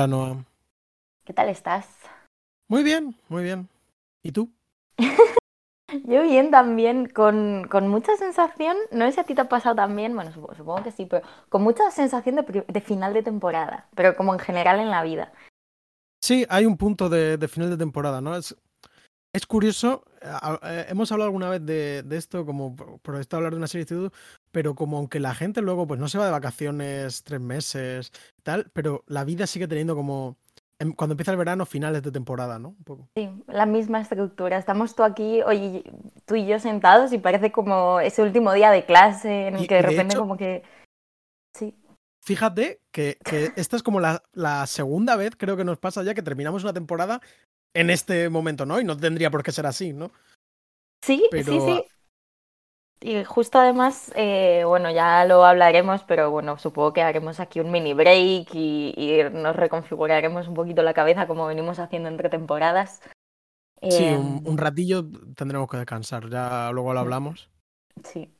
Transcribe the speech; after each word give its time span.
Hola, 0.00 0.06
Noah. 0.06 0.46
¿Qué 1.26 1.34
tal 1.34 1.50
estás? 1.50 1.86
Muy 2.68 2.82
bien, 2.82 3.14
muy 3.28 3.42
bien. 3.42 3.68
¿Y 4.22 4.32
tú? 4.32 4.50
Yo 6.06 6.22
bien 6.22 6.50
también, 6.50 7.06
con, 7.06 7.68
con, 7.68 7.88
mucha 7.88 8.16
sensación, 8.16 8.78
no 8.92 9.04
sé 9.04 9.12
si 9.12 9.20
a 9.20 9.24
ti 9.24 9.34
te 9.34 9.42
ha 9.42 9.50
pasado 9.50 9.76
también, 9.76 10.14
bueno, 10.14 10.32
supongo, 10.32 10.54
supongo 10.54 10.82
que 10.84 10.90
sí, 10.90 11.04
pero 11.04 11.26
con 11.50 11.60
mucha 11.60 11.90
sensación 11.90 12.36
de, 12.36 12.64
de, 12.66 12.80
final 12.80 13.12
de 13.12 13.22
temporada, 13.22 13.90
pero 13.94 14.16
como 14.16 14.32
en 14.32 14.40
general 14.40 14.80
en 14.80 14.88
la 14.88 15.02
vida. 15.02 15.34
Sí, 16.24 16.46
hay 16.48 16.64
un 16.64 16.78
punto 16.78 17.10
de, 17.10 17.36
de 17.36 17.48
final 17.48 17.68
de 17.68 17.76
temporada, 17.76 18.22
¿no? 18.22 18.34
Es, 18.34 18.56
es 19.34 19.46
curioso, 19.46 20.02
eh, 20.62 20.86
hemos 20.88 21.12
hablado 21.12 21.28
alguna 21.28 21.50
vez 21.50 21.66
de, 21.66 22.04
de 22.04 22.16
esto, 22.16 22.46
como 22.46 22.74
por 22.74 23.16
esto 23.16 23.36
hablar 23.36 23.52
de 23.52 23.58
una 23.58 23.68
serie 23.68 23.84
de 23.84 24.10
pero 24.52 24.74
como 24.74 24.98
aunque 24.98 25.20
la 25.20 25.34
gente 25.34 25.62
luego 25.62 25.86
pues 25.86 25.98
no 26.00 26.08
se 26.08 26.18
va 26.18 26.24
de 26.26 26.30
vacaciones 26.32 27.22
tres 27.24 27.40
meses, 27.40 28.12
tal, 28.42 28.70
pero 28.72 29.04
la 29.06 29.24
vida 29.24 29.46
sigue 29.46 29.68
teniendo 29.68 29.94
como 29.94 30.36
cuando 30.96 31.12
empieza 31.12 31.30
el 31.32 31.36
verano, 31.36 31.66
finales 31.66 32.02
de 32.02 32.10
temporada, 32.10 32.58
¿no? 32.58 32.68
Un 32.70 32.84
poco. 32.84 33.08
Sí, 33.14 33.28
la 33.48 33.66
misma 33.66 34.00
estructura. 34.00 34.56
Estamos 34.56 34.94
tú 34.94 35.02
aquí, 35.02 35.42
hoy 35.42 35.84
tú 36.24 36.36
y 36.36 36.46
yo 36.46 36.58
sentados 36.58 37.12
y 37.12 37.18
parece 37.18 37.52
como 37.52 38.00
ese 38.00 38.22
último 38.22 38.50
día 38.54 38.70
de 38.70 38.86
clase 38.86 39.48
en 39.48 39.56
el 39.56 39.64
Y- 39.64 39.66
que 39.66 39.74
de 39.74 39.82
repente 39.82 40.14
hecho- 40.14 40.20
como 40.20 40.38
que... 40.38 40.62
Sí, 41.54 41.74
Fíjate 42.24 42.80
que, 42.92 43.18
que 43.24 43.50
esta 43.56 43.76
es 43.76 43.82
como 43.82 44.00
la, 44.00 44.22
la 44.32 44.66
segunda 44.66 45.16
vez, 45.16 45.36
creo 45.36 45.56
que 45.56 45.64
nos 45.64 45.78
pasa 45.78 46.02
ya, 46.02 46.14
que 46.14 46.22
terminamos 46.22 46.62
una 46.64 46.72
temporada 46.72 47.20
en 47.76 47.90
este 47.90 48.28
momento, 48.30 48.64
¿no? 48.64 48.80
Y 48.80 48.84
no 48.84 48.96
tendría 48.96 49.30
por 49.30 49.42
qué 49.42 49.52
ser 49.52 49.66
así, 49.66 49.92
¿no? 49.92 50.10
sí, 51.04 51.26
Pero- 51.30 51.52
sí, 51.52 51.60
sí. 51.60 51.84
Y 53.02 53.24
justo 53.24 53.58
además, 53.58 54.12
eh, 54.14 54.62
bueno, 54.66 54.90
ya 54.90 55.24
lo 55.24 55.44
hablaremos, 55.44 56.04
pero 56.04 56.30
bueno, 56.30 56.58
supongo 56.58 56.92
que 56.92 57.02
haremos 57.02 57.40
aquí 57.40 57.58
un 57.60 57.70
mini 57.70 57.94
break 57.94 58.54
y, 58.54 58.92
y 58.96 59.22
nos 59.32 59.56
reconfiguraremos 59.56 60.48
un 60.48 60.54
poquito 60.54 60.82
la 60.82 60.92
cabeza 60.94 61.26
como 61.26 61.46
venimos 61.46 61.78
haciendo 61.78 62.08
entre 62.10 62.28
temporadas. 62.28 63.00
Sí, 63.88 64.04
Eh, 64.04 64.16
un, 64.16 64.42
un 64.46 64.58
ratillo 64.58 65.04
tendremos 65.36 65.68
que 65.68 65.78
descansar, 65.78 66.28
ya 66.30 66.70
luego 66.72 66.92
lo 66.92 67.00
hablamos. 67.00 67.50
Sí. 68.04 68.30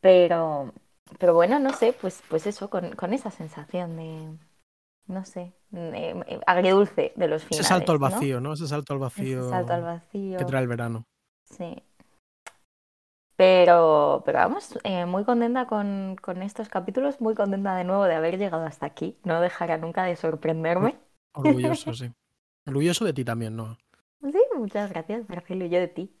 Pero, 0.00 0.72
pero 1.18 1.34
bueno, 1.34 1.58
no 1.58 1.72
sé, 1.72 1.92
pues, 1.92 2.22
pues 2.28 2.46
eso, 2.46 2.70
con, 2.70 2.94
con 2.96 3.12
esa 3.12 3.30
sensación 3.30 3.96
de, 3.96 4.38
no 5.06 5.24
sé, 5.24 5.54
eh, 5.74 6.22
eh, 6.26 6.40
agridulce 6.46 7.12
de 7.16 7.28
los 7.28 7.46
Ese 7.50 7.64
finales. 7.64 7.66
salto 7.68 7.92
al 7.92 8.00
¿no? 8.00 8.00
vacío, 8.00 8.40
¿no? 8.40 8.52
Ese 8.54 8.68
salto 8.68 8.94
al 8.94 9.00
Ese 9.16 9.40
vacío 9.40 9.42
salto 9.42 9.72
al 9.74 9.82
vacío. 9.82 10.38
que 10.38 10.44
trae 10.44 10.62
el 10.62 10.68
verano. 10.68 11.06
Sí. 11.44 11.82
Pero, 13.36 14.22
pero 14.24 14.38
vamos, 14.38 14.78
eh, 14.82 15.04
muy 15.04 15.24
contenta 15.24 15.66
con, 15.66 16.16
con 16.16 16.42
estos 16.42 16.68
capítulos, 16.70 17.20
muy 17.20 17.34
contenta 17.34 17.76
de 17.76 17.84
nuevo 17.84 18.04
de 18.04 18.14
haber 18.14 18.38
llegado 18.38 18.64
hasta 18.64 18.86
aquí. 18.86 19.18
No 19.24 19.40
dejará 19.40 19.76
nunca 19.76 20.04
de 20.04 20.16
sorprenderme. 20.16 20.96
Orgulloso, 21.34 21.92
sí. 21.92 22.10
Orgulloso 22.66 23.04
de 23.04 23.12
ti 23.12 23.24
también, 23.24 23.56
¿no? 23.56 23.76
Sí, 24.22 24.40
muchas 24.56 24.90
gracias, 24.90 25.28
Marcelo, 25.28 25.66
y 25.66 25.68
yo 25.68 25.78
de 25.78 25.88
ti. 25.88 26.16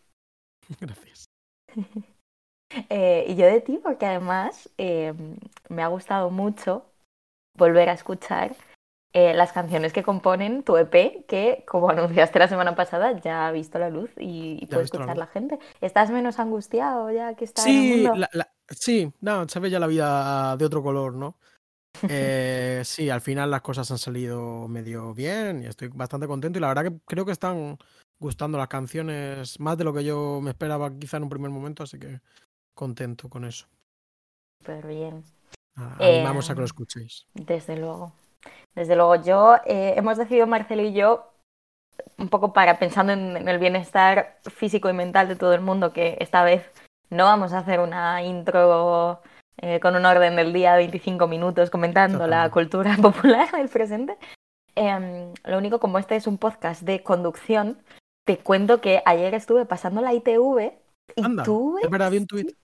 Gracias. 0.80 1.26
Eh, 2.90 3.26
y 3.28 3.36
yo 3.36 3.46
de 3.46 3.60
ti, 3.60 3.78
porque 3.80 4.06
además 4.06 4.68
eh, 4.76 5.14
me 5.68 5.84
ha 5.84 5.86
gustado 5.86 6.30
mucho 6.30 6.84
volver 7.56 7.88
a 7.88 7.92
escuchar 7.92 8.56
eh, 9.12 9.34
las 9.34 9.52
canciones 9.52 9.92
que 9.92 10.02
componen 10.02 10.62
tu 10.62 10.76
EP, 10.76 11.24
que 11.28 11.64
como 11.66 11.88
anunciaste 11.90 12.38
la 12.38 12.48
semana 12.48 12.74
pasada, 12.74 13.18
ya 13.20 13.46
ha 13.48 13.52
visto 13.52 13.78
la 13.78 13.90
luz 13.90 14.10
y, 14.18 14.58
y 14.62 14.66
puede 14.66 14.80
la 14.80 14.84
escuchar 14.84 15.16
la 15.18 15.26
gente. 15.26 15.58
¿Estás 15.80 16.10
menos 16.10 16.38
angustiado 16.38 17.10
ya 17.10 17.34
que 17.34 17.44
está 17.44 17.62
en 17.68 17.76
el 17.76 17.82
Sí, 17.82 17.88
mundo? 18.02 18.14
la- 18.16 18.30
la- 18.32 18.52
sí, 18.70 19.12
no, 19.20 19.48
se 19.48 19.60
ve 19.60 19.70
ya 19.70 19.78
la 19.80 19.86
vida 19.86 20.56
de 20.56 20.64
otro 20.64 20.82
color, 20.82 21.14
¿no? 21.14 21.36
Eh, 22.10 22.82
sí, 22.84 23.08
al 23.08 23.22
final 23.22 23.50
las 23.50 23.62
cosas 23.62 23.90
han 23.90 23.96
salido 23.98 24.68
medio 24.68 25.14
bien 25.14 25.62
y 25.62 25.66
estoy 25.66 25.88
bastante 25.88 26.26
contento 26.26 26.58
y 26.58 26.60
la 26.60 26.68
verdad 26.68 26.84
que 26.84 26.98
creo 27.06 27.24
que 27.24 27.32
están 27.32 27.78
gustando 28.20 28.58
las 28.58 28.68
canciones 28.68 29.58
más 29.60 29.78
de 29.78 29.84
lo 29.84 29.94
que 29.94 30.04
yo 30.04 30.40
me 30.42 30.50
esperaba 30.50 30.90
quizá 30.98 31.16
en 31.16 31.22
un 31.22 31.30
primer 31.30 31.50
momento, 31.50 31.82
así 31.82 31.98
que 31.98 32.20
contento 32.74 33.30
con 33.30 33.44
eso. 33.46 33.66
Súper 34.60 34.86
bien, 34.86 35.24
Ah, 35.76 35.96
Eh, 36.00 36.04
Animamos 36.16 36.50
a 36.50 36.54
que 36.54 36.60
lo 36.60 36.66
escuchéis. 36.66 37.26
desde 37.34 37.76
luego. 37.76 38.12
Desde 38.74 38.96
luego, 38.96 39.16
yo 39.16 39.56
eh, 39.66 39.94
hemos 39.96 40.16
decidido, 40.16 40.46
Marcelo 40.46 40.82
y 40.82 40.92
yo, 40.92 41.32
un 42.18 42.28
poco 42.28 42.52
para 42.52 42.78
pensando 42.78 43.12
en, 43.12 43.36
en 43.36 43.48
el 43.48 43.58
bienestar 43.58 44.38
físico 44.50 44.88
y 44.88 44.92
mental 44.92 45.28
de 45.28 45.36
todo 45.36 45.54
el 45.54 45.60
mundo, 45.60 45.92
que 45.92 46.16
esta 46.20 46.44
vez 46.44 46.70
no 47.10 47.24
vamos 47.24 47.52
a 47.52 47.58
hacer 47.58 47.80
una 47.80 48.22
intro 48.22 49.22
eh, 49.58 49.80
con 49.80 49.96
un 49.96 50.04
orden 50.04 50.36
del 50.36 50.52
día 50.52 50.72
de 50.72 50.78
25 50.78 51.26
minutos 51.28 51.70
comentando 51.70 52.26
la 52.26 52.50
cultura 52.50 52.96
popular 53.02 53.50
del 53.52 53.68
presente. 53.68 54.16
Em, 54.74 55.32
lo 55.44 55.56
único, 55.56 55.80
como 55.80 55.98
este 55.98 56.16
es 56.16 56.26
un 56.26 56.36
podcast 56.36 56.82
de 56.82 57.02
conducción, 57.02 57.78
te 58.26 58.38
cuento 58.38 58.80
que 58.80 59.02
ayer 59.06 59.34
estuve 59.34 59.64
pasando 59.64 60.02
la 60.02 60.12
ITV 60.12 60.74
y 61.14 61.24
Anda, 61.24 61.44
tuve, 61.44 61.80
es 61.82 61.90
verdad, 61.90 62.10
vi 62.10 62.18
un 62.18 62.26
tuit. 62.26 62.54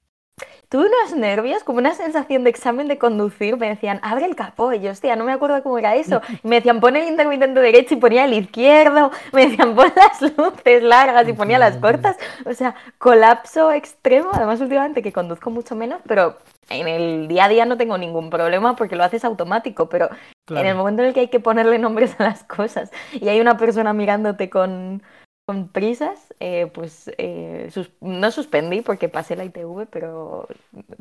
Tuve 0.73 0.87
unos 0.87 1.15
nervios, 1.15 1.65
como 1.65 1.77
una 1.77 1.93
sensación 1.93 2.45
de 2.45 2.51
examen 2.51 2.89
de 2.89 2.97
conducir. 2.97 3.59
Me 3.59 3.69
decían, 3.69 4.01
abre 4.03 4.25
el 4.25 4.35
capó. 4.35 4.73
Y 4.73 4.81
yo, 4.81 4.91
hostia, 4.91 5.17
no 5.17 5.25
me 5.25 5.33
acuerdo 5.33 5.63
cómo 5.63 5.79
era 5.79 5.95
eso. 5.97 6.23
Y 6.43 6.49
me 6.49 6.57
decían, 6.57 6.81
pon 6.81 6.97
el 6.97 7.09
intermitente 7.09 7.61
derecho 7.61 7.93
y 7.93 7.99
ponía 7.99 8.25
el 8.25 8.33
izquierdo. 8.33 9.11
Me 9.33 9.49
decían, 9.49 9.77
pon 9.77 9.93
las 9.95 10.23
luces 10.23 10.83
largas 10.83 11.29
y 11.29 11.35
ponía 11.35 11.59
las 11.59 11.77
cortas. 11.77 12.17
O 12.47 12.55
sea, 12.55 12.75
colapso 12.97 13.71
extremo. 13.71 14.31
Además, 14.33 14.63
últimamente 14.63 15.03
que 15.03 15.13
conduzco 15.13 15.51
mucho 15.51 15.77
menos, 15.77 16.01
pero 16.09 16.39
en 16.71 16.89
el 16.89 17.29
día 17.29 17.45
a 17.45 17.49
día 17.51 17.67
no 17.67 17.77
tengo 17.77 17.99
ningún 17.99 18.31
problema 18.31 18.75
porque 18.75 18.97
lo 18.97 19.05
haces 19.05 19.27
automático. 19.27 19.91
Pero 19.91 20.09
en 20.49 20.67
el 20.67 20.75
momento 20.75 21.03
en 21.03 21.09
el 21.09 21.15
que 21.15 21.21
hay 21.21 21.29
que 21.29 21.41
ponerle 21.41 21.79
nombres 21.79 22.19
a 22.19 22.25
las 22.25 22.45
cosas 22.45 22.91
y 23.13 23.29
hay 23.29 23.43
una 23.43 23.59
persona 23.59 23.93
mirándote 23.93 24.49
con, 24.49 25.03
con 25.53 25.69
prisas, 25.69 26.35
eh, 26.41 26.67
pues 26.73 27.11
eh, 27.19 27.69
sus- 27.73 27.91
no 28.01 28.31
suspendí 28.31 28.81
porque 28.83 29.09
pasé 29.09 29.37
la 29.37 29.45
ITV, 29.45 29.87
pero 29.87 30.49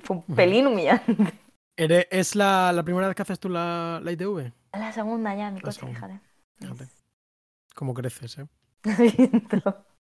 fue 0.03 0.17
un 0.17 0.23
pelín 0.23 0.67
humillante. 0.67 1.15
¿Es 1.77 2.35
la, 2.35 2.71
la 2.73 2.83
primera 2.83 3.07
vez 3.07 3.15
que 3.15 3.23
haces 3.23 3.39
tú 3.39 3.49
la, 3.49 3.99
la 4.03 4.11
ITV? 4.11 4.53
La 4.73 4.91
segunda 4.91 5.33
ya 5.33 5.49
mi 5.49 5.61
La 5.61 5.63
coche, 5.63 5.87
fíjate. 5.87 6.19
fíjate. 6.59 6.89
¿Cómo 7.75 7.93
creces, 7.93 8.37
eh? 8.39 8.47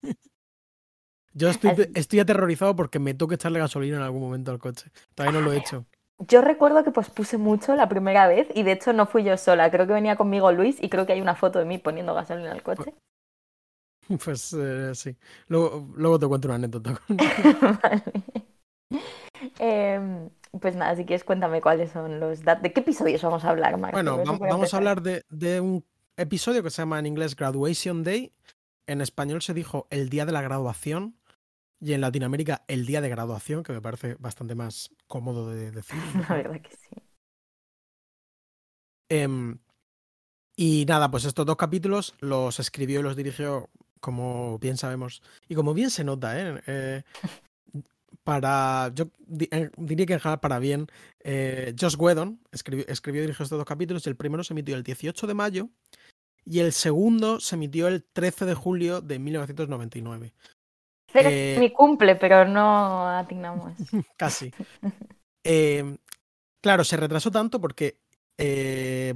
Yo 1.33 1.49
estoy, 1.49 1.71
Así- 1.71 1.93
estoy 1.95 2.21
aterrorizado 2.21 2.75
porque 2.77 2.99
me 2.99 3.15
toca 3.15 3.35
echarle 3.37 3.61
gasolina 3.61 3.97
en 3.97 4.03
algún 4.03 4.21
momento 4.23 4.51
al 4.51 4.59
coche. 4.59 4.91
Todavía 5.15 5.39
no 5.41 5.45
lo 5.45 5.53
he 5.53 5.59
hecho. 5.59 5.87
Yo 6.19 6.43
recuerdo 6.43 6.85
que 6.85 6.91
pospuse 6.93 7.39
mucho 7.39 7.75
la 7.75 7.89
primera 7.89 8.29
vez 8.29 8.49
y 8.55 8.63
de 8.63 8.73
hecho 8.73 8.93
no 8.93 9.07
fui 9.07 9.25
yo 9.25 9.37
sola, 9.37 9.71
creo 9.71 9.87
que 9.87 9.93
venía 9.95 10.17
conmigo 10.17 10.53
Luis 10.53 10.77
y 10.83 10.89
creo 10.91 11.07
que 11.07 11.15
hay 11.15 11.21
una 11.21 11.35
foto 11.35 11.59
de 11.59 11.65
mí 11.65 11.79
poniendo 11.79 12.15
gasolina 12.15 12.53
al 12.53 12.63
coche. 12.63 12.95
Pues 14.25 14.53
eh, 14.53 14.93
sí. 14.95 15.17
Luego, 15.49 15.89
luego 15.95 16.19
te 16.19 16.27
cuento 16.27 16.49
una 16.49 16.57
anécdota. 16.57 17.01
Vale. 17.09 18.03
Em, 19.59 20.29
pues 20.61 20.77
nada, 20.77 20.95
si 20.97 21.07
quieres 21.07 21.25
cuéntame 21.25 21.63
cuáles 21.63 21.91
son 21.93 22.21
los 22.21 22.43
datos. 22.43 22.63
¿De 22.63 22.73
qué 22.73 22.81
episodios 22.81 23.23
vamos 23.23 23.45
a 23.45 23.51
hablar, 23.51 23.79
Marco? 23.79 23.97
Bueno, 23.97 24.23
vamos 24.39 24.75
a 24.75 24.77
hablar 24.77 25.01
de, 25.01 25.25
de 25.31 25.61
un 25.61 25.85
episodio 26.17 26.63
que 26.63 26.71
se 26.71 26.83
llama 26.83 26.99
en 26.99 27.07
inglés 27.07 27.37
Graduation 27.37 28.03
Day. 28.03 28.35
En 28.87 29.01
español 29.01 29.41
se 29.41 29.55
dijo 29.55 29.87
el 29.91 30.11
día 30.11 30.27
de 30.27 30.33
la 30.33 30.43
graduación. 30.43 31.17
Y 31.81 31.95
en 31.95 32.03
Latinoamérica 32.03 32.65
el 32.69 32.85
día 32.85 33.01
de 33.01 33.09
graduación, 33.09 33.63
que 33.63 33.73
me 33.73 33.81
parece 33.81 34.17
bastante 34.19 34.55
más 34.55 34.91
cómodo 35.07 35.49
de 35.49 35.71
decir. 35.71 35.99
La 36.29 36.35
verdad 36.37 36.61
que 36.61 36.77
sí. 36.77 36.97
Em, 39.09 39.59
y 40.57 40.85
nada, 40.87 41.11
pues 41.11 41.25
estos 41.25 41.47
dos 41.47 41.57
capítulos 41.57 42.15
los 42.21 42.61
escribió 42.61 43.01
y 43.01 43.03
los 43.03 43.17
dirigió, 43.17 43.71
como 44.01 44.59
bien 44.59 44.77
sabemos, 44.77 45.23
y 45.49 45.55
como 45.55 45.75
bien 45.75 45.91
se 45.91 46.05
nota, 46.05 46.39
¿eh? 46.41 46.61
Eh, 46.67 47.03
para, 48.25 48.91
yo 48.95 49.07
eh, 49.51 49.71
diría 49.77 50.07
que 50.07 50.15
en 50.15 50.21
general 50.21 50.41
para 50.41 50.59
bien, 50.59 50.87
eh, 51.21 51.75
Josh 51.79 51.97
Whedon 51.99 52.41
escribió, 52.53 52.85
escribió 52.89 53.21
y 53.21 53.27
dirigió 53.27 53.45
estos 53.45 53.59
dos 53.59 53.67
capítulos, 53.67 54.07
el 54.07 54.17
primero 54.17 54.45
se 54.45 54.53
emitió 54.53 54.77
el 54.77 54.83
18 54.83 55.27
de 55.27 55.35
mayo, 55.35 55.69
y 56.45 56.61
el 56.61 56.73
segundo 56.73 57.39
se 57.41 57.55
emitió 57.57 57.87
el 57.89 58.03
13 58.03 58.47
de 58.47 58.55
julio 58.55 59.01
de 59.01 59.19
1999. 59.19 60.33
Cero- 61.13 61.29
Eh, 61.33 61.57
Mi 61.59 61.73
cumple, 61.73 62.17
pero 62.17 62.47
no 62.47 63.09
atinamos. 63.09 63.73
Casi. 64.17 64.53
Eh, 65.45 65.97
claro, 66.63 66.85
se 66.85 66.97
retrasó 66.97 67.31
tanto 67.31 67.61
porque, 67.61 67.99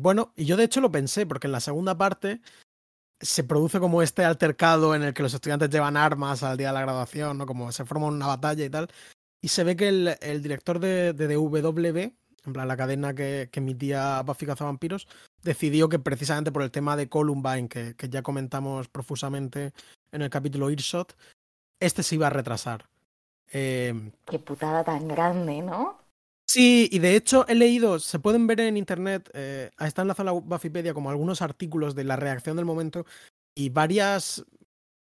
bueno, 0.01 0.33
y 0.37 0.45
yo 0.45 0.57
de 0.57 0.65
hecho 0.65 0.81
lo 0.81 0.91
pensé, 0.91 1.27
porque 1.27 1.47
en 1.47 1.53
la 1.53 1.61
segunda 1.61 1.97
parte 1.97 2.41
se 3.25 3.43
produce 3.43 3.81
como 3.81 4.03
este 4.03 4.25
altercado 4.25 4.95
en 4.95 5.03
el 5.03 5.15
que 5.15 5.23
los 5.23 5.35
estudiantes 5.35 5.71
llevan 5.71 5.97
armas 5.97 6.43
al 6.43 6.57
día 6.57 6.69
de 6.69 6.75
la 6.75 6.83
graduación, 6.83 7.39
¿no? 7.39 7.47
Como 7.47 7.73
se 7.73 7.85
forma 7.85 8.07
una 8.07 8.27
batalla 8.27 8.65
y 8.65 8.71
tal. 8.71 8.89
Y 9.41 9.49
se 9.49 9.65
ve 9.65 9.77
que 9.77 9.89
el, 9.89 10.43
director 10.43 10.79
de, 10.79 11.13
de 11.13 11.35
DWB, 11.35 12.13
en 12.47 12.53
plan 12.53 12.69
la 12.69 12.77
cadena 12.77 13.15
que, 13.15 13.49
que 13.51 13.61
emitía 13.61 14.23
Buffy 14.23 14.47
Cazavampiros, 14.47 15.09
decidió 15.43 15.89
que 15.89 15.99
precisamente 15.99 16.53
por 16.53 16.63
el 16.63 16.71
tema 16.71 16.97
de 16.97 17.09
Columbine, 17.09 17.69
que, 17.69 17.95
que 17.95 18.09
ya 18.09 18.23
comentamos 18.23 18.89
profusamente 18.89 19.73
en 20.13 20.23
el 20.23 20.31
capítulo 20.31 20.71
Earshot, 20.71 21.17
este 21.81 22.03
se 22.03 22.15
iba 22.15 22.27
a 22.27 22.31
retrasar. 22.31 22.87
Eh, 23.53 24.13
Qué 24.27 24.39
putada 24.39 24.85
tan 24.85 25.09
grande, 25.09 25.63
¿no? 25.63 26.04
Sí, 26.47 26.89
y 26.93 26.99
de 26.99 27.17
hecho 27.17 27.47
he 27.49 27.55
leído, 27.55 27.99
se 27.99 28.19
pueden 28.19 28.47
ver 28.47 28.61
en 28.61 28.77
internet, 28.77 29.31
eh, 29.35 29.71
está 29.81 30.03
en 30.03 30.09
la 30.09 30.33
Buffypedia 30.33 30.95
como 30.95 31.11
algunos 31.11 31.43
artículos 31.43 31.95
de 31.95 32.05
la 32.05 32.17
reacción 32.17 32.57
del 32.57 32.67
momento 32.67 33.07
y 33.57 33.71
varias, 33.71 34.45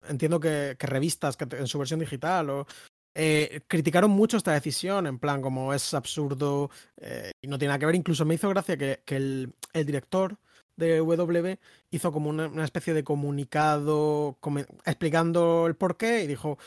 entiendo 0.07 0.39
que, 0.39 0.75
revistas 0.79 1.37
que 1.37 1.47
en 1.55 1.67
su 1.67 1.79
versión 1.79 1.99
digital 1.99 2.49
o 2.49 2.67
eh, 3.15 3.61
criticaron 3.67 4.11
mucho 4.11 4.37
esta 4.37 4.53
decisión, 4.53 5.07
en 5.07 5.19
plan 5.19 5.41
como 5.41 5.73
es 5.73 5.93
absurdo 5.93 6.69
eh, 6.97 7.31
y 7.41 7.47
no 7.47 7.57
tiene 7.57 7.69
nada 7.69 7.79
que 7.79 7.85
ver. 7.85 7.95
Incluso 7.95 8.25
me 8.25 8.35
hizo 8.35 8.49
gracia 8.49 8.77
que, 8.77 9.01
el, 9.07 9.53
director 9.73 10.37
de 10.75 10.97
W 10.97 11.59
hizo 11.91 12.11
como 12.11 12.29
una 12.29 12.63
especie 12.63 12.93
de 12.93 13.03
comunicado 13.03 14.37
explicando 14.85 15.67
el 15.67 15.75
porqué 15.75 16.23
y 16.23 16.27
dijo, 16.27 16.57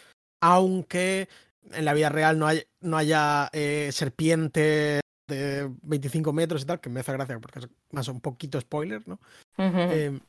aunque 0.41 1.29
en 1.73 1.85
la 1.85 1.95
vida 1.95 2.09
real 2.09 2.39
no, 2.39 2.47
hay, 2.47 2.63
no 2.81 2.97
haya 2.97 3.49
eh, 3.53 3.91
serpientes 3.93 5.01
de 5.29 5.71
25 5.83 6.33
metros 6.33 6.63
y 6.63 6.67
tal, 6.67 6.81
que 6.81 6.91
me 6.91 7.01
hace 7.01 7.13
gracia 7.13 7.39
porque 7.41 7.61
es 7.61 7.69
más 7.93 8.09
un 8.09 8.21
poquito 8.21 8.61
spoiler, 8.61 9.07
¿no? 9.09 9.15
Uh 9.57 9.63
-huh. 9.63 9.89
eh, 9.91 10.21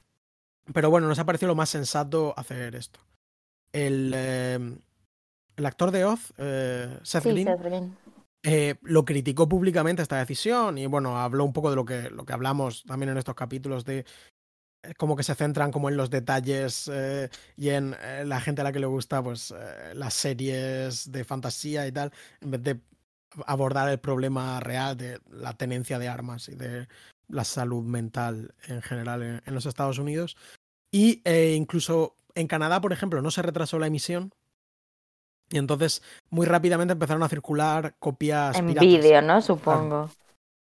pero 0.74 0.90
bueno, 0.90 1.08
nos 1.08 1.20
ha 1.20 1.26
parecido 1.26 1.50
lo 1.50 1.56
más 1.56 1.70
sensato 1.70 2.34
hacer 2.38 2.76
esto. 2.76 3.00
El, 3.74 4.14
eh, 4.16 4.78
el 5.58 5.66
actor 5.66 5.92
de 5.92 6.06
Oz, 6.06 6.34
Seth 7.04 7.24
sí, 7.24 7.30
Green, 7.30 7.48
Seth 7.48 7.62
Green. 7.62 7.98
eh, 8.44 8.76
lo 8.84 9.04
criticó 9.04 9.50
públicamente 9.50 10.02
esta 10.02 10.18
decisión 10.18 10.78
y 10.78 10.86
bueno, 10.88 11.18
habló 11.20 11.44
un 11.44 11.54
poco 11.54 11.70
de 11.70 11.76
lo 11.76 11.84
que, 11.86 12.10
lo 12.10 12.26
que 12.26 12.34
hablamos 12.34 12.84
también 12.84 13.10
en 13.10 13.18
estos 13.18 13.36
capítulos 13.36 13.84
de 13.86 14.06
como 14.98 15.16
que 15.16 15.24
se 15.24 15.36
centran 15.36 15.72
como 15.72 15.90
en 15.90 15.98
los 15.98 16.10
detalles 16.10 16.90
eh, 16.94 17.30
y 17.58 17.70
en 17.70 17.96
eh, 18.02 18.24
la 18.26 18.40
gente 18.40 18.62
a 18.62 18.64
la 18.64 18.72
que 18.72 18.80
le 18.80 18.86
gusta 18.86 19.24
pues 19.24 19.52
eh, 19.52 19.94
las 19.94 20.14
series 20.14 21.12
de 21.12 21.24
fantasía 21.24 21.88
y 21.88 21.92
tal, 21.92 22.12
en 22.42 22.52
vez 22.52 22.64
de 22.64 22.80
abordar 23.46 23.90
el 23.90 24.00
problema 24.00 24.60
real 24.60 24.96
de 24.96 25.20
la 25.30 25.54
tenencia 25.54 26.00
de 26.00 26.08
armas 26.08 26.48
y 26.50 26.56
de 26.56 26.88
la 27.28 27.44
salud 27.44 27.84
mental 27.84 28.54
en 28.68 28.82
general 28.82 29.24
en, 29.24 29.42
en 29.46 29.54
los 29.54 29.66
Estados 29.66 30.00
Unidos. 30.00 30.38
Y 30.92 31.22
incluso 31.56 32.16
en 32.36 32.48
Canadá, 32.48 32.80
por 32.80 32.94
ejemplo, 32.94 33.22
no 33.22 33.32
se 33.32 33.42
retrasó 33.42 33.80
la 33.80 33.88
emisión. 33.88 34.32
Y 35.50 35.58
entonces 35.58 36.02
muy 36.30 36.46
rápidamente 36.46 36.94
empezaron 36.94 37.24
a 37.24 37.30
circular 37.30 37.96
copias 38.00 38.58
En 38.58 38.74
vídeo, 38.74 39.22
¿no? 39.22 39.42
Supongo. 39.42 40.10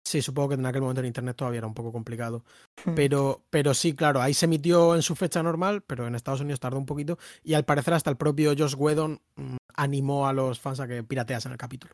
Sí, 0.07 0.21
supongo 0.21 0.47
que 0.49 0.55
en 0.55 0.65
aquel 0.65 0.79
momento 0.81 1.01
en 1.01 1.07
internet 1.07 1.35
todavía 1.35 1.57
era 1.57 1.67
un 1.67 1.73
poco 1.73 1.91
complicado. 1.91 2.45
Hmm. 2.85 2.95
Pero, 2.95 3.41
pero 3.49 3.73
sí, 3.73 3.93
claro, 3.93 4.21
ahí 4.21 4.33
se 4.33 4.45
emitió 4.45 4.95
en 4.95 5.01
su 5.01 5.17
fecha 5.17 5.43
normal, 5.43 5.81
pero 5.85 6.07
en 6.07 6.15
Estados 6.15 6.39
Unidos 6.39 6.61
tardó 6.61 6.77
un 6.77 6.85
poquito. 6.85 7.17
Y 7.43 7.55
al 7.55 7.65
parecer 7.65 7.93
hasta 7.93 8.09
el 8.09 8.15
propio 8.15 8.53
Josh 8.57 8.75
Whedon 8.77 9.19
mm, 9.35 9.57
animó 9.75 10.25
a 10.25 10.31
los 10.31 10.61
fans 10.61 10.79
a 10.79 10.87
que 10.87 11.03
pirateasen 11.03 11.51
el 11.51 11.57
capítulo. 11.57 11.91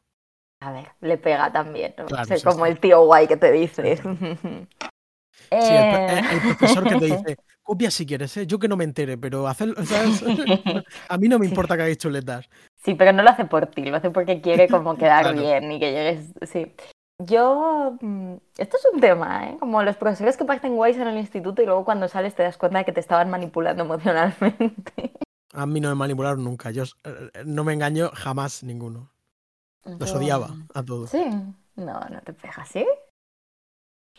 A 0.61 0.71
ver, 0.71 0.89
le 1.01 1.17
pega 1.17 1.51
también, 1.51 1.95
¿no? 1.97 2.05
Claro, 2.05 2.21
O 2.21 2.25
sea, 2.27 2.37
sí, 2.37 2.43
como 2.45 2.65
sí. 2.65 2.71
el 2.71 2.79
tío 2.79 3.03
guay 3.03 3.27
que 3.27 3.35
te 3.37 3.51
dice. 3.51 3.97
Sí, 3.97 4.03
el, 4.07 4.67
Eh, 5.49 6.07
el- 6.19 6.25
el 6.25 6.55
profesor 6.55 6.87
que 6.87 6.95
te 6.97 7.05
dice, 7.05 7.37
copia 7.63 7.89
si 7.89 8.05
quieres, 8.05 8.37
¿eh? 8.37 8.45
yo 8.45 8.59
que 8.59 8.67
no 8.67 8.77
me 8.77 8.83
entere, 8.83 9.17
pero 9.17 9.51
¿sabes? 9.55 10.23
A 11.09 11.17
mí 11.17 11.27
no 11.27 11.39
me 11.39 11.47
importa 11.47 11.75
que 11.75 11.81
hagáis 11.81 11.97
chuletas. 11.97 12.47
Sí, 12.83 12.93
pero 12.93 13.11
no 13.11 13.23
lo 13.23 13.29
hace 13.31 13.45
por 13.45 13.65
ti, 13.65 13.85
lo 13.85 13.97
hace 13.97 14.11
porque 14.11 14.39
quiere 14.39 14.67
como 14.67 14.95
quedar 14.97 15.23
Claro. 15.23 15.41
bien 15.41 15.71
y 15.71 15.79
que 15.79 15.91
llegues. 15.91 16.33
Sí. 16.51 16.71
Yo. 17.25 17.97
mm, 18.01 18.33
Esto 18.57 18.77
es 18.77 18.87
un 18.93 18.99
tema, 18.99 19.49
¿eh? 19.49 19.57
Como 19.59 19.81
los 19.83 19.95
profesores 19.97 20.37
que 20.37 20.45
parecen 20.45 20.75
guays 20.75 20.97
en 20.97 21.07
el 21.07 21.17
instituto 21.17 21.61
y 21.61 21.65
luego 21.65 21.85
cuando 21.85 22.07
sales 22.07 22.35
te 22.35 22.43
das 22.43 22.57
cuenta 22.57 22.79
de 22.79 22.85
que 22.85 22.91
te 22.91 22.99
estaban 22.99 23.29
manipulando 23.29 23.83
emocionalmente. 23.83 25.13
A 25.53 25.65
mí 25.65 25.79
no 25.79 25.89
me 25.89 25.95
manipularon 25.95 26.43
nunca. 26.43 26.71
Yo 26.71 26.83
eh, 27.03 27.43
no 27.45 27.63
me 27.63 27.73
engañó 27.73 28.09
jamás 28.13 28.63
ninguno. 28.63 29.11
Los 29.85 30.11
Yo- 30.11 30.17
odiaba 30.17 30.49
a 30.73 30.83
todos. 30.83 31.09
Sí. 31.09 31.23
No, 31.75 31.99
no 31.99 32.21
te 32.23 32.33
pegas, 32.33 32.67
¿sí? 32.69 32.85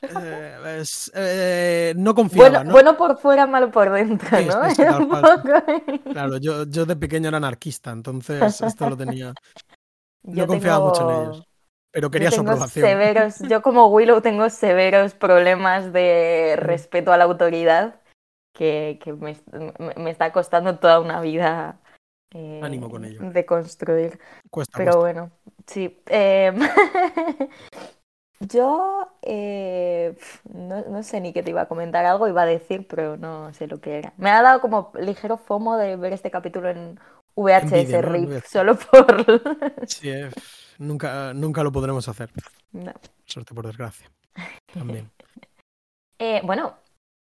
Eh, 0.03 0.79
es- 0.81 1.11
eh, 1.15 1.95
no 1.97 2.13
Bueno, 2.13 2.15
confiaba, 2.15 2.65
¿no? 2.65 2.73
bueno 2.73 2.97
por 2.97 3.17
fuera, 3.17 3.47
malo 3.47 3.71
por 3.71 3.91
dentro, 3.91 4.29
Sí, 4.37 4.47
¿no? 4.83 5.09
cual. 5.09 5.23
poco. 5.23 6.11
Claro, 6.13 6.37
yo, 6.39 6.65
yo 6.67 6.85
de 6.85 6.97
pequeño 6.97 7.29
era 7.29 7.39
anarquista, 7.39 7.91
entonces 7.93 8.61
esto 8.61 8.89
lo 8.91 8.97
tenía. 8.97 9.33
Yo 10.27 10.43
No 10.45 10.47
confiaba 10.47 10.85
mucho 10.85 11.03
en 11.11 11.17
ellos. 11.21 11.45
Pero 11.95 12.11
Yo 12.11 12.11
quería 12.11 12.31
su 12.33 12.39
tengo 12.39 12.51
aprobación. 12.51 12.87
severos, 12.89 13.39
yo 13.49 13.63
como 13.63 13.87
Willow 13.87 14.21
tengo 14.21 14.51
severos 14.51 15.15
problemas 15.15 15.93
de 15.93 16.57
respeto 16.59 17.13
a 17.13 17.17
la 17.17 17.25
autoridad 17.25 18.01
que, 18.53 18.99
que 19.03 19.13
me, 19.13 20.11
está 20.11 20.33
costando 20.33 20.79
toda 20.81 20.99
una 21.01 21.21
vida 21.21 21.81
eh, 22.33 22.61
Ánimo 22.65 22.91
con 22.91 23.05
ello. 23.05 23.21
de 23.23 23.47
construir. 23.47 24.19
Cuesta, 24.51 24.77
Pero 24.77 24.99
cuesta. 24.99 24.99
bueno, 24.99 25.31
sí. 25.69 26.03
eh, 26.09 26.53
yo 28.41 29.09
eh, 29.23 30.17
no, 30.53 30.83
no 30.89 31.03
sé 31.05 31.21
ni 31.21 31.33
qué 31.33 31.45
te 31.45 31.51
iba 31.51 31.63
a 31.63 31.69
comentar, 31.69 32.05
algo 32.07 32.27
iba 32.29 32.43
a 32.43 32.47
decir, 32.47 32.89
pero 32.89 33.17
no 33.17 33.53
sé 33.55 33.69
lo 33.69 33.81
que 33.81 33.99
era. 33.99 34.15
Me 34.17 34.31
ha 34.31 34.43
dado 34.43 34.61
como 34.61 34.91
ligero 34.99 35.37
fomo 35.39 35.77
de 35.77 35.97
ver 35.97 36.13
este 36.13 36.33
capítulo 36.33 36.69
en 36.71 36.99
VHS 37.37 38.03
RIP, 38.03 38.31
VHS. 38.31 38.45
solo 38.45 38.77
por... 38.77 39.25
Sí, 39.87 40.11
eh, 40.11 40.31
nunca, 40.79 41.33
nunca 41.35 41.63
lo 41.63 41.73
podremos 41.73 42.09
hacer. 42.09 42.31
No. 42.73 42.93
Suerte 43.25 43.55
por 43.55 43.67
desgracia. 43.67 44.11
También. 44.73 45.11
Eh, 46.21 46.41
bueno, 46.45 46.75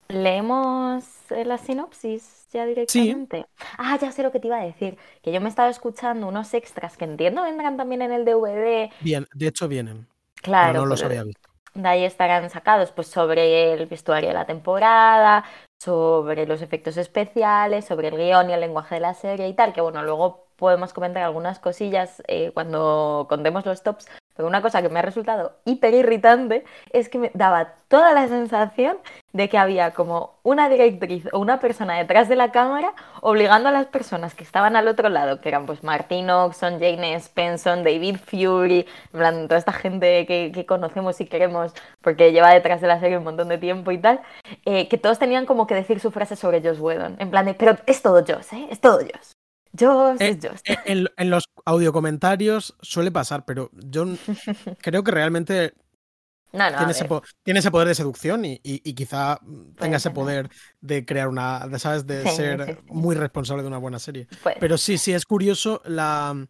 leemos 0.09 1.05
la 1.31 1.59
sinopsis 1.59 2.49
ya 2.53 2.67
directamente. 2.67 3.47
Ah, 3.79 3.97
ya 4.01 4.13
sé 4.13 4.23
lo 4.23 4.33
que 4.33 4.41
te 4.41 4.49
iba 4.49 4.59
a 4.59 4.65
decir. 4.65 4.99
Que 5.23 5.33
yo 5.33 5.41
me 5.41 5.49
estaba 5.49 5.69
escuchando 5.71 6.27
unos 6.29 6.53
extras 6.55 6.97
que 6.97 7.05
entiendo 7.05 7.43
vendrán 7.43 7.77
también 7.77 8.03
en 8.03 8.13
el 8.13 8.25
DVD. 8.25 8.91
Bien, 9.01 9.27
de 9.33 9.47
hecho 9.47 9.69
vienen. 9.69 10.07
Claro, 10.43 10.73
pero 10.73 10.81
no 10.83 10.87
los 10.87 11.01
por- 11.03 11.11
había 11.11 11.23
visto. 11.25 11.49
de 11.75 11.89
ahí 11.89 12.05
estarán 12.05 12.51
sacados 12.51 12.91
pues 12.93 13.07
sobre 13.09 13.73
el 13.73 13.87
vestuario 13.87 14.29
de 14.29 14.35
la 14.35 14.45
temporada, 14.45 15.45
sobre 15.81 16.45
los 16.47 16.61
efectos 16.61 16.97
especiales, 16.97 17.85
sobre 17.85 18.09
el 18.09 18.17
guion 18.17 18.51
y 18.51 18.53
el 18.53 18.61
lenguaje 18.61 18.97
de 18.97 19.01
la 19.03 19.15
serie 19.15 19.49
y 19.49 19.55
tal, 19.55 19.73
que 19.73 19.81
bueno, 19.81 20.03
luego 20.03 20.44
podemos 20.57 20.93
comentar 20.93 21.23
algunas 21.23 21.59
cosillas 21.59 22.23
eh, 22.29 22.51
cuando 22.55 23.27
contemos 23.29 23.67
los 23.67 23.83
tops, 23.83 24.07
pero 24.37 24.49
una 24.49 24.63
cosa 24.63 24.83
que 24.83 24.89
me 24.89 24.99
ha 24.99 25.03
resultado 25.03 25.57
hiper 25.65 25.95
irritante 25.95 26.65
es 26.93 27.09
que 27.09 27.19
me 27.19 27.31
daba 27.35 27.75
toda 27.89 28.13
la 28.13 28.27
sensación 28.27 28.99
de 29.33 29.49
que 29.49 29.59
había 29.59 29.93
como 29.93 30.35
una 30.43 30.69
directriz 30.69 31.29
o 31.33 31.39
una 31.39 31.61
persona 31.61 31.97
detrás 31.97 32.29
de 32.29 32.35
la 32.35 32.51
cámara 32.51 32.95
obligando 33.21 33.69
a 33.69 33.73
las 33.73 33.87
personas 33.87 34.35
que 34.35 34.43
estaban 34.43 34.75
al 34.75 34.89
otro 34.89 35.09
lado, 35.09 35.41
que 35.41 35.49
eran 35.49 35.67
pues 35.67 35.85
Martin 35.85 36.31
Oxon, 36.31 36.81
Jane 36.81 37.15
Spenson, 37.15 37.85
David 37.85 38.17
Fury, 38.17 38.87
plan, 39.13 39.47
toda 39.47 39.59
esta 39.59 39.73
gente 39.73 40.27
que, 40.27 40.67
conocemos 40.67 41.21
y 41.21 41.27
queremos 41.27 41.73
porque 42.01 42.33
lleva 42.33 42.51
detrás 42.51 42.81
de 42.81 42.89
la 42.89 42.99
serie 42.99 43.19
un 43.19 43.25
montón 43.25 43.49
de 43.49 43.59
tiempo 43.59 43.93
y 43.93 43.99
tal, 43.99 44.21
eh, 44.65 44.89
que 44.89 44.99
todos 44.99 45.19
tenían 45.19 45.47
como 45.47 45.67
que 45.67 45.75
decir 45.75 46.01
su 46.01 46.11
frase 46.11 46.37
sobre 46.37 46.63
Joss 46.63 46.81
Whedon, 46.81 47.17
en 47.19 47.31
plan 47.31 47.47
de, 47.47 47.55
pero 47.55 47.77
es 47.87 48.03
todo 48.03 48.25
Joss, 48.27 48.53
¿eh? 48.53 48.67
Es 48.71 48.81
todo 48.81 48.99
Joss. 48.99 49.34
Eh. 50.21 50.39
Eh, 50.65 50.77
En, 50.87 51.09
en 51.17 51.31
los 51.31 51.45
audio 51.65 51.93
comentarios 51.93 52.77
suele 52.81 53.11
pasar, 53.11 53.45
pero 53.45 53.71
yo 53.73 54.05
creo 54.83 55.03
que 55.03 55.11
realmente 55.11 55.75
No, 56.53 56.65
tiene, 56.77 56.93
ese 56.93 57.05
tiene 57.43 57.59
poder 57.71 57.89
de 57.89 57.95
seducción 57.97 58.45
y, 58.45 58.61
y- 58.63 58.81
y 58.85 58.95
quizá 58.95 59.39
mm, 59.43 59.75
tenga 59.77 59.97
ese 59.97 60.11
poder 60.11 60.51
de 60.81 61.05
crear 61.05 61.29
una, 61.29 61.67
de, 61.67 61.79
¿sabes? 61.79 62.07
De 62.07 62.23
Sí, 62.23 62.37
ser 62.37 62.65
sí, 62.67 62.73
sí. 62.75 62.79
muy 62.93 63.17
responsable 63.17 63.63
de 63.63 63.69
una 63.69 63.79
buena 63.79 63.99
serie. 63.99 64.29
Pero 64.61 64.79
sí, 64.79 64.99
sí, 64.99 65.13
es 65.13 65.25
curioso 65.27 65.83
la, 65.85 66.47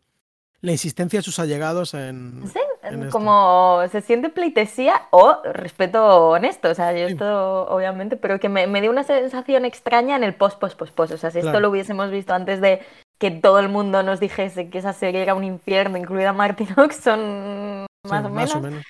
la 0.65 0.73
insistencia 0.73 1.19
de 1.19 1.23
sus 1.23 1.39
allegados 1.39 1.93
en... 1.95 2.43
Sí, 2.53 2.59
en 2.83 3.03
esto. 3.05 3.13
como 3.13 3.83
se 3.93 4.01
siente 4.01 4.31
pleitesía 4.31 5.03
o 5.11 5.39
respeto 5.45 6.29
honesto, 6.31 6.71
o 6.71 6.75
sea, 6.75 6.93
yo 6.93 7.07
Sí. 7.07 7.13
esto 7.13 7.67
obviamente, 7.69 8.17
pero 8.17 8.41
que 8.41 8.49
me, 8.49 8.67
me 8.67 8.81
dio 8.81 8.91
una 8.91 9.05
sensación 9.05 9.65
extraña 9.67 10.17
en 10.17 10.25
el 10.25 10.35
post, 10.35 10.59
post, 10.59 10.77
post, 10.79 10.95
post, 10.95 11.13
o 11.13 11.19
sea, 11.19 11.31
si 11.31 11.39
esto 11.41 11.61
lo 11.61 11.69
hubiésemos 11.71 12.11
visto 12.11 12.33
antes 12.35 12.61
de 12.61 12.81
que 13.19 13.31
todo 13.31 13.59
el 13.59 13.69
mundo 13.69 14.03
nos 14.03 14.21
dijese 14.21 14.71
que 14.71 14.79
esa 14.79 14.93
serie 14.93 15.23
era 15.23 15.35
un 15.35 15.45
infierno, 15.45 15.99
incluida 15.99 16.33
Martin 16.33 16.69
Oxon, 16.77 17.87
Sí, 18.05 18.11
más, 18.11 18.25
o, 18.25 18.29
menos, 18.31 18.33
más 18.35 18.55
o 18.57 18.61
menos. 18.61 18.85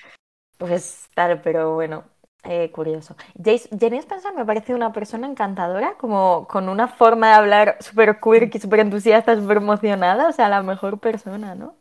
pues 0.57 1.09
tal, 1.13 1.41
pero 1.41 1.73
bueno, 1.75 2.03
eh, 2.45 2.71
curioso. 2.71 3.15
Jace, 3.37 3.69
Jenny 3.77 3.97
Spencer 3.97 4.33
me 4.33 4.45
parece 4.45 4.73
una 4.73 4.91
persona 4.93 5.27
encantadora, 5.27 5.95
como 5.97 6.47
con 6.47 6.69
una 6.69 6.87
forma 6.87 7.27
de 7.29 7.33
hablar 7.33 7.77
súper 7.81 8.19
quirky, 8.19 8.59
súper 8.59 8.79
entusiasta, 8.81 9.35
súper 9.35 9.57
emocionada, 9.57 10.27
o 10.29 10.31
sea, 10.31 10.47
la 10.49 10.61
mejor 10.63 10.99
persona, 10.99 11.55
¿no? 11.55 11.75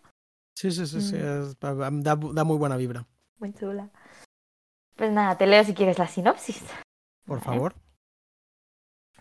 Sí, 0.56 0.71
sí, 0.71 0.87
sí, 0.87 1.00
sí, 1.00 1.16
Mm. 1.16 1.42
es- 1.42 1.59
da, 1.61 2.16
da 2.16 2.44
muy 2.44 2.56
buena 2.56 2.76
vibra. 2.76 3.04
Muy 3.38 3.52
chula. 3.52 3.88
Pues 4.97 5.11
nada, 5.11 5.37
te 5.37 5.47
leo 5.47 5.64
si 5.64 5.75
quieres 5.75 5.99
la 5.99 6.06
sinopsis. 6.06 6.62
Por 7.26 7.38
Vale. 7.40 7.44
favor, 7.44 7.75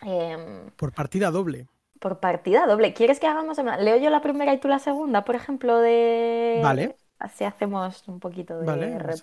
Em, 0.01 0.69
por 0.75 0.91
partida 0.93 1.31
doble. 1.31 1.67
por 1.99 2.19
partida 2.19 2.65
doble. 2.67 2.93
¿Quieres 2.93 3.19
que 3.19 3.27
hagamos? 3.27 3.57
plan, 3.57 3.83
Leo 3.83 3.95
yo 3.97 4.09
la 4.09 4.21
primera 4.21 4.53
y 4.53 4.59
tú 4.59 4.67
la 4.67 4.79
segunda, 4.79 5.23
por 5.23 5.35
ejemplo, 5.35 5.77
de. 5.79 6.59
Vale. 6.61 6.97
Así 7.17 7.45
hacemos 7.45 8.05
un 8.09 8.19
poquito 8.19 8.59
de 8.59 8.65
Vale, 8.65 8.99
sí. 9.13 9.21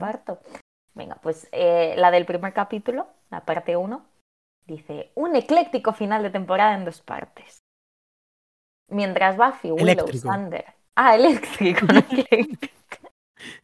Venga, 0.95 1.17
pues 1.23 1.49
eh, 1.53 1.95
la 1.97 2.11
del 2.11 2.27
primer 2.27 2.53
capítulo, 2.53 3.09
la 3.31 3.45
parte 3.45 3.77
1, 3.77 4.05
dice: 4.67 5.11
Un 5.15 5.37
ecléctico 5.37 5.93
final 5.93 6.23
de 6.23 6.31
temporada 6.31 6.75
en 6.75 6.85
dos 6.85 7.01
partes. 7.01 7.61
Mientras 8.89 9.37
Buffy, 9.37 9.71
Willow, 9.71 9.85
Eléctrico. 9.85 10.29
Sander. 10.29 10.65
Ah, 10.97 11.15
eléctrico, 11.15 11.87
no 11.93 12.01
ecléctico. 12.01 13.11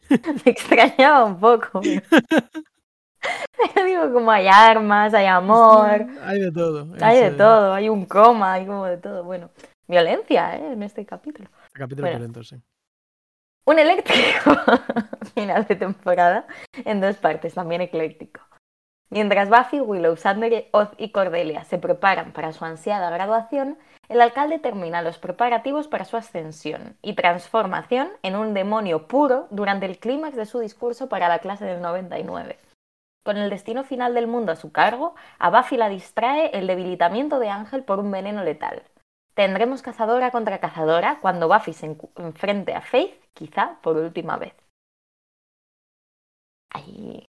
Me 0.09 0.51
extrañaba 0.51 1.25
un 1.25 1.39
poco. 1.39 1.81
Pero 1.81 2.01
digo, 3.85 4.13
como 4.13 4.31
hay 4.31 4.47
armas, 4.47 5.13
hay 5.13 5.25
amor. 5.25 6.07
hay 6.23 6.39
de 6.39 6.51
todo. 6.51 6.87
Hay 7.01 7.19
de 7.19 7.31
todo, 7.31 7.73
hay 7.73 7.89
un 7.89 8.05
coma, 8.05 8.53
hay 8.53 8.65
como 8.65 8.85
de 8.85 8.97
todo. 8.97 9.23
Bueno, 9.23 9.49
violencia, 9.87 10.57
¿eh? 10.57 10.73
En 10.73 10.83
este 10.83 11.05
capítulo. 11.05 11.49
Capítulo 11.73 12.07
violento, 12.07 12.43
sí. 12.43 12.55
Un 13.67 13.79
eléctrico 13.79 14.55
final 15.35 15.65
de 15.65 15.75
temporada 15.75 16.47
en 16.85 17.01
dos 17.01 17.17
partes, 17.17 17.53
también 17.53 17.81
ecléctico. 17.81 18.39
Mientras 19.09 19.49
Buffy, 19.49 19.81
Willow, 19.81 20.15
Sander, 20.15 20.69
Oz 20.71 20.91
y 20.97 21.11
Cordelia 21.11 21.65
se 21.65 21.77
preparan 21.77 22.31
para 22.31 22.53
su 22.53 22.63
ansiada 22.63 23.09
graduación, 23.09 23.77
el 24.07 24.21
alcalde 24.21 24.59
termina 24.59 25.01
los 25.01 25.17
preparativos 25.17 25.89
para 25.89 26.05
su 26.05 26.15
ascensión 26.15 26.95
y 27.01 27.15
transformación 27.15 28.07
en 28.23 28.37
un 28.37 28.53
demonio 28.53 29.09
puro 29.09 29.47
durante 29.51 29.85
el 29.85 29.99
clímax 29.99 30.37
de 30.37 30.45
su 30.45 30.59
discurso 30.59 31.09
para 31.09 31.27
la 31.27 31.39
clase 31.39 31.65
del 31.65 31.81
99. 31.81 32.57
Con 33.25 33.35
el 33.35 33.49
destino 33.49 33.83
final 33.83 34.13
del 34.13 34.27
mundo 34.27 34.53
a 34.53 34.55
su 34.55 34.71
cargo, 34.71 35.13
a 35.39 35.49
Buffy 35.49 35.75
la 35.75 35.89
distrae 35.89 36.51
el 36.53 36.67
debilitamiento 36.67 37.37
de 37.39 37.49
Ángel 37.49 37.83
por 37.83 37.99
un 37.99 38.11
veneno 38.11 38.45
letal. 38.45 38.83
Tendremos 39.37 39.83
cazadora 39.83 40.31
contra 40.31 40.59
cazadora 40.59 41.19
cuando 41.21 41.47
Buffy 41.47 41.71
se 41.71 41.95
enfrente 42.15 42.73
a 42.73 42.81
Faith, 42.81 43.13
quizá 43.35 43.79
por 43.83 43.95
última 43.95 44.35
vez. 44.35 44.55
Ahí. 46.71 47.23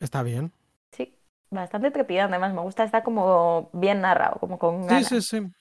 Está 0.00 0.24
bien. 0.24 0.50
Sí, 0.90 1.16
bastante 1.50 1.92
trepidante. 1.92 2.34
Además, 2.34 2.52
me 2.52 2.62
gusta, 2.62 2.82
está 2.82 3.04
como 3.04 3.70
bien 3.72 4.00
narrado, 4.00 4.40
como 4.40 4.58
con 4.58 4.88
ganas. 4.88 5.06
Sí, 5.06 5.22
sí, 5.22 5.38
sí. 5.38 5.52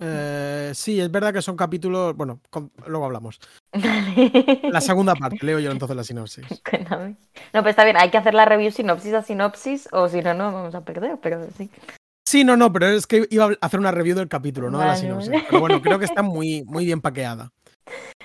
Eh, 0.00 0.72
sí, 0.74 1.00
es 1.00 1.12
verdad 1.12 1.32
que 1.32 1.42
son 1.42 1.56
capítulos. 1.56 2.16
Bueno, 2.16 2.40
luego 2.88 3.04
hablamos. 3.04 3.38
la 3.72 4.80
segunda 4.80 5.14
parte, 5.20 5.46
leo 5.46 5.60
yo 5.60 5.70
entonces 5.70 5.96
la 5.96 6.02
sinopsis. 6.02 6.44
Cuéntame. 6.68 7.14
No, 7.52 7.62
pues 7.62 7.70
está 7.70 7.84
bien, 7.84 7.96
hay 7.96 8.10
que 8.10 8.18
hacer 8.18 8.34
la 8.34 8.44
review 8.44 8.72
sinopsis 8.72 9.14
a 9.14 9.22
sinopsis, 9.22 9.88
o 9.92 10.08
si 10.08 10.22
no, 10.22 10.34
no 10.34 10.50
vamos 10.50 10.74
a 10.74 10.84
perder, 10.84 11.20
pero 11.22 11.46
sí. 11.56 11.70
Sí, 12.26 12.42
no, 12.42 12.56
no, 12.56 12.72
pero 12.72 12.88
es 12.88 13.06
que 13.06 13.28
iba 13.30 13.46
a 13.46 13.56
hacer 13.60 13.78
una 13.78 13.92
review 13.92 14.16
del 14.16 14.28
capítulo, 14.28 14.68
no 14.68 14.80
de 14.80 14.86
la 14.86 14.96
sinopsis. 14.96 15.30
Pero 15.48 15.60
bueno, 15.60 15.80
creo 15.80 15.98
que 15.98 16.04
está 16.06 16.22
muy, 16.22 16.64
muy 16.64 16.84
bien 16.84 17.00
paqueada. 17.00 17.52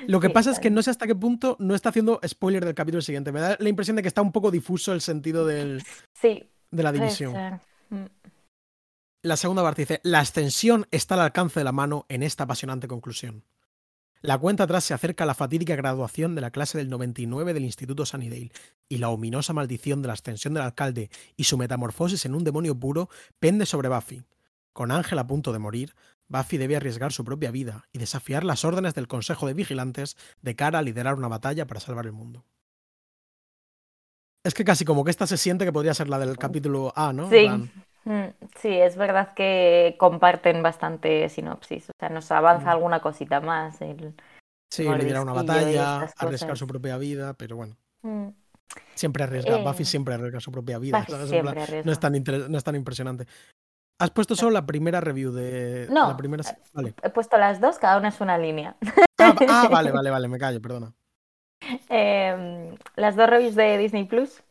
Lo 0.08 0.20
que 0.20 0.32
pasa 0.32 0.50
es 0.50 0.60
que 0.60 0.72
no 0.72 0.82
sé 0.82 0.90
hasta 0.90 1.06
qué 1.06 1.14
punto 1.14 1.56
no 1.60 1.76
está 1.76 1.90
haciendo 1.90 2.20
spoiler 2.28 2.66
del 2.66 2.74
capítulo 2.74 3.04
siguiente. 3.04 3.32
Me 3.32 3.40
da 3.40 3.58
la 3.60 3.70
impresión 3.70 3.96
de 3.96 4.02
que 4.02 4.08
está 4.08 4.24
un 4.24 4.32
poco 4.32 4.50
difuso 4.50 4.92
el 4.92 5.02
sentido 5.02 5.46
del, 5.46 5.84
sí, 6.20 6.50
de 6.72 6.84
la 6.84 6.92
división. 6.92 7.62
Mm. 7.90 8.06
La 9.22 9.38
segunda 9.38 9.62
parte 9.62 9.84
dice, 9.84 10.00
la 10.02 10.20
ascensión 10.20 10.88
está 10.90 11.14
al 11.14 11.22
alcance 11.22 11.60
de 11.60 11.64
la 11.64 11.72
mano 11.72 12.08
en 12.10 12.24
esta 12.24 12.46
apasionante 12.46 12.88
conclusión. 12.88 13.44
La 14.22 14.38
cuenta 14.38 14.66
atrás 14.66 14.84
se 14.84 14.94
acerca 14.94 15.24
a 15.24 15.28
la 15.28 15.34
fatídica 15.34 15.76
graduación 15.76 16.36
de 16.36 16.42
la 16.42 16.52
clase 16.52 16.78
del 16.78 16.90
99 16.90 17.54
del 17.56 17.66
Instituto 17.66 18.06
Sunnydale, 18.06 18.52
y 18.88 18.98
la 18.98 19.10
ominosa 19.10 19.54
maldición 19.54 20.02
de 20.02 20.08
la 20.08 20.14
ascensión 20.14 20.54
del 20.54 20.64
alcalde 20.64 21.10
y 21.38 21.46
su 21.46 21.58
metamorfosis 21.58 22.26
en 22.26 22.36
un 22.36 22.44
demonio 22.44 22.80
puro 22.80 23.10
pende 23.40 23.66
sobre 23.66 23.90
Buffy. 23.90 24.24
Con 24.74 24.92
Ángel 24.92 25.18
a 25.18 25.26
punto 25.26 25.52
de 25.54 25.60
morir, 25.60 25.96
Buffy 26.28 26.58
debe 26.58 26.76
arriesgar 26.76 27.12
su 27.12 27.26
propia 27.26 27.50
vida 27.50 27.88
y 27.92 27.98
desafiar 27.98 28.44
las 28.44 28.64
órdenes 28.64 28.94
del 28.94 29.08
Consejo 29.08 29.48
de 29.48 29.54
Vigilantes 29.54 30.18
de 30.42 30.56
cara 30.56 30.80
a 30.80 30.82
liderar 30.84 31.16
una 31.16 31.28
batalla 31.28 31.66
para 31.66 31.80
salvar 31.80 32.06
el 32.06 32.12
mundo. 32.12 32.46
Es 34.44 34.54
que 34.54 34.64
casi 34.64 34.86
como 34.86 35.04
que 35.04 35.12
esta 35.12 35.26
se 35.26 35.38
siente 35.38 35.66
que 35.66 35.74
podría 35.74 35.94
ser 35.94 36.10
la 36.10 36.20
del 36.20 36.38
capítulo 36.38 36.94
A, 36.96 37.12
¿no? 37.12 37.30
Sí. 37.30 37.48
Sí, 38.60 38.70
es 38.70 38.96
verdad 38.96 39.34
que 39.34 39.96
comparten 40.00 40.64
bastante 40.64 41.30
sinopsis. 41.30 41.90
O 41.90 41.94
sea, 42.00 42.10
nos 42.10 42.32
avanza 42.32 42.68
mm. 42.68 42.70
alguna 42.70 43.00
cosita 43.00 43.42
más. 43.42 43.82
El 43.82 44.14
sí, 44.70 44.84
liderar 44.84 45.24
una 45.24 45.34
batalla, 45.34 46.10
arriesgar 46.18 46.58
su 46.58 46.68
propia 46.68 46.98
vida, 46.98 47.34
pero 47.34 47.56
bueno. 47.56 47.78
Mm. 48.02 48.30
Siempre 48.96 49.24
arriesga. 49.24 49.58
Buffy 49.58 49.84
eh, 49.84 49.86
siempre 49.86 50.14
arriesga 50.14 50.40
su 50.40 50.52
propia 50.52 50.80
vida. 50.80 51.06
no, 51.84 51.92
es 51.92 52.00
tan 52.00 52.14
no 52.50 52.58
es 52.58 52.64
tan 52.64 52.76
impresionante. 52.76 53.28
¿Has 54.00 54.10
puesto 54.10 54.36
solo 54.36 54.52
la 54.52 54.66
primera 54.66 55.00
review 55.00 55.32
de 55.32 55.88
no, 55.92 56.08
la 56.08 56.18
primera? 56.18 56.44
Vale. 56.74 56.96
He 57.04 57.10
puesto 57.12 57.38
las 57.38 57.62
dos, 57.62 57.78
cada 57.78 57.98
una 57.98 58.08
es 58.08 58.20
una 58.20 58.36
línea. 58.38 58.76
Ah, 59.20 59.36
ah 59.48 59.68
vale, 59.70 59.92
vale, 59.92 60.10
vale, 60.10 60.28
me 60.28 60.40
callo, 60.40 60.60
perdona. 60.60 60.92
Em, 61.88 62.76
las 62.96 63.16
dos 63.16 63.30
reviews 63.30 63.54
de 63.54 63.78
Disney 63.78 64.06
Plus 64.06 64.42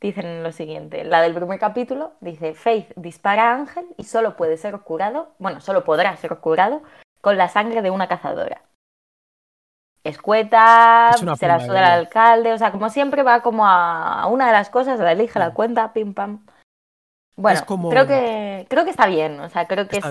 dicen 0.00 0.42
lo 0.42 0.52
siguiente. 0.52 1.04
La 1.04 1.20
del 1.20 1.34
primer 1.34 1.58
capítulo 1.58 2.12
dice, 2.20 2.54
Faith 2.54 2.92
dispara 2.96 3.50
a 3.50 3.54
Ángel 3.54 3.86
y 3.96 4.04
solo 4.04 4.36
puede 4.36 4.56
ser 4.56 4.78
curado, 4.80 5.34
bueno, 5.38 5.60
solo 5.60 5.84
podrá 5.84 6.16
ser 6.16 6.36
curado 6.38 6.82
con 7.20 7.36
la 7.36 7.48
sangre 7.48 7.82
de 7.82 7.90
una 7.90 8.08
cazadora. 8.08 8.62
Escueta, 10.02 11.12
se 11.36 11.46
la 11.46 11.60
suda 11.60 11.92
al 11.92 12.00
alcalde, 12.00 12.54
o 12.54 12.58
sea, 12.58 12.72
como 12.72 12.88
siempre 12.88 13.22
va 13.22 13.42
como 13.42 13.66
a 13.66 14.26
una 14.28 14.46
de 14.46 14.52
las 14.52 14.70
cosas, 14.70 14.98
la 14.98 15.12
elige, 15.12 15.38
la 15.38 15.52
cuenta, 15.52 15.92
pim 15.92 16.14
pam. 16.14 16.46
Bueno, 17.36 17.60
creo 17.66 18.06
que 18.06 18.66
creo 18.68 18.84
que 18.84 18.90
está 18.90 19.06
bien, 19.06 19.38
o 19.40 19.48
sea, 19.50 19.66
creo 19.66 19.88
que 19.88 19.98
es 19.98 20.04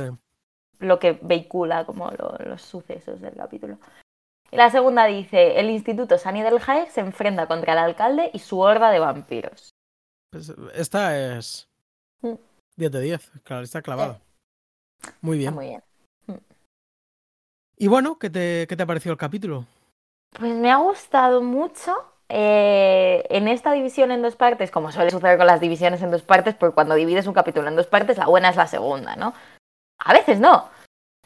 lo 0.77 0.99
que 0.99 1.19
vehicula 1.21 1.85
como 1.85 2.11
los 2.45 2.61
sucesos 2.61 3.19
del 3.19 3.35
capítulo. 3.35 3.79
Y 4.51 4.57
la 4.57 4.69
segunda 4.69 5.05
dice, 5.05 5.59
el 5.59 5.69
Instituto 5.69 6.17
Sani 6.17 6.41
del 6.41 6.59
Jae 6.59 6.89
se 6.89 7.01
enfrenta 7.01 7.47
contra 7.47 7.73
el 7.73 7.79
alcalde 7.79 8.31
y 8.33 8.39
su 8.39 8.59
horda 8.59 8.89
de 8.91 8.99
vampiros. 8.99 9.69
Pues 10.31 10.53
esta 10.73 11.37
es 11.37 11.67
10 12.21 12.37
mm. 12.77 12.83
de 12.93 13.01
10, 13.01 13.31
claro, 13.43 13.63
está 13.63 13.81
clavada. 13.81 14.19
Muy 15.21 15.37
bien. 15.37 15.53
muy 15.53 15.67
bien. 15.67 15.83
Y 17.77 17.87
bueno, 17.87 18.19
¿qué 18.19 18.29
te, 18.29 18.67
¿qué 18.67 18.75
te 18.75 18.83
ha 18.83 18.85
parecido 18.85 19.13
el 19.13 19.17
capítulo? 19.19 19.65
Pues 20.37 20.53
me 20.53 20.69
ha 20.71 20.77
gustado 20.77 21.41
mucho. 21.41 21.95
Eh, 22.31 23.25
en 23.29 23.47
esta 23.47 23.71
división 23.71 24.11
en 24.11 24.21
dos 24.21 24.35
partes, 24.35 24.69
como 24.69 24.91
suele 24.91 25.09
suceder 25.09 25.37
con 25.37 25.47
las 25.47 25.61
divisiones 25.61 26.01
en 26.03 26.11
dos 26.11 26.21
partes, 26.21 26.53
porque 26.53 26.75
cuando 26.75 26.93
divides 26.93 27.25
un 27.25 27.33
capítulo 27.33 27.67
en 27.67 27.75
dos 27.75 27.87
partes, 27.87 28.17
la 28.17 28.27
buena 28.27 28.49
es 28.49 28.55
la 28.55 28.67
segunda, 28.67 29.15
¿no? 29.15 29.33
A 29.97 30.13
veces 30.13 30.39
no. 30.39 30.69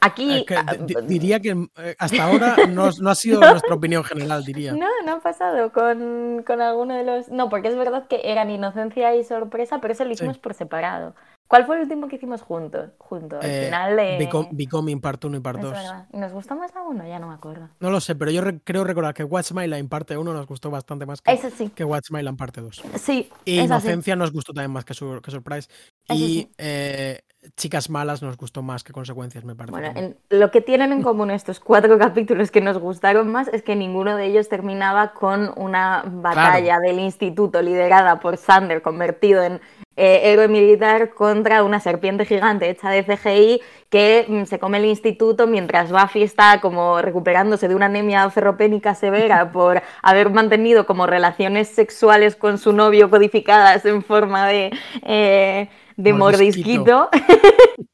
Aquí. 0.03 0.45
Ah, 0.55 0.75
diría 1.03 1.39
que 1.39 1.51
eh, 1.77 1.95
hasta 1.97 2.23
ahora 2.23 2.55
no, 2.69 2.89
ha 3.09 3.15
sido 3.15 3.39
nuestra 3.51 3.73
opinión 3.75 4.03
general, 4.03 4.43
diría. 4.43 4.73
No, 4.73 4.87
no 5.05 5.13
ha 5.13 5.19
pasado 5.19 5.71
con, 5.71 6.43
con, 6.45 6.61
alguno 6.61 6.95
de 6.95 7.03
los. 7.03 7.29
No, 7.29 7.49
porque 7.49 7.69
es 7.69 7.75
verdad 7.75 8.07
que 8.07 8.21
eran 8.23 8.49
inocencia 8.49 9.15
y 9.15 9.23
sorpresa, 9.23 9.79
pero 9.81 9.93
eso 9.93 10.05
lo 10.05 10.11
hicimos 10.11 10.37
por 10.37 10.53
separado. 10.53 11.15
¿Cuál 11.47 11.65
fue 11.65 11.75
el 11.75 11.83
último 11.83 12.07
que 12.07 12.15
hicimos 12.15 12.41
juntos? 12.41 12.89
Juntos, 12.97 13.43
al 13.43 13.49
eh, 13.49 13.65
final 13.65 13.95
de. 13.95 14.47
Becoming 14.51 14.99
Part 14.99 15.23
1 15.23 15.37
y 15.37 15.39
Part 15.39 15.59
2. 15.59 15.77
¿Y 16.11 16.17
nos 16.17 16.31
gustó 16.31 16.55
más 16.55 16.73
la 16.73 16.81
1? 16.81 17.07
Ya 17.07 17.19
no 17.19 17.27
me 17.27 17.35
acuerdo. 17.35 17.69
No 17.79 17.91
lo 17.91 17.99
sé, 18.01 18.15
pero 18.15 18.31
yo 18.31 18.41
creo 18.63 18.83
recordar 18.83 19.13
que 19.13 19.23
Watch 19.23 19.51
My 19.51 19.67
Line 19.67 19.87
Parte 19.87 20.17
1 20.17 20.33
nos 20.33 20.47
gustó 20.47 20.71
bastante 20.71 21.05
más 21.05 21.21
que, 21.21 21.37
sí. 21.51 21.69
que 21.69 21.83
Watch 21.83 22.09
My 22.09 22.23
Line 22.23 22.37
Parte 22.37 22.61
2. 22.61 22.83
Sí. 22.95 23.29
Y 23.45 23.59
Inocencia 23.59 24.15
nos 24.15 24.31
gustó 24.31 24.51
también 24.53 24.71
más 24.71 24.83
que, 24.83 24.93
que 24.93 25.31
Surprise. 25.31 25.69
Y 26.09 26.49
eh, 26.57 27.21
Chicas 27.57 27.89
Malas 27.89 28.21
nos 28.21 28.37
gustó 28.37 28.61
más 28.61 28.83
que 28.83 28.93
Consecuencias, 28.93 29.43
me 29.43 29.55
parece. 29.55 29.71
Bueno, 29.71 30.13
lo 30.29 30.51
que 30.51 30.61
tienen 30.61 30.91
en 30.91 31.03
común 31.03 31.31
estos 31.31 31.59
cuatro 31.59 31.97
capítulos 31.99 32.51
que 32.51 32.61
nos 32.61 32.77
gustaron 32.77 33.31
más 33.31 33.47
es 33.49 33.63
que 33.63 33.75
ninguno 33.75 34.15
de 34.15 34.25
ellos 34.25 34.49
terminaba 34.49 35.13
con 35.13 35.51
una 35.55 36.03
batalla 36.05 36.79
del 36.79 36.99
instituto 36.99 37.61
liderada 37.61 38.19
por 38.19 38.37
Sander, 38.37 38.81
convertido 38.81 39.43
en 39.43 39.61
eh, 39.95 40.31
héroe 40.31 40.47
militar 40.47 41.13
contra 41.13 41.63
una 41.63 41.79
serpiente 41.79 42.25
gigante 42.25 42.67
hecha 42.67 42.89
de 42.89 43.03
CGI 43.03 43.61
que 43.89 44.25
mm, 44.27 44.45
se 44.45 44.57
come 44.57 44.79
el 44.79 44.85
instituto 44.85 45.45
mientras 45.45 45.91
Buffy 45.91 46.23
está 46.23 46.59
como 46.61 46.99
recuperándose 46.99 47.67
de 47.67 47.75
una 47.75 47.85
anemia 47.85 48.27
ferropénica 48.31 48.95
severa 48.95 49.51
por 49.51 49.83
haber 50.01 50.31
mantenido 50.31 50.87
como 50.87 51.05
relaciones 51.05 51.67
sexuales 51.67 52.35
con 52.35 52.57
su 52.57 52.73
novio 52.73 53.09
codificadas 53.09 53.85
en 53.85 54.01
forma 54.01 54.47
de... 54.47 54.71
Eh, 55.03 55.69
de 55.97 56.13
mordisquito. 56.13 57.09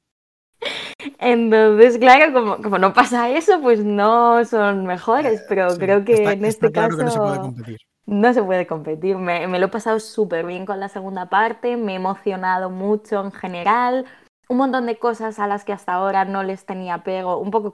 Entonces, 1.19 1.97
claro, 1.97 2.33
como, 2.33 2.61
como, 2.61 2.77
no 2.77 2.93
pasa 2.93 3.29
eso, 3.29 3.61
pues 3.61 3.83
no 3.83 4.43
son 4.45 4.85
mejores, 4.85 5.43
pero 5.47 5.69
creo 5.77 6.03
que 6.03 6.23
en 6.23 6.45
este 6.45 6.71
caso 6.71 6.97
no 6.97 7.09
se 7.09 7.19
puede 7.19 7.39
competir. 7.39 7.77
No 8.05 8.33
se 8.33 8.43
puede 8.43 8.67
competir. 8.67 9.17
Me, 9.17 9.47
me 9.47 9.59
lo 9.59 9.67
he 9.67 9.69
pasado 9.69 9.99
súper 9.99 10.45
bien 10.45 10.65
con 10.65 10.79
la 10.79 10.89
segunda 10.89 11.29
parte, 11.29 11.77
me 11.77 11.93
he 11.93 11.95
emocionado 11.95 12.69
mucho 12.69 13.23
en 13.23 13.31
general, 13.31 14.05
un 14.49 14.57
montón 14.57 14.87
de 14.87 14.97
cosas 14.97 15.37
a 15.37 15.45
las 15.45 15.63
que 15.63 15.73
hasta 15.73 15.93
ahora 15.93 16.25
no 16.25 16.41
les 16.41 16.65
tenía 16.65 16.95
apego, 16.95 17.37
un 17.37 17.51
poco, 17.51 17.73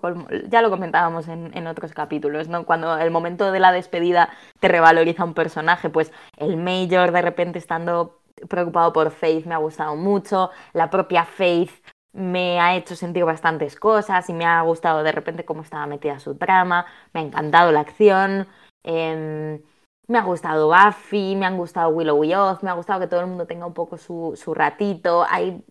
ya 0.49 0.61
lo 0.61 0.69
comentábamos 0.69 1.29
en, 1.29 1.55
en, 1.55 1.67
otros 1.67 1.93
capítulos, 1.93 2.49
¿no? 2.49 2.65
Cuando 2.65 2.97
el 2.97 3.11
momento 3.11 3.53
de 3.53 3.61
la 3.61 3.71
despedida 3.71 4.29
te 4.59 4.67
revaloriza 4.67 5.23
un 5.23 5.33
personaje, 5.33 5.89
pues 5.89 6.11
el 6.35 6.57
Major 6.57 7.13
de 7.13 7.21
repente 7.21 7.59
estando 7.59 8.19
preocupado 8.49 8.93
por 8.93 9.11
Faith, 9.11 9.45
me 9.45 9.55
ha 9.55 9.57
gustado 9.57 9.95
mucho. 9.95 10.51
La 10.73 10.89
propia 10.89 11.25
Faith 11.25 11.71
me 12.13 12.59
ha 12.59 12.75
hecho 12.75 12.95
sentir 12.95 13.25
bastantes 13.25 13.75
cosas 13.75 14.29
y 14.29 14.33
me 14.33 14.45
ha 14.45 14.61
gustado 14.61 15.03
de 15.03 15.11
repente 15.11 15.45
cómo 15.45 15.63
estaba 15.63 15.85
metida 15.85 16.19
su 16.19 16.35
trama. 16.35 16.85
Me 17.13 17.19
ha 17.21 17.23
encantado 17.23 17.71
la 17.71 17.81
acción. 17.81 18.47
Em, 18.83 19.61
me 20.07 20.17
ha 20.19 20.23
gustado 20.23 20.69
Buffy, 20.69 21.35
me 21.35 21.45
han 21.45 21.57
gustado 21.57 21.89
Willow 21.89 22.23
y 22.23 22.33
Oz, 22.35 22.63
me 22.63 22.69
ha 22.69 22.73
gustado 22.73 22.99
que 23.01 23.07
todo 23.07 23.21
el 23.21 23.27
mundo 23.27 23.47
tenga 23.47 23.65
un 23.65 23.73
poco 23.73 23.97
su, 23.97 24.33
su 24.35 24.53
ratito. 24.53 25.25
Hay 25.29 25.63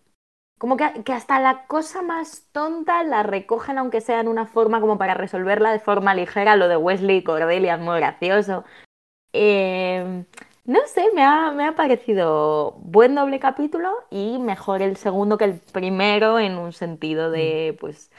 como 0.58 0.76
que, 0.76 1.02
que, 1.04 1.12
hasta 1.12 1.40
la 1.40 1.66
cosa 1.66 2.02
más 2.02 2.48
tonta 2.52 3.02
la 3.04 3.22
recogen, 3.22 3.78
aunque 3.78 4.00
sea 4.00 4.20
en 4.20 4.28
una 4.28 4.46
forma 4.46 4.80
como 4.80 4.98
para 4.98 5.14
resolverla 5.14 5.72
de 5.72 5.80
forma 5.80 6.14
ligera. 6.14 6.56
Lo 6.56 6.68
de 6.68 6.76
Wesley 6.76 7.18
y 7.18 7.24
Cordelia 7.24 7.74
es 7.74 7.80
muy 7.80 7.96
gracioso. 7.98 8.64
Eh, 9.32 10.24
no 10.64 10.80
sé, 10.86 11.06
me 11.14 11.22
ha, 11.22 11.50
me 11.52 11.66
ha 11.66 11.74
parecido 11.76 12.72
buen 12.78 13.14
doble 13.14 13.38
capítulo 13.38 13.90
y 14.10 14.38
mejor 14.38 14.82
el 14.82 14.96
segundo 14.96 15.36
que 15.38 15.44
el 15.44 15.58
primero 15.58 16.38
en 16.38 16.56
un 16.56 16.72
sentido 16.72 17.30
de, 17.30 17.76
pues, 17.80 18.10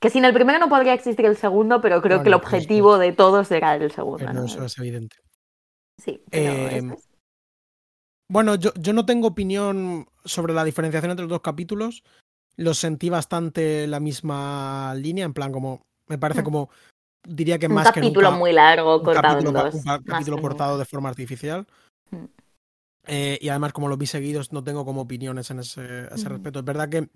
que 0.00 0.08
sin 0.10 0.24
el 0.24 0.32
primero 0.32 0.58
no 0.58 0.68
podría 0.68 0.94
existir 0.94 1.26
el 1.26 1.36
segundo, 1.36 1.80
pero 1.80 2.00
creo 2.00 2.18
No, 2.18 2.22
que 2.22 2.28
el 2.30 2.32
no, 2.32 2.40
por 2.40 2.46
objetivo 2.46 2.98
de 2.98 3.12
todos 3.12 3.50
era 3.50 3.74
el 3.74 3.90
segundo. 3.90 4.18
Pero 4.18 4.32
¿no? 4.32 4.44
eso 4.46 4.64
es 4.64 4.78
evidente. 4.78 5.16
Sí, 5.98 6.22
pero 6.30 6.68
Eh, 6.68 6.78
eso 6.78 6.94
es. 6.94 7.08
Bueno, 8.28 8.54
yo, 8.54 8.72
yo 8.74 8.92
no 8.92 9.04
tengo 9.04 9.26
opinión 9.28 10.06
sobre 10.24 10.54
la 10.54 10.64
diferenciación 10.64 11.10
entre 11.10 11.24
los 11.24 11.30
dos 11.30 11.40
capítulos. 11.40 12.04
Los 12.56 12.78
sentí 12.78 13.10
bastante 13.10 13.86
la 13.86 14.00
misma 14.00 14.94
línea, 14.94 15.24
en 15.24 15.34
plan 15.34 15.52
como, 15.52 15.82
me 16.06 16.16
parece 16.16 16.42
Mm. 16.42 16.44
como, 16.44 16.70
diría 17.26 17.58
que 17.58 17.66
un 17.66 17.74
más 17.74 17.92
que 17.92 18.00
capítulo 18.00 18.28
nunca, 18.28 18.38
muy 18.38 18.52
largo 18.52 18.98
un 18.98 19.04
cortado 19.04 19.34
capítulo, 19.34 19.58
en 19.60 19.64
dos. 19.66 19.74
un 19.74 19.84
más 19.84 20.00
capítulo 20.04 20.36
que 20.36 20.42
cortado 20.42 20.78
de 20.78 20.84
forma 20.84 21.08
artificial. 21.08 21.66
Mm. 22.10 22.24
Eh, 23.06 23.38
y 23.40 23.48
además, 23.48 23.72
como 23.72 23.88
los 23.88 23.98
vi 23.98 24.06
seguidos, 24.06 24.52
no 24.52 24.62
tengo 24.62 24.84
como 24.84 25.00
opiniones 25.02 25.50
en 25.50 25.60
ese, 25.60 26.06
ese 26.12 26.26
Mm. 26.26 26.32
respecto. 26.32 26.58
Es 26.60 26.64
verdad 26.64 26.88
que, 26.88 27.08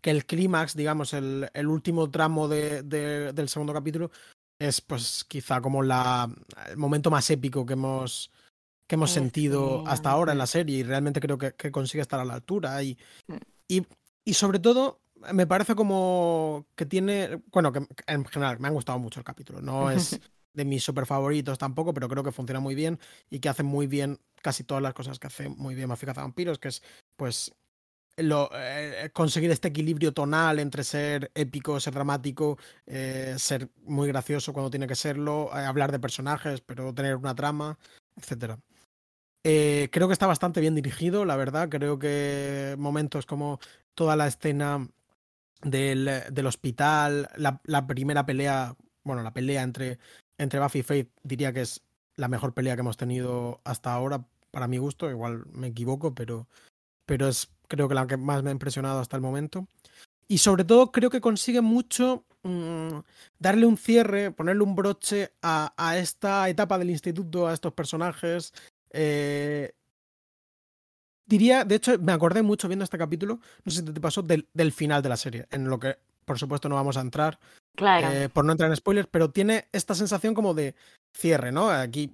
que 0.00 0.10
el 0.10 0.26
clímax, 0.26 0.74
digamos, 0.76 1.12
el, 1.14 1.48
el 1.54 1.66
último 1.68 2.10
tramo 2.10 2.48
de, 2.48 2.82
de- 2.82 3.32
del 3.32 3.48
segundo 3.48 3.72
capítulo 3.72 4.10
es 4.60 4.80
pues 4.80 5.24
quizá 5.28 5.60
como 5.60 5.82
la, 5.82 6.28
el 6.68 6.76
momento 6.76 7.10
más 7.10 7.30
épico 7.30 7.64
que 7.64 7.74
hemos, 7.74 8.30
que 8.88 8.96
hemos 8.96 9.10
sentido 9.10 9.84
que- 9.84 9.90
hasta 9.90 10.10
ahora 10.10 10.32
en 10.32 10.38
la 10.38 10.46
serie 10.46 10.78
y 10.78 10.82
realmente 10.82 11.20
creo 11.20 11.38
que, 11.38 11.52
que 11.54 11.70
consigue 11.70 12.02
estar 12.02 12.18
a 12.20 12.24
la 12.24 12.34
altura. 12.34 12.82
Y, 12.82 12.98
Mm. 13.28 13.36
y, 13.68 13.86
y 14.24 14.34
sobre 14.34 14.58
todo, 14.58 14.98
me 15.32 15.46
parece 15.46 15.74
como 15.74 16.66
que 16.74 16.86
tiene, 16.86 17.42
bueno, 17.52 17.72
que 17.72 17.86
en 18.06 18.24
general 18.24 18.58
me 18.60 18.68
han 18.68 18.74
gustado 18.74 18.98
mucho 18.98 19.20
el 19.20 19.24
capítulo. 19.24 19.60
No 19.60 19.90
es 19.90 20.20
de 20.52 20.64
mis 20.64 20.82
super 20.82 21.06
favoritos 21.06 21.58
tampoco, 21.58 21.94
pero 21.94 22.08
creo 22.08 22.24
que 22.24 22.32
funciona 22.32 22.60
muy 22.60 22.74
bien 22.74 22.98
y 23.30 23.38
que 23.40 23.48
hace 23.48 23.62
muy 23.62 23.86
bien 23.86 24.18
casi 24.42 24.64
todas 24.64 24.82
las 24.82 24.94
cosas 24.94 25.18
que 25.18 25.26
hace 25.26 25.48
muy 25.48 25.74
bien 25.74 25.88
Buffy 25.88 26.06
Vampiros, 26.06 26.58
que 26.58 26.68
es 26.68 26.82
pues 27.16 27.52
lo, 28.16 28.50
eh, 28.52 29.10
conseguir 29.12 29.50
este 29.50 29.68
equilibrio 29.68 30.12
tonal 30.12 30.58
entre 30.58 30.82
ser 30.82 31.30
épico, 31.34 31.78
ser 31.78 31.94
dramático, 31.94 32.58
eh, 32.86 33.34
ser 33.38 33.70
muy 33.84 34.08
gracioso 34.08 34.52
cuando 34.52 34.70
tiene 34.70 34.86
que 34.86 34.96
serlo, 34.96 35.50
eh, 35.54 35.64
hablar 35.64 35.92
de 35.92 36.00
personajes, 36.00 36.60
pero 36.60 36.92
tener 36.92 37.16
una 37.16 37.34
trama, 37.34 37.78
etcétera. 38.16 38.58
Creo 39.42 40.08
que 40.08 40.12
está 40.12 40.26
bastante 40.26 40.60
bien 40.60 40.74
dirigido, 40.74 41.24
la 41.24 41.34
verdad. 41.34 41.70
Creo 41.70 41.98
que 41.98 42.74
momentos 42.76 43.24
como 43.24 43.60
toda 43.94 44.14
la 44.14 44.26
escena 44.26 44.86
del, 45.62 46.10
del 46.30 46.46
hospital, 46.46 47.28
la, 47.36 47.60
la 47.64 47.86
primera 47.86 48.26
pelea, 48.26 48.76
bueno, 49.04 49.22
la 49.22 49.32
pelea 49.32 49.62
entre, 49.62 49.98
entre 50.38 50.60
Buffy 50.60 50.80
y 50.80 50.82
Faith, 50.82 51.10
diría 51.22 51.52
que 51.52 51.62
es 51.62 51.82
la 52.16 52.28
mejor 52.28 52.54
pelea 52.54 52.74
que 52.76 52.80
hemos 52.80 52.96
tenido 52.96 53.60
hasta 53.64 53.92
ahora, 53.92 54.24
para 54.50 54.68
mi 54.68 54.78
gusto. 54.78 55.10
Igual 55.10 55.44
me 55.52 55.68
equivoco, 55.68 56.14
pero, 56.14 56.48
pero 57.06 57.28
es 57.28 57.50
creo 57.68 57.88
que 57.88 57.94
la 57.94 58.06
que 58.06 58.16
más 58.16 58.42
me 58.42 58.50
ha 58.50 58.52
impresionado 58.52 59.00
hasta 59.00 59.16
el 59.16 59.22
momento. 59.22 59.66
Y 60.28 60.38
sobre 60.38 60.64
todo 60.64 60.92
creo 60.92 61.10
que 61.10 61.20
consigue 61.20 61.60
mucho 61.60 62.24
mm, 62.42 62.98
darle 63.38 63.66
un 63.66 63.76
cierre, 63.78 64.30
ponerle 64.30 64.62
un 64.62 64.74
broche 64.74 65.32
a, 65.42 65.72
a 65.76 65.98
esta 65.98 66.48
etapa 66.48 66.78
del 66.78 66.90
instituto, 66.90 67.46
a 67.48 67.54
estos 67.54 67.72
personajes. 67.72 68.52
eh, 68.90 69.72
diría, 71.28 71.64
de 71.64 71.76
hecho, 71.76 71.98
me 72.00 72.12
acordé 72.12 72.42
mucho 72.42 72.66
viendo 72.68 72.84
este 72.84 72.98
capítulo, 72.98 73.38
no 73.64 73.70
sé 73.70 73.80
si 73.80 73.84
te 73.84 74.00
pasó, 74.00 74.22
del, 74.22 74.48
del 74.54 74.72
final 74.72 75.02
de 75.02 75.08
la 75.08 75.16
serie, 75.16 75.46
en 75.50 75.68
lo 75.68 75.78
que 75.78 75.96
por 76.24 76.38
supuesto 76.38 76.68
no 76.68 76.74
vamos 76.74 76.96
a 76.96 77.00
entrar, 77.00 77.38
Claro. 77.74 78.10
eh, 78.10 78.28
por 78.28 78.44
no 78.44 78.52
entrar 78.52 78.68
en 78.70 78.76
spoilers, 78.76 79.08
pero 79.10 79.30
tiene 79.30 79.66
esta 79.72 79.94
sensación 79.94 80.34
como 80.34 80.52
de 80.52 80.74
cierre, 81.16 81.52
¿no? 81.52 81.70
Aquí 81.70 82.12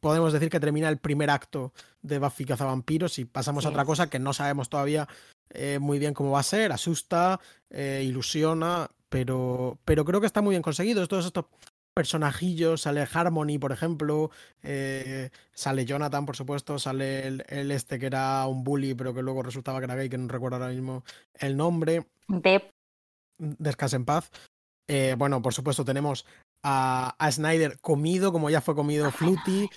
podemos 0.00 0.32
decir 0.32 0.48
que 0.50 0.60
termina 0.60 0.88
el 0.88 0.98
primer 0.98 1.30
acto 1.30 1.72
de 2.02 2.18
Buffy 2.18 2.44
Cazavampiros 2.44 3.18
y 3.18 3.24
pasamos 3.24 3.66
a 3.66 3.70
otra 3.70 3.84
cosa 3.84 4.08
que 4.08 4.18
no 4.18 4.32
sabemos 4.32 4.68
todavía 4.68 5.08
eh, 5.50 5.78
muy 5.80 5.98
bien 5.98 6.14
cómo 6.14 6.30
va 6.30 6.40
a 6.40 6.44
ser, 6.44 6.72
asusta, 6.72 7.40
eh, 7.70 8.02
ilusiona, 8.06 8.88
pero, 9.08 9.78
pero 9.84 10.04
creo 10.04 10.20
que 10.20 10.26
está 10.26 10.40
muy 10.42 10.52
bien 10.52 10.62
conseguido. 10.62 11.06
Todos 11.08 11.26
estos 11.26 11.46
personajillos, 11.98 12.82
sale 12.82 13.04
Harmony, 13.12 13.58
por 13.58 13.72
ejemplo, 13.72 14.30
eh, 14.62 15.30
sale 15.52 15.84
Jonathan, 15.84 16.24
por 16.26 16.36
supuesto, 16.36 16.78
sale 16.78 17.26
el, 17.26 17.44
el 17.48 17.72
este 17.72 17.98
que 17.98 18.06
era 18.06 18.46
un 18.46 18.62
bully, 18.62 18.94
pero 18.94 19.12
que 19.12 19.20
luego 19.20 19.42
resultaba 19.42 19.80
que 19.80 19.86
era 19.86 19.96
gay, 19.96 20.08
que 20.08 20.16
no 20.16 20.28
recuerdo 20.28 20.58
ahora 20.58 20.68
mismo 20.68 21.02
el 21.34 21.56
nombre 21.56 22.06
De 22.28 22.70
descanse 23.38 23.96
en 23.96 24.04
paz. 24.04 24.30
Eh, 24.86 25.16
bueno, 25.18 25.42
por 25.42 25.52
supuesto, 25.54 25.84
tenemos 25.84 26.24
a, 26.62 27.16
a 27.18 27.32
Snyder 27.32 27.80
comido, 27.80 28.30
como 28.32 28.48
ya 28.48 28.60
fue 28.60 28.76
comido 28.76 29.10
Fluty. 29.10 29.68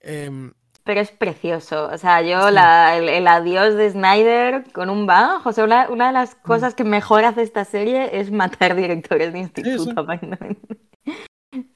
em, 0.00 0.54
Pero 0.82 1.00
es 1.02 1.10
precioso. 1.10 1.88
O 1.92 1.98
sea, 1.98 2.22
yo 2.22 2.48
Sí. 2.48 2.54
la- 2.54 2.96
el, 2.96 3.08
el 3.10 3.26
adiós 3.28 3.74
de 3.74 3.90
Snyder 3.90 4.64
con 4.72 4.88
un 4.88 5.04
bajo. 5.06 5.50
O 5.50 5.52
sea, 5.52 5.64
una, 5.64 5.90
una 5.90 6.06
de 6.06 6.12
las 6.14 6.36
Mm. 6.36 6.40
cosas 6.42 6.74
que 6.74 6.84
mejor 6.84 7.24
hace 7.26 7.42
esta 7.42 7.64
serie 7.66 8.18
es 8.18 8.30
matar 8.30 8.74
directores 8.76 9.32
de 9.34 9.40
instituto. 9.40 10.06
Sí, 10.86 10.95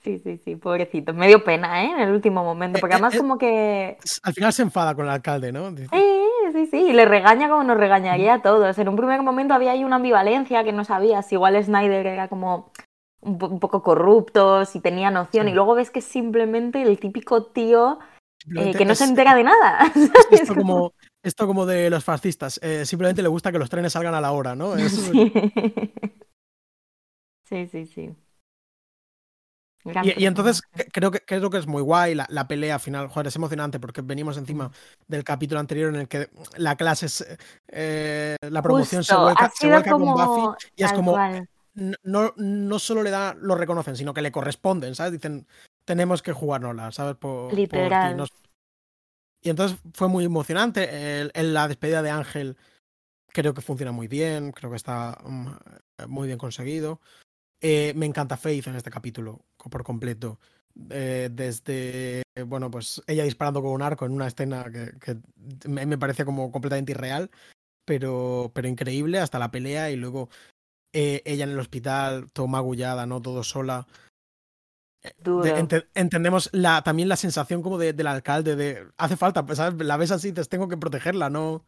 sí, 0.03 0.41
sí, 0.45 0.57
pobrecito. 0.57 1.13
Me 1.15 1.29
dio 1.29 1.43
pena, 1.45 1.85
¿eh? 1.85 1.91
En 1.93 2.01
el 2.01 2.11
último 2.13 2.43
momento. 2.45 2.79
Porque 2.81 2.95
Eh, 2.95 2.97
además 2.97 3.15
eh. 3.15 3.19
como 3.19 3.39
que... 3.39 3.99
al 4.23 4.33
final 4.35 4.53
se 4.53 4.63
enfada 4.63 4.95
con 4.95 5.05
el 5.07 5.11
alcalde, 5.13 5.53
¿no? 5.53 5.71
Sí, 5.77 5.87
sí, 6.53 6.67
sí. 6.67 6.77
Y 6.89 6.93
le 6.93 7.05
regaña 7.05 7.49
como 7.49 7.63
nos 7.65 7.77
regañaría 7.77 8.35
a 8.35 8.43
todos. 8.43 8.79
En 8.79 8.89
un 8.89 8.97
primer 8.97 9.23
momento 9.23 9.55
había 9.55 9.73
ahí 9.73 9.85
una 9.85 9.97
ambivalencia 9.97 10.65
que 10.65 10.73
no 10.73 10.85
sabía 10.85 11.23
si 11.23 11.35
igual 11.37 11.63
Snyder 11.63 12.07
era 12.07 12.29
como 12.29 12.73
un, 13.21 13.39
po- 13.39 13.49
un 13.49 13.61
poco 13.61 13.83
corrupto, 13.83 14.65
si 14.65 14.81
tenía 14.81 15.11
noción. 15.11 15.47
Sí. 15.47 15.53
Y 15.53 15.55
luego 15.55 15.75
ves 15.75 15.91
que 15.91 15.99
es 16.01 16.05
simplemente 16.05 16.83
el 16.83 16.99
típico 16.99 17.47
tío 17.47 17.99
eh, 18.57 18.73
que 18.75 18.85
no 18.85 18.93
es- 18.93 18.99
se 18.99 19.05
entera 19.05 19.35
de 19.35 19.45
nada. 19.45 19.93
esto 20.31 20.55
como, 20.55 20.93
esto 21.23 21.47
como 21.47 21.67
de 21.67 21.91
los 21.91 22.03
fascistas. 22.05 22.59
eh, 22.63 22.85
simplemente 22.87 23.23
le 23.23 23.29
gusta 23.29 23.53
que 23.53 23.59
los 23.59 23.69
trenes 23.71 23.93
salgan 23.93 24.15
a 24.15 24.21
la 24.21 24.33
hora, 24.33 24.55
¿no? 24.55 24.75
Es- 24.77 24.93
Sí. 24.93 25.33
Sí, 27.45 27.67
sí, 27.67 27.87
sí. 27.87 28.11
Y, 30.05 30.23
y 30.23 30.27
entonces 30.27 30.63
creo 30.93 31.11
que, 31.11 31.21
creo 31.21 31.51
que 31.51 31.59
es 31.59 31.67
muy 31.67 31.83
guay 31.83 32.15
la, 32.15 32.27
la 32.31 32.47
pelea 32.47 32.79
final. 32.79 33.09
Joder, 33.09 33.29
es 33.29 33.37
emocionante 33.37 33.81
porque 33.81 34.03
venimos 34.03 34.37
encima 34.37 34.71
del 35.09 35.25
capítulo 35.25 35.61
anterior 35.61 35.95
en 35.95 36.01
el 36.03 36.09
que 36.09 36.29
la 36.57 36.77
clase, 36.77 37.07
es, 37.07 37.27
eh, 37.69 38.37
la 38.43 38.63
promoción 38.63 39.05
se 39.05 39.15
vuelca, 39.23 39.45
se 39.55 39.67
vuelca 39.69 39.91
con 39.91 40.01
Buffy 40.27 40.71
y 40.77 40.83
es 40.85 40.93
como, 40.93 41.13
cual. 41.13 41.49
no, 42.03 42.35
no 42.37 42.79
solo 42.79 43.03
le 43.03 43.11
da, 43.11 43.35
lo 43.35 43.55
reconocen, 43.55 43.97
sino 43.97 44.13
que 44.13 44.23
le 44.23 44.33
corresponden, 44.33 44.95
¿sabes? 44.95 45.13
Dicen, 45.13 45.47
tenemos 45.85 46.23
que 46.23 46.33
jugárnosla, 46.33 46.93
¿sabes? 46.93 47.17
Por, 47.17 47.49
por. 47.49 47.57
Literal. 47.59 48.17
Nos- 48.17 48.33
Y 49.43 49.49
entonces 49.51 49.79
fue 49.95 50.09
muy 50.09 50.25
emocionante. 50.25 51.21
El, 51.23 51.31
el- 51.35 51.55
la 51.55 51.67
despedida 51.69 52.03
de 52.03 52.11
Ángel 52.11 52.57
creo 53.33 53.55
que 53.55 53.61
funciona 53.63 53.93
muy 53.93 54.09
bien, 54.09 54.53
creo 54.53 54.71
que 54.71 54.77
está 54.77 55.17
mm, 55.25 55.49
muy 56.09 56.27
bien 56.27 56.39
conseguido. 56.39 57.01
Eh, 57.61 57.93
me 57.95 58.07
encanta 58.07 58.37
Faith 58.37 58.67
en 58.69 58.77
este 58.77 58.91
capítulo, 58.91 59.45
por 59.71 59.85
completo. 59.85 60.39
Eh, 60.91 61.29
desde, 61.33 62.23
bueno, 62.47 62.71
pues 62.71 63.03
ella 63.07 63.25
disparando 63.25 63.61
con 63.61 63.73
un 63.73 63.83
arco 63.83 64.07
en 64.07 64.13
una 64.13 64.29
escena 64.29 64.65
que, 64.71 64.93
que 64.99 65.19
me, 65.69 65.85
me 65.85 65.99
parece 65.99 66.25
como 66.25 66.51
completamente 66.51 66.93
irreal, 66.93 67.31
pero, 67.85 68.51
pero 68.55 68.69
increíble, 68.69 69.19
hasta 69.19 69.39
la 69.39 69.51
pelea 69.51 69.91
y 69.91 69.97
luego 69.97 70.31
eh, 70.95 71.23
ella 71.25 71.45
en 71.45 71.51
el 71.51 71.59
hospital, 71.59 72.31
todo 72.33 72.47
magullada, 72.47 73.05
¿no? 73.05 73.21
Todo 73.21 73.43
sola. 73.43 73.87
De- 75.03 75.15
Duro. 75.19 75.57
ente- 75.57 75.89
entendemos 75.95 76.51
la, 76.53 76.83
también 76.83 77.09
la 77.09 77.17
sensación 77.17 77.63
como 77.63 77.79
de- 77.79 77.93
del 77.93 78.07
alcalde 78.07 78.55
de 78.55 78.87
hace 78.97 79.17
falta, 79.17 79.45
pues, 79.45 79.59
¿sabes? 79.59 79.85
La 79.87 79.97
ves 79.97 80.11
así, 80.13 80.33
tengo 80.33 80.69
que 80.69 80.77
protegerla, 80.77 81.31
no, 81.31 81.65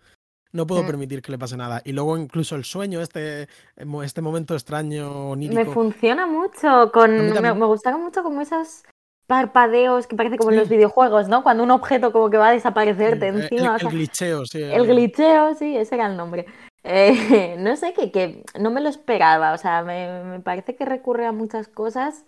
no 0.52 0.66
puedo 0.66 0.82
Mm. 0.82 0.86
permitir 0.86 1.22
que 1.22 1.32
le 1.32 1.38
pase 1.38 1.56
nada. 1.56 1.80
Y 1.84 1.92
luego 1.92 2.16
incluso 2.16 2.56
el 2.56 2.64
sueño, 2.64 3.00
este, 3.00 3.48
mo- 3.84 4.02
este 4.02 4.20
momento 4.20 4.54
extraño, 4.54 5.10
Me 5.10 5.30
onírico. 5.32 5.72
funciona 5.72 6.26
mucho 6.26 6.90
con... 6.92 7.10
Me, 7.32 7.54
me 7.54 7.66
gustaron 7.66 8.02
mucho 8.02 8.22
como 8.22 8.40
esos 8.42 8.84
parpadeos 9.26 10.06
que 10.06 10.16
parece 10.16 10.36
como 10.36 10.50
en 10.50 10.58
los 10.58 10.68
videojuegos, 10.68 11.28
¿no? 11.28 11.42
Cuando 11.42 11.62
un 11.62 11.70
objeto 11.70 12.12
como 12.12 12.28
que 12.28 12.36
va 12.36 12.48
a 12.48 12.52
desaparecerte 12.52 13.28
el, 13.28 13.42
encima. 13.42 13.72
o 13.72 13.74
el 13.76 13.80
sea, 13.80 13.90
glitcheo, 13.90 14.44
sí. 14.44 14.62
El 14.62 14.86
glitcheo, 14.86 15.54
sí, 15.54 15.76
ese 15.76 15.94
era 15.94 16.06
el 16.06 16.16
nombre. 16.16 16.44
Eh, 16.84 17.54
no 17.58 17.74
sé, 17.76 17.94
que, 17.94 18.10
que 18.10 18.44
no 18.60 18.70
me 18.70 18.80
lo 18.82 18.88
esperaba. 18.90 19.52
O 19.54 19.58
sea, 19.58 19.82
me, 19.84 20.22
me 20.24 20.40
parece 20.40 20.76
que 20.76 20.84
recurre 20.84 21.24
a 21.24 21.32
muchas 21.32 21.68
cosas. 21.68 22.24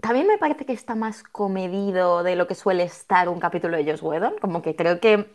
También 0.00 0.26
me 0.26 0.38
parece 0.38 0.64
que 0.64 0.72
está 0.72 0.94
más 0.94 1.22
comedido 1.22 2.22
de 2.22 2.34
lo 2.34 2.46
que 2.48 2.54
suele 2.54 2.82
estar 2.82 3.28
un 3.28 3.38
capítulo 3.38 3.76
de 3.76 3.88
Joss 3.88 4.02
Whedon. 4.02 4.34
Como 4.40 4.62
que 4.62 4.74
creo 4.74 4.98
que 4.98 5.30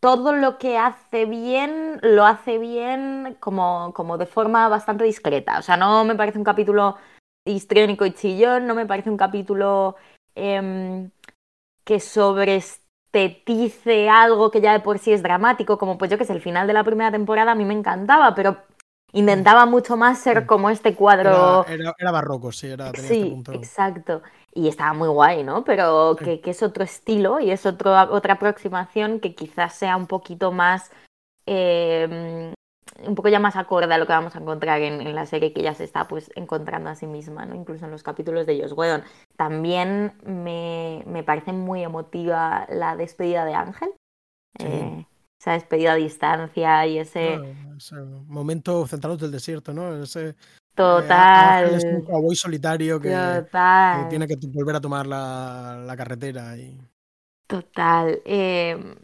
todo 0.00 0.32
lo 0.32 0.58
que 0.58 0.78
hace 0.78 1.26
bien, 1.26 1.98
lo 2.02 2.24
hace 2.26 2.58
bien 2.58 3.36
como, 3.40 3.92
como 3.94 4.18
de 4.18 4.26
forma 4.26 4.68
bastante 4.68 5.04
discreta. 5.04 5.58
O 5.58 5.62
sea, 5.62 5.76
no 5.76 6.04
me 6.04 6.14
parece 6.16 6.38
un 6.38 6.44
capítulo 6.44 6.96
histriónico 7.44 8.04
y 8.06 8.12
chillón, 8.12 8.66
no 8.66 8.74
me 8.74 8.86
parece 8.86 9.10
un 9.10 9.16
capítulo 9.16 9.96
em, 10.34 11.10
que 11.84 12.00
sobreestetice 12.00 14.08
algo 14.10 14.50
que 14.50 14.60
ya 14.60 14.72
de 14.72 14.80
por 14.80 14.98
sí 14.98 15.12
es 15.12 15.22
dramático, 15.22 15.78
como 15.78 15.98
pues 15.98 16.10
yo 16.10 16.18
que 16.18 16.24
sé, 16.24 16.32
el 16.32 16.40
final 16.42 16.66
de 16.66 16.72
la 16.74 16.84
primera 16.84 17.10
temporada 17.10 17.52
a 17.52 17.54
mí 17.54 17.64
me 17.64 17.74
encantaba, 17.74 18.34
pero 18.34 18.58
intentaba 19.12 19.66
mucho 19.66 19.96
más 19.96 20.18
ser 20.20 20.44
Mm. 20.44 20.46
como 20.46 20.70
este 20.70 20.90
Era, 20.90 20.96
cuadro... 20.96 21.64
era, 21.66 21.94
era 21.98 22.10
barroco, 22.12 22.52
sí, 22.52 22.68
era, 22.68 22.94
tenía 22.94 23.10
Sí, 23.10 23.12
este 23.12 23.26
punto. 23.26 23.54
exacto. 23.56 24.22
Y 24.52 24.68
estaba 24.68 24.92
muy 24.92 25.08
guay, 25.08 25.44
¿no? 25.44 25.64
Pero 25.64 26.16
que, 26.16 26.40
es 26.44 26.62
otro 26.62 26.84
estilo 26.84 27.40
y 27.40 27.50
es 27.50 27.66
otro, 27.66 27.92
otra 28.10 28.34
aproximación 28.34 29.20
que 29.20 29.34
quizás 29.34 29.74
sea 29.74 29.96
un 29.96 30.06
poquito 30.06 30.50
más, 30.50 30.90
em, 31.46 32.52
un 33.06 33.14
poco 33.14 33.28
ya 33.28 33.38
más 33.38 33.56
acorde 33.56 33.94
a 33.94 33.98
lo 33.98 34.06
que 34.06 34.12
vamos 34.12 34.34
a 34.34 34.40
encontrar 34.40 34.80
en, 34.82 35.14
la 35.14 35.26
serie 35.26 35.52
que 35.52 35.62
ya 35.62 35.74
se 35.74 35.84
está 35.84 36.08
pues 36.08 36.30
encontrando 36.34 36.90
a 36.90 36.96
sí 36.96 37.06
misma, 37.06 37.46
¿no? 37.46 37.54
Incluso 37.54 37.84
en 37.84 37.92
los 37.92 38.02
capítulos 38.02 38.46
de 38.46 38.60
Joss 38.60 38.72
Whedon. 38.72 39.04
También 39.36 40.14
me, 40.24 41.04
me 41.06 41.22
parece 41.22 41.52
muy 41.52 41.82
emotiva 41.82 42.66
la 42.68 42.96
despedida 42.96 43.44
de 43.44 43.54
Ángel. 43.54 43.90
Eh, 44.58 45.06
esa 45.40 45.52
despedida 45.52 45.92
a 45.92 45.96
distancia 45.96 46.86
y 46.86 46.98
ese... 46.98 47.38
momento 48.26 48.86
centrado 48.86 49.16
del 49.16 49.30
desierto, 49.30 49.72
¿no? 49.72 50.02
Ese 50.02 50.34
Total. 50.74 51.74
es 51.74 51.84
un 51.84 52.02
cowboy 52.02 52.34
solitario 52.34 53.00
que, 53.00 53.10
tiene 54.08 54.26
que 54.26 54.36
volver 54.52 54.76
a 54.76 54.80
tomar 54.80 55.06
la, 55.06 55.94
carretera. 55.96 56.56
Y... 56.56 56.78
Total. 57.46 58.20
Em, 58.24 58.94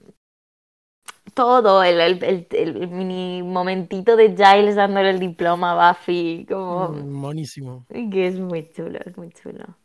todo, 1.34 1.82
el, 1.82 2.00
el, 2.22 2.88
mini 2.88 3.42
momentito 3.42 4.16
de 4.16 4.34
Giles 4.34 4.76
dándole 4.76 5.10
el 5.10 5.18
diploma 5.18 5.72
a 5.72 5.92
Buffy, 5.92 6.46
como... 6.48 6.88
Monísimo. 6.88 7.86
Que 7.90 8.28
es 8.28 8.38
muy 8.38 8.70
chulo, 8.70 8.98
es 9.04 9.16
muy 9.18 9.30
chulo. 9.30 9.76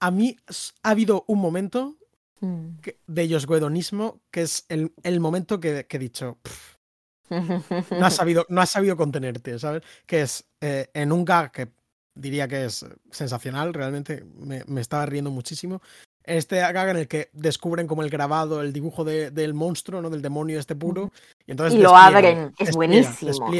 A 0.00 0.10
mí 0.10 0.36
ha 0.82 0.90
habido 0.90 1.24
un 1.26 1.40
momento 1.40 1.96
mm. 2.40 2.68
de 3.06 3.22
ellos 3.22 3.46
Guedonismo 3.46 4.20
que 4.30 4.42
es 4.42 4.64
el, 4.68 5.20
momento 5.20 5.60
que, 5.60 5.86
he 5.88 5.98
dicho, 5.98 6.38
no 7.30 8.06
has 8.06 8.14
sabido, 8.16 8.46
no 8.48 8.60
has 8.60 8.70
sabido 8.70 8.96
contenerte, 8.96 9.58
¿sabes? 9.58 9.82
Que 10.06 10.22
es 10.22 10.44
eh, 10.60 10.88
en 10.94 11.12
un 11.12 11.24
gag 11.24 11.52
que 11.52 11.68
diría 12.14 12.48
que 12.48 12.64
es 12.64 12.84
sensacional, 13.10 13.72
realmente 13.72 14.24
me, 14.34 14.62
me 14.66 14.80
estaba 14.80 15.06
riendo 15.06 15.30
muchísimo. 15.30 15.80
Este 16.28 16.56
gag 16.56 16.90
en 16.90 16.98
el 16.98 17.08
que 17.08 17.30
descubren 17.32 17.86
como 17.86 18.02
el 18.02 18.10
grabado, 18.10 18.60
el 18.60 18.70
dibujo 18.70 19.02
de, 19.02 19.30
del 19.30 19.54
monstruo, 19.54 20.02
¿no? 20.02 20.10
Del 20.10 20.20
demonio 20.20 20.60
este 20.60 20.76
puro. 20.76 21.10
Y, 21.46 21.52
entonces 21.52 21.80
lo 21.80 21.96
abren, 21.96 22.52
es 22.58 22.76
buenísimo. 22.76 23.50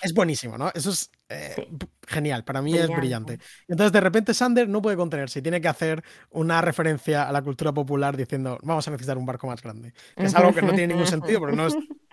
Es 0.00 0.14
buenísimo, 0.14 0.56
¿no? 0.56 0.70
Eso 0.72 0.90
es 0.90 1.10
eh, 1.28 1.68
genial, 2.06 2.44
para 2.44 2.62
mí 2.62 2.76
es 2.76 2.88
brillante. 2.88 3.40
Y 3.66 3.72
entonces 3.72 3.92
de 3.92 4.00
repente 4.00 4.34
Sander 4.34 4.68
no 4.68 4.80
puede 4.80 4.96
contenerse 4.96 5.40
y 5.40 5.42
tiene 5.42 5.60
que 5.60 5.66
hacer 5.66 6.04
una 6.30 6.60
referencia 6.60 7.28
a 7.28 7.32
la 7.32 7.42
cultura 7.42 7.72
popular 7.72 8.16
diciendo, 8.16 8.58
vamos 8.62 8.86
a 8.86 8.92
necesitar 8.92 9.18
un 9.18 9.26
barco 9.26 9.48
más 9.48 9.60
grande. 9.60 9.92
Que 10.16 10.24
es 10.26 10.34
algo 10.36 10.54
que 10.54 10.62
no 10.62 10.68
tiene 10.68 10.88
ningún 10.88 11.08
sentido, 11.08 11.40
pero 11.40 11.56
no 11.56 11.66
es, 11.66 11.74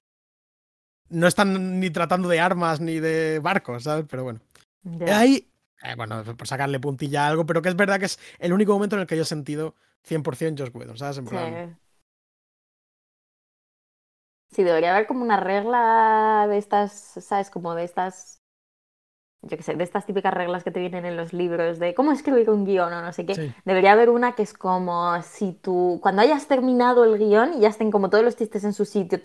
no 1.10 1.28
están 1.28 1.80
ni 1.80 1.90
tratando 1.90 2.28
de 2.28 2.40
armas 2.40 2.80
ni 2.80 3.00
de 3.00 3.40
barcos, 3.40 3.84
¿sabes? 3.84 4.06
Pero 4.10 4.24
bueno. 4.24 4.40
Ahí, 5.08 5.50
eh, 5.84 5.96
bueno, 5.96 6.24
por 6.24 6.48
sacarle 6.48 6.80
puntilla 6.80 7.26
a 7.26 7.30
algo, 7.30 7.46
pero 7.46 7.62
que 7.62 7.70
es 7.70 7.76
verdad 7.76 8.00
que 8.00 8.06
es 8.06 8.20
el 8.40 8.54
único 8.54 8.74
momento 8.74 8.96
en 8.96 9.02
el 9.02 9.08
que 9.08 9.16
yo 9.16 9.24
he 9.24 9.26
sentido 9.26 9.76
100% 10.08 10.58
Josh 10.58 10.72
Whedon, 10.74 10.98
¿sabes? 10.98 11.18
En 11.18 11.26
plan... 11.26 11.80
Sí. 14.50 14.64
debería 14.64 14.96
haber 14.96 15.08
como 15.08 15.24
una 15.24 15.38
regla 15.38 16.48
de 16.50 16.58
estas, 16.58 16.94
¿sabes? 16.94 17.50
Como 17.50 17.76
de 17.76 17.84
estas 17.84 18.42
yo 19.44 19.56
qué 19.56 19.64
sé, 19.64 19.76
de 19.76 19.84
estas 19.84 20.06
típicas 20.06 20.34
reglas 20.34 20.64
que 20.64 20.72
te 20.72 20.80
vienen 20.80 21.06
en 21.06 21.16
los 21.16 21.32
libros 21.32 21.78
de 21.80 21.94
cómo 21.94 22.12
escribir 22.12 22.50
un 22.50 22.66
guion 22.66 22.92
o 22.92 23.02
no 23.02 23.14
sé 23.14 23.26
qué, 23.26 23.54
debería 23.66 23.92
haber 23.92 24.10
una 24.10 24.34
que 24.34 24.42
es 24.42 24.54
como 24.54 25.22
si 25.22 25.54
tú, 25.54 26.00
cuando 26.02 26.24
hayas 26.24 26.48
terminado 26.48 27.06
el 27.06 27.20
guion 27.20 27.54
y 27.54 27.60
ya 27.60 27.70
estén 27.70 27.92
como 27.92 28.10
todos 28.10 28.24
los 28.24 28.36
chistes 28.36 28.64
en 28.64 28.74
su 28.74 28.84
sitio, 28.84 29.20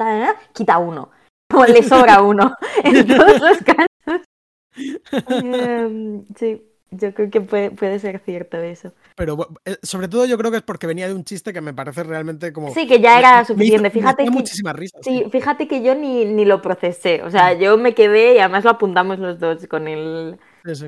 quita 0.53 0.79
uno 0.79 1.11
o 1.53 1.65
le 1.65 1.83
sobra 1.83 2.23
uno 2.23 2.57
en 2.85 3.07
todos 3.07 3.41
los 3.41 3.59
casos. 3.59 4.27
Em, 5.29 6.25
sí, 6.35 6.63
yo 6.91 7.15
creo 7.15 7.31
que 7.31 7.41
puede, 7.41 7.71
puede, 7.71 7.99
ser 7.99 8.21
cierto 8.21 8.59
eso. 8.59 8.93
Pero 9.17 9.49
eh, 9.65 9.77
sobre 9.83 10.09
todo 10.09 10.27
yo 10.27 10.37
creo 10.39 10.51
que 10.51 10.59
es 10.59 10.63
porque 10.63 10.87
venía 10.87 11.09
de 11.09 11.15
un 11.15 11.25
chiste 11.25 11.53
que 11.53 11.61
me 11.61 11.75
parece 11.75 12.03
realmente 12.03 12.53
como... 12.53 12.73
Sí, 12.73 12.87
que 12.87 13.01
ya 13.01 13.19
era 13.19 13.45
suficiente. 13.45 13.91
fíjate 13.91 14.25
que, 14.25 14.31
muchísimas 14.31 14.75
risas. 14.77 15.01
Sí, 15.03 15.25
fíjate 15.31 15.69
que 15.69 15.83
yo 15.83 15.95
ni, 15.95 16.25
ni 16.25 16.45
lo 16.45 16.63
procesé. 16.63 17.23
O 17.23 17.31
sea, 17.31 17.55
mm. 17.55 17.59
yo 17.59 17.79
me 17.79 17.95
quedé 17.95 18.35
y 18.35 18.39
además 18.39 18.65
lo 18.65 18.71
apuntamos 18.71 19.19
los 19.19 19.39
dos 19.39 19.67
con 19.67 19.89
el... 19.89 20.39
Sí, 20.65 20.75
sí. 20.75 20.87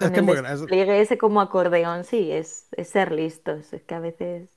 es 0.00 0.10
que 0.10 0.82
el 0.82 0.90
ese 0.90 1.18
como 1.18 1.40
acordeón, 1.40 2.04
sí, 2.04 2.30
es, 2.30 2.68
es 2.72 2.88
ser 2.88 3.12
listos. 3.12 3.72
Es 3.72 3.82
que 3.84 3.94
a 3.94 4.00
veces... 4.00 4.50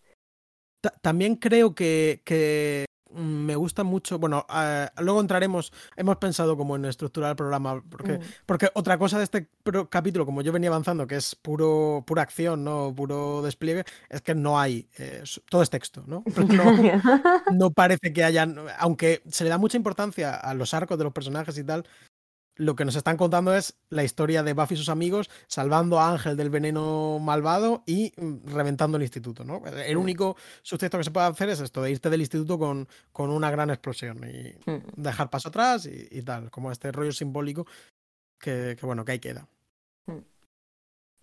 También 1.01 1.35
creo 1.35 1.75
que, 1.75 2.21
que 2.25 2.85
me 3.13 3.55
gusta 3.55 3.83
mucho, 3.83 4.19
bueno, 4.19 4.45
eh, 4.53 4.87
luego 4.99 5.21
entraremos, 5.21 5.71
hemos 5.95 6.17
pensado 6.17 6.57
como 6.57 6.75
en 6.75 6.85
estructurar 6.85 7.31
el 7.31 7.35
programa, 7.35 7.81
porque, 7.89 8.13
mm. 8.13 8.21
porque 8.45 8.69
otra 8.73 8.97
cosa 8.97 9.17
de 9.17 9.23
este 9.23 9.49
capítulo, 9.89 10.25
como 10.25 10.41
yo 10.41 10.51
venía 10.51 10.69
avanzando, 10.69 11.07
que 11.07 11.15
es 11.15 11.35
puro, 11.35 12.03
pura 12.05 12.21
acción, 12.21 12.63
no 12.63 12.93
puro 12.95 13.41
despliegue, 13.41 13.83
es 14.09 14.21
que 14.21 14.35
no 14.35 14.59
hay, 14.59 14.87
eh, 14.97 15.23
todo 15.49 15.61
es 15.61 15.69
texto, 15.69 16.03
¿no? 16.07 16.23
No, 16.51 16.65
no 17.51 17.71
parece 17.71 18.11
que 18.11 18.23
haya, 18.23 18.45
aunque 18.77 19.21
se 19.29 19.43
le 19.43 19.49
da 19.49 19.57
mucha 19.57 19.77
importancia 19.77 20.35
a 20.35 20.53
los 20.53 20.73
arcos 20.73 20.97
de 20.97 21.03
los 21.05 21.13
personajes 21.13 21.57
y 21.57 21.63
tal, 21.63 21.85
lo 22.61 22.75
que 22.75 22.85
nos 22.85 22.95
están 22.95 23.17
contando 23.17 23.55
es 23.55 23.75
la 23.89 24.03
historia 24.03 24.43
de 24.43 24.53
Buffy 24.53 24.75
y 24.75 24.77
sus 24.77 24.89
amigos 24.89 25.31
salvando 25.47 25.99
a 25.99 26.11
Ángel 26.11 26.37
del 26.37 26.51
veneno 26.51 27.17
malvado 27.19 27.81
y 27.87 28.13
mm, 28.15 28.53
reventando 28.53 28.97
el 28.97 29.03
instituto, 29.03 29.43
¿no? 29.43 29.63
El 29.65 29.97
único 29.97 30.37
suceso 30.61 30.95
que 30.99 31.03
se 31.03 31.09
puede 31.09 31.25
hacer 31.25 31.49
es 31.49 31.59
esto, 31.59 31.81
de 31.81 31.89
irte 31.89 32.11
del 32.11 32.21
instituto 32.21 32.59
con, 32.59 32.87
con 33.11 33.31
una 33.31 33.49
gran 33.49 33.71
explosión 33.71 34.23
y 34.29 34.69
mm. 34.69 35.01
dejar 35.01 35.31
paso 35.31 35.49
atrás 35.49 35.87
y, 35.87 36.21
tal, 36.21 36.51
como 36.51 36.71
este 36.71 36.91
rollo 36.91 37.11
simbólico 37.11 37.65
que, 38.39 38.77
bueno, 38.83 39.03
que 39.05 39.13
ahí 39.13 39.19
queda. 39.19 39.47
Mm. 40.05 40.19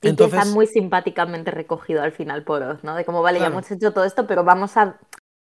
Y 0.03 0.17
que 0.17 0.25
está 0.25 0.45
muy 0.47 0.67
simpáticamente 0.67 1.53
recogido 1.53 2.03
al 2.03 2.13
final 2.13 2.43
por 2.43 2.63
Oz, 2.65 2.83
¿no? 2.83 2.97
De 2.97 3.05
como, 3.05 3.23
vale, 3.23 3.39
ya 3.39 3.47
hemos 3.47 3.71
hecho 3.71 3.93
todo 3.93 4.05
esto, 4.05 4.27
pero 4.27 4.43
vamos 4.43 4.77
a 4.77 4.99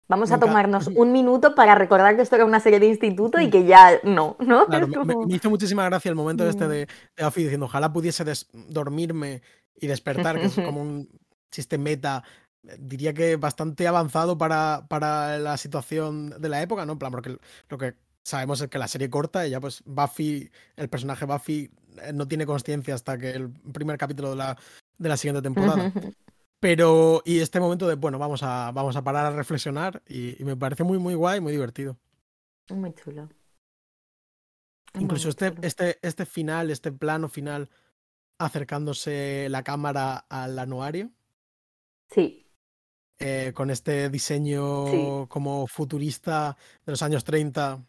Vamos 0.07 0.31
a 0.31 0.39
tomarnos 0.39 0.87
un 0.95 1.11
minuto 1.11 1.55
para 1.55 1.75
recordar 1.75 2.15
que 2.15 2.21
esto 2.21 2.35
era 2.35 2.45
una 2.45 2.59
serie 2.59 2.79
de 2.79 2.87
instituto 2.87 3.39
y 3.39 3.49
que 3.49 3.65
ya 3.65 3.99
no, 4.03 4.37
¿no? 4.39 4.67
me, 4.67 5.35
hizo 5.35 5.49
muchísima 5.49 5.85
gracia 5.85 6.09
el 6.09 6.15
momento 6.15 6.47
este 6.47 6.67
de, 6.67 6.87
de 7.15 7.31
diciendo, 7.35 7.65
ojalá 7.65 7.91
pudiese 7.91 8.23
dormirme 8.53 9.41
y 9.75 9.87
despertar, 9.87 10.39
que 10.39 10.45
es 10.45 10.55
como 10.65 10.81
un 10.81 11.09
chiste 11.51 11.77
meta, 11.77 12.23
diría 12.79 13.13
que 13.13 13.35
bastante 13.35 13.87
avanzado 13.87 14.37
para, 14.37 14.85
para 14.87 15.37
la 15.39 15.57
situación 15.57 16.33
de 16.39 16.49
la 16.49 16.61
época, 16.61 16.85
¿no? 16.85 16.93
En 16.93 16.99
plan, 16.99 17.11
porque 17.11 17.37
lo 17.69 17.77
que 17.77 17.95
sabemos 18.23 18.59
es 18.61 18.69
que 18.69 18.79
la 18.79 18.87
serie 18.87 19.09
corta 19.09 19.45
y 19.45 19.51
ya 19.51 19.61
pues 19.61 19.83
Buffy, 19.85 20.49
el 20.75 20.89
personaje 20.89 21.25
Buffy 21.25 21.69
eh, 22.01 22.11
no 22.13 22.27
tiene 22.27 22.45
conciencia 22.45 22.95
hasta 22.95 23.17
que 23.17 23.31
el 23.31 23.49
primer 23.49 23.97
capítulo 23.97 24.31
de 24.31 24.35
la, 24.35 24.57
de 24.97 25.09
la 25.09 25.17
siguiente 25.17 25.41
temporada. 25.41 25.91
Pero, 26.59 27.21
y 27.25 27.39
este 27.39 27.59
momento 27.59 27.87
de, 27.87 27.95
bueno, 27.95 28.17
vamos 28.17 28.41
a, 28.43 28.71
vamos 28.71 28.95
a 28.95 29.03
parar 29.03 29.25
a 29.25 29.35
reflexionar 29.35 30.01
y, 30.07 30.35
me 30.43 30.55
parece 30.55 30.83
muy, 30.83 30.97
muy 30.97 31.13
guay, 31.13 31.41
muy 31.41 31.51
divertido. 31.51 31.97
Muy 32.69 32.93
chulo. 32.93 33.29
Incluso 34.95 35.29
este, 35.29 35.53
este, 35.61 35.99
este 36.01 36.25
final, 36.25 36.71
este 36.71 36.91
plano 36.91 37.27
final, 37.27 37.69
acercándose 38.39 39.47
la 39.49 39.63
cámara 39.63 40.25
al 40.29 40.57
anuario. 40.57 41.11
Sí. 42.09 42.45
Eh, 43.19 43.53
con 43.53 43.69
este 43.69 44.09
diseño 44.09 45.27
como 45.27 45.67
futurista 45.67 46.57
de 46.85 46.91
los 46.91 47.01
años 47.01 47.23
30. 47.23 47.85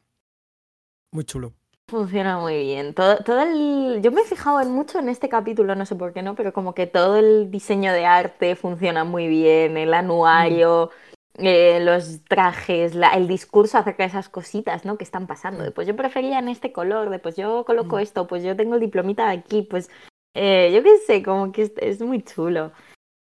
Muy 1.12 1.24
chulo. 1.24 1.54
Funciona 1.88 2.38
muy 2.38 2.58
bien. 2.58 2.94
Todo, 2.94 3.18
todo 3.18 3.42
el... 3.42 4.02
Yo 4.02 4.10
me 4.10 4.22
he 4.22 4.24
fijado 4.24 4.60
en 4.60 4.72
mucho 4.72 4.98
en 4.98 5.08
este 5.08 5.28
capítulo, 5.28 5.76
no 5.76 5.86
sé 5.86 5.94
por 5.94 6.12
qué 6.12 6.20
no, 6.20 6.34
pero 6.34 6.52
como 6.52 6.74
que 6.74 6.88
todo 6.88 7.16
el 7.16 7.48
diseño 7.50 7.92
de 7.92 8.04
arte 8.04 8.56
funciona 8.56 9.04
muy 9.04 9.28
bien, 9.28 9.76
el 9.76 9.94
anuario, 9.94 10.90
eh, 11.38 11.78
los 11.80 12.24
trajes, 12.24 12.94
el 13.14 13.28
discurso 13.28 13.78
acerca 13.78 14.02
de 14.02 14.08
esas 14.08 14.28
cositas, 14.28 14.84
¿no? 14.84 14.98
Que 14.98 15.04
están 15.04 15.28
pasando. 15.28 15.62
De, 15.62 15.70
pues 15.70 15.86
yo 15.86 15.94
prefería 15.94 16.40
en 16.40 16.48
este 16.48 16.72
color, 16.72 17.08
de 17.08 17.20
pues 17.20 17.36
yo 17.36 17.64
coloco 17.64 18.00
esto, 18.00 18.26
pues 18.26 18.42
yo 18.42 18.56
tengo 18.56 18.74
el 18.74 18.80
diplomita 18.80 19.30
aquí, 19.30 19.62
pues 19.62 19.88
eh, 20.34 20.72
yo 20.74 20.82
qué 20.82 20.98
sé, 21.06 21.22
como 21.22 21.52
que 21.52 21.72
es, 21.76 22.00
muy 22.00 22.20
chulo. 22.22 22.72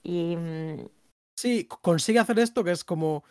Y... 0.03 0.37
Mm, 0.37 0.87
sí, 1.37 1.67
consigue 1.67 2.19
hacer 2.19 2.39
esto 2.39 2.63
que 2.63 2.71
es 2.71 2.85
como 2.85 3.25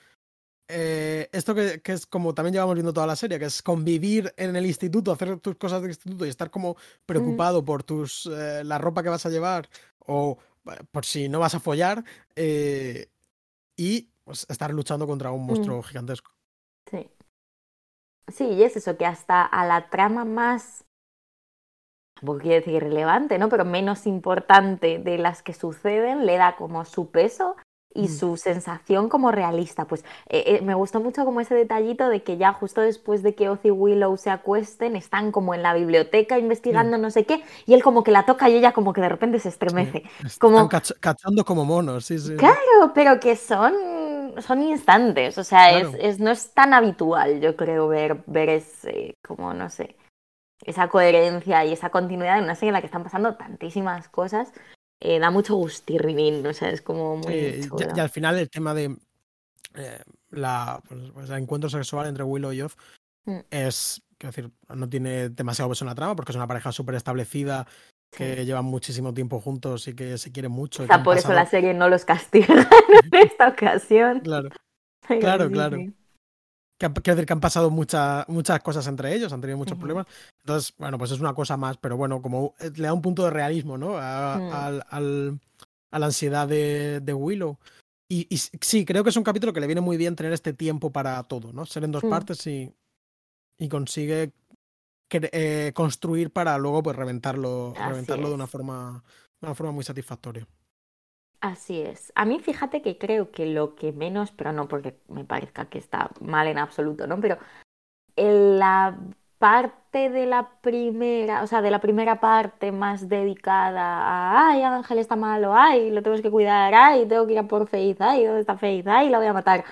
eh, 0.74 1.28
esto 1.32 1.54
que, 1.54 1.80
es 1.84 2.06
como 2.06 2.32
también 2.32 2.54
llevamos 2.54 2.74
viendo 2.74 2.94
toda 2.94 3.06
la 3.06 3.16
serie, 3.16 3.38
que 3.38 3.44
es 3.44 3.62
convivir 3.62 4.32
en 4.38 4.56
el 4.56 4.64
instituto, 4.64 5.12
hacer 5.12 5.38
tus 5.38 5.56
cosas 5.56 5.82
del 5.82 5.90
instituto 5.90 6.24
y 6.24 6.30
estar 6.30 6.50
como 6.50 6.76
preocupado 7.04 7.62
por 7.62 7.82
tus 7.82 8.26
eh, 8.26 8.64
la 8.64 8.78
ropa 8.78 9.02
que 9.02 9.10
vas 9.10 9.26
a 9.26 9.28
llevar 9.30 9.68
o 9.98 10.38
eh, 10.70 10.78
por 10.90 11.04
si 11.04 11.28
no 11.28 11.40
vas 11.40 11.54
a 11.54 11.60
follar 11.60 12.02
y 12.34 14.08
pues, 14.24 14.46
estar 14.48 14.72
luchando 14.72 15.06
contra 15.06 15.30
un 15.30 15.42
mm. 15.42 15.46
monstruo 15.46 15.82
gigantesco. 15.82 16.32
Sí. 16.90 17.10
Sí, 18.28 18.44
y 18.44 18.62
es 18.62 18.76
eso, 18.76 18.96
que 18.96 19.04
hasta 19.04 19.44
a 19.44 19.66
la 19.66 19.90
trama 19.90 20.24
más, 20.24 20.86
no 22.22 22.38
quiero 22.38 22.56
decir 22.56 22.74
irrelevante, 22.74 23.36
¿no? 23.36 23.50
Pero 23.50 23.66
menos 23.66 24.06
importante 24.06 24.98
de 24.98 25.18
las 25.18 25.42
que 25.42 25.52
suceden, 25.52 26.24
le 26.24 26.38
da 26.38 26.56
como 26.56 26.84
su 26.86 27.10
peso 27.10 27.56
y 27.94 28.04
Mm. 28.04 28.08
su 28.08 28.36
sensación 28.36 29.08
como 29.08 29.30
realista. 29.32 29.84
Pues 29.84 30.04
eh, 30.28 30.44
eh, 30.46 30.60
me 30.62 30.74
gustó 30.74 31.00
mucho 31.00 31.24
como 31.24 31.40
ese 31.40 31.54
detallito 31.54 32.08
de 32.08 32.22
que 32.22 32.36
ya 32.36 32.52
justo 32.52 32.80
después 32.80 33.22
de 33.22 33.34
que 33.34 33.48
Oz 33.48 33.60
y 33.64 33.70
Willow 33.70 34.16
se 34.16 34.30
acuesten, 34.30 34.96
están 34.96 35.32
como 35.32 35.54
en 35.54 35.62
la 35.62 35.74
biblioteca 35.74 36.38
investigando 36.38 36.98
no 36.98 37.10
sé 37.10 37.24
qué, 37.24 37.42
y 37.66 37.74
él 37.74 37.82
como 37.82 38.02
que 38.02 38.10
la 38.10 38.24
toca 38.24 38.48
y 38.48 38.54
ella 38.56 38.72
como 38.72 38.92
que 38.92 39.00
de 39.00 39.08
repente 39.08 39.38
se 39.38 39.48
estremece. 39.50 40.04
Están 40.24 40.38
Como, 40.52 40.68
cach- 40.68 40.96
cachando 41.00 41.44
como 41.44 41.64
monos, 41.64 42.06
sí, 42.06 42.18
sí. 42.18 42.28
sí. 42.28 42.36
claro, 42.36 42.92
pero 42.94 43.20
que 43.20 43.36
son, 43.36 43.74
son 44.38 44.62
instantes, 44.62 45.36
o 45.38 45.44
sea, 45.44 45.78
es, 45.78 45.88
es- 45.98 46.18
no 46.20 46.30
es 46.30 46.52
tan 46.54 46.72
habitual, 46.74 47.40
yo 47.40 47.56
creo, 47.56 47.88
ver, 47.88 48.22
ver 48.26 48.48
ese, 48.48 49.14
como, 49.26 49.52
no 49.54 49.68
sé, 49.68 49.96
esa 50.64 50.88
coherencia 50.88 51.64
y 51.64 51.72
esa 51.72 51.90
continuidad 51.90 52.38
en 52.38 52.44
una 52.44 52.54
serie 52.54 52.68
en 52.68 52.74
la 52.74 52.80
que 52.80 52.86
están 52.86 53.02
pasando 53.04 53.34
tantísimas 53.34 54.08
cosas. 54.08 54.52
Eh, 55.02 55.18
da 55.18 55.30
mucho 55.30 55.54
gustirrinín, 55.56 56.46
o 56.46 56.52
sea, 56.54 56.70
es 56.70 56.80
como 56.82 57.16
muy 57.16 57.32
Sí, 57.32 57.60
y, 57.64 57.68
chulo. 57.68 57.88
y 57.96 58.00
al 58.00 58.08
final 58.10 58.38
el 58.38 58.48
tema 58.50 58.72
de 58.74 58.96
eh, 59.74 60.00
la, 60.30 60.80
pues, 60.88 61.00
pues, 61.12 61.30
el 61.30 61.38
encuentro 61.38 61.68
sexual 61.70 62.06
entre 62.06 62.24
Willow 62.24 62.52
y 62.52 62.62
Oz 62.62 62.76
Mm. 63.24 63.38
es, 63.50 64.02
quiero 64.18 64.32
decir, 64.34 64.50
no 64.74 64.88
tiene 64.88 65.28
demasiado 65.28 65.70
peso 65.70 65.84
en 65.84 65.88
la 65.90 65.94
trama 65.94 66.16
porque 66.16 66.32
es 66.32 66.36
una 66.36 66.48
pareja 66.48 66.72
súper 66.72 66.96
establecida 66.96 67.66
que 68.10 68.36
Sí. 68.38 68.44
llevan 68.44 68.64
muchísimo 68.64 69.14
tiempo 69.14 69.40
juntos 69.40 69.86
y 69.88 69.94
que 69.94 70.18
se 70.18 70.32
quieren 70.32 70.50
mucho. 70.52 70.82
Quizá 70.82 70.96
han 70.96 71.02
por 71.04 71.16
eso 71.16 71.32
la 71.32 71.46
serie 71.46 71.72
no 71.72 71.88
los 71.88 72.04
castiga 72.04 72.52
en 72.54 73.14
esta 73.14 73.48
ocasión. 73.48 74.20
Claro, 74.20 74.50
claro, 75.20 75.46
sí, 75.46 75.52
claro. 75.52 75.76
sí. 75.78 75.94
Que, 76.82 76.86
han- 76.86 76.94
quiero 76.94 77.14
decir 77.16 77.26
que 77.26 77.32
han 77.32 77.40
pasado 77.40 77.70
muchas 77.70 78.28
muchas 78.28 78.60
cosas 78.60 78.84
entre 78.88 79.14
ellos, 79.14 79.32
han 79.32 79.40
tenido 79.40 79.56
muchos 79.56 79.78
problemas. 79.78 80.06
Entonces, 80.40 80.74
bueno, 80.78 80.98
pues 80.98 81.12
es 81.12 81.20
una 81.20 81.32
cosa 81.32 81.56
más, 81.56 81.76
pero 81.76 81.96
bueno, 81.96 82.20
como 82.20 82.54
eh, 82.58 82.72
le 82.74 82.82
da 82.88 82.92
un 82.92 83.00
punto 83.02 83.22
de 83.24 83.30
realismo, 83.30 83.78
¿no? 83.78 83.96
A, 83.98 84.38
Mm. 84.38 84.52
al- 84.52 84.84
al- 84.90 85.40
a 85.92 85.98
la 86.00 86.06
ansiedad 86.06 86.48
de, 86.48 86.98
de 87.00 87.14
Willow. 87.14 87.58
Y, 88.08 88.26
sí, 88.36 88.84
creo 88.84 89.04
que 89.04 89.10
es 89.10 89.16
un 89.16 89.22
capítulo 89.22 89.52
que 89.52 89.60
le 89.60 89.66
viene 89.68 89.80
muy 89.80 89.96
bien 89.96 90.16
tener 90.16 90.32
este 90.32 90.52
tiempo 90.52 90.90
para 90.90 91.22
todo, 91.22 91.52
¿no? 91.52 91.64
Ser 91.66 91.84
en 91.84 91.92
dos 91.92 92.02
Mm. 92.04 92.10
partes 92.10 92.46
y, 92.48 92.70
y 93.58 93.68
consigue 93.68 94.32
eh, 95.10 95.70
construir 95.74 96.32
para 96.32 96.58
luego 96.58 96.82
pues 96.82 96.96
reventarlo, 96.96 97.74
Así 97.76 97.88
reventarlo 97.88 98.28
de 98.28 98.34
una 98.34 98.46
forma, 98.48 99.02
de 99.40 99.46
una 99.46 99.54
forma 99.54 99.72
muy 99.72 99.84
satisfactoria. 99.84 100.46
Así 101.42 101.82
es. 101.82 102.12
A 102.14 102.24
mí 102.24 102.38
fíjate 102.38 102.82
que 102.82 102.98
creo 102.98 103.32
que 103.32 103.46
lo 103.46 103.74
que 103.74 103.92
menos, 103.92 104.30
pero 104.30 104.52
no 104.52 104.68
porque 104.68 104.96
me 105.08 105.24
parezca 105.24 105.64
que 105.66 105.78
está 105.78 106.10
mal 106.20 106.46
en 106.46 106.56
absoluto, 106.56 107.08
¿no? 107.08 107.20
Pero 107.20 107.36
en 108.14 108.60
la 108.60 108.96
parte 109.38 110.08
de 110.08 110.26
la 110.26 110.50
primera, 110.60 111.42
o 111.42 111.48
sea, 111.48 111.60
de 111.60 111.72
la 111.72 111.80
primera 111.80 112.20
parte 112.20 112.70
más 112.70 113.08
dedicada 113.08 113.82
a, 113.82 114.50
ay, 114.50 114.62
Ángel 114.62 114.98
está 114.98 115.16
malo, 115.16 115.52
ay, 115.52 115.90
lo 115.90 116.00
tenemos 116.02 116.22
que 116.22 116.30
cuidar, 116.30 116.72
ay, 116.74 117.06
tengo 117.08 117.26
que 117.26 117.32
ir 117.32 117.40
a 117.40 117.48
por 117.48 117.66
Faith, 117.66 118.00
ay, 118.00 118.24
¿dónde 118.24 118.40
está 118.42 118.56
Faith? 118.56 118.86
Ay, 118.86 119.08
la 119.10 119.18
voy 119.18 119.26
a 119.26 119.32
matar. 119.32 119.64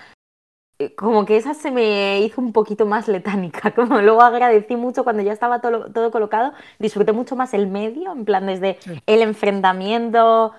Eh, 0.77 0.93
Como 0.95 1.25
que 1.25 1.37
esa 1.37 1.53
se 1.53 1.71
me 1.71 2.19
hizo 2.19 2.41
un 2.41 2.51
poquito 2.51 2.85
más 2.85 3.07
letánica, 3.07 3.71
como 3.75 4.01
luego 4.01 4.21
agradecí 4.23 4.75
mucho 4.75 5.05
cuando 5.05 5.23
ya 5.23 5.31
estaba 5.31 5.61
todo, 5.61 5.91
todo 5.93 6.11
colocado, 6.11 6.53
disfruté 6.79 7.13
mucho 7.13 7.37
más 7.37 7.53
el 7.53 7.67
medio, 7.67 8.11
en 8.11 8.25
plan 8.25 8.45
desde 8.47 8.77
el 9.05 9.21
enfrentamiento 9.21 10.53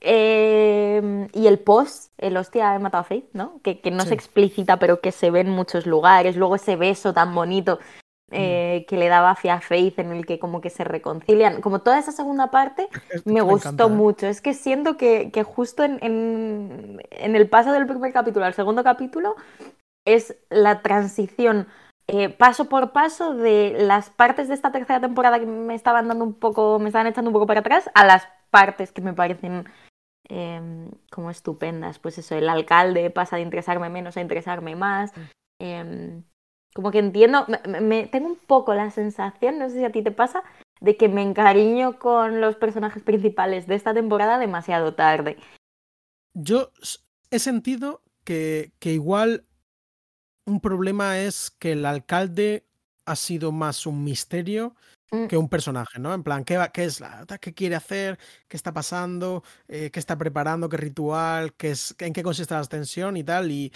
eh, 0.00 1.28
y 1.32 1.46
el 1.46 1.58
post, 1.58 2.12
el 2.18 2.36
hostia, 2.36 2.74
he 2.74 2.78
matado 2.78 3.02
a 3.02 3.04
Faith, 3.04 3.28
¿no? 3.32 3.60
Que, 3.62 3.80
que 3.80 3.90
no 3.90 4.02
Sí. 4.02 4.08
se 4.08 4.14
explicita, 4.14 4.78
pero 4.78 5.00
que 5.00 5.12
se 5.12 5.30
ve 5.30 5.40
en 5.40 5.50
muchos 5.50 5.86
lugares. 5.86 6.36
Luego 6.36 6.56
ese 6.56 6.76
beso 6.76 7.12
tan 7.12 7.34
bonito 7.34 7.78
eh, 8.30 8.84
que 8.88 8.96
le 8.96 9.08
daba 9.08 9.30
a 9.30 9.60
Faith, 9.60 9.98
en 9.98 10.12
el 10.12 10.26
que 10.26 10.38
como 10.38 10.60
que 10.60 10.70
se 10.70 10.84
reconcilian. 10.84 11.60
Como 11.60 11.80
toda 11.80 11.98
esa 11.98 12.12
segunda 12.12 12.50
parte 12.50 12.88
me 13.24 13.40
gustó 13.40 13.68
encanta, 13.70 13.84
¿eh? 13.86 13.88
mucho. 13.96 14.26
Es 14.26 14.40
que 14.40 14.54
siento 14.54 14.96
que, 14.96 15.30
que 15.30 15.42
justo 15.42 15.82
en, 15.82 15.98
en, 16.02 17.00
en 17.10 17.36
el 17.36 17.48
paso 17.48 17.72
del 17.72 17.86
primer 17.86 18.12
capítulo 18.12 18.44
al 18.44 18.54
segundo 18.54 18.84
capítulo 18.84 19.34
es 20.04 20.36
la 20.50 20.82
transición 20.82 21.66
eh, 22.06 22.30
paso 22.30 22.70
por 22.70 22.92
paso 22.92 23.34
de 23.34 23.76
las 23.78 24.08
partes 24.08 24.48
de 24.48 24.54
esta 24.54 24.72
tercera 24.72 24.98
temporada 25.00 25.38
que 25.38 25.44
me 25.44 25.74
estaban 25.74 26.08
dando 26.08 26.24
un 26.24 26.32
poco, 26.32 26.78
me 26.78 26.88
estaban 26.88 27.06
echando 27.06 27.28
un 27.28 27.34
poco 27.34 27.46
para 27.46 27.60
atrás, 27.60 27.90
a 27.94 28.06
las 28.06 28.26
partes 28.50 28.92
que 28.92 29.02
me 29.02 29.12
parecen 29.12 29.66
eh, 30.28 30.60
como 31.10 31.30
estupendas. 31.30 31.98
Pues 31.98 32.18
eso, 32.18 32.34
el 32.36 32.48
alcalde 32.48 33.10
pasa 33.10 33.36
de 33.36 33.42
interesarme 33.42 33.88
menos 33.88 34.16
a 34.16 34.20
interesarme 34.20 34.76
más. 34.76 35.12
Eh, 35.60 36.20
como 36.74 36.90
que 36.90 36.98
entiendo, 36.98 37.46
me, 37.66 37.80
me- 37.80 38.06
tengo 38.06 38.28
un 38.28 38.36
poco 38.36 38.74
la 38.74 38.90
sensación, 38.90 39.58
no 39.58 39.68
sé 39.68 39.78
si 39.78 39.84
a 39.84 39.92
ti 39.92 40.02
te 40.02 40.12
pasa, 40.12 40.44
de 40.80 40.96
que 40.96 41.08
me 41.08 41.22
encariño 41.22 41.98
con 41.98 42.40
los 42.40 42.56
personajes 42.56 43.02
principales 43.02 43.66
de 43.66 43.74
esta 43.74 43.94
temporada 43.94 44.38
demasiado 44.38 44.94
tarde. 44.94 45.36
Yo 46.34 46.70
he 47.30 47.38
sentido 47.38 48.02
que, 48.24 48.72
que 48.78 48.92
igual 48.92 49.44
un 50.46 50.60
problema 50.60 51.18
es 51.18 51.50
que 51.50 51.72
el 51.72 51.84
alcalde 51.84 52.64
ha 53.06 53.16
sido 53.16 53.52
más 53.52 53.86
un 53.86 54.04
misterio 54.04 54.74
Mm, 54.74 54.97
que 55.28 55.36
un 55.36 55.48
personaje, 55.48 55.98
¿no? 55.98 56.12
En 56.14 56.22
plan, 56.22 56.44
¿qué, 56.44 56.56
va- 56.56 56.68
qué 56.72 56.84
es 56.84 57.00
la, 57.00 57.24
qué 57.40 57.54
quiere 57.54 57.74
hacer? 57.74 58.18
¿Qué 58.48 58.56
está 58.56 58.72
pasando? 58.72 59.42
Eh, 59.68 59.90
¿Qué 59.90 59.98
está 59.98 60.16
preparando? 60.18 60.68
¿Qué 60.68 60.76
ritual? 60.76 61.54
¿Qué 61.54 61.70
es, 61.70 61.94
¿En 61.98 62.12
qué 62.12 62.22
consiste 62.22 62.54
la 62.54 62.60
ascensión 62.60 63.16
y 63.16 63.24
tal? 63.24 63.50
Y, 63.50 63.72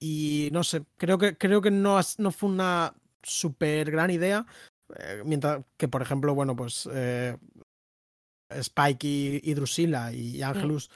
y 0.00 0.48
no 0.52 0.62
sé, 0.64 0.84
creo 0.96 1.18
que, 1.18 1.36
creo 1.36 1.60
que 1.62 1.70
no, 1.70 1.98
no 2.18 2.30
fue 2.30 2.50
una 2.50 2.94
súper 3.22 3.90
gran 3.90 4.10
idea. 4.10 4.46
eh, 4.98 5.22
mientras 5.24 5.64
que, 5.76 5.88
por 5.88 6.02
ejemplo, 6.02 6.34
bueno, 6.34 6.54
pues 6.54 6.88
eh, 6.92 7.36
Spike 8.50 9.06
y, 9.06 9.40
y 9.42 9.54
Drusilla 9.54 10.12
y 10.12 10.42
Angelus, 10.42 10.90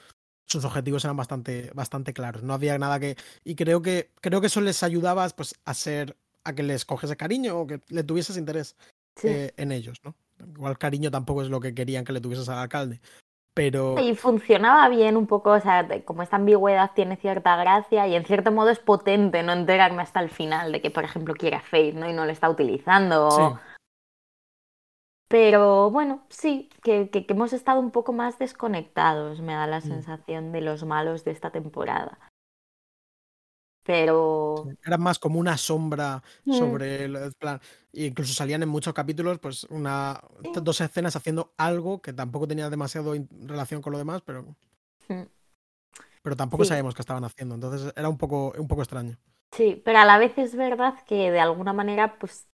sus 0.47 0.65
objetivos 0.65 1.05
eran 1.05 1.17
bastante, 1.17 1.71
bastante 1.75 2.13
claros. 2.13 2.43
No 2.43 2.55
había 2.55 2.79
nada 2.79 3.01
que. 3.01 3.17
Y 3.45 3.55
creo 3.55 3.83
que, 3.83 4.11
creo 4.21 4.41
que 4.41 4.49
eso 4.49 4.61
les 4.61 4.83
ayudaba 4.83 5.29
pues, 5.31 5.55
a 5.65 5.75
ser. 5.75 6.17
a 6.45 6.55
que 6.55 6.63
les 6.63 6.85
cogiese 6.85 7.17
cariño 7.17 7.59
o 7.59 7.67
que 7.67 7.81
le 7.89 8.03
tuvieses 8.05 8.37
interés 8.37 8.77
sí. 9.21 9.29
eh, 9.29 9.53
en 9.57 9.73
ellos, 9.73 9.99
¿no? 10.05 10.15
Igual 10.55 10.79
cariño 10.79 11.11
tampoco 11.11 11.43
es 11.43 11.49
lo 11.49 11.61
que 11.61 11.75
querían 11.75 12.05
que 12.05 12.13
le 12.13 12.21
tuvieses 12.21 12.49
al 12.49 12.59
alcalde. 12.59 13.01
Pero. 13.53 13.99
Y 14.01 14.15
funcionaba 14.15 14.89
bien 14.89 15.17
un 15.17 15.27
poco, 15.27 15.51
o 15.51 15.61
sea, 15.61 15.87
como 16.05 16.23
esta 16.23 16.37
ambigüedad 16.37 16.93
tiene 16.95 17.17
cierta 17.17 17.57
gracia 17.57 18.07
y 18.07 18.15
en 18.15 18.25
cierto 18.25 18.53
modo 18.53 18.71
es 18.71 18.79
potente 18.79 19.43
no 19.43 19.53
enterarme 19.53 20.03
hasta 20.03 20.21
el 20.21 20.31
final 20.31 20.71
de 20.73 20.81
que, 20.81 20.91
por 20.91 21.05
ejemplo, 21.05 21.35
quiere 21.35 21.57
a 21.57 21.61
Faith, 21.61 21.95
¿no? 21.97 22.09
Y 22.09 22.13
no 22.13 22.25
le 22.25 22.33
está 22.33 22.49
utilizando. 22.49 23.31
Sí, 23.31 23.43
Pero 25.29 25.91
bueno, 25.91 26.23
sí, 26.29 26.69
que, 26.83 27.09
que- 27.11 27.25
que 27.27 27.33
hemos 27.35 27.53
estado 27.53 27.79
un 27.81 27.91
poco 27.91 28.13
más 28.13 28.39
desconectados, 28.39 29.41
me 29.41 29.53
da 29.55 29.67
la 29.67 29.79
Mm. 29.79 29.83
sensación 29.83 30.53
de 30.53 30.61
los 30.61 30.85
malos 30.85 31.25
de 31.25 31.31
esta 31.33 31.51
temporada. 31.51 32.19
Pero 33.91 34.65
sí, 34.69 34.77
eran 34.87 35.03
más 35.03 35.19
como 35.19 35.39
una 35.41 35.57
sombra 35.57 36.23
Mm. 36.45 36.53
sobre 36.53 37.05
el 37.05 37.17
el 37.17 37.33
plan. 37.33 37.61
E 37.93 38.07
incluso 38.07 38.33
salían 38.33 38.63
en 38.63 38.69
muchos 38.69 38.95
capítulos, 38.95 39.39
pues, 39.41 39.65
una, 39.65 40.21
dos 40.63 40.81
escenas 40.81 41.17
haciendo 41.17 41.53
algo 41.57 42.01
que 42.01 42.13
tampoco 42.13 42.47
tenía 42.47 42.71
demasiado 42.71 43.15
relación 43.47 43.83
con 43.83 43.93
lo 43.93 43.99
demás, 43.99 44.23
pero, 44.25 44.45
mm, 45.09 45.23
pero 46.23 46.37
tampoco 46.37 46.63
Sí. 46.65 46.69
sabíamos 46.69 46.95
qué 46.95 47.03
estaban 47.03 47.25
haciendo. 47.25 47.55
Entonces 47.57 47.93
era 47.97 48.09
un 48.09 48.17
poco, 48.19 48.53
un 48.57 48.69
poco 48.69 48.83
extraño. 48.83 49.17
sí, 49.53 49.83
pero 49.85 49.99
a 49.99 50.05
la 50.05 50.19
vez 50.19 50.39
es 50.39 50.55
verdad 50.55 50.95
que 51.07 51.33
de 51.33 51.41
alguna 51.41 51.73
manera 51.73 52.17
pues 52.21 52.47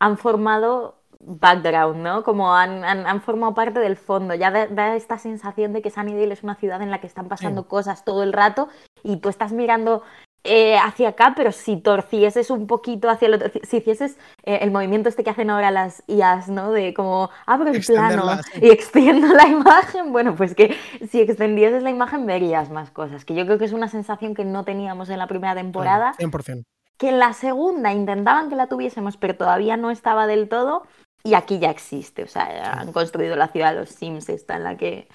han 0.00 0.18
formado 0.18 0.96
background, 1.20 1.98
¿no? 2.02 2.24
Como 2.24 2.52
han, 2.56 2.82
han, 2.84 3.06
han 3.06 3.20
formado 3.20 3.54
parte 3.54 3.78
del 3.78 3.96
fondo. 3.96 4.34
Ya 4.34 4.50
da, 4.50 4.66
da 4.66 4.96
esta 4.96 5.18
sensación 5.18 5.72
de 5.72 5.82
que 5.82 5.90
Sunnydale 5.90 6.32
es 6.32 6.42
una 6.42 6.56
ciudad 6.56 6.82
en 6.82 6.90
la 6.90 7.00
que 7.00 7.06
están 7.06 7.28
pasando 7.28 7.68
cosas 7.68 8.04
todo 8.04 8.22
el 8.24 8.32
rato 8.32 8.68
y 9.04 9.18
tú 9.18 9.28
estás 9.28 9.52
mirando 9.52 10.02
eh, 10.42 10.78
hacia 10.78 11.10
acá, 11.10 11.34
pero 11.36 11.52
si 11.52 11.76
torcieses 11.76 12.50
un 12.50 12.66
poquito 12.66 13.10
hacia 13.10 13.26
el 13.28 13.34
otro, 13.34 13.50
si 13.62 13.76
hicieses 13.76 14.16
eh, 14.44 14.60
el 14.62 14.70
movimiento 14.70 15.08
este 15.08 15.22
que 15.22 15.30
hacen 15.30 15.50
ahora 15.50 15.70
las 15.70 16.02
IAs, 16.06 16.48
¿no? 16.48 16.72
De 16.72 16.94
como 16.94 17.28
abro 17.46 17.70
el 17.70 17.84
plano 17.84 18.38
sí. 18.42 18.60
y 18.62 18.70
extiendo 18.70 19.26
la 19.34 19.46
imagen, 19.46 20.12
bueno, 20.12 20.34
pues 20.34 20.54
que 20.54 20.74
si 21.10 21.20
extendieses 21.20 21.82
la 21.82 21.90
imagen 21.90 22.24
verías 22.24 22.70
más 22.70 22.90
cosas, 22.90 23.24
que 23.24 23.34
yo 23.34 23.44
creo 23.44 23.58
que 23.58 23.66
es 23.66 23.72
una 23.72 23.88
sensación 23.88 24.34
que 24.34 24.44
no 24.44 24.64
teníamos 24.64 25.10
en 25.10 25.18
la 25.18 25.26
primera 25.26 25.54
temporada, 25.54 26.14
Claro, 26.16 26.32
100%. 26.32 26.64
que 26.96 27.08
en 27.10 27.18
la 27.18 27.32
segunda 27.34 27.92
intentaban 27.92 28.48
que 28.48 28.56
la 28.56 28.66
tuviésemos, 28.66 29.16
pero 29.16 29.36
todavía 29.36 29.76
no 29.76 29.90
estaba 29.90 30.26
del 30.26 30.48
todo, 30.48 30.84
y 31.22 31.34
aquí 31.34 31.58
ya 31.58 31.70
existe, 31.70 32.22
o 32.22 32.28
sea, 32.28 32.72
han 32.80 32.92
construido 32.92 33.36
la 33.36 33.48
ciudad 33.48 33.74
de 33.74 33.80
los 33.80 33.90
Sims, 33.90 34.30
esta 34.30 34.56
en 34.56 34.64
la 34.64 34.76
que 34.78 35.06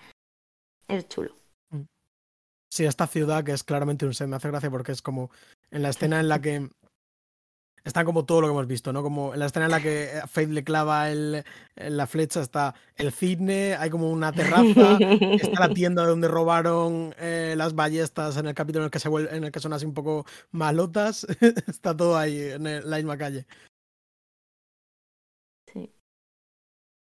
es 0.87 1.07
chulo. 1.09 1.31
Sí, 2.75 2.83
esta 2.83 3.07
ciudad 3.07 3.45
que 3.45 3.53
es 3.53 3.63
claramente 3.63 4.05
un 4.05 4.13
set, 4.13 4.27
me 4.27 4.35
hace 4.35 4.49
gracia 4.49 4.69
porque 4.69 4.91
es 4.91 5.01
como 5.01 5.31
en 5.71 5.81
la 5.81 5.87
escena 5.91 6.19
en 6.19 6.27
la 6.27 6.41
que 6.41 6.67
está 7.85 8.03
como 8.03 8.25
todo 8.25 8.41
lo 8.41 8.47
que 8.47 8.51
hemos 8.51 8.67
visto, 8.67 8.91
¿no? 8.91 9.01
Como 9.01 9.33
en 9.33 9.39
la 9.39 9.45
escena 9.45 9.65
en 9.65 9.71
la 9.71 9.79
que 9.79 10.09
Faith 10.27 10.49
le 10.49 10.65
clava 10.65 11.09
el, 11.09 11.45
la 11.77 12.05
flecha 12.05 12.41
está 12.41 12.75
el 12.97 13.13
cisne, 13.13 13.75
hay 13.75 13.89
como 13.89 14.11
una 14.11 14.33
terraza, 14.33 14.97
está 14.99 15.67
la 15.69 15.73
tienda 15.73 16.05
donde 16.05 16.27
robaron 16.27 17.15
eh, 17.17 17.53
las 17.55 17.75
ballestas 17.75 18.35
en 18.35 18.47
el 18.47 18.55
capítulo 18.55 18.83
en 18.83 18.87
el 18.87 18.91
que 18.91 18.99
se 18.99 19.09
vuel- 19.09 19.31
en 19.31 19.45
el 19.45 19.51
que 19.53 19.61
son 19.61 19.71
así 19.71 19.85
un 19.85 19.93
poco 19.93 20.25
malotas, 20.51 21.25
está 21.67 21.95
todo 21.95 22.17
ahí 22.17 22.41
en 22.41 22.89
la 22.89 22.97
misma 22.97 23.17
calle. 23.17 23.45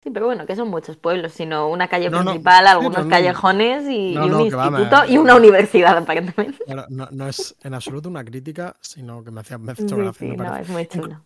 Sí. 0.02 0.10
Pero 0.10 0.26
bueno, 0.26 0.46
que 0.46 0.56
son 0.56 0.68
muchos 0.68 0.96
pueblos, 0.96 1.32
sino 1.32 1.68
una 1.68 1.86
calle 1.88 2.10
No, 2.10 2.22
principal, 2.22 2.66
algunos 2.66 3.04
no- 3.04 3.10
callejones 3.10 3.84
y, 3.88 4.16
un 4.16 4.32
va, 4.32 4.44
instituto 4.44 5.04
y 5.08 5.16
una 5.18 5.36
universidad, 5.36 5.96
aparentemente. 5.96 6.64
Claro, 6.64 6.86
no, 6.90 7.28
es 7.28 7.54
en 7.62 7.74
absoluto 7.74 8.08
una 8.08 8.24
crítica, 8.24 8.76
sino 8.80 9.22
que 9.22 9.30
me 9.30 9.40
hacía 9.42 9.58
me 9.58 9.74
Sí, 9.76 9.84
gracia, 9.86 10.12
sí, 10.12 10.36
no, 10.36 10.56
es 10.56 10.68
muy 10.68 10.86
chulo. 10.86 11.24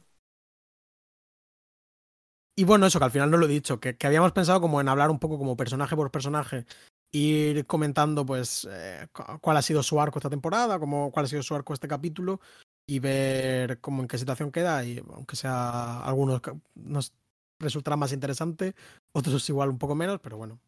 Y 2.58 2.64
bueno, 2.64 2.86
eso 2.86 2.98
que 2.98 3.04
al 3.04 3.10
final 3.10 3.30
no 3.30 3.36
lo 3.36 3.46
he 3.46 3.50
dicho, 3.50 3.80
que, 3.80 3.96
que 3.96 4.06
habíamos 4.06 4.32
pensado 4.32 4.60
como 4.60 4.80
en 4.80 4.88
hablar 4.88 5.10
un 5.10 5.18
poco 5.18 5.38
como 5.38 5.56
personaje 5.56 5.94
por 5.94 6.10
personaje, 6.10 6.64
ir 7.12 7.66
comentando 7.66 8.24
pues 8.24 8.66
eh, 8.70 9.08
cu- 9.12 9.38
cuál 9.40 9.58
ha 9.58 9.62
sido 9.62 9.82
su 9.82 10.00
arco 10.00 10.18
esta 10.18 10.30
temporada, 10.30 10.78
como 10.78 11.10
cuál 11.10 11.26
ha 11.26 11.28
sido 11.28 11.42
su 11.42 11.54
arco 11.54 11.74
este 11.74 11.86
capítulo 11.88 12.40
y 12.88 12.98
ver 12.98 13.78
cómo 13.80 14.00
en 14.00 14.08
qué 14.08 14.16
situación 14.16 14.50
queda 14.52 14.82
y 14.84 15.02
aunque 15.12 15.36
sea 15.36 16.00
algunos 16.02 16.40
nos 16.74 17.12
resultará 17.58 17.96
más 17.96 18.12
interesante, 18.12 18.74
otros 19.12 19.48
igual 19.48 19.70
un 19.70 19.78
poco 19.78 19.94
menos, 19.94 20.20
pero 20.20 20.36
bueno. 20.36 20.58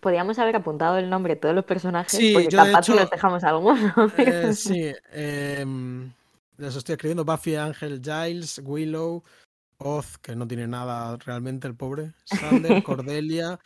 Podríamos 0.00 0.38
haber 0.38 0.56
apuntado 0.56 0.98
el 0.98 1.08
nombre 1.08 1.34
de 1.34 1.40
todos 1.40 1.54
los 1.54 1.64
personajes, 1.64 2.12
Sí, 2.18 2.32
porque 2.34 2.48
yo 2.50 2.58
capaz 2.58 2.82
si 2.84 2.92
hecho- 2.92 3.00
nos 3.00 3.10
dejamos 3.10 3.44
algunos. 3.44 4.12
Eh, 4.18 4.52
sí, 4.54 4.92
em, 5.12 6.12
les 6.58 6.76
estoy 6.76 6.92
escribiendo 6.94 7.24
Buffy, 7.24 7.56
Ángel, 7.56 8.00
Giles, 8.02 8.60
Willow, 8.62 9.24
Oz, 9.78 10.18
que 10.18 10.36
no 10.36 10.46
tiene 10.46 10.66
nada 10.66 11.16
realmente 11.16 11.66
el 11.66 11.74
pobre, 11.74 12.12
Sander, 12.24 12.82
Cordelia, 12.84 13.58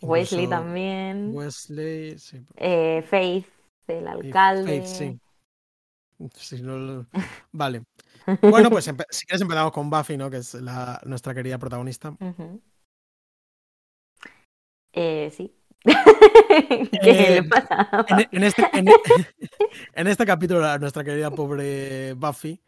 Wesley 0.00 0.44
incluso 0.44 0.62
también. 0.62 1.30
Wesley, 1.34 2.18
sí, 2.18 2.44
eh, 2.56 3.04
Faith, 3.08 3.46
el 3.86 4.08
alcalde. 4.08 4.82
Faith, 4.82 4.86
sí. 4.86 5.20
No 6.62 7.06
Vale. 7.52 7.84
Bueno, 8.42 8.70
pues 8.70 8.84
si 9.10 9.26
quieres 9.26 9.40
empezamos 9.42 9.72
con 9.72 9.90
Buffy, 9.90 10.16
¿no? 10.16 10.30
Que 10.30 10.38
es 10.38 10.54
la, 10.54 11.00
nuestra 11.04 11.34
querida 11.34 11.58
protagonista. 11.58 12.14
Eh, 14.92 15.30
sí. 15.36 15.54
¿Qué 15.84 16.88
Eh, 17.02 17.42
le 17.42 17.42
pasa? 17.44 18.04
En, 18.08 18.28
en 18.32 18.44
este, 18.44 18.66
en, 18.72 18.86
en 19.94 20.06
este 20.06 20.26
capítulo, 20.26 20.78
nuestra 20.78 21.04
querida 21.04 21.30
pobre 21.30 22.14
Buffy 22.14 22.60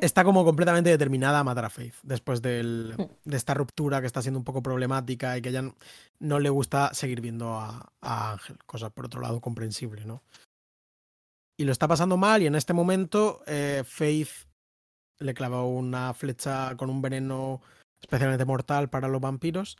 está 0.00 0.24
como 0.24 0.44
completamente 0.44 0.90
determinada 0.90 1.38
a 1.40 1.44
matar 1.44 1.66
a 1.66 1.70
Faith 1.70 1.94
después 2.02 2.42
del- 2.42 2.96
de 3.24 3.36
esta 3.36 3.54
ruptura 3.54 4.00
que 4.00 4.06
está 4.06 4.22
siendo 4.22 4.38
un 4.40 4.44
poco 4.44 4.62
problemática 4.62 5.36
y 5.38 5.42
que 5.42 5.52
ya 5.52 5.62
no, 5.62 5.76
no 6.18 6.40
le 6.40 6.48
gusta 6.50 6.92
seguir 6.94 7.20
viendo 7.20 7.54
a, 7.54 7.92
a 8.00 8.32
Ángel, 8.32 8.58
cosa 8.66 8.90
por 8.90 9.06
otro 9.06 9.20
lado 9.20 9.40
comprensible, 9.40 10.04
¿no? 10.04 10.22
Y 11.58 11.64
lo 11.64 11.72
está 11.72 11.86
pasando 11.86 12.16
mal 12.16 12.42
y 12.42 12.46
en 12.46 12.54
este 12.54 12.72
momento 12.72 13.42
eh, 13.46 13.82
Faith 13.86 14.45
le 15.18 15.34
clava 15.34 15.64
una 15.64 16.12
flecha 16.14 16.76
con 16.76 16.90
un 16.90 17.02
veneno 17.02 17.60
especialmente 18.00 18.44
mortal 18.44 18.90
para 18.90 19.08
los 19.08 19.20
vampiros. 19.20 19.76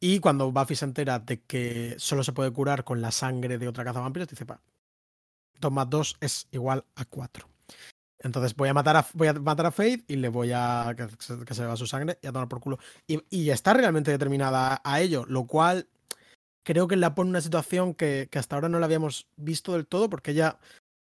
Y 0.00 0.20
cuando 0.20 0.50
Buffy 0.50 0.76
se 0.76 0.86
entera 0.86 1.18
de 1.18 1.42
que 1.42 1.94
solo 1.98 2.24
se 2.24 2.32
puede 2.32 2.52
curar 2.52 2.84
con 2.84 3.02
la 3.02 3.10
sangre 3.10 3.58
de 3.58 3.68
otra 3.68 3.84
cazavampiros, 3.84 4.28
dice, 4.28 4.46
pa, 4.46 4.60
2 5.60 5.72
más 5.72 5.90
2 5.90 6.16
es 6.20 6.48
igual 6.52 6.84
a 6.96 7.04
4. 7.04 7.46
Entonces 8.22 8.54
voy 8.54 8.68
a 8.68 8.74
matar 8.74 8.96
a, 8.96 9.06
voy 9.14 9.28
a, 9.28 9.32
matar 9.34 9.66
a 9.66 9.70
Faith 9.70 10.04
y 10.08 10.16
le 10.16 10.28
voy 10.28 10.52
a 10.52 10.94
que 10.96 11.08
se, 11.54 11.62
beba 11.62 11.76
su 11.76 11.86
sangre 11.86 12.18
y 12.22 12.26
a 12.26 12.32
tomar 12.32 12.48
por 12.48 12.60
culo. 12.60 12.78
Y, 13.06 13.50
está 13.50 13.72
realmente 13.72 14.10
determinada 14.10 14.74
a, 14.74 14.80
a, 14.84 15.00
ello, 15.00 15.24
lo 15.26 15.46
cual 15.46 15.86
creo 16.62 16.86
que 16.86 16.96
la 16.96 17.14
pone 17.14 17.28
en 17.28 17.32
una 17.32 17.40
situación 17.40 17.94
que, 17.94 18.28
que, 18.30 18.38
hasta 18.38 18.56
ahora 18.56 18.68
no 18.68 18.78
la 18.78 18.86
habíamos 18.86 19.26
visto 19.36 19.72
del 19.72 19.86
todo, 19.86 20.10
porque 20.10 20.32
ella, 20.32 20.58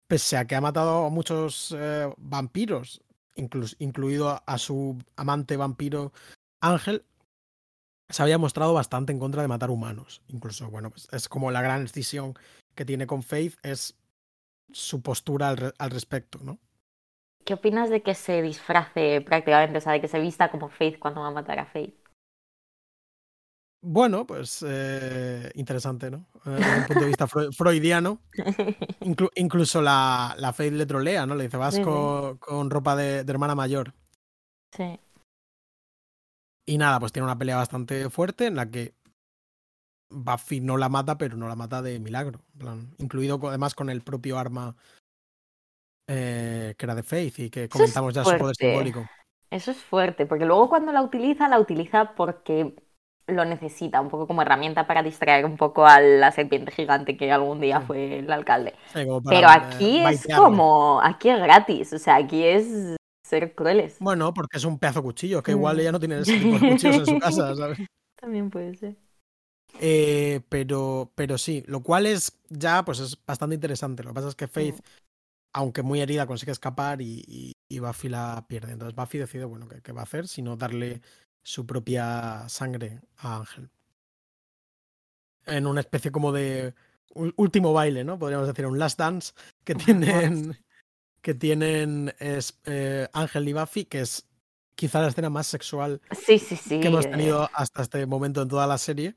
pese 0.06 0.36
a 0.36 0.46
que 0.46 0.54
ha 0.54 0.60
matado 0.60 1.06
a 1.06 1.10
muchos 1.10 1.74
eh, 1.76 2.12
vampiros, 2.18 3.02
inclus, 3.38 3.76
incluido 3.78 4.42
a, 4.44 4.58
su 4.58 4.98
amante 5.16 5.56
vampiro 5.56 6.12
Ángel, 6.60 7.04
se 8.08 8.22
había 8.22 8.38
mostrado 8.38 8.74
bastante 8.74 9.12
en 9.12 9.18
contra 9.18 9.42
de 9.42 9.48
matar 9.48 9.70
humanos. 9.70 10.22
Incluso, 10.28 10.70
bueno, 10.70 10.90
pues 10.90 11.08
es 11.12 11.28
como 11.28 11.50
la 11.50 11.62
gran 11.62 11.84
decisión 11.84 12.34
que 12.74 12.84
tiene 12.84 13.06
con 13.06 13.22
Faith, 13.22 13.54
es 13.62 13.96
su 14.72 15.02
postura 15.02 15.48
al, 15.50 15.74
al 15.78 15.90
respecto, 15.90 16.38
¿no? 16.42 16.58
¿Qué 17.44 17.54
opinas 17.54 17.88
de 17.88 18.02
que 18.02 18.14
se 18.14 18.42
disfrace 18.42 19.22
prácticamente, 19.22 19.78
o 19.78 19.80
sea, 19.80 19.92
de 19.92 20.00
que 20.00 20.08
se 20.08 20.20
vista 20.20 20.50
como 20.50 20.68
Faith 20.68 20.98
cuando 20.98 21.22
va 21.22 21.28
a 21.28 21.32
matar 21.32 21.58
a 21.58 21.66
Faith? 21.66 21.97
Bueno, 23.80 24.26
pues 24.26 24.64
eh, 24.66 25.50
interesante, 25.54 26.10
¿no? 26.10 26.26
Eh, 26.46 26.50
desde 26.50 26.78
un 26.78 26.86
punto 26.86 27.00
de 27.00 27.06
vista 27.06 27.26
fre 27.28 27.52
freudiano. 27.52 28.20
Inclu 29.00 29.30
incluso 29.36 29.80
la, 29.80 30.34
la 30.38 30.52
Faith 30.52 30.72
le 30.72 30.86
trolea, 30.86 31.26
¿no? 31.26 31.34
Le 31.36 31.44
dice, 31.44 31.56
vas 31.56 31.78
con, 31.78 32.38
con, 32.38 32.70
ropa 32.70 32.96
de, 32.96 33.22
de, 33.24 33.32
hermana 33.32 33.54
mayor. 33.54 33.94
Sí. 34.76 34.98
Y 36.66 36.76
nada, 36.76 36.98
pues 36.98 37.12
tiene 37.12 37.24
una 37.24 37.38
pelea 37.38 37.56
bastante 37.56 38.10
fuerte 38.10 38.46
en 38.46 38.56
la 38.56 38.68
que 38.68 38.94
Buffy 40.10 40.60
no 40.60 40.76
la 40.76 40.88
mata, 40.88 41.16
pero 41.16 41.36
no 41.36 41.48
la 41.48 41.54
mata 41.54 41.80
de 41.80 42.00
milagro. 42.00 42.40
En 42.54 42.58
plan, 42.58 42.94
incluido 42.98 43.40
además 43.48 43.74
con 43.74 43.90
el 43.90 44.02
propio 44.02 44.38
arma 44.38 44.74
eh, 46.08 46.74
que 46.76 46.86
era 46.86 46.94
de 46.94 47.02
Faith 47.02 47.38
y 47.38 47.50
que 47.50 47.68
comentamos 47.68 48.14
ya 48.14 48.24
su 48.24 48.36
poder 48.36 48.56
simbólico. 48.56 49.06
Eso 49.50 49.70
es 49.70 49.78
fuerte, 49.78 50.26
porque 50.26 50.46
luego 50.46 50.68
cuando 50.68 50.92
la 50.92 51.02
utiliza, 51.02 51.48
la 51.48 51.60
utiliza 51.60 52.14
porque 52.14 52.74
lo 53.28 53.44
necesita, 53.44 54.00
un 54.00 54.08
poco 54.08 54.26
como 54.26 54.42
herramienta 54.42 54.86
para 54.86 55.02
distraer 55.02 55.44
un 55.44 55.56
poco 55.56 55.86
a 55.86 56.00
la 56.00 56.32
serpiente 56.32 56.72
gigante 56.72 57.16
que 57.16 57.30
algún 57.30 57.60
día 57.60 57.80
fue 57.80 58.20
el 58.20 58.32
alcalde. 58.32 58.74
Sí, 58.92 59.00
Pero 59.28 59.48
aquí 59.48 59.98
eh, 59.98 60.10
es 60.10 60.26
como, 60.34 61.00
aquí 61.02 61.28
es 61.28 61.38
gratis, 61.38 61.92
o 61.92 61.98
sea, 61.98 62.16
aquí 62.16 62.42
es 62.42 62.96
ser 63.24 63.54
crueles. 63.54 63.96
Bueno, 64.00 64.32
porque 64.32 64.56
es 64.56 64.64
un 64.64 64.78
pedazo 64.78 65.00
de 65.00 65.04
cuchillo, 65.04 65.42
que 65.42 65.52
igual 65.52 65.78
ella 65.78 65.92
no 65.92 66.00
tiene 66.00 66.20
ese 66.20 66.38
tipo 66.38 66.58
de 66.58 66.58
cuchillos 66.70 66.96
en 66.96 67.06
su 67.06 67.18
casa, 67.18 67.54
¿sabes? 67.54 67.78
También 68.18 68.50
puede 68.50 68.74
ser. 68.74 68.96
Eh, 69.80 70.40
pero, 70.48 71.12
pero 71.14 71.36
sí, 71.36 71.62
lo 71.66 71.82
cual 71.82 72.06
es 72.06 72.38
ya, 72.48 72.84
pues 72.84 73.00
es 73.00 73.18
bastante 73.26 73.54
interesante. 73.54 74.02
Lo 74.02 74.10
que 74.10 74.14
pasa 74.14 74.28
es 74.28 74.34
que 74.34 74.48
Faith, 74.48 74.76
mm. 74.76 74.82
aunque 75.52 75.82
muy 75.82 76.00
herida, 76.00 76.26
consigue 76.26 76.52
escapar 76.52 77.02
y, 77.02 77.22
y, 77.26 77.52
y, 77.70 77.78
Buffy 77.78 78.08
la 78.08 78.46
pierde. 78.48 78.72
Entonces 78.72 78.96
Buffy 78.96 79.18
decide, 79.18 79.44
bueno, 79.44 79.68
¿qué, 79.68 79.82
qué 79.82 79.92
va 79.92 80.00
a 80.00 80.04
hacer? 80.04 80.26
Sino 80.26 80.56
darle 80.56 81.02
su 81.42 81.66
propia 81.66 82.48
sangre 82.48 83.00
a 83.18 83.36
Ángel. 83.36 83.70
En 85.46 85.66
una 85.66 85.80
especie 85.80 86.12
como 86.12 86.32
de 86.32 86.74
último 87.14 87.72
baile, 87.72 88.04
¿no? 88.04 88.18
Podríamos 88.18 88.46
decir, 88.46 88.66
un 88.66 88.78
last 88.78 88.98
dance 88.98 89.32
que 89.64 89.74
tienen, 89.74 90.56
que 91.22 91.34
tienen 91.34 92.14
es, 92.18 92.58
eh, 92.66 93.08
Ángel 93.12 93.48
y 93.48 93.52
Buffy, 93.52 93.84
que 93.84 94.00
es 94.00 94.26
quizá 94.74 95.00
la 95.00 95.08
escena 95.08 95.28
más 95.28 95.48
sexual 95.48 96.00
sí, 96.12 96.38
sí, 96.38 96.54
sí, 96.54 96.78
que 96.78 96.86
hemos 96.86 97.10
tenido 97.10 97.46
eh... 97.46 97.48
hasta 97.52 97.82
este 97.82 98.06
momento 98.06 98.42
en 98.42 98.48
toda 98.48 98.66
la 98.66 98.78
serie. 98.78 99.16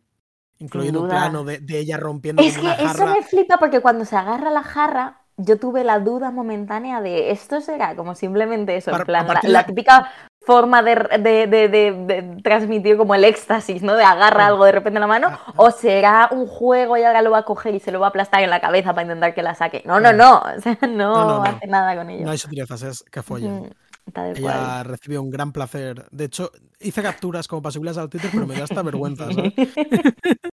Incluido 0.58 1.02
un 1.02 1.10
plano 1.10 1.44
de, 1.44 1.60
de, 1.60 1.80
ella 1.80 1.98
rompiendo 1.98 2.44
Es 2.44 2.56
que 2.56 2.62
una 2.62 2.76
eso 2.76 3.08
me 3.08 3.24
flipa 3.24 3.58
porque 3.58 3.80
cuando 3.80 4.06
se 4.06 4.16
agarra 4.16 4.52
la 4.52 4.62
jarra, 4.62 5.22
yo 5.38 5.58
tuve 5.58 5.84
la 5.84 6.00
duda 6.00 6.30
momentánea 6.30 7.02
de 7.02 7.32
esto 7.32 7.62
será 7.62 7.96
como 7.96 8.14
simplemente 8.14 8.76
eso, 8.76 8.92
Para, 8.92 9.02
en 9.02 9.26
plan, 9.26 9.40
la, 9.44 9.66
típica 9.66 10.12
forma 10.44 10.82
de, 10.84 10.96
de, 11.20 11.48
de, 11.48 11.68
de, 11.70 12.42
transmitir 12.44 12.98
como 12.98 13.14
el 13.16 13.24
éxtasis, 13.24 13.84
¿no? 13.84 13.96
De 13.96 14.04
agarra 14.04 14.48
algo 14.48 14.66
de 14.66 14.72
repente 14.72 14.98
en 14.98 15.02
la 15.02 15.08
mano, 15.08 15.30
Ah, 15.30 15.54
o 15.56 15.72
será 15.72 16.30
un 16.32 16.48
juego 16.48 16.98
y 16.98 17.04
ahora 17.04 17.22
lo 17.22 17.32
va 17.32 17.40
a 17.40 17.44
coger 17.46 17.76
y 17.76 17.80
se 17.80 17.92
lo 17.92 18.00
va 18.00 18.08
a 18.08 18.10
aplastar 18.10 18.42
en 18.44 18.50
la 18.50 18.60
cabeza 18.62 18.94
para 18.94 19.04
intentar 19.04 19.34
que 19.36 19.44
la 19.44 19.56
saque. 19.56 19.84
No, 19.86 20.00
no, 20.00 20.14
no, 20.14 20.40
o 20.40 20.60
sea, 20.62 20.78
no, 20.82 21.26
no, 21.26 21.26
no, 21.26 21.40
no. 21.44 21.44
hace 21.44 21.68
nada 21.68 21.96
con 21.96 22.10
ello. 22.10 22.26
No 22.26 22.32
hay 22.32 22.38
sutilezas, 22.38 22.82
es 22.84 23.04
que. 23.04 23.22
Mm, 23.22 23.70
Está 24.08 24.24
de 24.24 24.34
Ella 24.36 24.42
cual. 24.42 24.86
recibió 24.86 25.22
un 25.22 25.30
gran 25.30 25.52
placer. 25.52 26.08
De 26.12 26.26
hecho, 26.26 26.52
hice 26.80 27.04
capturas 27.04 27.48
como 27.48 27.62
para 27.62 27.72
subirlas 27.74 27.98
al 27.98 28.10
Twitter, 28.10 28.32
pero 28.34 28.48
me 28.48 28.56
da 28.56 28.64
hasta 28.64 28.82
vergüenza. 28.84 29.28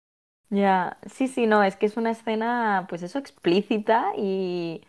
Ya, 0.50 0.98
sí, 1.10 1.28
sí, 1.28 1.46
no, 1.46 1.62
es 1.64 1.76
que 1.76 1.86
es 1.86 1.96
una 1.96 2.10
escena, 2.10 2.86
pues 2.88 3.02
eso, 3.02 3.18
explícita 3.18 4.12
y, 4.18 4.82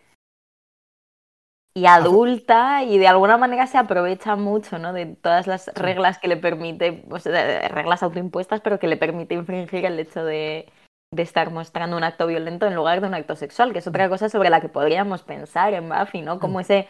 y 1.76 1.86
adulta 1.86 2.84
y 2.84 2.98
de 2.98 3.08
alguna 3.08 3.36
manera 3.36 3.66
se 3.66 3.78
aprovecha 3.78 4.36
mucho, 4.36 4.78
¿no? 4.78 4.92
De 4.92 5.06
todas 5.06 5.46
las 5.48 5.68
reglas 5.74 6.18
que 6.18 6.28
le 6.28 6.36
permite, 6.36 6.92
pues, 6.92 7.24
reglas 7.24 8.02
autoimpuestas, 8.02 8.60
pero 8.60 8.78
que 8.78 8.86
le 8.86 8.96
permite 8.96 9.34
infringir 9.34 9.84
el 9.84 9.98
hecho 9.98 10.24
de, 10.24 10.68
de 11.12 11.22
estar 11.22 11.50
mostrando 11.50 11.96
un 11.96 12.04
acto 12.04 12.26
violento 12.28 12.66
en 12.66 12.76
lugar 12.76 13.00
de 13.00 13.08
un 13.08 13.14
acto 13.14 13.34
sexual, 13.34 13.72
que 13.72 13.80
es 13.80 13.86
otra 13.88 14.08
cosa 14.08 14.28
sobre 14.28 14.50
la 14.50 14.60
que 14.60 14.68
podríamos 14.68 15.22
pensar 15.22 15.74
en 15.74 15.88
Buffy, 15.88 16.22
¿no? 16.22 16.38
Como 16.38 16.60
ese 16.60 16.86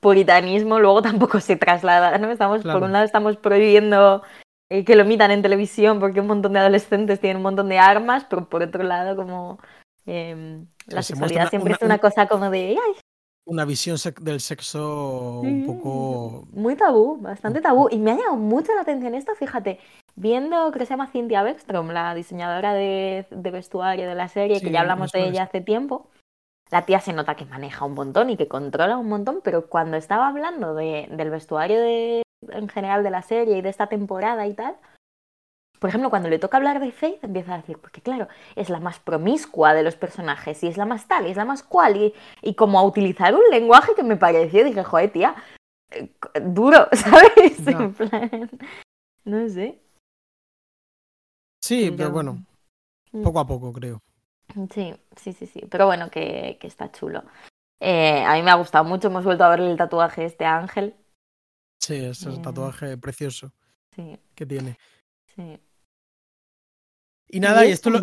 puritanismo 0.00 0.80
luego 0.80 1.02
tampoco 1.02 1.40
se 1.40 1.56
traslada, 1.56 2.18
¿no? 2.18 2.30
Estamos, 2.30 2.62
Claro. 2.62 2.80
por 2.80 2.86
un 2.86 2.92
lado 2.92 3.04
estamos 3.04 3.36
prohibiendo 3.36 4.22
eh, 4.70 4.84
que 4.84 4.96
lo 4.96 5.02
emitan 5.02 5.30
en 5.30 5.42
televisión 5.42 6.00
porque 6.00 6.20
un 6.20 6.26
montón 6.26 6.52
de 6.54 6.58
adolescentes 6.58 7.20
tienen 7.20 7.36
un 7.38 7.44
montón 7.44 7.68
de 7.68 7.78
armas, 7.78 8.26
pero 8.28 8.48
por 8.48 8.62
otro 8.62 8.82
lado 8.82 9.14
como 9.16 9.60
eh, 10.06 10.64
la 10.86 11.02
se 11.02 11.08
sexualidad 11.14 11.48
siempre 11.50 11.70
una- 11.70 11.76
es 11.76 11.82
una 11.82 11.98
cosa 11.98 12.26
como 12.26 12.50
de 12.50 12.70
ay, 12.70 13.00
Una 13.48 13.64
visión 13.64 13.96
sec- 13.96 14.20
del 14.20 14.40
sexo 14.40 15.40
un 15.40 15.64
poco. 15.64 16.46
muy 16.52 16.76
tabú, 16.76 17.16
bastante 17.18 17.62
tabú. 17.62 17.88
Y 17.90 17.98
me 17.98 18.10
ha 18.12 18.16
llamado 18.16 18.36
mucho 18.36 18.74
la 18.74 18.82
atención 18.82 19.14
esto, 19.14 19.34
fíjate, 19.34 19.78
viendo, 20.16 20.70
creo 20.70 20.80
que 20.80 20.84
se 20.84 20.90
llama 20.90 21.06
Cynthia 21.06 21.42
Beckstrom, 21.42 21.88
la 21.88 22.14
diseñadora 22.14 22.74
de, 22.74 23.26
de 23.30 23.50
vestuario 23.50 24.06
de 24.06 24.14
la 24.14 24.28
serie, 24.28 24.58
Sí, 24.58 24.66
que 24.66 24.70
ya 24.70 24.82
hablamos 24.82 25.12
de 25.12 25.26
ella 25.28 25.44
hace 25.44 25.62
tiempo. 25.62 26.08
La 26.70 26.84
tía 26.84 27.00
se 27.00 27.14
nota 27.14 27.36
que 27.36 27.46
maneja 27.46 27.86
un 27.86 27.94
montón 27.94 28.28
y 28.28 28.36
que 28.36 28.48
controla 28.48 28.98
un 28.98 29.08
montón, 29.08 29.40
pero 29.42 29.66
cuando 29.68 29.96
estaba 29.96 30.28
hablando 30.28 30.74
de, 30.74 31.08
del 31.10 31.30
vestuario 31.30 31.80
de, 31.80 32.22
en 32.50 32.68
general 32.68 33.02
de 33.02 33.10
la 33.10 33.22
serie 33.22 33.56
y 33.56 33.62
de 33.62 33.70
esta 33.70 33.86
temporada 33.86 34.46
y 34.46 34.52
tal, 34.52 34.76
por 35.78 35.88
ejemplo, 35.90 36.10
cuando 36.10 36.28
le 36.28 36.38
toca 36.38 36.56
hablar 36.56 36.80
de 36.80 36.92
Faith, 36.92 37.22
empieza 37.24 37.54
a 37.54 37.58
decir, 37.58 37.78
porque 37.78 38.00
claro, 38.00 38.28
es 38.56 38.68
la 38.70 38.80
más 38.80 38.98
promiscua 39.00 39.74
de 39.74 39.82
los 39.82 39.96
personajes, 39.96 40.62
y 40.64 40.68
es 40.68 40.76
la 40.76 40.86
más 40.86 41.06
tal, 41.08 41.26
y 41.26 41.30
es 41.30 41.36
la 41.36 41.44
más 41.44 41.62
cual, 41.62 41.96
y, 41.96 42.14
y 42.42 42.54
como 42.54 42.78
a 42.78 42.84
utilizar 42.84 43.34
un 43.34 43.42
lenguaje 43.50 43.94
que 43.94 44.02
me 44.02 44.16
pareció, 44.16 44.64
dije, 44.64 44.82
joder, 44.84 45.12
tía, 45.12 45.34
eh, 45.90 46.10
duro, 46.42 46.88
¿sabes? 46.92 47.64
Ya. 47.64 47.70
En 47.72 47.94
plan, 47.94 48.50
no 49.24 49.48
sé. 49.48 49.80
Sí, 51.62 51.86
pero 51.90 51.96
Pero- 51.96 52.10
bueno, 52.12 52.44
Mm. 53.10 53.22
poco 53.22 53.40
a 53.40 53.46
poco 53.46 53.72
creo. 53.72 54.02
Sí, 54.70 54.94
sí, 55.16 55.32
sí, 55.32 55.46
sí. 55.46 55.62
Pero 55.70 55.86
bueno, 55.86 56.10
que, 56.10 56.58
que 56.60 56.66
está 56.66 56.92
chulo. 56.92 57.22
Eh, 57.80 58.22
a 58.22 58.34
mí 58.34 58.42
me 58.42 58.50
ha 58.50 58.54
gustado 58.56 58.84
mucho. 58.84 59.08
Hemos 59.08 59.24
vuelto 59.24 59.44
a 59.44 59.48
ver 59.50 59.60
el 59.60 59.76
tatuaje 59.78 60.26
este 60.26 60.44
Ángel. 60.44 60.94
Sí, 61.80 61.94
es 62.04 62.22
el 62.24 62.34
Eh. 62.34 62.40
tatuaje 62.42 62.98
precioso 62.98 63.52
Sí, 63.94 64.18
que 64.34 64.44
tiene. 64.44 64.76
sí. 65.34 65.58
Y 67.28 67.40
nada, 67.40 67.64
y 67.64 67.68
es 67.68 67.74
esto 67.74 67.90
lo, 67.90 68.00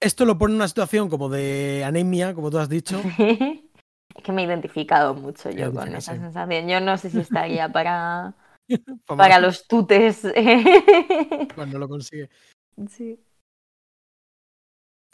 esto 0.00 0.24
lo 0.24 0.38
pone 0.38 0.52
en 0.52 0.56
una 0.56 0.68
situación 0.68 1.08
como 1.08 1.28
de 1.28 1.84
anemia, 1.84 2.34
como 2.34 2.50
tú 2.50 2.58
has 2.58 2.68
dicho. 2.68 3.00
Es 4.14 4.22
que 4.22 4.30
me 4.30 4.42
he 4.42 4.46
identificado 4.46 5.12
mucho 5.12 5.50
yo 5.50 5.72
con 5.72 5.92
esa 5.92 6.14
sensación. 6.14 6.68
Yo 6.68 6.80
no 6.80 6.96
sé 6.96 7.10
si 7.10 7.18
estaría 7.18 7.68
para, 7.72 8.32
Para 9.06 9.40
los 9.40 9.66
tutes. 9.66 10.22
cuando 11.54 11.78
lo 11.78 11.88
consigue. 11.88 12.30
Sí. 12.88 13.20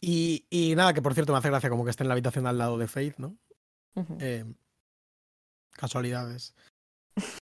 Y, 0.01 0.47
y 0.51 0.75
nada, 0.75 0.95
que 0.95 1.03
por 1.03 1.15
cierto 1.15 1.33
me 1.33 1.39
hace 1.39 1.51
gracia 1.51 1.71
como 1.71 1.85
que 1.85 1.91
esté 1.91 2.05
en 2.05 2.09
la 2.09 2.15
habitación 2.15 2.47
al 2.47 2.59
lado 2.59 2.79
de 2.79 2.89
Faith, 2.89 3.17
¿no? 3.19 3.37
Eh, 4.19 4.45
casualidades. 5.73 6.55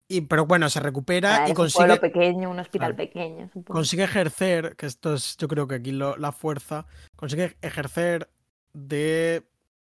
Y, 0.07 0.21
pero 0.21 0.45
bueno, 0.45 0.69
se 0.69 0.79
recupera 0.79 1.39
y 1.39 1.43
es 1.45 1.49
un 1.49 1.55
consigue, 1.55 1.97
pequeño, 1.97 2.51
un 2.51 2.59
hospital 2.59 2.95
Claro. 2.95 3.09
pequeño. 3.11 3.49
consigue 3.67 4.03
ejercer, 4.03 4.75
que 4.75 4.85
esto 4.85 5.15
es 5.15 5.35
yo 5.37 5.47
creo 5.47 5.67
que 5.67 5.75
aquí 5.75 5.91
lo- 5.91 6.15
la 6.17 6.31
fuerza, 6.31 6.85
consigue 7.15 7.57
ejercer 7.61 8.29
de 8.73 9.43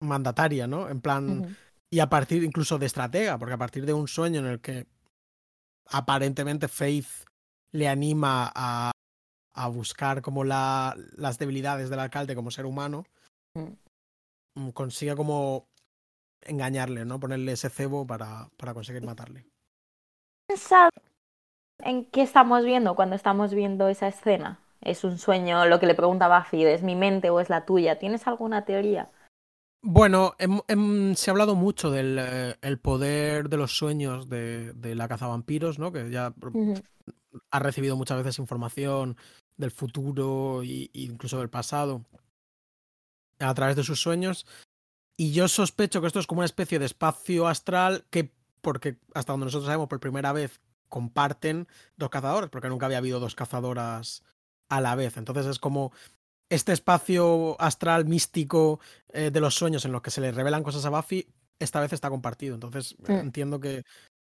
mandataria, 0.01 0.67
¿no? 0.67 0.89
En 0.89 0.99
plan, 0.99 1.55
y 1.89 1.99
a 1.99 2.09
partir 2.09 2.43
incluso 2.43 2.77
de 2.77 2.87
estratega, 2.87 3.37
porque 3.37 3.53
a 3.53 3.57
partir 3.57 3.85
de 3.85 3.93
un 3.93 4.07
sueño 4.07 4.39
en 4.41 4.47
el 4.47 4.59
que 4.59 4.85
aparentemente 5.87 6.67
Faith 6.67 7.07
le 7.73 7.87
anima 7.87 8.51
a, 8.53 8.91
a 9.53 9.67
buscar 9.69 10.21
como 10.21 10.43
la, 10.43 10.95
las 11.15 11.37
debilidades 11.37 11.89
del 11.89 11.99
alcalde 11.99 12.35
como 12.35 12.51
ser 12.51 12.65
humano, 12.65 13.05
Mm. 13.53 13.73
mm, 14.55 14.69
consigue 14.71 15.15
como 15.15 15.65
engañarle, 16.41 17.03
¿no? 17.05 17.19
Ponerle 17.19 17.51
ese 17.53 17.69
cebo 17.69 18.07
para, 18.07 18.49
para 18.57 18.73
conseguir 18.73 19.03
matarle. 19.03 19.45
Pensado 20.51 20.89
en 21.79 22.05
qué 22.05 22.21
estamos 22.21 22.65
viendo 22.65 22.95
cuando 22.95 23.15
estamos 23.15 23.53
viendo 23.53 23.87
esa 23.87 24.07
escena? 24.07 24.59
¿Es 24.81 25.03
un 25.03 25.17
sueño 25.17 25.65
lo 25.65 25.79
que 25.79 25.85
le 25.85 25.95
pregunta 25.95 26.27
Buffy? 26.27 26.65
¿Es 26.65 26.83
mi 26.83 26.95
mente 26.95 27.29
o 27.29 27.39
es 27.39 27.49
la 27.49 27.65
tuya? 27.65 27.99
¿Tienes 27.99 28.27
alguna 28.27 28.65
teoría? 28.65 29.09
Bueno, 29.83 30.35
se 30.37 31.29
ha 31.29 31.31
hablado 31.31 31.55
mucho 31.55 31.89
del 31.89 32.17
eh, 32.19 32.55
el 32.61 32.79
poder 32.79 33.49
de 33.49 33.57
los 33.57 33.77
sueños 33.77 34.29
de, 34.29 34.73
de 34.73 34.93
la 34.93 35.07
cazavampiros, 35.07 35.79
¿no? 35.79 35.91
Que 35.91 36.09
ya 36.09 36.33
Ujú. 36.53 36.73
ha 37.49 37.59
recibido 37.59 37.95
muchas 37.95 38.17
veces 38.17 38.39
información 38.39 39.17
del 39.57 39.71
futuro 39.71 40.61
e 40.63 40.89
incluso 40.93 41.39
del 41.39 41.49
pasado 41.49 42.05
a 43.39 43.53
través 43.53 43.75
de 43.75 43.83
sus 43.83 44.01
sueños. 44.01 44.45
Y 45.17 45.31
yo 45.31 45.47
sospecho 45.47 46.01
que 46.01 46.07
esto 46.07 46.19
es 46.19 46.27
como 46.27 46.39
una 46.39 46.45
especie 46.45 46.77
de 46.77 46.85
espacio 46.85 47.47
astral 47.47 48.05
que, 48.11 48.31
porque 48.61 48.97
hasta 49.13 49.33
donde 49.33 49.45
nosotros 49.45 49.65
sabemos, 49.65 49.87
por 49.89 49.99
primera 49.99 50.31
vez 50.33 50.61
comparten 50.89 51.67
dos 51.97 52.09
cazadores, 52.09 52.49
porque 52.49 52.69
nunca 52.69 52.85
había 52.85 52.97
habido 52.99 53.19
dos 53.19 53.35
cazadoras 53.35 54.23
a 54.69 54.81
la 54.81 54.95
vez. 54.95 55.17
Entonces 55.17 55.45
es 55.45 55.59
como 55.59 55.91
este 56.49 56.73
espacio 56.73 57.55
astral 57.61 58.05
místico 58.05 58.79
eh, 59.13 59.31
de 59.31 59.39
los 59.39 59.55
sueños 59.55 59.85
en 59.85 59.91
los 59.93 60.01
que 60.01 60.11
se 60.11 60.21
le 60.21 60.31
revelan 60.31 60.63
cosas 60.63 60.85
a 60.85 60.89
Buffy, 60.89 61.27
esta 61.59 61.79
vez 61.79 61.93
está 61.93 62.09
compartido. 62.09 62.55
Entonces 62.55 62.95
Mm. 62.99 63.11
entiendo 63.11 63.59
que, 63.59 63.83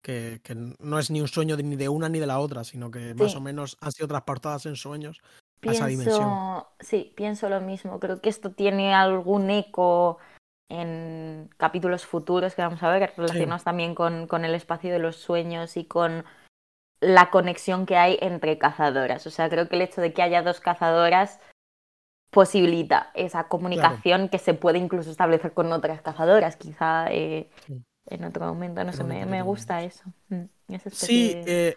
que, 0.02 0.40
que 0.44 0.56
no 0.80 1.00
es 1.00 1.12
ni 1.12 1.22
un 1.22 1.28
sueño 1.28 1.58
de- 1.58 1.64
ni 1.64 1.76
de 1.76 1.90
una 1.90 2.10
ni 2.10 2.20
de 2.20 2.28
la 2.28 2.40
otra, 2.40 2.64
sino 2.64 2.90
que 2.92 3.14
más 3.14 3.36
o 3.36 3.42
menos 3.42 3.78
han 3.82 3.92
sido 3.92 4.08
transportadas 4.08 4.66
en 4.66 4.76
sueños 4.76 5.22
a 5.66 5.72
esa 5.72 5.86
dimensión. 5.88 6.40
Sí, 6.80 7.14
pienso 7.16 7.50
lo 7.50 7.62
mismo. 7.62 8.00
Creo 8.00 8.22
que 8.22 8.30
esto 8.30 8.52
tiene 8.52 8.94
algún 8.96 9.50
eco 9.50 10.18
en 10.70 11.50
capítulos 11.58 12.06
futuros 12.06 12.56
que 12.56 12.62
vamos 12.62 12.84
a 12.84 12.90
ver, 12.92 13.14
relacionados 13.16 13.64
también 13.64 13.96
con, 13.96 14.28
con 14.28 14.44
el 14.46 14.54
espacio 14.54 14.92
de 14.92 15.00
los 15.00 15.16
sueños 15.16 15.78
y 15.78 15.86
con 15.86 16.26
la 17.00 17.30
conexión 17.30 17.86
que 17.86 17.96
hay 17.96 18.18
entre 18.22 18.58
cazadoras. 18.58 19.26
O 19.28 19.30
sea, 19.30 19.50
creo 19.50 19.70
que 19.70 19.76
el 19.76 19.84
hecho 19.84 20.02
de 20.02 20.14
que 20.14 20.22
haya 20.24 20.42
dos 20.42 20.60
cazadoras 20.60 21.40
posibilita 22.32 23.12
esa 23.14 23.48
comunicación 23.48 24.30
que 24.30 24.40
se 24.40 24.54
puede 24.54 24.78
incluso 24.80 25.10
establecer 25.10 25.54
con 25.54 25.72
otras 25.72 26.02
cazadoras, 26.02 26.58
quizá 26.58 27.08
eh, 27.12 27.50
Sí. 27.66 27.82
en 28.08 28.24
otro 28.26 28.46
momento. 28.48 28.84
No 28.84 28.92
sé, 28.92 29.04
me, 29.04 29.26
me 29.26 29.42
gusta 29.42 29.82
eso. 29.84 30.04
Mm, 30.30 30.44
esa 30.74 30.90
Sí, 30.90 31.34
de- 31.34 31.70
eh, 31.70 31.76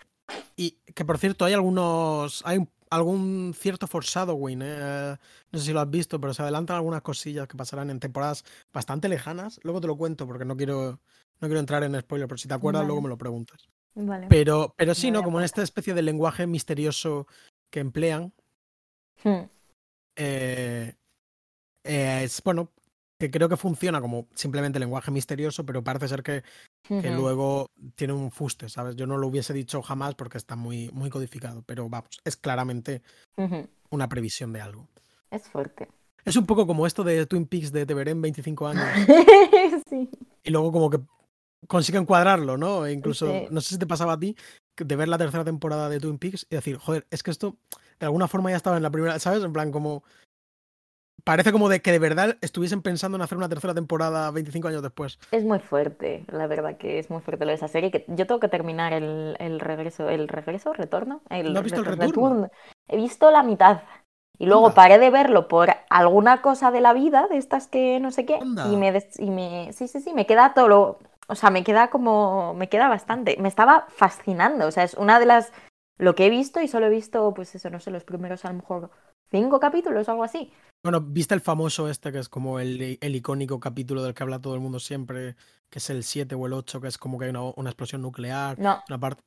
y 0.56 0.72
que 0.94 1.04
por 1.04 1.18
cierto, 1.18 1.44
hay 1.44 1.52
algunos. 1.54 2.42
Hay 2.44 2.58
un- 2.58 2.70
algún 2.90 3.54
cierto 3.56 3.86
foreshadowing, 3.86 4.62
¿eh? 4.62 5.16
No 5.52 5.58
sé 5.58 5.66
si 5.66 5.72
lo 5.72 5.80
has 5.80 5.90
visto, 5.90 6.20
pero 6.20 6.34
se 6.34 6.42
adelantan 6.42 6.76
algunas 6.76 7.02
cosillas 7.02 7.46
que 7.46 7.56
pasarán 7.56 7.90
en 7.90 8.00
temporadas 8.00 8.44
bastante 8.72 9.08
lejanas. 9.08 9.60
Luego 9.62 9.80
te 9.80 9.86
lo 9.86 9.96
cuento 9.96 10.26
porque 10.26 10.44
no 10.44 10.56
quiero, 10.56 11.00
no 11.40 11.48
quiero 11.48 11.60
entrar 11.60 11.82
en 11.84 11.98
spoiler, 12.00 12.28
pero 12.28 12.38
si 12.38 12.48
te 12.48 12.54
acuerdas, 12.54 12.84
luego 12.84 13.00
me 13.00 13.08
lo 13.08 13.16
preguntas. 13.16 13.68
Vale. 13.94 14.26
Pero, 14.28 14.74
pero 14.76 14.94
sí, 14.94 15.10
¿no? 15.10 15.22
Como 15.22 15.38
en 15.38 15.44
esta 15.44 15.62
especie 15.62 15.94
de 15.94 16.02
lenguaje 16.02 16.46
misterioso 16.46 17.26
que 17.70 17.80
emplean. 17.80 18.32
Mm, 19.24 19.42
eh, 20.16 20.94
eh, 21.84 22.20
es 22.24 22.42
bueno, 22.42 22.70
que 23.18 23.30
creo 23.30 23.48
que 23.48 23.56
funciona 23.56 24.00
como 24.00 24.28
simplemente 24.34 24.78
lenguaje 24.78 25.10
misterioso, 25.10 25.64
pero 25.64 25.84
parece 25.84 26.08
ser 26.08 26.22
que 26.22 26.42
que 26.82 27.10
luego 27.10 27.66
tiene 27.94 28.12
un 28.14 28.30
fuste, 28.30 28.68
¿sabes? 28.68 28.96
Yo 28.96 29.06
no 29.06 29.16
lo 29.16 29.26
hubiese 29.28 29.52
dicho 29.52 29.80
jamás 29.82 30.14
porque 30.14 30.38
está 30.38 30.56
muy, 30.56 30.90
muy 30.92 31.08
codificado, 31.10 31.62
pero 31.62 31.88
vamos, 31.88 32.20
es 32.24 32.36
claramente 32.36 33.02
una 33.90 34.08
previsión 34.08 34.52
de 34.52 34.60
algo. 34.60 34.88
Es 35.30 35.48
fuerte. 35.48 35.88
Es 36.24 36.36
un 36.36 36.46
poco 36.46 36.66
como 36.66 36.86
esto 36.86 37.04
de 37.04 37.24
Twin 37.26 37.46
Peaks 37.46 37.72
de 37.72 37.86
Te 37.86 37.94
veré 37.94 38.10
en 38.10 38.20
25 38.20 38.68
años 38.68 38.84
sí. 39.88 40.10
y 40.42 40.50
luego 40.50 40.70
como 40.72 40.90
que 40.90 41.00
consiguen 41.66 42.04
cuadrarlo, 42.04 42.56
¿no? 42.56 42.84
E 42.86 42.92
incluso, 42.92 43.26
Sí. 43.26 43.46
no 43.50 43.60
sé 43.60 43.70
si 43.70 43.78
te 43.78 43.86
pasaba 43.86 44.14
a 44.14 44.18
ti, 44.18 44.36
de 44.76 44.96
ver 44.96 45.08
la 45.08 45.18
tercera 45.18 45.44
temporada 45.44 45.88
de 45.88 46.00
Twin 46.00 46.18
Peaks 46.18 46.46
y 46.50 46.56
decir, 46.56 46.76
joder, 46.76 47.06
es 47.10 47.22
que 47.22 47.30
esto 47.30 47.56
de 47.98 48.06
alguna 48.06 48.28
forma 48.28 48.50
ya 48.50 48.56
estaba 48.56 48.76
en 48.76 48.82
la 48.82 48.90
primera, 48.90 49.18
¿sabes? 49.18 49.42
En 49.44 49.52
plan 49.52 49.70
como... 49.70 50.02
Parece 51.24 51.52
como 51.52 51.68
de 51.68 51.80
que 51.82 51.92
de 51.92 51.98
verdad 51.98 52.36
estuviesen 52.40 52.82
pensando 52.82 53.16
en 53.16 53.22
hacer 53.22 53.38
una 53.38 53.48
tercera 53.48 53.74
temporada 53.74 54.30
25 54.30 54.68
años 54.68 54.82
después. 54.82 55.18
Es 55.30 55.44
muy 55.44 55.58
fuerte, 55.58 56.24
la 56.28 56.46
verdad 56.46 56.76
que 56.76 56.98
es 56.98 57.10
muy 57.10 57.20
fuerte 57.20 57.44
lo 57.44 57.50
de 57.50 57.56
esa 57.56 57.68
serie. 57.68 57.90
Que 57.90 58.04
yo 58.08 58.26
tengo 58.26 58.40
que 58.40 58.48
terminar 58.48 58.92
el, 58.92 59.36
el 59.38 59.60
regreso, 59.60 60.08
¿el 60.08 60.28
regreso? 60.28 60.72
¿Retorno? 60.72 61.20
El, 61.30 61.52
¿No 61.52 61.58
has 61.60 61.64
visto 61.64 61.80
el 61.80 61.86
re- 61.86 61.96
retorno? 61.96 62.50
He 62.88 62.96
visto 62.96 63.30
la 63.30 63.42
mitad. 63.42 63.82
Y 64.38 64.46
luego 64.46 64.68
Anda. 64.68 64.74
paré 64.74 64.98
de 64.98 65.10
verlo 65.10 65.48
por 65.48 65.68
alguna 65.90 66.40
cosa 66.40 66.70
de 66.70 66.80
la 66.80 66.94
vida, 66.94 67.26
de 67.28 67.36
estas 67.36 67.66
que 67.66 68.00
no 68.00 68.10
sé 68.10 68.24
qué, 68.24 68.36
Anda. 68.36 68.68
y 68.68 68.76
me, 68.76 68.92
y 69.18 69.30
me, 69.30 69.72
sí, 69.74 69.86
sí, 69.86 70.00
sí, 70.00 70.14
me 70.14 70.24
queda 70.24 70.54
todo 70.54 70.66
lo, 70.66 70.98
o 71.28 71.34
sea, 71.34 71.50
me 71.50 71.62
queda 71.62 71.90
como, 71.90 72.54
me 72.54 72.70
queda 72.70 72.88
bastante, 72.88 73.36
me 73.38 73.48
estaba 73.48 73.86
fascinando, 73.90 74.66
o 74.66 74.70
sea, 74.70 74.84
es 74.84 74.94
una 74.94 75.20
de 75.20 75.26
las, 75.26 75.52
lo 75.98 76.14
que 76.14 76.24
he 76.24 76.30
visto 76.30 76.58
y 76.62 76.68
solo 76.68 76.86
he 76.86 76.90
visto, 76.90 77.34
pues 77.34 77.54
eso, 77.54 77.68
no 77.68 77.80
sé, 77.80 77.90
los 77.90 78.04
primeros 78.04 78.46
a 78.46 78.48
lo 78.48 78.54
mejor 78.54 78.90
cinco 79.30 79.60
capítulos 79.60 80.08
o 80.08 80.12
algo 80.12 80.24
así. 80.24 80.50
Bueno, 80.82 81.00
¿viste 81.02 81.34
el 81.34 81.40
famoso 81.42 81.88
este 81.88 82.10
que 82.10 82.18
es 82.18 82.28
como 82.28 82.58
el, 82.58 82.98
el 83.00 83.14
icónico 83.16 83.60
capítulo 83.60 84.02
del 84.02 84.14
que 84.14 84.22
habla 84.22 84.40
todo 84.40 84.54
el 84.54 84.60
mundo 84.60 84.78
siempre, 84.80 85.36
que 85.68 85.78
es 85.78 85.90
el 85.90 86.02
7 86.04 86.34
o 86.34 86.46
el 86.46 86.54
8, 86.54 86.80
que 86.80 86.88
es 86.88 86.96
como 86.96 87.18
que 87.18 87.26
hay 87.26 87.30
una, 87.30 87.42
una 87.56 87.70
explosión 87.70 88.00
nuclear, 88.02 88.58
No, 88.58 88.82
una 88.88 88.98
parte... 88.98 89.22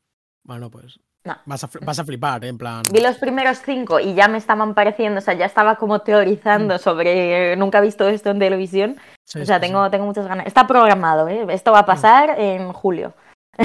Bueno, 0.46 0.72
pues 0.72 1.00
no. 1.24 1.38
vas 1.46 1.64
a, 1.64 1.70
vas 1.86 2.00
a 2.00 2.04
flipar, 2.06 2.44
¿eh? 2.44 2.48
en 2.50 2.58
plan... 2.58 2.82
Vi 2.92 3.00
los 3.02 3.18
primeros 3.18 3.60
cinco 3.64 4.00
y 4.00 4.14
ya 4.16 4.28
me 4.28 4.40
estaban 4.40 4.74
pareciendo, 4.74 5.20
o 5.20 5.22
sea, 5.22 5.36
ya 5.36 5.46
estaba 5.46 5.76
como 5.76 6.00
teorizando 6.02 6.78
sobre, 6.80 7.56
nunca 7.56 7.78
he 7.78 7.82
visto 7.82 8.08
esto 8.08 8.32
en 8.32 8.40
televisión, 8.40 8.98
Sí, 9.26 9.40
o 9.40 9.46
sea, 9.46 9.58
sí, 9.60 9.62
sí. 9.66 9.68
tengo, 9.68 9.90
tengo 9.92 10.06
muchas 10.06 10.28
ganas. 10.28 10.48
Está 10.48 10.68
programado, 10.68 11.30
¿eh? 11.30 11.46
Esto 11.50 11.72
va 11.72 11.80
a 11.80 11.86
pasar 11.86 12.38
en 12.40 12.74
julio. 12.74 13.14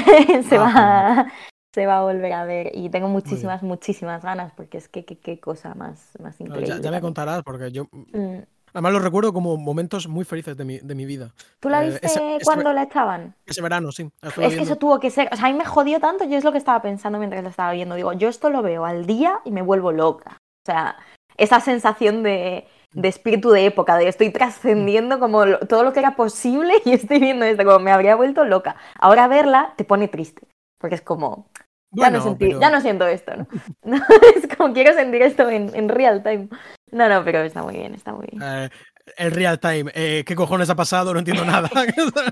se, 0.47 0.57
Ah, 0.57 1.25
va, 1.27 1.33
se 1.79 1.85
va 1.85 1.99
a 1.99 2.01
volver 2.03 2.33
a 2.33 2.43
ver 2.43 2.71
y 2.73 2.89
tengo 2.89 3.07
muchísimas, 3.07 3.63
muchísimas 3.63 4.21
ganas 4.21 4.51
porque 4.53 4.77
es 4.77 4.89
que 4.89 5.05
qué, 5.05 5.39
cosa 5.39 5.75
más, 5.75 6.09
más 6.19 6.39
increíble. 6.41 6.67
ya, 6.67 6.81
ya 6.81 6.91
me 6.91 6.99
contarás, 7.01 7.41
porque 7.43 7.71
yo... 7.71 7.85
Mm. 7.91 8.39
Además 8.71 8.93
lo 8.93 8.99
recuerdo 8.99 9.33
como 9.33 9.57
momentos 9.57 10.07
muy 10.07 10.25
felices 10.25 10.55
de 10.55 10.63
mi, 10.63 10.77
de 10.77 10.93
mi 10.93 11.05
vida. 11.05 11.31
¿Tú 11.59 11.69
la 11.69 11.81
Eh, 11.83 11.89
viste 11.89 12.05
ese 12.05 12.39
cuando 12.43 12.71
la 12.71 12.83
echaban? 12.83 13.33
Ese 13.47 13.63
verano, 13.63 13.91
sí. 13.91 14.11
Es 14.21 14.55
que 14.55 14.61
eso 14.61 14.75
tuvo 14.75 14.99
que 14.99 15.09
ser, 15.09 15.27
o 15.31 15.35
sea, 15.35 15.47
a 15.47 15.51
mí 15.51 15.57
me 15.57 15.65
jodió 15.65 15.99
tanto, 15.99 16.25
yo 16.25 16.37
es 16.37 16.43
lo 16.43 16.51
que 16.51 16.59
estaba 16.59 16.79
pensando 16.81 17.17
mientras 17.17 17.41
la 17.43 17.49
estaba 17.49 17.71
viendo. 17.71 17.95
Digo, 17.95 18.13
yo 18.13 18.27
esto 18.29 18.49
lo 18.51 18.61
veo 18.61 18.85
al 18.85 19.07
día 19.07 19.39
y 19.43 19.51
me 19.51 19.63
vuelvo 19.63 19.91
loca. 19.91 20.37
O 20.37 20.65
sea, 20.67 20.97
esa 21.35 21.61
sensación 21.61 22.21
de, 22.21 22.67
de 22.93 23.07
espíritu 23.07 23.49
de 23.49 23.65
época, 23.65 23.97
de 23.97 24.07
estoy 24.07 24.29
trascendiendo 24.31 25.17
como 25.19 25.45
lo- 25.45 25.59
todo 25.61 25.83
lo 25.83 25.91
que 25.91 25.99
era 25.99 26.15
posible 26.15 26.73
y 26.85 26.91
estoy 26.91 27.17
viendo 27.19 27.45
esto, 27.45 27.63
como 27.65 27.79
me 27.79 27.91
habría 27.91 28.15
vuelto 28.15 28.45
loca. 28.45 28.75
Ahora 28.99 29.27
verla 29.27 29.73
te 29.77 29.83
pone 29.83 30.07
triste, 30.09 30.47
porque 30.79 30.93
es 30.95 31.01
como, 31.01 31.47
ya, 31.91 32.09
no 32.09 32.37
ya, 32.37 32.69
no 32.69 32.81
siento 32.81 33.07
esto, 33.07 33.33
¿no? 33.83 33.97
es 34.35 34.55
como 34.55 34.73
quiero 34.73 34.93
sentir 34.93 35.21
esto 35.21 35.49
en, 35.49 35.75
en, 35.75 35.89
real 35.89 36.23
time. 36.23 36.49
No, 36.91 37.07
no, 37.09 37.23
pero 37.23 37.41
está 37.41 37.63
muy 37.63 37.75
bien, 37.75 37.93
está 37.93 38.13
muy 38.13 38.27
bien. 38.31 38.41
Eh, 38.41 38.69
el 39.17 39.31
real 39.31 39.59
time, 39.59 39.91
eh, 39.95 40.23
¿qué 40.25 40.35
cojones 40.35 40.69
ha 40.69 40.75
pasado? 40.75 41.13
No 41.13 41.19
entiendo 41.19 41.45
nada. 41.45 41.69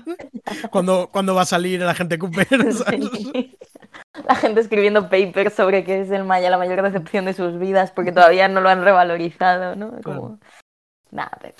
cuando, 0.70 1.08
cuando 1.12 1.34
va 1.34 1.42
a 1.42 1.46
salir 1.46 1.80
la 1.80 1.94
gente 1.94 2.18
Cooper? 2.18 2.46
La 4.26 4.34
gente 4.34 4.60
escribiendo 4.60 5.08
papers 5.08 5.54
sobre 5.54 5.84
que 5.84 6.02
es 6.02 6.10
el 6.10 6.24
Maya 6.24 6.50
la 6.50 6.58
mayor 6.58 6.82
decepción 6.82 7.24
de 7.24 7.32
sus 7.32 7.58
vidas 7.58 7.90
porque 7.90 8.12
todavía 8.12 8.48
no 8.48 8.60
lo 8.60 8.68
han 8.68 8.84
revalorizado, 8.84 9.76
¿no? 9.76 10.00
Como... 10.02 10.38
Nada, 11.10 11.36
pero 11.40 11.54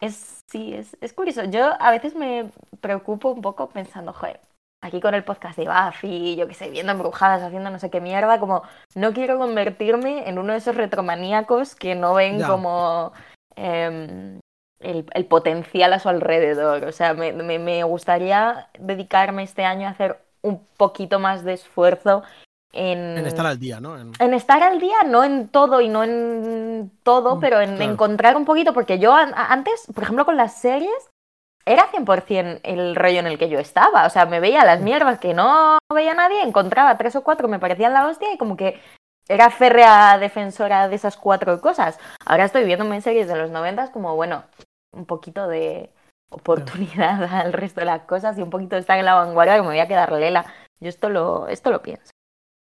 es, 0.00 0.42
sí, 0.50 0.74
es, 0.74 0.96
es 1.00 1.12
curioso. 1.12 1.44
Yo 1.44 1.80
a 1.80 1.90
veces 1.90 2.14
me 2.14 2.50
preocupo 2.80 3.30
un 3.30 3.40
poco 3.40 3.68
pensando, 3.68 4.12
joder, 4.12 4.40
aquí 4.82 5.00
con 5.00 5.14
el 5.14 5.24
podcast 5.24 5.56
de 5.56 5.66
Buffy, 5.66 6.36
yo 6.36 6.46
que 6.48 6.54
sé, 6.54 6.68
viendo 6.68 6.92
embrujadas, 6.92 7.42
haciendo 7.42 7.70
no 7.70 7.78
sé 7.78 7.88
qué 7.88 8.00
mierda, 8.00 8.38
como 8.38 8.62
no 8.94 9.12
quiero 9.12 9.38
convertirme 9.38 10.28
en 10.28 10.38
uno 10.38 10.52
de 10.52 10.58
esos 10.58 10.74
retromaníacos 10.74 11.74
que 11.74 11.94
no 11.94 12.14
ven 12.14 12.42
como 12.42 13.12
em, 13.56 14.40
el, 14.80 15.06
el, 15.14 15.24
potencial 15.26 15.92
a 15.92 16.00
su 16.00 16.08
alrededor. 16.08 16.84
O 16.84 16.92
sea, 16.92 17.14
me, 17.14 17.32
me, 17.32 17.58
me, 17.58 17.84
gustaría 17.84 18.68
dedicarme 18.78 19.44
este 19.44 19.64
año 19.64 19.86
a 19.86 19.92
hacer 19.92 20.18
un 20.42 20.66
poquito 20.76 21.20
más 21.20 21.44
de 21.44 21.54
esfuerzo 21.54 22.24
en, 22.72 23.18
estar 23.26 23.46
al 23.46 23.58
día, 23.58 23.80
¿no? 23.80 23.96
En... 23.98 24.34
estar 24.34 24.62
al 24.62 24.80
día, 24.80 24.96
no 25.06 25.24
en 25.24 25.48
todo 25.48 25.82
y 25.82 25.88
no 25.88 26.04
en 26.04 26.90
todo, 27.02 27.36
mm, 27.36 27.40
pero 27.40 27.60
en 27.60 27.80
encontrar 27.82 28.34
un 28.34 28.46
poquito, 28.46 28.72
porque 28.72 28.98
yo 28.98 29.14
antes, 29.14 29.86
por 29.94 30.04
ejemplo, 30.04 30.24
con 30.24 30.38
las 30.38 30.54
series, 30.54 31.10
era 31.64 31.90
100% 31.90 32.60
el 32.62 32.96
rollo 32.96 33.20
en 33.20 33.26
el 33.26 33.38
que 33.38 33.48
yo 33.48 33.58
estaba. 33.58 34.06
O 34.06 34.10
sea, 34.10 34.26
me 34.26 34.40
veía 34.40 34.64
las 34.64 34.80
mierdas 34.80 35.18
que 35.18 35.34
no 35.34 35.78
veía 35.92 36.14
nadie, 36.14 36.42
encontraba 36.42 36.96
tres 36.96 37.16
o 37.16 37.22
cuatro, 37.22 37.48
me 37.48 37.58
parecían 37.58 37.92
la 37.92 38.06
hostia 38.06 38.32
y 38.32 38.38
como 38.38 38.56
que 38.56 38.80
era 39.28 39.50
férrea 39.50 40.18
defensora 40.18 40.88
de 40.88 40.96
esas 40.96 41.16
cuatro 41.16 41.60
cosas. 41.60 41.98
Ahora 42.26 42.44
estoy 42.44 42.64
viéndome 42.64 42.96
en 42.96 43.02
series 43.02 43.28
de 43.28 43.36
los 43.36 43.50
noventas 43.50 43.90
como, 43.90 44.16
bueno, 44.16 44.44
un 44.92 45.06
poquito 45.06 45.48
de 45.48 45.90
oportunidad 46.30 47.22
al 47.32 47.52
resto 47.52 47.80
de 47.80 47.86
las 47.86 48.02
cosas 48.02 48.38
y 48.38 48.42
un 48.42 48.50
poquito 48.50 48.76
de 48.76 48.80
estar 48.80 48.98
en 48.98 49.04
la 49.04 49.14
vanguardia 49.14 49.56
que 49.56 49.62
me 49.62 49.68
voy 49.68 49.78
a 49.78 49.88
quedar 49.88 50.12
lela. 50.12 50.46
Yo 50.80 50.88
esto 50.88 51.08
lo, 51.08 51.48
esto 51.48 51.70
lo 51.70 51.82
pienso. 51.82 52.11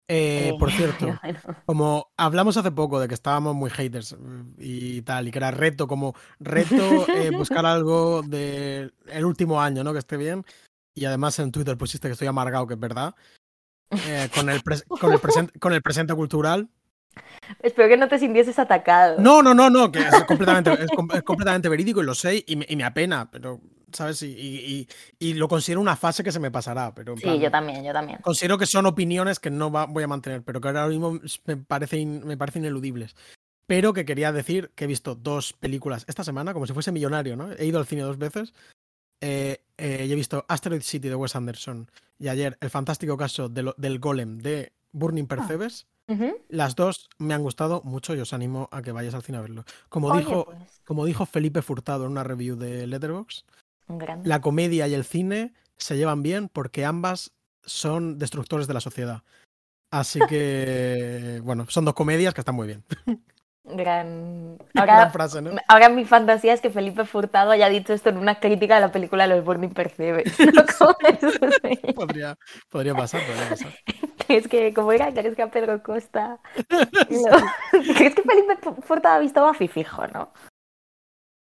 Eh, 0.08 0.54
por 0.58 0.70
cierto, 0.72 1.18
como 1.64 2.12
hablamos 2.16 2.56
hace 2.56 2.70
poco 2.70 3.00
de 3.00 3.08
que 3.08 3.14
estábamos 3.14 3.54
muy 3.54 3.70
haters 3.70 4.16
mm, 4.18 4.54
y 4.58 5.02
tal, 5.02 5.28
y 5.28 5.30
que 5.30 5.38
era 5.38 5.50
reto, 5.50 5.86
como 5.86 6.14
reto 6.38 7.06
eh, 7.08 7.30
buscar 7.36 7.64
algo 7.64 8.22
del 8.22 8.92
el 9.06 9.24
último 9.24 9.60
año, 9.60 9.82
¿no? 9.82 9.92
Que 9.92 10.00
esté 10.00 10.16
bien. 10.16 10.44
Y 10.94 11.06
además 11.06 11.38
en 11.38 11.50
Twitter 11.50 11.76
pusiste 11.76 12.08
que 12.08 12.12
estoy 12.12 12.28
amargado, 12.28 12.66
que 12.66 12.74
es 12.74 12.80
verdad. 12.80 13.14
Eh, 13.90 14.28
con, 14.34 14.48
el 14.50 14.62
con, 14.62 15.12
el 15.12 15.20
con 15.58 15.72
el 15.72 15.82
presente 15.82 16.14
cultural. 16.14 16.68
Espero 17.62 17.88
que 17.88 17.96
no 17.96 18.08
te 18.08 18.18
sintieses 18.18 18.58
atacado. 18.58 19.20
No, 19.20 19.42
no, 19.42 19.54
no, 19.54 19.70
no, 19.70 19.90
que 19.90 20.00
es 20.00 20.24
completamente, 20.24 20.72
es, 20.72 21.22
completamente 21.22 21.68
verídico 21.68 22.02
y 22.02 22.06
lo 22.06 22.14
sé 22.14 22.44
y 22.46 22.56
me, 22.56 22.66
y 22.68 22.76
me 22.76 22.84
apena, 22.84 23.30
pero 23.30 23.60
¿sabes? 23.94 24.22
Y, 24.22 24.88
y, 25.18 25.34
lo 25.34 25.48
considero 25.48 25.80
una 25.80 25.96
fase 25.96 26.22
que 26.22 26.32
se 26.32 26.40
me 26.40 26.50
pasará. 26.50 26.94
Pero 26.94 27.16
sí, 27.16 27.38
yo 27.38 27.50
también, 27.50 27.84
yo 27.84 27.92
también. 27.92 28.18
Considero 28.20 28.58
que 28.58 28.66
son 28.66 28.86
opiniones 28.86 29.40
que 29.40 29.50
no 29.50 29.70
voy 29.70 30.02
a 30.02 30.08
mantener, 30.08 30.42
pero 30.42 30.60
que 30.60 30.68
ahora 30.68 30.88
mismo 30.88 31.20
me, 31.44 31.56
parece 31.56 32.04
me 32.04 32.36
parecen 32.36 32.62
ineludibles. 32.62 33.14
Pero 33.66 33.92
que 33.92 34.04
quería 34.04 34.32
decir 34.32 34.72
que 34.74 34.84
he 34.84 34.86
visto 34.86 35.14
dos 35.14 35.54
películas 35.54 36.04
esta 36.06 36.24
semana, 36.24 36.52
como 36.52 36.66
si 36.66 36.74
fuese 36.74 36.92
millonario, 36.92 37.36
¿no? 37.36 37.52
He 37.52 37.64
ido 37.64 37.78
al 37.78 37.86
cine 37.86 38.02
dos 38.02 38.18
veces. 38.18 38.52
Eh, 39.20 39.62
eh, 39.78 40.04
y 40.06 40.12
he 40.12 40.14
visto 40.14 40.44
Asteroid 40.48 40.82
City 40.82 41.08
de 41.08 41.14
Wes 41.14 41.34
Anderson 41.34 41.90
y 42.18 42.28
ayer 42.28 42.58
el 42.60 42.68
fantástico 42.68 43.16
caso 43.16 43.48
del 43.48 43.98
Golem 43.98 44.38
de 44.38 44.72
Burning 44.92 45.24
ah, 45.24 45.36
Percebes. 45.36 45.86
Las 46.48 46.76
dos 46.76 47.08
me 47.18 47.32
han 47.32 47.42
gustado 47.42 47.80
mucho 47.82 48.14
y 48.14 48.20
os 48.20 48.34
animo 48.34 48.68
a 48.70 48.82
que 48.82 48.92
vayáis 48.92 49.14
al 49.14 49.22
cine 49.22 49.38
a 49.38 49.40
verlo. 49.40 49.64
Como, 49.88 50.14
dijo, 50.16 50.44
pues. 50.44 50.82
como 50.84 51.06
dijo 51.06 51.24
Felipe 51.24 51.62
Furtado 51.62 52.04
en 52.04 52.12
una 52.12 52.24
review 52.24 52.56
de 52.56 52.86
Letterboxd, 52.86 53.46
la 54.24 54.40
comedia 54.40 54.88
y 54.88 54.94
el 54.94 55.04
cine 55.04 55.52
se 55.76 55.96
llevan 55.96 56.22
bien 56.22 56.48
porque 56.48 56.84
ambas 56.84 57.32
son 57.64 58.18
destructores 58.18 58.66
de 58.66 58.74
la 58.74 58.80
sociedad. 58.80 59.22
Así 59.90 60.20
que, 60.28 61.40
bueno, 61.44 61.66
son 61.68 61.84
dos 61.84 61.94
comedias 61.94 62.34
que 62.34 62.40
están 62.40 62.54
muy 62.54 62.66
bien. 62.66 62.84
Gran... 63.64 64.58
Ahora, 64.74 65.08
frase, 65.10 65.40
¿no? 65.40 65.52
ahora 65.68 65.88
mi 65.88 66.04
fantasía 66.04 66.52
es 66.52 66.60
que 66.60 66.68
Felipe 66.68 67.04
Furtado 67.06 67.50
haya 67.50 67.68
dicho 67.68 67.94
esto 67.94 68.10
en 68.10 68.18
una 68.18 68.38
crítica 68.38 68.74
de 68.74 68.82
la 68.82 68.92
película 68.92 69.26
Los 69.26 69.44
Burning 69.44 69.70
Percebes. 69.70 70.36
podría, 71.94 72.36
podría 72.68 72.94
pasar, 72.94 73.22
podría 73.26 73.48
pasar. 73.48 73.72
Es 74.28 74.48
que, 74.48 74.74
como 74.74 74.92
era, 74.92 75.12
crees 75.12 75.36
que 75.36 75.42
a 75.42 75.50
Pedro 75.50 75.82
Costa. 75.82 76.40
¿Crees 76.68 78.14
que 78.14 78.22
Felipe 78.22 78.82
Furtado 78.82 79.16
ha 79.16 79.20
visto 79.20 79.46
Buffy 79.46 79.68
fijo, 79.68 80.06
no? 80.08 80.32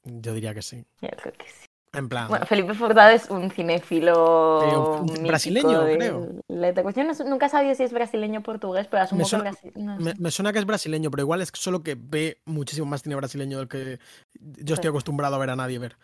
Yo 0.04 0.34
diría 0.34 0.54
que 0.54 0.62
sí. 0.62 0.86
Yo 1.02 1.10
creo 1.10 1.34
que 1.34 1.48
sí. 1.48 1.69
En 1.94 2.08
plan. 2.08 2.28
Bueno, 2.28 2.46
Felipe 2.46 2.74
Furtado 2.74 3.10
es 3.10 3.30
un 3.30 3.50
cinéfilo. 3.50 5.04
brasileño, 5.22 5.86
creo. 5.86 6.30
Yo 6.48 7.26
nunca 7.26 7.48
he 7.48 7.50
sabido 7.50 7.74
si 7.74 7.84
es 7.84 7.92
brasileño 7.92 8.42
o 8.42 8.44
portugués, 8.44 8.88
pero 8.88 9.04
asumo 9.04 9.20
me 9.20 9.26
suena, 9.26 9.52
que 9.54 9.72
me, 10.20 10.32
suena 10.32 10.54
que 10.54 10.60
es 10.60 10.66
brasileño, 10.66 11.10
pero 11.10 11.24
igual 11.24 11.42
es 11.42 11.52
solo 11.54 11.82
que 11.82 11.98
ve 12.00 12.42
muchísimo 12.46 12.86
más 12.86 13.02
cine 13.02 13.16
brasileño 13.16 13.58
del 13.58 13.68
que 13.68 14.00
yo 14.40 14.76
estoy 14.76 14.90
acostumbrado 14.90 15.36
a 15.36 15.40
ver 15.40 15.50
a 15.50 15.56
nadie 15.56 15.80
ver. 15.80 15.98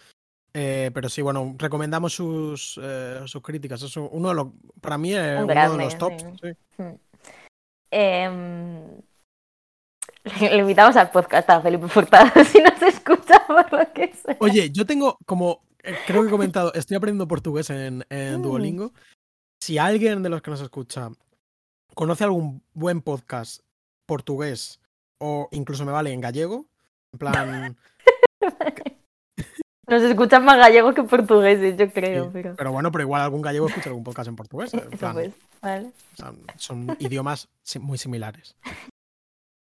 Eh, 0.57 0.89
pero 0.93 1.09
sí, 1.09 1.21
bueno, 1.21 1.53
recomendamos 1.57 2.13
sus, 2.13 2.79
eh, 2.81 3.21
sus 3.25 3.41
críticas. 3.41 3.81
Es 3.81 3.95
uno 3.97 4.29
de 4.29 4.35
los, 4.35 4.47
para 4.79 4.97
mí 4.97 5.13
es 5.13 5.41
uno 5.41 5.53
de 5.53 5.83
los 5.83 5.97
tops. 5.97 6.25
Hmm. 6.77 6.93
Em, 7.91 8.79
le 10.39 10.57
invitamos 10.57 10.95
al 10.95 11.11
podcast 11.11 11.49
a 11.49 11.61
Felipe 11.61 11.87
Furtado 11.87 12.31
si 12.45 12.61
nos 12.61 12.81
escucha 12.81 13.45
por 13.45 13.71
lo 13.71 13.93
que 13.93 14.13
sea. 14.13 14.37
Oye, 14.39 14.71
yo 14.71 14.85
tengo 14.85 15.17
como 15.25 15.61
eh, 15.74 15.74
creo 16.07 16.21
que 16.21 16.27
he 16.27 16.31
comentado, 16.31 16.73
estoy 16.73 16.97
aprendiendo 16.97 17.27
portugués 17.27 17.69
en, 17.69 17.99
mm. 18.09 18.41
Duolingo. 18.41 18.93
Si 19.59 19.77
alguien 19.77 20.23
de 20.23 20.29
los 20.29 20.41
que 20.41 20.51
nos 20.51 20.61
escucha 20.61 21.09
conoce 21.93 22.23
algún 22.23 22.61
buen 22.73 23.01
podcast 23.01 23.61
portugués 24.05 24.79
o 25.19 25.47
incluso 25.51 25.85
me 25.85 25.91
vale 25.91 26.11
en 26.11 26.21
gallego, 26.21 26.65
en 27.13 27.19
plan... 27.19 27.77
Nos 29.87 30.01
escuchan 30.01 30.43
más 30.43 30.57
gallegos 30.57 30.95
que 30.95 31.03
portugueses, 31.03 31.77
yo 31.77 31.91
creo. 31.91 32.31
pero... 32.33 32.55
pero... 32.55 32.71
bueno, 32.71 32.91
pero 32.91 33.03
igual 33.03 33.21
algún 33.21 33.43
gallego 33.43 33.67
escucha 33.67 33.89
algún 33.89 34.03
podcast 34.03 34.29
en 34.29 34.35
portugués. 34.35 34.71
pues, 34.99 35.31
vale. 35.61 35.91
son 36.57 36.97
idiomas 36.99 37.49
muy 37.79 37.99
similares. 37.99 38.55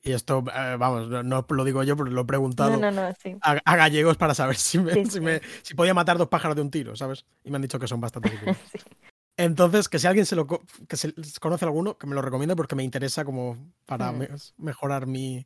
Y 0.07 0.13
esto, 0.13 0.41
eh, 0.55 0.77
vamos, 0.79 1.09
no, 1.25 1.45
lo 1.49 1.63
digo 1.65 1.83
yo, 1.83 1.97
pero 1.97 2.09
lo 2.09 2.21
he 2.21 2.25
preguntado 2.25 2.79
a, 3.41 3.75
gallegos 3.75 4.15
para 4.15 4.33
saber 4.33 4.55
si, 4.55 4.79
me, 4.79 5.05
si, 5.05 5.19
me, 5.19 5.41
si, 5.63 5.73
podía 5.73 5.93
matar 5.93 6.17
dos 6.17 6.29
pájaros 6.29 6.55
de 6.55 6.61
un 6.61 6.71
tiro, 6.71 6.95
¿sabes? 6.95 7.25
Y 7.43 7.51
me 7.51 7.57
han 7.57 7.61
dicho 7.61 7.77
que 7.77 7.87
son 7.87 7.99
bastante 7.99 8.29
difíciles. 8.31 8.85
Entonces, 9.35 9.89
que 9.89 9.99
si 9.99 10.07
alguien 10.07 10.25
se 10.25 10.37
lo 10.37 10.47
que 10.47 10.95
se 10.95 11.13
conoce 11.41 11.65
alguno, 11.65 11.97
que 11.97 12.07
me 12.07 12.15
lo 12.15 12.21
recomiende 12.21 12.55
porque 12.55 12.75
me 12.75 12.83
interesa 12.83 13.25
como 13.25 13.57
para 13.85 14.13
mm. 14.13 14.27
mejorar 14.57 15.07
mi, 15.07 15.45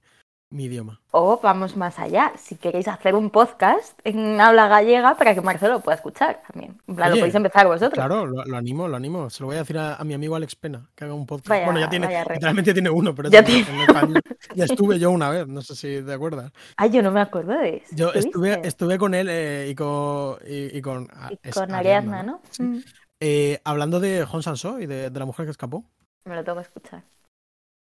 mi 0.51 0.65
idioma. 0.65 0.99
O 1.11 1.39
vamos 1.41 1.75
más 1.75 1.97
allá, 1.97 2.33
si 2.37 2.55
queréis 2.55 2.87
hacer 2.87 3.15
un 3.15 3.29
podcast 3.29 3.97
en 4.03 4.39
habla 4.39 4.67
gallega 4.67 5.15
para 5.15 5.33
que 5.33 5.41
Marcelo 5.41 5.79
pueda 5.79 5.95
escuchar 5.95 6.41
también. 6.47 6.77
Plan, 6.85 7.09
lo 7.09 7.15
podéis 7.15 7.35
empezar 7.35 7.67
vosotros. 7.67 7.93
Claro, 7.93 8.25
lo, 8.25 8.55
animo, 8.55 8.87
lo 8.87 8.97
animo. 8.97 9.29
Se 9.29 9.41
lo 9.41 9.47
voy 9.47 9.55
a 9.55 9.59
decir 9.59 9.77
a, 9.77 9.97
mi 10.03 10.13
amigo 10.13 10.35
Alex 10.35 10.55
Pena, 10.55 10.87
que 10.93 11.05
haga 11.05 11.13
un 11.13 11.25
podcast. 11.25 11.65
bueno, 11.65 11.79
ya 11.79 11.89
tiene, 11.89 12.07
literalmente 12.07 12.73
tiene 12.73 12.89
uno, 12.89 13.15
pero 13.15 13.29
ya, 13.29 13.43
ya 14.55 14.65
estuve 14.65 14.99
yo 14.99 15.11
una 15.11 15.29
vez, 15.29 15.47
no 15.47 15.61
sé 15.61 15.75
si 15.75 16.05
te 16.05 16.13
acuerdas. 16.13 16.51
Ay, 16.75 16.91
yo 16.91 17.01
no 17.01 17.11
me 17.11 17.21
acuerdo 17.21 17.53
de 17.53 17.77
eso. 17.77 17.95
Yo 17.95 18.13
estuve, 18.13 18.59
estuve 18.67 18.97
con 18.97 19.13
él 19.13 19.27
eh, 19.29 19.67
y 19.69 19.75
con. 19.75 20.37
Y, 20.45 20.81
con, 20.81 21.07
ah, 21.13 21.31
con 21.53 21.73
Ariadna, 21.73 22.23
¿no? 22.23 22.41
Mm. 22.59 22.79
Eh, 23.21 23.61
hablando 23.63 23.99
de 23.99 24.25
Hong 24.25 24.41
Sanso 24.41 24.79
y 24.79 24.85
de, 24.85 25.09
de 25.09 25.19
la 25.19 25.25
mujer 25.25 25.45
que 25.45 25.51
escapó. 25.51 25.85
Me 26.25 26.35
lo 26.35 26.43
tengo 26.43 26.57
que 26.57 26.63
escuchar. 26.63 27.03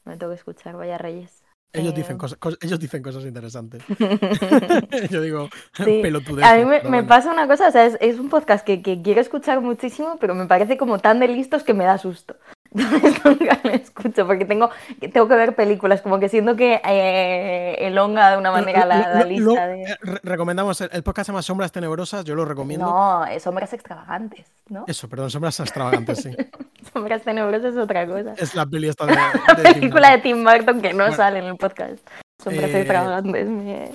Me 0.06 0.14
lo 0.14 0.18
tengo 0.18 0.32
que 0.32 0.38
escuchar, 0.38 0.76
vaya 0.76 0.98
reyes. 0.98 1.44
Ellos, 1.74 1.96
dicen 1.96 2.18
cosas, 2.18 2.38
ellos 2.62 2.80
dicen 2.80 3.02
cosas 3.02 3.24
interesantes. 3.24 3.82
Yo 5.10 5.22
digo, 5.22 5.50
sí. 5.84 6.02
A 6.44 6.56
mí 6.56 6.66
me, 6.90 7.04
pasa 7.04 7.32
una 7.32 7.48
cosa, 7.48 7.70
o 7.70 7.72
sea, 7.72 7.86
es, 7.86 8.20
un 8.20 8.30
podcast 8.30 8.66
que, 8.66 8.82
que, 8.82 9.02
quiero 9.02 9.22
escuchar 9.22 9.62
muchísimo, 9.62 10.18
pero 10.20 10.36
me 10.36 10.48
parece 10.48 10.78
como 10.78 11.00
tan 11.00 11.20
de 11.20 11.28
listos 11.28 11.64
que 11.64 11.74
me 11.74 11.86
da 11.86 11.98
susto. 11.98 12.36
Nunca 13.26 13.60
lo 13.64 13.70
escucho 13.72 14.26
porque 14.26 14.46
tengo, 14.46 14.70
tengo 15.12 15.28
que 15.28 15.36
ver 15.36 15.56
películas, 15.56 16.02
como 16.02 16.20
que 16.20 16.30
siento 16.30 16.56
que 16.56 16.82
eh, 16.86 17.76
elonga 17.86 18.32
de 18.32 18.38
una 18.38 18.52
manera 18.52 18.86
la, 18.86 19.26
lista 19.26 19.68
de... 19.68 19.84
Eh, 19.84 19.98
recomendamos, 20.24 20.80
el, 20.80 21.04
podcast 21.04 21.28
se 21.28 21.32
llama 21.34 21.42
Sombras 21.42 21.74
Tenebrosas, 21.74 22.24
yo 22.24 22.34
lo 22.34 22.46
recomiendo. 22.46 22.86
No, 22.86 23.26
Sombras 23.42 23.74
Extravagantes, 23.74 24.48
¿no? 24.70 24.86
Eso, 24.88 25.10
perdón, 25.10 25.30
Sombras 25.30 25.60
Extravagantes, 25.60 26.20
sí. 26.20 26.32
sombras 26.94 27.24
Tenebrosas 27.24 27.74
es 27.74 27.78
otra 27.78 28.08
cosa. 28.08 28.36
Es 28.38 28.56
la 28.56 28.66
peli 28.66 28.88
esta 28.88 29.06
de... 29.06 29.16
la 29.16 29.56
película 29.74 30.12
de 30.12 30.18
Tim 30.20 30.42
Burton 30.42 30.82
que 30.82 30.94
no 30.94 31.12
sale 31.12 31.40
en 31.40 31.46
el 31.46 31.58
podcast. 31.58 32.08
Sombras 32.42 32.72
eh, 32.72 32.80
extravagantes. 32.80 33.48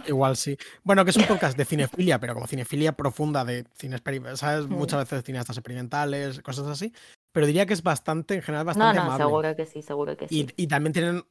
Igual 0.07 0.37
sí. 0.37 0.57
Bueno, 0.85 1.03
que 1.05 1.13
es 1.13 1.17
un 1.17 1.25
podcast 1.25 1.57
de 1.57 1.65
cinefilia, 1.65 2.21
pero 2.21 2.35
como 2.35 2.47
cinefilia 2.47 2.93
profunda 2.93 3.45
de 3.45 3.65
cine 3.75 3.97
¿sabes? 4.35 4.69
Mm. 4.69 4.75
Muchas 4.75 5.01
veces 5.01 5.25
cineastas 5.25 5.57
experimentales, 5.57 6.41
cosas 6.43 6.67
así 6.67 6.93
pero 7.37 7.47
diría 7.47 7.67
que 7.67 7.75
es 7.75 7.83
bastante, 7.83 8.33
en 8.37 8.41
general, 8.41 8.65
bastante 8.65 8.97
no, 8.97 9.05
no, 9.05 9.13
amable. 9.13 9.25
seguro 9.27 9.57
que 9.57 9.67
sí, 9.67 9.83
seguro 9.83 10.17
que 10.17 10.27
sí. 10.27 10.47
Y, 10.57 10.63
y 10.63 10.67
también 10.69 10.95
tienen 10.95 11.23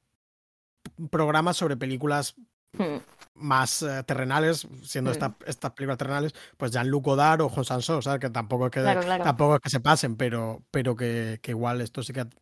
programas 1.10 1.58
sobre 1.58 1.78
películas 1.78 2.36
Hmm. 2.78 2.98
más 3.34 3.82
eh, 3.82 4.04
terrenales, 4.04 4.68
siendo 4.84 5.10
Mm. 5.10 5.14
esta- 5.14 5.36
estas 5.48 5.72
películas 5.72 5.98
terrenales, 5.98 6.36
pues 6.58 6.72
Jean-Luc 6.72 7.06
Godard 7.06 7.42
o 7.42 7.50
Juan 7.50 7.66
Sansó, 7.66 8.04
¿sabes? 8.04 8.20
Que 8.20 8.30
tampoco 8.30 8.68
es 8.68 8.72
que, 8.72 8.82
Claro, 8.82 9.02
claro. 9.02 9.24
tampoco 9.24 9.56
es 9.56 9.62
que 9.62 9.70
se 9.72 9.80
pasen, 9.80 10.16
pero, 10.16 10.62
pero 10.70 10.96
que, 10.96 11.40
que 11.42 11.50
igual 11.52 11.82
esto 11.82 12.04
sí 12.04 12.14
que 12.14 12.20
at- 12.20 12.34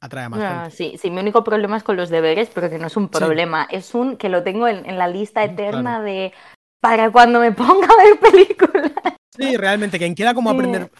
atrae 0.00 0.26
a 0.26 0.28
más 0.28 0.40
Ah, 0.40 0.62
gente. 0.66 0.76
sí, 0.76 0.96
sí, 0.96 1.10
mi 1.10 1.20
único 1.20 1.42
problema 1.42 1.76
es 1.76 1.82
con 1.82 1.96
los 1.96 2.10
deberes, 2.10 2.50
pero 2.54 2.70
que 2.70 2.78
no 2.78 2.86
es 2.86 2.96
un 2.96 3.08
problema, 3.08 3.66
es 3.68 3.96
un 3.96 4.16
que 4.16 4.28
lo 4.28 4.44
tengo 4.44 4.68
en, 4.68 4.86
en 4.86 4.96
la 4.96 5.08
lista 5.08 5.40
Mm, 5.44 5.50
eterna 5.50 6.00
de 6.02 6.32
para 6.80 7.10
cuando 7.10 7.40
me 7.40 7.50
ponga 7.50 7.88
a 7.88 8.04
ver 8.04 8.20
películas. 8.20 8.92
Sí, 9.36 9.56
realmente, 9.56 9.98
quien 9.98 10.14
quiera 10.14 10.34
como 10.34 10.50
Sí. 10.50 10.54
aprender 10.54 10.90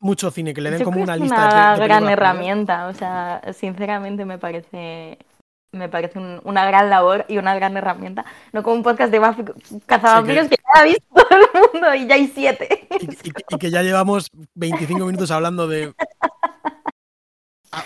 mucho 0.00 0.30
cine, 0.30 0.54
que 0.54 0.60
le 0.60 0.70
den 0.70 0.78
Yo 0.80 0.84
como 0.84 0.94
creo 0.96 1.04
una 1.04 1.12
que 1.14 1.18
es 1.18 1.22
lista 1.30 1.40
de, 1.42 1.54
una 1.54 1.74
pe- 1.74 1.80
de 1.80 1.86
gran 1.88 2.08
herramienta, 2.08 2.86
o 2.86 2.92
sea, 2.94 3.40
sinceramente 3.52 4.24
me 4.24 4.38
parece 4.38 5.18
me 5.70 5.88
parece 5.90 6.18
un- 6.18 6.40
una 6.44 6.64
gran 6.66 6.88
labor 6.88 7.26
y 7.28 7.36
una 7.36 7.54
gran 7.54 7.76
herramienta. 7.76 8.24
No 8.52 8.62
como 8.62 8.76
un 8.76 8.82
podcast 8.82 9.12
de 9.12 9.18
Buffy 9.18 9.44
cazavampiros 9.84 10.44
Sí, 10.44 10.50
que 10.50 10.56
ya 10.56 10.80
ha 10.80 10.84
visto 10.84 11.04
todo 11.14 11.28
el 11.30 11.70
mundo 11.72 11.94
y 11.94 12.06
ya 12.06 12.14
hay 12.14 12.26
siete. 12.28 12.88
Y, 13.00 13.04
y- 13.28 13.32
y 13.50 13.58
que 13.58 13.70
ya 13.70 13.82
llevamos 13.82 14.28
25 14.54 15.04
minutos 15.04 15.30
hablando 15.30 15.68
de 15.68 15.92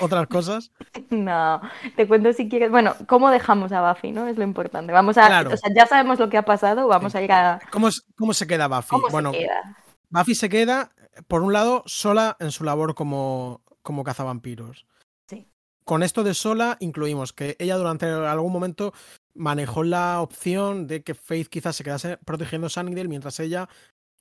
otras 0.01 0.29
cosas. 0.29 0.71
No, 1.11 1.61
te 1.97 2.07
cuento 2.07 2.33
si 2.33 2.49
quieres. 2.49 2.71
Bueno, 2.71 2.95
¿cómo 3.09 3.31
dejamos 3.31 3.73
a 3.73 3.91
Buffy, 3.93 4.13
no? 4.13 4.29
Es 4.29 4.37
lo 4.37 4.45
importante.Amos 4.45 5.19
a, 5.19 5.27
Claro. 5.27 5.51
o 5.53 5.57
sea, 5.57 5.71
ya 5.75 5.87
sabemos 5.87 6.21
lo 6.21 6.29
que 6.31 6.39
ha 6.39 6.45
pasado, 6.45 6.87
vamos 6.87 7.13
Sí. 7.13 7.19
a 7.19 7.23
ir 7.23 7.33
a 7.33 7.61
¿Cómo, 7.73 7.89
cómo 8.17 8.33
se 8.33 8.47
queda 8.47 8.69
Buffy? 8.69 8.91
cómo 8.91 9.09
bueno, 9.09 9.33
se 9.33 9.39
queda. 9.41 9.77
Buffy 10.09 10.35
se 10.37 10.49
queda, 10.49 10.91
por 11.29 11.43
un 11.43 11.53
lado, 11.53 11.83
sola 11.87 12.37
en 12.41 12.51
su 12.51 12.65
labor 12.65 12.95
como, 12.95 13.63
como 13.83 14.05
cazavampiros. 14.05 14.87
Sí. 15.29 15.47
Con 15.85 16.03
esto 16.03 16.23
de 16.25 16.35
sola 16.35 16.77
incluimos 16.81 17.33
que 17.33 17.57
ella 17.59 17.77
durante 17.77 18.07
algún 18.07 18.53
momento 18.53 18.93
manejó 19.35 19.83
la 19.83 20.21
opción 20.21 20.87
de 20.87 21.03
que 21.03 21.15
Faith 21.15 21.49
quizás 21.49 21.77
se 21.77 21.85
quedase 21.85 22.19
protegiendo 22.19 22.69
Sunnydale 22.69 23.09
mientras 23.09 23.41
ella 23.41 23.69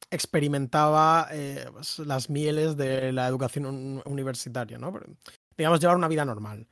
experimentaba 0.10 1.28
eh, 1.32 1.66
pues, 1.72 2.00
las 2.00 2.30
mieles 2.30 2.76
de 2.78 3.12
la 3.12 3.28
educación 3.28 3.66
un- 3.66 4.02
universitaria, 4.06 4.78
¿no? 4.78 4.92
Pero, 4.92 5.06
Digamos, 5.58 5.80
llevar 5.80 5.98
una 5.98 6.08
vida 6.08 6.26
normal. 6.26 6.68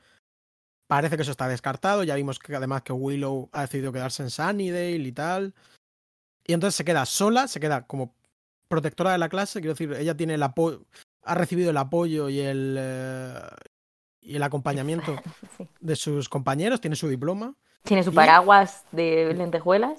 Parece 0.88 1.14
que 1.16 1.22
eso 1.22 1.30
está 1.30 1.46
descartado, 1.46 2.02
ya 2.02 2.16
vimos 2.16 2.40
que 2.40 2.56
además 2.56 2.82
que 2.82 2.92
Willow 2.92 3.48
ha 3.52 3.60
decidido 3.62 3.92
quedarse 3.92 4.22
en 4.24 4.30
Sunnydale 4.30 4.96
y 4.96 5.12
tal. 5.12 5.54
Y 6.44 6.52
entonces 6.52 6.74
se 6.74 6.84
queda 6.84 7.06
sola, 7.06 7.46
se 7.46 7.60
queda 7.60 7.86
como 7.86 8.16
protectora 8.74 9.12
de 9.12 9.18
la 9.18 9.28
clase, 9.28 9.60
quiero 9.60 9.74
decir, 9.74 9.92
ella 9.92 10.16
tiene 10.16 10.34
el 10.34 10.42
apoyo, 10.42 10.86
ha 11.24 11.34
recibido 11.34 11.70
el 11.70 11.76
apoyo 11.76 12.28
y 12.28 12.40
el, 12.40 12.76
eh, 12.78 13.34
y 14.22 14.36
el 14.36 14.42
acompañamiento 14.42 15.16
Sí. 15.58 15.68
de 15.80 15.96
sus 15.96 16.28
compañeros, 16.28 16.80
tiene 16.80 16.96
su 16.96 17.08
diploma 17.08 17.54
Tiene 17.82 18.02
su 18.04 18.10
Y- 18.10 18.14
paraguas 18.14 18.84
de 18.92 19.34
lentejuelas. 19.34 19.98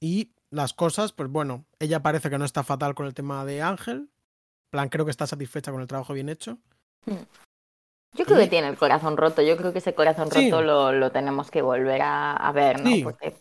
y 0.00 0.32
las 0.50 0.72
cosas, 0.72 1.12
pues 1.12 1.28
bueno, 1.30 1.64
ella 1.78 2.00
parece 2.02 2.30
que 2.30 2.38
no 2.38 2.44
está 2.44 2.62
fatal 2.64 2.94
con 2.94 3.06
el 3.06 3.14
tema 3.14 3.44
de 3.44 3.62
Ángel, 3.62 4.10
plan 4.70 4.88
creo 4.88 5.04
que 5.04 5.10
está 5.10 5.26
satisfecha 5.26 5.70
con 5.70 5.80
el 5.80 5.86
trabajo 5.86 6.12
bien 6.14 6.28
hecho. 6.28 6.58
Yo 8.16 8.24
creo 8.24 8.38
Y- 8.40 8.44
que 8.44 8.48
tiene 8.50 8.68
el 8.68 8.76
corazón 8.78 9.16
roto. 9.16 9.42
Yo 9.42 9.56
creo 9.56 9.72
que 9.72 9.78
ese 9.78 9.94
corazón 9.94 10.30
Sí. 10.30 10.50
roto 10.50 10.62
lo, 10.62 10.92
lo 10.92 11.10
tenemos 11.12 11.50
que 11.50 11.62
volver 11.62 12.02
a, 12.02 12.32
a 12.34 12.52
ver, 12.52 12.80
¿no? 12.80 12.88
Sí. 12.90 13.02
Porque 13.04 13.34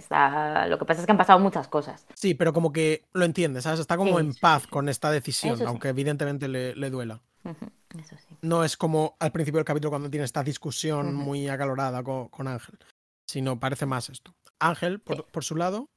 está... 0.00 0.66
lo 0.66 0.78
que 0.78 0.84
pasa 0.84 1.00
es 1.00 1.06
que 1.06 1.12
han 1.12 1.18
pasado 1.18 1.38
muchas 1.38 1.68
cosas. 1.68 2.06
Sí, 2.14 2.34
pero 2.34 2.52
como 2.52 2.72
que 2.72 3.04
lo 3.12 3.24
entiende, 3.24 3.62
¿sabes? 3.62 3.80
Está 3.80 3.96
como 3.96 4.18
Sí, 4.18 4.24
en 4.26 4.34
paz 4.34 4.62
sí. 4.64 4.68
con 4.68 4.88
esta 4.88 5.10
decisión, 5.10 5.54
Eso 5.54 5.62
sí. 5.64 5.68
aunque 5.68 5.88
evidentemente 5.88 6.48
le, 6.48 6.74
le 6.74 6.90
duela. 6.90 7.20
Eso 7.44 8.16
sí. 8.18 8.36
No 8.42 8.64
es 8.64 8.76
como 8.76 9.16
al 9.20 9.32
principio 9.32 9.58
del 9.58 9.64
capítulo 9.64 9.90
cuando 9.90 10.10
tiene 10.10 10.24
esta 10.24 10.42
discusión 10.42 11.14
muy 11.14 11.48
acalorada 11.48 12.02
con, 12.02 12.28
con 12.28 12.48
Ángel, 12.48 12.78
sino 13.26 13.58
parece 13.58 13.86
más 13.86 14.08
esto. 14.10 14.34
Ángel, 14.58 15.00
por 15.00 15.44
su 15.44 15.56
lado, 15.56 15.88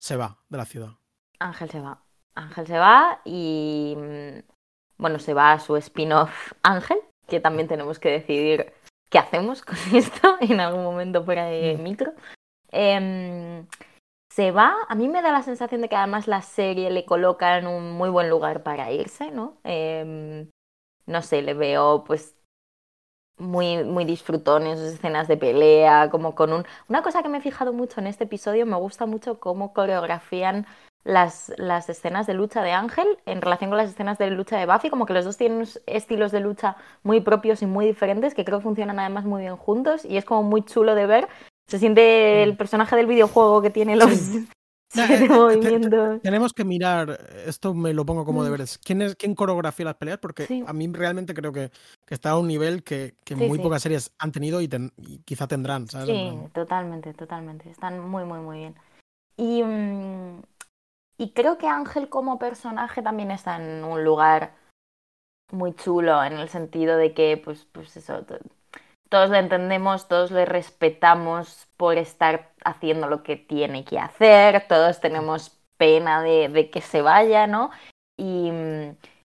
se 0.00 0.16
va 0.16 0.38
de 0.48 0.58
la 0.58 0.64
ciudad. 0.64 0.90
Ángel 1.38 1.70
se 1.70 1.80
va. 1.80 2.02
Ángel 2.34 2.66
se 2.66 2.78
va 2.78 3.20
y. 3.24 3.94
mm, 3.96 4.38
Bueno, 4.98 5.18
se 5.18 5.34
va 5.34 5.52
a 5.52 5.58
su 5.60 5.76
spin-off 5.76 6.52
Ángel, 6.62 6.98
que 7.28 7.40
también 7.40 7.68
tenemos 7.68 7.98
que 7.98 8.10
decidir 8.10 8.72
qué 9.10 9.18
hacemos 9.18 9.62
con 9.64 9.76
esto 9.94 10.36
en 10.40 10.60
algún 10.60 10.82
momento 10.82 11.24
fuera 11.24 11.44
de 11.46 11.76
Mm. 11.78 11.82
micro. 11.82 12.12
Em, 12.72 13.66
se 14.30 14.50
va. 14.50 14.74
A 14.88 14.94
mí 14.94 15.08
me 15.08 15.22
da 15.22 15.32
la 15.32 15.42
sensación 15.42 15.82
de 15.82 15.88
que 15.88 15.96
además 15.96 16.26
la 16.28 16.42
serie 16.42 16.90
le 16.90 17.04
coloca 17.04 17.58
en 17.58 17.66
un 17.66 17.92
muy 17.92 18.10
buen 18.10 18.30
lugar 18.30 18.62
para 18.62 18.90
irse, 18.92 19.30
¿no? 19.30 19.58
Em, 19.64 20.50
no 21.06 21.22
sé, 21.22 21.42
le 21.42 21.54
veo 21.54 22.04
pues 22.04 22.36
muy, 23.38 23.84
muy 23.84 24.04
disfrutón 24.04 24.66
en 24.66 24.76
sus 24.78 24.86
escenas 24.94 25.28
de 25.28 25.36
pelea, 25.36 26.10
como 26.10 26.34
con 26.34 26.52
un... 26.52 26.64
Una 26.88 27.02
cosa 27.02 27.22
que 27.22 27.28
me 27.28 27.38
he 27.38 27.40
fijado 27.40 27.72
mucho 27.72 28.00
en 28.00 28.06
este 28.06 28.24
episodio, 28.24 28.66
me 28.66 28.76
gusta 28.76 29.06
mucho 29.06 29.40
cómo 29.40 29.72
coreografían 29.72 30.66
las, 31.04 31.52
las 31.56 31.88
escenas 31.88 32.26
de 32.26 32.34
lucha 32.34 32.62
de 32.62 32.72
Ángel 32.72 33.06
en 33.26 33.42
relación 33.42 33.70
con 33.70 33.78
las 33.78 33.90
escenas 33.90 34.18
de 34.18 34.30
lucha 34.30 34.58
de 34.58 34.66
Buffy, 34.66 34.90
como 34.90 35.06
que 35.06 35.14
los 35.14 35.24
dos 35.24 35.36
tienen 35.36 35.66
estilos 35.86 36.30
de 36.30 36.40
lucha 36.40 36.76
muy 37.02 37.20
propios 37.20 37.62
y 37.62 37.66
muy 37.66 37.86
diferentes, 37.86 38.34
que 38.34 38.44
creo 38.44 38.60
funcionan 38.60 39.00
además 39.00 39.24
muy 39.24 39.42
bien 39.42 39.56
juntos, 39.56 40.04
y 40.04 40.16
es 40.16 40.24
como 40.24 40.42
muy 40.42 40.64
chulo 40.64 40.94
de 40.94 41.06
ver. 41.06 41.28
Se 41.68 41.78
siente 41.78 42.42
el 42.42 42.56
personaje 42.56 42.96
del 42.96 43.06
videojuego 43.06 43.62
que 43.62 43.70
tiene 43.70 43.96
los 43.96 44.10
Sí. 44.10 44.48
siete 44.92 45.24
Eh, 45.24 45.28
te- 45.28 45.28
movimientos. 45.28 46.20
Tenemos 46.20 46.52
que 46.52 46.64
mirar, 46.64 47.18
esto 47.46 47.72
me 47.72 47.94
lo 47.94 48.04
pongo 48.04 48.24
como 48.26 48.42
Mm. 48.42 48.44
deberes, 48.44 48.78
¿quién, 48.78 49.00
es, 49.02 49.16
quién 49.16 49.34
coreografía 49.34 49.86
las 49.86 49.94
peleas? 49.94 50.18
Porque 50.18 50.46
Sí. 50.46 50.62
a 50.66 50.72
mí 50.74 50.86
realmente 50.92 51.32
creo 51.32 51.52
que, 51.52 51.70
que 52.04 52.14
está 52.14 52.30
a 52.30 52.38
un 52.38 52.46
nivel 52.46 52.82
que, 52.82 53.14
que 53.24 53.34
Sí, 53.34 53.46
muy 53.48 53.58
sí. 53.58 53.62
pocas 53.62 53.82
series 53.82 54.12
han 54.18 54.32
tenido 54.32 54.60
y, 54.60 54.68
ten- 54.68 54.92
y 54.98 55.18
quizá 55.20 55.46
tendrán, 55.46 55.88
¿sabes? 55.88 56.08
Sí, 56.08 56.30
totalmente, 56.52 57.14
totalmente. 57.14 57.70
Están 57.70 58.00
muy, 58.06 58.24
muy, 58.24 58.40
muy 58.40 58.58
bien. 58.58 58.74
Y, 59.38 59.62
mm, 59.62 60.42
y 61.18 61.30
creo 61.30 61.56
que 61.56 61.68
Ángel 61.68 62.10
como 62.10 62.38
personaje 62.38 63.00
también 63.00 63.30
está 63.30 63.56
en 63.56 63.82
un 63.84 64.04
lugar 64.04 64.54
muy 65.52 65.74
chulo, 65.74 66.22
en 66.24 66.34
el 66.34 66.48
sentido 66.50 66.96
de 66.98 67.14
que, 67.14 67.40
pues, 67.42 67.66
pues 67.72 67.96
eso, 67.96 68.24
todos 69.12 69.28
le 69.28 69.38
entendemos, 69.38 70.08
todos 70.08 70.30
le 70.30 70.46
respetamos 70.46 71.68
por 71.76 71.98
estar 71.98 72.50
haciendo 72.64 73.08
lo 73.08 73.22
que 73.22 73.36
tiene 73.36 73.84
que 73.84 73.98
hacer, 73.98 74.66
todos 74.66 75.00
tenemos 75.00 75.60
pena 75.76 76.22
de, 76.22 76.48
de 76.48 76.70
que 76.70 76.80
se 76.80 77.02
vaya, 77.02 77.46
¿no? 77.46 77.70
Y, 78.18 78.50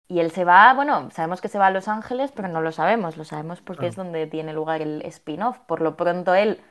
y 0.08 0.20
él 0.20 0.30
se 0.30 0.44
va, 0.44 0.72
bueno, 0.72 1.10
sabemos 1.10 1.42
que 1.42 1.48
se 1.48 1.58
va 1.58 1.66
a 1.66 1.70
Los 1.70 1.88
Ángeles, 1.88 2.32
pero 2.34 2.48
no 2.48 2.62
lo 2.62 2.72
sabemos, 2.72 3.18
lo 3.18 3.24
sabemos 3.24 3.60
porque 3.60 3.86
es 3.86 3.94
donde 3.94 4.26
tiene 4.26 4.54
lugar 4.54 4.80
el 4.80 5.02
spin-off. 5.02 5.58
Por 5.58 5.82
lo 5.82 5.98
pronto 5.98 6.34
él 6.34 6.62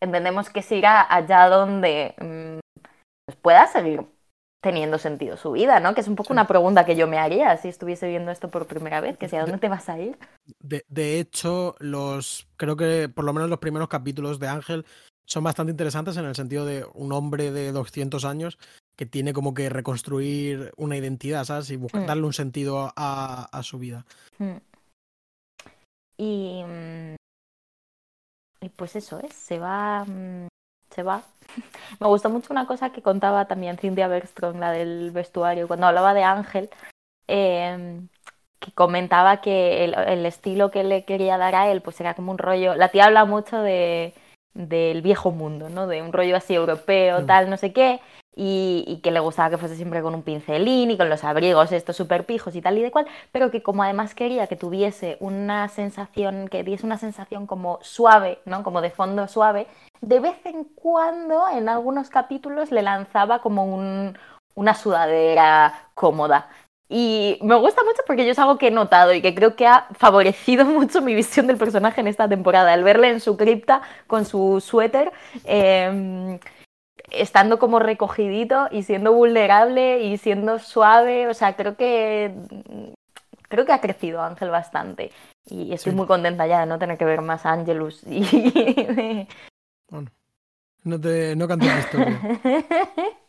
entendemos 0.00 0.48
que 0.48 0.62
se 0.62 0.76
irá 0.76 1.04
allá 1.12 1.48
donde 1.48 2.14
mm, 2.20 2.60
pues 3.26 3.36
pueda 3.42 3.66
seguir 3.66 4.06
teniendo 4.66 4.98
sentido 4.98 5.36
su 5.36 5.52
vida, 5.52 5.78
¿no? 5.78 5.94
Que 5.94 6.00
es 6.00 6.08
un 6.08 6.16
poco 6.16 6.28
Sí. 6.28 6.32
una 6.32 6.48
pregunta 6.48 6.84
que 6.84 6.96
yo 6.96 7.06
me 7.06 7.18
haría 7.18 7.56
si 7.56 7.68
estuviese 7.68 8.08
viendo 8.08 8.32
esto 8.32 8.48
por 8.48 8.66
primera 8.66 9.00
vez, 9.00 9.16
que 9.16 9.28
si 9.28 9.36
a 9.36 9.42
dónde 9.42 9.58
te 9.58 9.68
vas 9.68 9.88
a 9.88 9.98
ir. 10.00 10.18
De, 10.58 10.84
de 10.88 11.20
hecho, 11.20 11.76
los 11.78 12.48
creo 12.56 12.76
que 12.76 13.08
por 13.08 13.24
lo 13.24 13.32
menos 13.32 13.48
los 13.48 13.60
primeros 13.60 13.88
capítulos 13.88 14.40
de 14.40 14.48
Ángel 14.48 14.84
son 15.24 15.44
bastante 15.44 15.70
interesantes 15.70 16.16
en 16.16 16.24
el 16.24 16.34
sentido 16.34 16.64
de 16.66 16.84
un 16.94 17.12
hombre 17.12 17.52
de 17.52 17.70
200 17.70 18.24
años 18.24 18.58
que 18.96 19.06
tiene 19.06 19.32
como 19.32 19.54
que 19.54 19.68
reconstruir 19.68 20.72
una 20.76 20.96
identidad, 20.96 21.44
¿sabes? 21.44 21.70
Y 21.70 21.76
buscar 21.76 22.02
Mm. 22.02 22.06
darle 22.06 22.26
un 22.26 22.32
sentido 22.32 22.92
a, 22.96 23.44
a 23.52 23.62
su 23.62 23.78
vida. 23.78 24.04
Mm. 24.38 24.56
Y, 26.18 26.62
mm, 26.64 27.14
y 28.62 28.68
pues 28.70 28.96
eso 28.96 29.20
es, 29.20 29.34
se 29.34 29.58
va, 29.58 30.04
se 30.96 31.04
va. 31.04 31.22
Me 32.00 32.08
gustó 32.08 32.28
mucho 32.30 32.52
una 32.52 32.66
cosa 32.66 32.90
que 32.90 33.02
contaba 33.02 33.44
también 33.44 33.78
Cynthia 33.78 34.08
Bergstrom, 34.08 34.58
la 34.58 34.72
del 34.72 35.12
vestuario, 35.12 35.68
cuando 35.68 35.86
hablaba 35.86 36.14
de 36.14 36.24
Ángel, 36.24 36.70
eh, 37.28 38.00
que 38.58 38.72
comentaba 38.72 39.40
que 39.40 39.84
el, 39.84 39.94
el 39.94 40.26
estilo 40.26 40.70
que 40.70 40.82
le 40.82 41.04
quería 41.04 41.38
dar 41.38 41.54
a 41.54 41.70
él, 41.70 41.82
pues 41.82 42.00
era 42.00 42.14
como 42.14 42.32
un 42.32 42.38
rollo. 42.38 42.74
La 42.74 42.88
tía 42.88 43.04
habla 43.04 43.24
mucho 43.24 43.60
de 43.60 44.14
del 44.54 45.02
viejo 45.02 45.32
mundo, 45.32 45.68
¿no? 45.68 45.86
De 45.86 46.00
un 46.00 46.14
rollo 46.14 46.34
así 46.34 46.54
europeo, 46.54 47.20
Mm. 47.20 47.26
tal, 47.26 47.50
no 47.50 47.58
sé 47.58 47.74
qué, 47.74 48.00
y, 48.36 48.84
y 48.86 48.98
que 48.98 49.10
le 49.10 49.20
gustaba 49.20 49.50
que 49.50 49.58
fuese 49.58 49.76
siempre 49.76 50.02
con 50.02 50.14
un 50.14 50.22
pincelín 50.22 50.90
y 50.90 50.96
con 50.98 51.08
los 51.08 51.24
abrigos 51.24 51.72
estos 51.72 51.96
súper 51.96 52.26
pijos 52.26 52.54
y 52.54 52.60
tal 52.60 52.78
y 52.78 52.82
de 52.82 52.90
cual, 52.90 53.06
pero 53.32 53.50
que 53.50 53.62
como 53.62 53.82
además 53.82 54.14
quería 54.14 54.46
que 54.46 54.56
tuviese 54.56 55.16
una 55.20 55.68
sensación, 55.68 56.48
que 56.48 56.62
diese 56.62 56.86
una 56.86 56.98
sensación 56.98 57.46
como 57.46 57.78
suave, 57.82 58.38
¿no? 58.44 58.62
Como 58.62 58.82
de 58.82 58.90
fondo 58.90 59.26
suave, 59.26 59.66
de 60.02 60.20
vez 60.20 60.36
en 60.44 60.64
cuando 60.64 61.48
en 61.48 61.68
algunos 61.68 62.10
capítulos 62.10 62.70
le 62.70 62.82
lanzaba 62.82 63.40
como 63.40 63.64
un, 63.64 64.18
una 64.54 64.74
sudadera 64.74 65.88
cómoda. 65.94 66.48
Y 66.88 67.38
me 67.42 67.56
gusta 67.56 67.82
mucho 67.82 68.02
porque 68.06 68.24
yo 68.24 68.30
es 68.30 68.38
algo 68.38 68.58
que 68.58 68.68
he 68.68 68.70
notado 68.70 69.12
y 69.12 69.20
que 69.20 69.34
creo 69.34 69.56
que 69.56 69.66
ha 69.66 69.88
favorecido 69.98 70.64
mucho 70.66 71.00
mi 71.02 71.14
visión 71.14 71.46
del 71.46 71.56
personaje 71.56 72.00
en 72.00 72.06
esta 72.06 72.28
temporada. 72.28 72.74
El 72.74 72.84
verle 72.84 73.10
en 73.10 73.20
su 73.20 73.36
cripta 73.36 73.82
con 74.06 74.24
su 74.24 74.60
suéter, 74.60 75.12
eh, 75.44 76.38
estando 77.10 77.58
como 77.58 77.78
recogidito 77.78 78.68
y 78.70 78.82
siendo 78.82 79.12
vulnerable 79.12 80.02
y 80.02 80.18
siendo 80.18 80.58
suave. 80.58 81.28
O 81.28 81.34
sea, 81.34 81.56
creo 81.56 81.76
que 81.76 82.34
creo 83.48 83.64
que 83.64 83.72
ha 83.72 83.80
crecido 83.80 84.22
Ángel 84.22 84.50
bastante. 84.50 85.12
Y 85.48 85.72
estoy 85.72 85.94
muy 85.94 86.06
contenta 86.06 86.46
ya 86.46 86.60
de 86.60 86.66
no 86.66 86.78
tener 86.78 86.98
que 86.98 87.04
ver 87.04 87.22
más 87.22 87.46
Angelus. 87.46 88.02
Y 88.04 88.22
Bueno, 89.88 90.10
no, 90.82 91.00
te, 91.00 91.36
no 91.36 91.46
cantes 91.46 91.68
la 91.68 91.78
historia. 91.78 92.20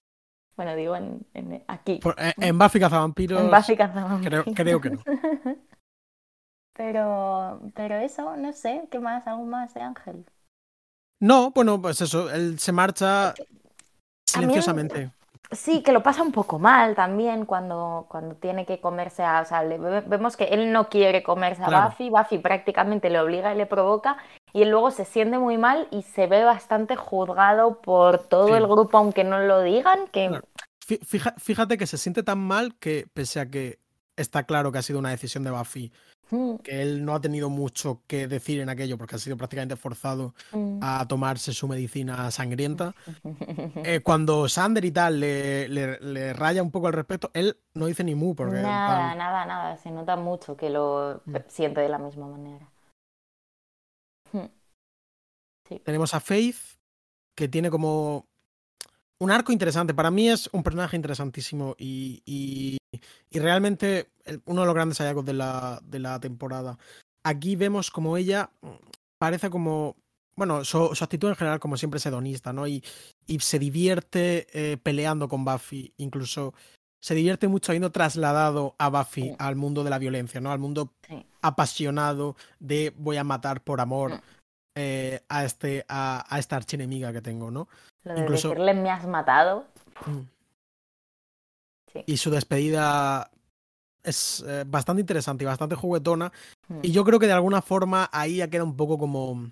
bueno, 0.56 0.76
digo 0.76 0.96
en, 0.96 1.26
aquí. 1.68 2.00
en, 2.04 2.44
en 2.44 2.58
Buffy 2.58 2.80
Cazavampiros. 2.80 3.42
En 3.42 3.52
Buffy 3.52 3.78
Cazavampiros. 3.78 4.44
Creo, 4.44 4.56
creo 4.56 4.82
que 4.82 4.90
no. 4.92 5.04
Pero, 6.78 7.60
pero 7.74 7.96
eso, 7.96 8.38
no 8.38 8.54
sé, 8.54 8.88
¿qué 8.92 9.00
más? 9.00 9.26
¿Algo 9.26 9.46
más 9.46 9.74
de 9.74 9.82
Ángel? 9.82 10.24
No, 11.20 11.50
bueno, 11.50 11.82
pues 11.82 12.02
eso, 12.02 12.30
él 12.30 12.60
se 12.60 12.72
marcha 12.72 13.34
silenciosamente. 14.28 15.12
sí, 15.52 15.82
que 15.82 15.92
lo 15.92 16.04
pasa 16.04 16.22
un 16.22 16.32
poco 16.32 16.60
mal 16.60 16.96
también 16.96 17.46
cuando, 17.46 18.06
cuando 18.10 18.36
tiene 18.36 18.66
que 18.66 18.80
comerse 18.80 19.24
a. 19.24 19.42
O 19.42 19.46
sea, 19.46 19.64
vemos 19.64 20.38
que 20.38 20.46
él 20.46 20.72
no 20.72 20.90
quiere 20.90 21.24
comerse 21.24 21.64
a 21.64 21.88
Buffy, 21.88 22.10
Buffy 22.10 22.38
prácticamente 22.38 23.10
le 23.10 23.20
obliga 23.20 23.54
y 23.54 23.58
le 23.58 23.66
provoca, 23.66 24.18
y 24.54 24.64
él 24.64 24.70
luego 24.70 24.92
se 24.92 25.06
siente 25.06 25.38
muy 25.38 25.58
mal 25.58 25.88
y 25.92 26.04
se 26.04 26.28
ve 26.28 26.44
bastante 26.44 26.96
juzgado 26.96 27.82
por 27.82 28.20
todo 28.28 28.56
el 28.56 28.68
grupo, 28.68 28.98
aunque 28.98 29.24
no 29.24 29.40
lo 29.40 29.62
digan. 29.62 30.08
Que... 30.08 30.42
Fíjate 31.38 31.78
que 31.78 31.88
se 31.88 31.98
siente 31.98 32.24
tan 32.24 32.40
mal 32.40 32.76
que, 32.76 33.08
pese 33.14 33.40
a 33.40 33.50
que 33.50 33.80
está 34.16 34.44
claro 34.44 34.72
que 34.72 34.80
ha 34.80 34.82
sido 34.82 35.00
una 35.00 35.12
decisión 35.12 35.44
de 35.44 35.52
Buffy 35.52 35.92
Mm. 36.30 36.56
que 36.58 36.82
él 36.82 37.06
no 37.06 37.16
ha 37.16 37.22
tenido 37.22 37.50
mucho 37.50 38.02
que 38.06 38.28
decir 38.28 38.60
en 38.60 38.70
aquello 38.70 38.98
porque 38.98 39.16
ha 39.16 39.20
sido 39.20 39.38
prácticamente 39.38 39.78
forzado 39.78 40.34
mm. 40.52 40.80
a 40.82 41.08
tomarse 41.08 41.54
su 41.54 41.68
medicina 41.68 42.30
sangrienta. 42.32 42.94
Eh, 43.84 44.02
cuando 44.02 44.50
Sander 44.50 44.84
y 44.84 44.92
tal 44.92 45.20
le, 45.20 45.68
le, 45.70 46.34
raya 46.34 46.62
un 46.62 46.72
poco 46.72 46.88
al 46.88 46.94
respecto, 46.94 47.30
él 47.34 47.58
no 47.74 47.86
dice 47.86 48.04
ni 48.04 48.16
mu. 48.16 48.36
Porque, 48.36 48.56
nada, 48.56 49.16
nada, 49.16 49.46
nada. 49.46 49.78
Se 49.78 49.92
nota 49.92 50.16
mucho 50.16 50.58
que 50.58 50.70
lo 50.70 51.22
mm. 51.26 51.36
siente 51.48 51.82
de 51.82 51.90
la 51.90 51.98
misma 51.98 52.28
manera. 52.28 52.70
Tenemos 55.84 56.14
a 56.14 56.20
Faith, 56.20 56.58
que 57.36 57.48
tiene 57.48 57.70
como 57.70 58.28
un 59.20 59.32
arco 59.32 59.52
interesante. 59.52 59.94
Para 59.94 60.12
mí 60.12 60.30
es 60.30 60.50
un 60.52 60.64
personaje 60.64 60.96
interesantísimo 60.96 61.76
y, 61.78 62.22
y, 62.26 62.78
realmente 63.32 64.10
uno 64.46 64.62
de 64.62 64.66
los 64.66 64.76
grandes 64.76 64.98
hallazgos 65.00 65.26
de 65.26 65.34
la, 65.34 65.80
de 65.84 66.00
la 66.00 66.20
temporada. 66.20 66.78
Aquí 67.24 67.56
vemos 67.56 67.92
como 67.92 68.18
ella 68.18 68.50
mm, 68.62 68.68
parece 69.20 69.50
como, 69.50 69.96
bueno, 70.36 70.64
su, 70.64 70.92
actitud 71.02 71.30
en 71.30 71.36
general 71.36 71.60
como 71.60 71.78
siempre 71.78 71.98
es 71.98 72.06
hedonista, 72.06 72.54
¿no? 72.54 72.68
Y, 72.68 72.84
y 73.26 73.40
se 73.40 73.60
divierte 73.60 74.48
eh, 74.54 74.78
peleando 74.78 75.28
con 75.28 75.46
Buffy, 75.46 75.94
incluso 75.98 76.54
se 77.00 77.16
divierte 77.16 77.48
mucho 77.48 77.72
habiendo 77.72 77.92
trasladado 77.92 78.76
a 78.80 78.90
Buffy 78.90 79.36
al 79.38 79.56
mundo 79.56 79.84
de 79.84 79.90
la 79.90 80.00
violencia, 80.00 80.42
¿no? 80.42 80.52
Al 80.52 80.60
mundo 80.60 80.94
apasionado 81.42 82.36
de 82.60 82.94
voy 82.98 83.18
a 83.18 83.24
matar 83.24 83.64
por 83.64 83.82
amor. 83.82 84.16
Mm. 84.16 84.22
Eh, 84.80 85.24
a, 85.28 85.44
este, 85.44 85.86
a, 85.90 86.24
a, 86.30 86.38
esta 86.38 86.56
archienemiga 86.56 87.12
que 87.12 87.20
tengo, 87.20 87.50
¿no? 87.50 87.68
Lo 88.08 88.16
de 88.16 88.30
decirle 88.30 88.74
me 88.74 88.90
has 88.90 89.06
matado. 89.06 89.66
Mm. 90.06 90.22
Y 92.06 92.18
su 92.18 92.30
despedida 92.30 93.32
es 94.04 94.44
eh, 94.48 94.64
bastante 94.68 95.02
interesante 95.02 95.44
y 95.44 95.48
bastante 95.48 95.76
juguetona. 95.76 96.32
Mm. 96.68 96.80
Y 96.84 96.92
yo 96.92 97.04
creo 97.04 97.20
que 97.20 97.28
de 97.28 97.34
alguna 97.34 97.62
forma 97.62 98.10
ahí 98.12 98.38
ya 98.38 98.50
queda 98.50 98.64
un 98.64 98.76
poco 98.76 98.98
como. 98.98 99.52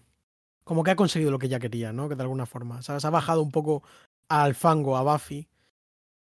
Como 0.64 0.84
que 0.84 0.92
ha 0.92 0.96
conseguido 0.96 1.30
lo 1.30 1.38
que 1.38 1.46
ella 1.46 1.60
quería, 1.60 1.94
¿no? 1.94 2.10
Que 2.10 2.16
de 2.16 2.24
alguna 2.24 2.46
forma. 2.46 2.82
¿Sabes? 2.82 3.06
Ha 3.06 3.10
bajado 3.12 3.42
un 3.42 3.52
poco 3.52 3.84
al 4.30 4.56
fango, 4.56 4.98
a 4.98 5.04
Buffy. 5.04 5.48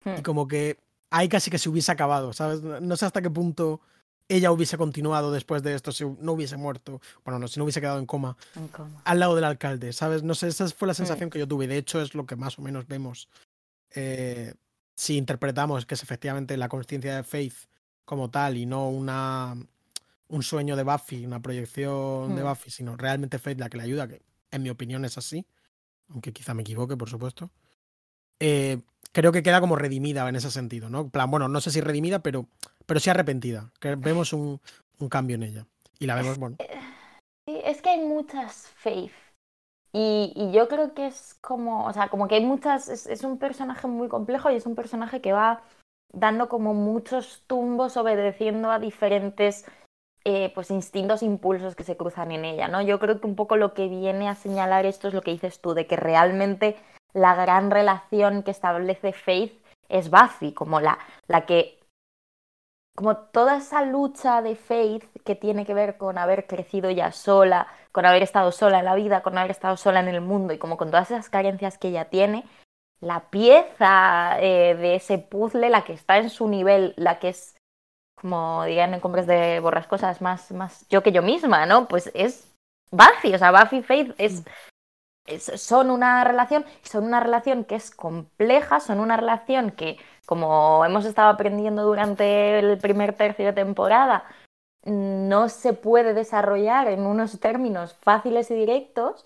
Y 0.05 0.09
mm. 0.09 0.21
como 0.21 0.47
que 0.47 0.77
ahí 1.09 1.29
casi 1.29 1.49
que 1.49 1.57
se 1.57 1.69
hubiese 1.69 1.91
acabado, 1.91 2.33
¿sabes? 2.33 2.61
No 2.61 2.95
sé 2.95 3.05
hasta 3.05 3.21
qué 3.21 3.29
punto 3.29 3.81
ella 4.27 4.51
hubiese 4.51 4.77
continuado 4.77 5.31
después 5.31 5.61
de 5.63 5.75
esto, 5.75 5.91
si 5.91 6.03
no 6.03 6.33
hubiese 6.33 6.57
muerto, 6.57 7.01
bueno, 7.23 7.39
no, 7.39 7.47
si 7.47 7.59
no 7.59 7.63
hubiese 7.63 7.81
quedado 7.81 7.99
en 7.99 8.05
coma, 8.05 8.37
al 9.03 9.19
lado 9.19 9.35
del 9.35 9.43
alcalde, 9.43 9.93
¿sabes? 9.93 10.23
No 10.23 10.33
sé, 10.33 10.47
esa 10.47 10.67
fue 10.69 10.87
la 10.87 10.93
sensación 10.93 11.29
que 11.29 11.39
yo 11.39 11.47
tuve. 11.47 11.67
De 11.67 11.77
hecho, 11.77 12.01
es 12.01 12.15
lo 12.15 12.25
que 12.25 12.35
más 12.35 12.57
o 12.57 12.61
menos 12.61 12.87
vemos 12.87 13.29
eh, 13.93 14.53
si 14.95 15.17
interpretamos 15.17 15.85
que 15.85 15.95
es 15.95 16.03
efectivamente 16.03 16.57
la 16.57 16.69
conciencia 16.69 17.15
de 17.15 17.23
Faith 17.23 17.55
como 18.03 18.29
tal 18.29 18.57
y 18.57 18.65
no 18.65 18.89
una 18.89 19.55
un 20.27 20.41
sueño 20.41 20.75
de 20.75 20.83
Buffy, 20.83 21.25
una 21.25 21.41
proyección 21.41 22.35
de 22.35 22.43
hmm. 22.43 22.47
Buffy, 22.47 22.71
sino 22.71 22.97
realmente 22.97 23.37
Faith 23.37 23.59
la 23.59 23.69
que 23.69 23.77
le 23.77 23.83
ayuda, 23.83 24.07
que 24.07 24.21
en 24.51 24.63
mi 24.63 24.69
opinión 24.69 25.05
es 25.05 25.17
así, 25.17 25.45
aunque 26.09 26.33
quizá 26.33 26.53
me 26.53 26.61
equivoque, 26.63 26.97
por 26.97 27.09
supuesto. 27.09 27.51
Eh, 28.39 28.81
creo 29.15 29.31
que 29.31 29.43
queda 29.43 29.61
como 29.61 29.77
redimida 29.77 30.27
en 30.27 30.35
ese 30.35 30.51
sentido, 30.51 30.89
¿no? 30.89 31.07
plan, 31.09 31.31
bueno, 31.31 31.47
no 31.47 31.61
sé 31.61 31.71
si 31.71 31.79
redimida, 31.79 32.19
pero, 32.19 32.47
pero 32.85 32.99
sí 32.99 33.09
arrepentida. 33.09 33.71
Que 33.79 33.95
vemos 33.95 34.33
un, 34.33 34.59
un 34.99 35.09
cambio 35.09 35.35
en 35.35 35.43
ella. 35.43 35.65
Y 35.99 36.05
la 36.05 36.15
vemos, 36.15 36.37
bueno. 36.37 36.57
Sí, 37.47 37.61
es 37.63 37.81
que 37.81 37.91
hay 37.91 37.99
muchas 37.99 38.67
faith. 38.75 39.13
Y, 39.93 40.33
y, 40.35 40.51
yo 40.51 40.67
creo 40.67 40.93
que 40.93 41.07
es 41.07 41.35
como, 41.39 41.85
o 41.85 41.93
sea, 41.93 42.09
como 42.09 42.27
que 42.27 42.35
hay 42.35 42.43
muchas, 42.43 42.89
es, 42.89 43.23
un 43.23 43.37
personaje 43.37 43.87
muy 43.87 44.09
complejo 44.09 44.51
y 44.51 44.55
es 44.55 44.65
un 44.65 44.75
personaje 44.75 45.21
que 45.21 45.31
va 45.31 45.63
dando 46.11 46.49
como 46.49 46.73
muchos 46.73 47.43
tumbos 47.47 47.95
obedeciendo 47.95 48.69
a 48.69 48.79
diferentes 48.79 49.63
eh, 50.25 50.51
pues 50.53 50.71
instintos, 50.71 51.23
impulsos 51.23 51.77
que 51.77 51.85
se 51.85 51.95
cruzan 51.95 52.33
en 52.33 52.43
ella, 52.43 52.67
¿no? 52.67 52.81
Yo 52.81 52.99
creo 52.99 53.21
que 53.21 53.27
un 53.27 53.37
poco 53.37 53.55
lo 53.55 53.73
que 53.73 53.87
viene 53.87 54.27
a 54.27 54.35
señalar 54.35 54.85
esto 54.85 55.07
es 55.07 55.13
lo 55.13 55.21
que 55.21 55.31
dices 55.31 55.61
tú, 55.61 55.73
de 55.73 55.87
que 55.87 55.95
realmente 55.95 56.75
la 57.15 57.33
gran 57.33 57.71
relación 57.71 58.43
que 58.43 58.51
establece 58.51 59.13
Faith 59.13 59.63
es 59.87 60.09
Buffy, 60.09 60.53
como 60.53 60.81
la, 60.81 60.99
la 61.27 61.45
que 61.45 61.79
como 62.93 63.17
toda 63.17 63.57
esa 63.57 63.83
lucha 63.83 64.41
de 64.41 64.55
Faith 64.55 65.03
que 65.23 65.35
tiene 65.35 65.65
que 65.65 65.73
ver 65.73 65.97
con 65.97 66.17
haber 66.17 66.45
crecido 66.45 66.89
ya 66.91 67.11
sola, 67.11 67.67
con 67.91 68.05
haber 68.05 68.23
estado 68.23 68.51
sola 68.51 68.79
en 68.79 68.85
la 68.85 68.95
vida, 68.95 69.21
con 69.21 69.37
haber 69.37 69.51
estado 69.51 69.77
sola 69.77 70.01
en 70.01 70.09
el 70.09 70.21
mundo 70.21 70.53
y 70.53 70.57
como 70.57 70.77
con 70.77 70.91
todas 70.91 71.11
esas 71.11 71.29
carencias 71.29 71.77
que 71.77 71.89
ella 71.89 72.05
tiene, 72.05 72.45
la 72.99 73.29
pieza 73.29 74.37
eh, 74.39 74.75
de 74.75 74.95
ese 74.95 75.17
puzzle, 75.17 75.69
la 75.69 75.83
que 75.83 75.93
está 75.93 76.17
en 76.17 76.29
su 76.29 76.47
nivel, 76.47 76.93
la 76.97 77.19
que 77.19 77.29
es, 77.29 77.55
como 78.19 78.63
dirían 78.65 78.93
en 78.93 78.99
compras 78.99 79.27
de 79.27 79.59
borrascosas, 79.61 80.21
más, 80.21 80.51
más 80.51 80.87
yo 80.89 81.03
que 81.03 81.11
yo 81.11 81.21
misma, 81.21 81.65
¿no? 81.65 81.87
Pues 81.87 82.11
es 82.13 82.53
Buffy, 82.91 83.33
o 83.33 83.37
sea, 83.37 83.51
Buffy 83.51 83.83
Faith 83.83 84.15
es 84.17 84.43
son 85.39 85.91
una 85.91 86.23
relación, 86.23 86.65
son 86.83 87.05
una 87.05 87.19
relación 87.19 87.63
que 87.63 87.75
es 87.75 87.91
compleja, 87.91 88.79
son 88.79 88.99
una 88.99 89.17
relación 89.17 89.71
que, 89.71 89.97
como 90.25 90.83
hemos 90.85 91.05
estado 91.05 91.29
aprendiendo 91.29 91.83
durante 91.83 92.59
el 92.59 92.77
primer 92.77 93.13
tercio 93.13 93.45
de 93.45 93.53
temporada, 93.53 94.25
no 94.85 95.49
se 95.49 95.73
puede 95.73 96.13
desarrollar 96.13 96.87
en 96.87 97.05
unos 97.05 97.39
términos 97.39 97.95
fáciles 97.95 98.51
y 98.51 98.55
directos, 98.55 99.25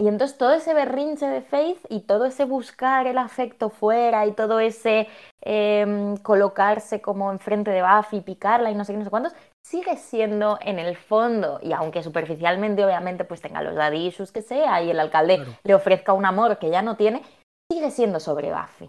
y 0.00 0.06
entonces 0.06 0.38
todo 0.38 0.52
ese 0.52 0.74
berrinche 0.74 1.26
de 1.26 1.42
Faith 1.42 1.84
y 1.88 2.02
todo 2.02 2.26
ese 2.26 2.44
buscar 2.44 3.08
el 3.08 3.18
afecto 3.18 3.68
fuera 3.68 4.26
y 4.26 4.32
todo 4.32 4.60
ese 4.60 5.08
em, 5.40 6.16
colocarse 6.18 7.00
como 7.00 7.32
enfrente 7.32 7.72
de 7.72 7.82
Buffy, 7.82 8.20
picarla 8.20 8.70
y 8.70 8.76
no 8.76 8.84
sé 8.84 8.92
qué, 8.92 8.98
no 8.98 9.04
sé 9.04 9.10
cuántos, 9.10 9.34
sigue 9.68 9.96
siendo 9.96 10.58
en 10.62 10.78
el 10.78 10.96
fondo, 10.96 11.60
y 11.62 11.72
aunque 11.72 12.02
superficialmente 12.02 12.84
obviamente 12.84 13.24
pues 13.24 13.42
tenga 13.42 13.62
los 13.62 13.74
daddy 13.74 14.14
que 14.32 14.42
sea 14.42 14.82
y 14.82 14.90
el 14.90 14.98
alcalde 14.98 15.44
le 15.62 15.74
ofrezca 15.74 16.14
un 16.14 16.24
amor 16.24 16.58
que 16.58 16.70
ya 16.70 16.80
no 16.80 16.96
tiene, 16.96 17.22
sigue 17.70 17.90
siendo 17.90 18.18
sobre 18.18 18.50
Buffy. 18.50 18.86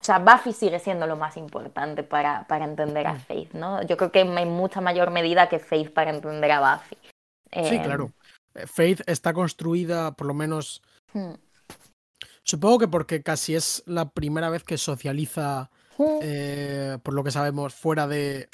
O 0.00 0.04
sea, 0.04 0.18
Buffy 0.18 0.52
sigue 0.52 0.78
siendo 0.78 1.06
lo 1.06 1.16
más 1.16 1.36
importante 1.36 2.02
para, 2.02 2.46
para 2.46 2.66
entender 2.66 3.06
a 3.06 3.14
mm. 3.14 3.20
Faith, 3.20 3.52
¿no? 3.52 3.82
Yo 3.82 3.96
creo 3.96 4.12
que 4.12 4.20
en 4.20 4.48
mucha 4.50 4.80
mayor 4.80 5.10
medida 5.10 5.48
que 5.48 5.58
Faith 5.58 5.92
para 5.92 6.10
entender 6.10 6.52
a 6.52 6.60
Buffy. 6.60 6.96
Sí, 7.50 7.76
em, 7.76 7.82
claro. 7.82 8.12
Eh, 8.54 8.66
Faith 8.66 9.00
está 9.06 9.32
construida, 9.32 10.12
por 10.12 10.26
lo 10.26 10.34
menos. 10.34 10.82
Hmm. 11.14 11.32
Supongo 12.42 12.78
que 12.78 12.88
porque 12.88 13.22
casi 13.22 13.54
es 13.54 13.82
la 13.86 14.10
primera 14.10 14.50
vez 14.50 14.62
que 14.62 14.78
socializa, 14.78 15.70
hmm. 15.96 16.18
eh, 16.22 16.98
por 17.02 17.14
lo 17.14 17.24
que 17.24 17.30
sabemos, 17.30 17.74
fuera 17.74 18.06
de 18.06 18.48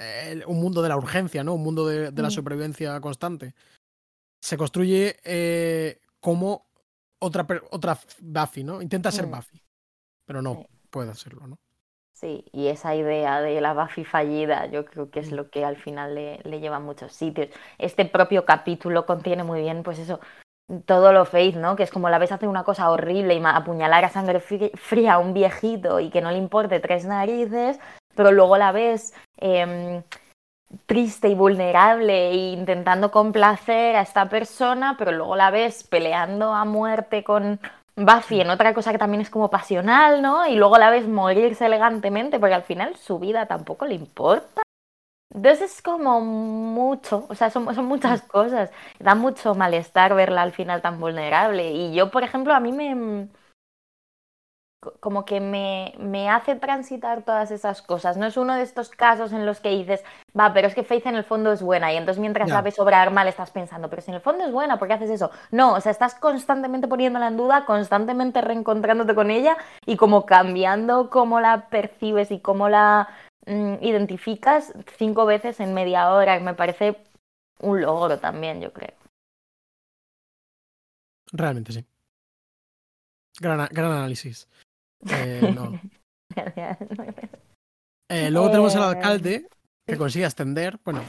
eh, 0.00 0.42
un 0.46 0.60
mundo 0.60 0.82
de 0.82 0.88
la 0.88 0.96
urgencia, 0.96 1.44
¿no? 1.44 1.54
Un 1.54 1.62
mundo 1.62 1.86
de, 1.86 2.10
la 2.10 2.28
hmm. 2.28 2.30
supervivencia 2.30 3.00
constante. 3.00 3.54
Se 4.40 4.56
construye 4.56 6.00
como 6.20 6.66
otra, 7.20 7.46
otra 7.70 7.98
Buffy, 8.20 8.64
¿no? 8.64 8.82
Intenta 8.82 9.12
ser 9.12 9.26
Buffy, 9.26 9.62
pero 10.24 10.42
no 10.42 10.66
puede 10.90 11.10
hacerlo, 11.10 11.46
¿no? 11.46 11.58
Sí, 12.20 12.44
y 12.52 12.66
esa 12.66 12.94
idea 12.94 13.40
de 13.40 13.62
la 13.62 13.72
Buffy 13.72 14.04
fallida 14.04 14.66
yo 14.66 14.84
creo 14.84 15.10
que 15.10 15.20
es 15.20 15.32
lo 15.32 15.48
que 15.48 15.64
al 15.64 15.76
final 15.76 16.14
le, 16.14 16.60
lleva 16.60 16.76
a 16.76 16.80
muchos 16.80 17.14
sitios. 17.14 17.48
Este 17.78 18.04
propio 18.04 18.44
capítulo 18.44 19.06
contiene 19.06 19.42
muy 19.42 19.62
bien, 19.62 19.82
pues 19.82 19.98
eso, 19.98 20.20
todo 20.84 21.14
lo 21.14 21.24
Faith, 21.24 21.56
¿no? 21.56 21.76
Que 21.76 21.82
es 21.82 21.90
como 21.90 22.10
la 22.10 22.18
ves 22.18 22.30
hacer 22.30 22.48
una 22.48 22.62
cosa 22.62 22.90
horrible 22.90 23.34
y 23.34 23.42
apuñalar 23.42 24.04
a 24.04 24.10
sangre 24.10 24.40
fría 24.40 25.14
a 25.14 25.18
un 25.18 25.32
viejito 25.32 25.98
y 25.98 26.10
que 26.10 26.20
no 26.20 26.30
le 26.30 26.36
importe 26.36 26.78
tres 26.80 27.06
narices, 27.06 27.80
pero 28.20 28.32
luego 28.32 28.58
la 28.58 28.70
ves 28.70 29.14
em, 29.38 30.02
triste 30.84 31.30
y 31.30 31.34
vulnerable 31.34 32.28
e 32.28 32.52
intentando 32.52 33.10
complacer 33.10 33.96
a 33.96 34.02
esta 34.02 34.28
persona, 34.28 34.96
pero 34.98 35.10
luego 35.10 35.36
la 35.36 35.50
ves 35.50 35.84
peleando 35.84 36.52
a 36.52 36.66
muerte 36.66 37.24
con 37.24 37.58
Buffy 37.96 38.42
en 38.42 38.50
otra 38.50 38.74
cosa 38.74 38.92
que 38.92 38.98
también 38.98 39.22
es 39.22 39.30
como 39.30 39.48
pasional, 39.48 40.20
¿no? 40.20 40.46
Y 40.46 40.56
luego 40.56 40.76
la 40.76 40.90
ves 40.90 41.08
morirse 41.08 41.64
elegantemente, 41.64 42.38
porque 42.38 42.56
al 42.56 42.62
final 42.62 42.94
su 42.96 43.18
vida 43.18 43.46
tampoco 43.46 43.86
le 43.86 43.94
importa. 43.94 44.60
Entonces 45.34 45.72
es 45.76 45.80
como 45.80 46.20
mucho, 46.20 47.24
o 47.30 47.34
sea, 47.34 47.48
son, 47.48 47.74
son 47.74 47.86
muchas 47.86 48.20
cosas. 48.20 48.70
Da 48.98 49.14
mucho 49.14 49.54
malestar 49.54 50.14
verla 50.14 50.42
al 50.42 50.52
final 50.52 50.82
tan 50.82 51.00
vulnerable. 51.00 51.70
Y 51.70 51.94
yo, 51.94 52.10
por 52.10 52.22
ejemplo, 52.22 52.52
a 52.52 52.60
mí 52.60 52.70
me, 52.70 53.28
como 55.00 55.26
que 55.26 55.40
me, 55.40 55.92
me, 55.98 56.30
hace 56.30 56.54
transitar 56.56 57.22
todas 57.22 57.50
esas 57.50 57.82
cosas. 57.82 58.16
No 58.16 58.26
es 58.26 58.36
uno 58.38 58.54
de 58.54 58.62
estos 58.62 58.88
casos 58.88 59.32
en 59.32 59.44
los 59.44 59.60
que 59.60 59.70
dices, 59.70 60.02
va, 60.38 60.54
pero 60.54 60.68
es 60.68 60.74
que 60.74 60.84
Faith 60.84 61.06
en 61.06 61.16
el 61.16 61.24
fondo 61.24 61.52
es 61.52 61.60
buena 61.60 61.92
y 61.92 61.96
entonces 61.96 62.20
mientras 62.20 62.48
la 62.48 62.62
ves 62.62 62.78
obrar 62.78 63.10
mal 63.10 63.28
estás 63.28 63.50
pensando, 63.50 63.90
pero 63.90 64.00
si 64.00 64.10
en 64.10 64.14
el 64.16 64.22
fondo 64.22 64.44
es 64.44 64.52
buena, 64.52 64.78
¿por 64.78 64.88
qué 64.88 64.94
haces 64.94 65.10
eso? 65.10 65.30
No, 65.50 65.74
o 65.74 65.80
sea, 65.80 65.92
estás 65.92 66.14
constantemente 66.14 66.88
poniéndola 66.88 67.28
en 67.28 67.36
duda, 67.36 67.66
constantemente 67.66 68.40
reencontrándote 68.40 69.14
con 69.14 69.30
ella 69.30 69.56
y 69.84 69.96
como 69.96 70.24
cambiando 70.24 71.10
cómo 71.10 71.40
la 71.40 71.68
percibes 71.68 72.30
y 72.30 72.40
cómo 72.40 72.70
la 72.70 73.08
mm, 73.46 73.74
identificas 73.82 74.72
cinco 74.96 75.26
veces 75.26 75.60
en 75.60 75.74
media 75.74 76.10
hora. 76.10 76.40
Me 76.40 76.54
parece 76.54 76.96
un 77.60 77.82
logro 77.82 78.18
también, 78.18 78.62
yo 78.62 78.72
creo. 78.72 78.94
Realmente 81.32 81.72
sí. 81.72 81.84
Gran, 83.38 83.68
gran 83.70 83.92
análisis. 83.92 84.48
Eh, 85.08 85.52
no. 85.54 85.80
eh, 88.08 88.30
luego 88.30 88.50
tenemos 88.50 88.76
al 88.76 88.82
alcalde 88.82 89.48
que 89.86 89.96
consigue 89.96 90.26
ascender, 90.26 90.78
bueno, 90.84 91.02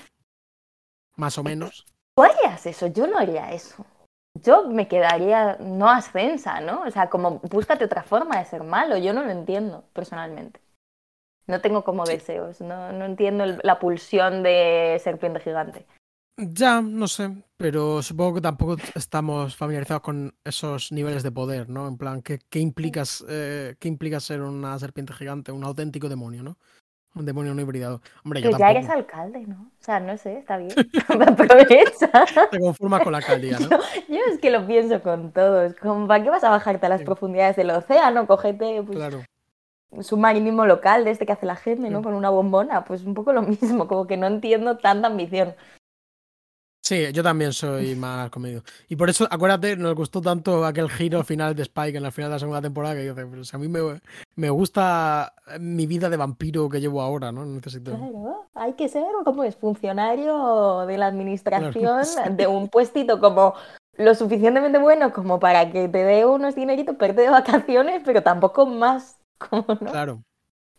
más 1.18 1.38
o 1.38 1.44
menos. 1.44 1.86
¿Tú 2.16 2.24
harías 2.24 2.66
eso? 2.66 2.88
Yo 2.88 3.08
no 3.08 3.18
haría 3.18 3.52
eso. 3.52 3.86
Yo 4.34 4.70
me 4.70 4.88
quedaría 4.88 5.58
no 5.60 5.90
ascensa, 5.90 6.62
¿no? 6.62 6.84
O 6.84 6.92
sea, 6.92 7.10
como 7.10 7.40
búscate 7.40 7.86
otra 7.86 8.04
forma 8.04 8.40
de 8.40 8.46
ser 8.46 8.64
malo. 8.64 8.98
Yo 8.98 9.14
no 9.14 9.24
lo 9.24 9.32
entiendo 9.32 9.84
personalmente. 9.94 10.62
No 11.48 11.60
tengo 11.60 11.84
como 11.84 12.06
deseos, 12.06 12.62
no, 12.62 12.94
no 12.94 13.06
entiendo 13.06 13.44
el, 13.44 13.60
la 13.64 13.80
pulsión 13.80 14.42
de 14.44 15.00
serpiente 15.04 15.42
gigante. 15.42 15.86
Ya, 16.50 16.82
no 16.82 17.08
sé, 17.08 17.30
pero 17.56 18.02
supongo 18.02 18.36
que 18.36 18.42
tampoco 18.42 18.76
estamos 18.96 19.56
familiarizados 19.56 20.02
con 20.02 20.34
esos 20.44 20.92
niveles 20.92 21.22
de 21.22 21.32
poder, 21.32 21.70
¿no? 21.70 21.88
En 21.88 21.98
plan, 21.98 22.22
¿qué, 22.24 22.40
qué, 22.50 22.60
implicas, 22.60 23.24
eh, 23.30 23.76
¿qué 23.80 23.88
implica 23.88 24.20
ser 24.20 24.42
una 24.42 24.78
serpiente 24.80 25.14
gigante, 25.14 25.52
un 25.52 25.64
auténtico 25.64 26.10
demonio, 26.10 26.42
¿no? 26.42 26.58
Un 27.14 27.26
demonio 27.26 27.54
no 27.54 27.62
hibridado. 27.62 28.02
Hombre, 28.24 28.42
yo 28.42 28.52
ya 28.52 28.58
tampoco. 28.58 28.72
eres 28.80 28.90
alcalde, 28.90 29.40
¿no? 29.46 29.70
O 29.80 29.84
sea, 29.84 30.00
no 30.00 30.18
sé, 30.18 30.40
está 30.40 30.58
bien. 30.58 30.72
Aprovecha. 31.10 32.26
Te 32.50 32.60
conformas 32.60 33.04
con 33.04 33.12
la 33.12 33.18
alcaldía, 33.20 33.60
¿no? 33.60 33.70
Yo, 34.10 34.16
yo, 34.16 34.20
es 34.32 34.40
que 34.40 34.50
lo 34.50 34.66
pienso 34.66 35.02
con 35.04 35.32
todos. 35.32 35.76
Como, 35.76 36.08
¿Para 36.08 36.24
qué 36.24 36.30
vas 36.30 36.44
a 36.44 36.50
bajarte 36.50 36.86
a 36.86 36.90
las 36.90 37.00
sí. 37.02 37.06
profundidades 37.06 37.58
del 37.58 37.70
océano? 37.72 38.26
Cógete, 38.26 38.82
pues, 38.84 38.98
Claro. 38.98 39.24
un 39.92 40.04
submarinismo 40.04 40.66
local 40.66 41.04
de 41.04 41.12
este 41.12 41.26
que 41.26 41.34
hace 41.34 41.46
la 41.46 41.58
gente, 41.58 41.90
¿no? 41.90 42.02
Con 42.02 42.14
una 42.14 42.30
bombona. 42.30 42.86
Pues 42.86 43.04
un 43.04 43.14
poco 43.14 43.34
lo 43.34 43.42
mismo, 43.42 43.88
como 43.88 44.08
que 44.08 44.16
no 44.18 44.28
entiendo 44.28 44.78
tanta 44.78 45.08
ambición. 45.08 45.54
Sí, 46.82 47.12
yo 47.14 47.24
también 47.24 47.54
soy 47.54 47.96
más 47.96 48.30
comedido. 48.30 48.64
Y 48.90 48.96
por 48.96 49.10
eso, 49.10 49.28
acuérdate, 49.30 49.78
nos 49.78 49.96
gustó 49.96 50.20
tanto 50.20 50.66
aquel 50.66 50.90
giro 50.90 51.24
final 51.24 51.56
de 51.56 51.64
Spike 51.64 51.98
en 51.98 52.04
la 52.04 52.12
final 52.12 52.30
de 52.30 52.36
la 52.36 52.40
segunda 52.40 52.62
temporada 52.62 52.96
que 52.96 53.06
yo 53.06 53.16
pues 53.16 53.54
a 53.54 53.58
mí 53.58 53.68
me, 53.68 53.80
me, 54.36 54.50
gusta 54.50 55.34
mi 55.60 55.86
vida 55.86 56.10
de 56.10 56.18
vampiro 56.18 56.68
que 56.70 56.82
llevo 56.82 57.02
ahora, 57.02 57.32
¿no? 57.32 57.46
Necesito... 57.46 57.92
Claro, 57.92 58.48
hay 58.56 58.74
que 58.74 58.90
ser 58.90 59.04
como 59.24 59.44
es 59.44 59.56
funcionario 59.56 60.86
de 60.88 60.98
la 60.98 61.08
administración 61.08 62.04
claro, 62.04 62.36
de 62.36 62.48
un 62.48 62.68
puestito 62.68 63.20
como 63.20 63.54
lo 63.98 64.16
suficientemente 64.16 64.80
bueno 64.80 65.14
como 65.14 65.40
para 65.40 65.72
que 65.72 65.88
te 65.88 66.04
dé 66.04 66.26
unos 66.26 66.56
dineritos, 66.56 66.96
perte 66.96 67.22
de 67.22 67.30
vacaciones, 67.30 68.02
pero 68.04 68.24
tampoco 68.24 68.66
más, 68.66 69.18
como 69.38 69.66
no. 69.68 69.92
Claro. 69.92 70.24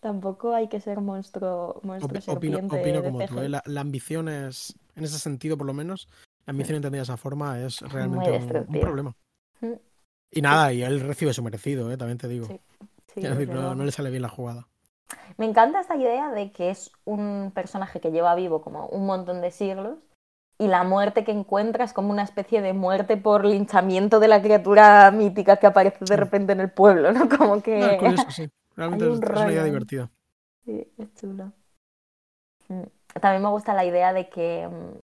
Tampoco 0.01 0.53
hay 0.53 0.69
que 0.69 0.81
ser 0.81 1.01
monstruo, 1.01 1.81
monstruo 1.85 2.19
Op 2.27 2.39
opino, 2.39 2.59
opino 2.59 3.05
como 3.05 3.25
tú, 3.25 3.39
¿eh? 3.39 3.49
la, 3.49 3.63
la, 3.65 3.81
ambición 3.81 4.29
es, 4.29 4.77
en 4.97 5.05
ese 5.05 5.19
sentido 5.19 5.57
por 5.57 5.67
lo 5.67 5.73
menos, 5.73 6.09
la 6.47 6.53
ambición 6.53 6.77
entendida 6.77 7.01
de 7.01 7.05
esa 7.05 7.17
forma 7.17 7.61
es 7.61 7.81
realmente 7.81 8.31
un, 8.31 8.57
un, 8.69 8.81
problema. 8.81 9.17
Mm. 9.61 9.73
Y 10.31 10.43
nada, 10.43 10.73
y 10.73 10.83
él 10.83 11.01
recibe 11.01 11.33
su 11.33 11.43
merecido, 11.43 11.91
¿eh? 11.93 11.97
también 11.97 12.19
te 12.19 12.29
digo. 12.29 12.47
Sí, 12.47 12.61
sí, 13.15 13.21
es 13.21 13.31
decir, 13.31 13.49
no, 13.49 13.75
no, 13.75 13.85
le 13.85 13.93
sale 13.93 14.11
bien 14.11 14.23
la 14.23 14.29
jugada. 14.29 14.67
Me 15.37 15.47
encanta 15.47 15.81
esta 15.81 15.97
idea 15.97 16.31
de 16.31 16.53
que 16.53 16.71
es 16.71 16.91
un 17.05 17.53
personaje 17.55 18.01
que 18.01 18.11
lleva 18.11 18.35
vivo 18.35 18.63
como 18.63 18.87
un 18.87 19.07
montón 19.07 19.41
de 19.41 19.51
siglos 19.51 19.99
y 20.59 20.69
la 20.69 20.85
muerte 20.85 21.25
que 21.25 21.33
encuentra 21.33 21.85
es 21.85 21.93
como 21.93 22.11
una 22.11 22.23
especie 22.23 22.63
de 22.63 22.73
muerte 22.73 23.17
por 23.17 23.45
linchamiento 23.45 24.21
de 24.21 24.29
la 24.29 24.41
criatura 24.41 25.11
mítica 25.11 25.57
que 25.57 25.67
aparece 25.67 26.05
de 26.05 26.17
repente 26.17 26.53
en 26.53 26.61
el 26.61 26.71
pueblo, 26.71 27.13
¿no? 27.13 27.29
Como 27.37 27.63
que... 27.63 27.79
No, 27.79 27.87
es 27.87 27.99
curioso, 27.99 28.31
sí. 28.31 28.49
Realmente 28.77 29.07
es, 29.07 29.13
es, 29.13 29.31
una 29.31 29.53
idea 29.53 29.65
divertida. 29.65 30.11
Sí, 30.65 30.89
es 30.97 31.15
chulo. 31.15 31.53
Mm, 32.69 32.83
también 33.21 33.43
me 33.43 33.49
gusta 33.51 33.75
la 33.75 33.85
idea 33.85 34.13
de 34.13 34.29
que 34.29 34.69
mm, 34.69 34.99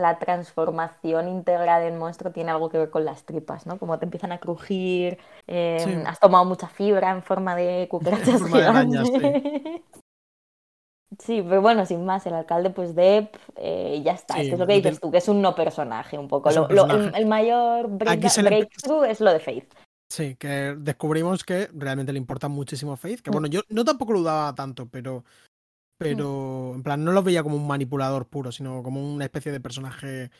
la 0.00 0.18
transformación 0.18 1.28
íntegra 1.28 1.78
del 1.78 1.94
monstruo 1.94 2.32
tiene 2.32 2.50
algo 2.50 2.70
que 2.70 2.78
ver 2.78 2.90
con 2.90 3.04
las 3.04 3.24
tripas, 3.24 3.66
¿no? 3.66 3.78
Como 3.78 3.98
te 3.98 4.04
empiezan 4.04 4.32
a 4.32 4.38
crujir, 4.38 5.18
eh, 5.46 5.80
sí. 5.84 5.94
has 6.06 6.18
tomado 6.18 6.44
mucha 6.44 6.68
fibra 6.68 7.10
en 7.10 7.22
forma 7.22 7.54
de 7.56 7.86
cucarachas 7.90 8.28
en 8.28 8.38
forma 8.38 8.58
de 8.58 8.66
arañas, 8.66 9.08
sí. 9.08 9.82
sí. 11.18 11.44
pero 11.46 11.60
bueno, 11.60 11.84
sin 11.86 12.04
más, 12.04 12.26
el 12.26 12.34
alcalde 12.34 12.70
pues 12.70 12.94
Depp, 12.94 13.36
eh, 13.56 14.00
ya 14.04 14.12
está, 14.12 14.40
es, 14.40 14.48
que 14.48 14.52
es 14.54 14.58
lo 14.58 14.66
que 14.66 14.74
dices 14.74 15.00
tú, 15.00 15.10
que 15.10 15.18
es 15.18 15.28
un 15.28 15.42
no 15.42 15.54
personaje 15.54 16.18
un 16.18 16.28
poco. 16.28 16.50
Lo, 16.50 16.68
personaje. 16.68 16.98
Lo, 16.98 17.08
el, 17.08 17.14
el, 17.14 17.26
mayor 17.26 17.88
break, 17.88 18.20
breakthrough 18.42 19.04
es 19.04 19.20
lo 19.20 19.32
de 19.32 19.40
Faith. 19.40 19.74
Sí, 20.12 20.36
que 20.36 20.76
descubrimos 20.78 21.42
que 21.42 21.70
realmente 21.72 22.12
le 22.12 22.18
importa 22.18 22.46
muchísimo 22.46 22.98
Faith. 22.98 23.20
Que 23.20 23.30
bueno, 23.30 23.46
yo 23.46 23.62
no 23.70 23.82
tampoco 23.82 24.12
lo 24.12 24.22
daba 24.22 24.54
tanto, 24.54 24.86
pero. 24.86 25.24
Pero. 26.02 26.72
En 26.74 26.82
plan, 26.82 27.04
no 27.04 27.12
lo 27.12 27.22
veía 27.22 27.42
como 27.42 27.56
un 27.56 27.66
manipulador 27.66 28.26
puro, 28.26 28.52
sino 28.52 28.82
como 28.82 29.02
una 29.02 29.24
especie 29.24 29.52
de 29.52 29.60
personaje 29.60 30.30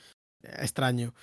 extraño. 0.43 1.15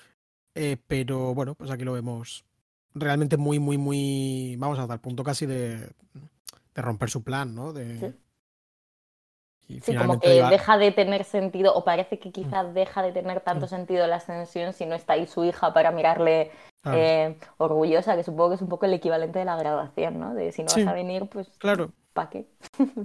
Eh, 0.55 0.77
pero 0.87 1.33
bueno, 1.33 1.55
pues 1.55 1.71
aquí 1.71 1.83
lo 1.83 1.93
vemos 1.93 2.45
realmente 2.93 3.37
muy, 3.37 3.59
muy, 3.59 3.77
muy. 3.77 4.55
Vamos 4.57 4.79
hasta 4.79 4.93
el 4.93 4.99
punto 4.99 5.23
casi 5.23 5.45
de. 5.45 5.77
de 5.77 6.81
romper 6.81 7.09
su 7.09 7.23
plan, 7.23 7.53
¿no? 7.53 7.73
De. 7.73 7.99
Sí. 7.99 8.13
Y 9.67 9.81
sí, 9.81 9.95
como 9.95 10.19
que 10.19 10.29
deja 10.29 10.79
de 10.79 10.91
tener 10.91 11.23
sentido, 11.23 11.75
o 11.75 11.83
parece 11.83 12.17
que 12.17 12.31
quizás 12.31 12.73
deja 12.73 13.03
de 13.03 13.11
tener 13.11 13.41
tanto 13.41 13.67
sentido 13.67 14.07
la 14.07 14.15
ascensión 14.15 14.73
si 14.73 14.87
no 14.87 14.95
está 14.95 15.13
ahí 15.13 15.27
su 15.27 15.45
hija 15.45 15.73
para 15.73 15.91
mirarle 15.91 16.49
Claro. 16.81 16.97
Eh, 16.97 17.37
orgullosa, 17.57 18.15
que 18.15 18.23
supongo 18.23 18.49
que 18.49 18.55
es 18.55 18.61
un 18.61 18.69
poco 18.69 18.85
el 18.85 18.93
equivalente 18.93 19.39
de 19.39 19.45
la 19.45 19.57
graduación, 19.57 20.19
¿no? 20.19 20.33
De 20.33 20.51
si 20.51 20.63
no 20.63 20.69
sí, 20.69 20.83
vas 20.83 20.91
a 20.91 20.95
venir, 20.95 21.27
pues 21.27 21.49
claro. 21.57 21.91
¿para 22.13 22.29
qué? 22.29 22.47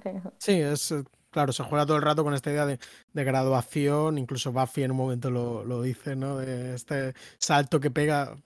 Pero... 0.02 0.32
Sí, 0.38 0.60
es 0.60 0.92
eh, 0.92 1.02
claro, 1.34 1.52
se 1.52 1.64
juega 1.64 1.84
todo 1.84 1.96
el 1.96 2.04
rato 2.04 2.22
con 2.22 2.32
esta 2.32 2.52
idea 2.52 2.64
de, 2.64 2.78
de 3.12 3.24
graduación, 3.24 4.18
incluso 4.18 4.52
Buffy 4.52 4.84
en 4.84 4.92
un 4.92 4.96
momento 4.96 5.30
lo, 5.30 5.64
lo, 5.64 5.82
dice, 5.82 6.14
¿no? 6.14 6.36
De 6.36 6.76
este 6.76 7.12
salto 7.38 7.80
que 7.80 7.90
pega 7.90 8.36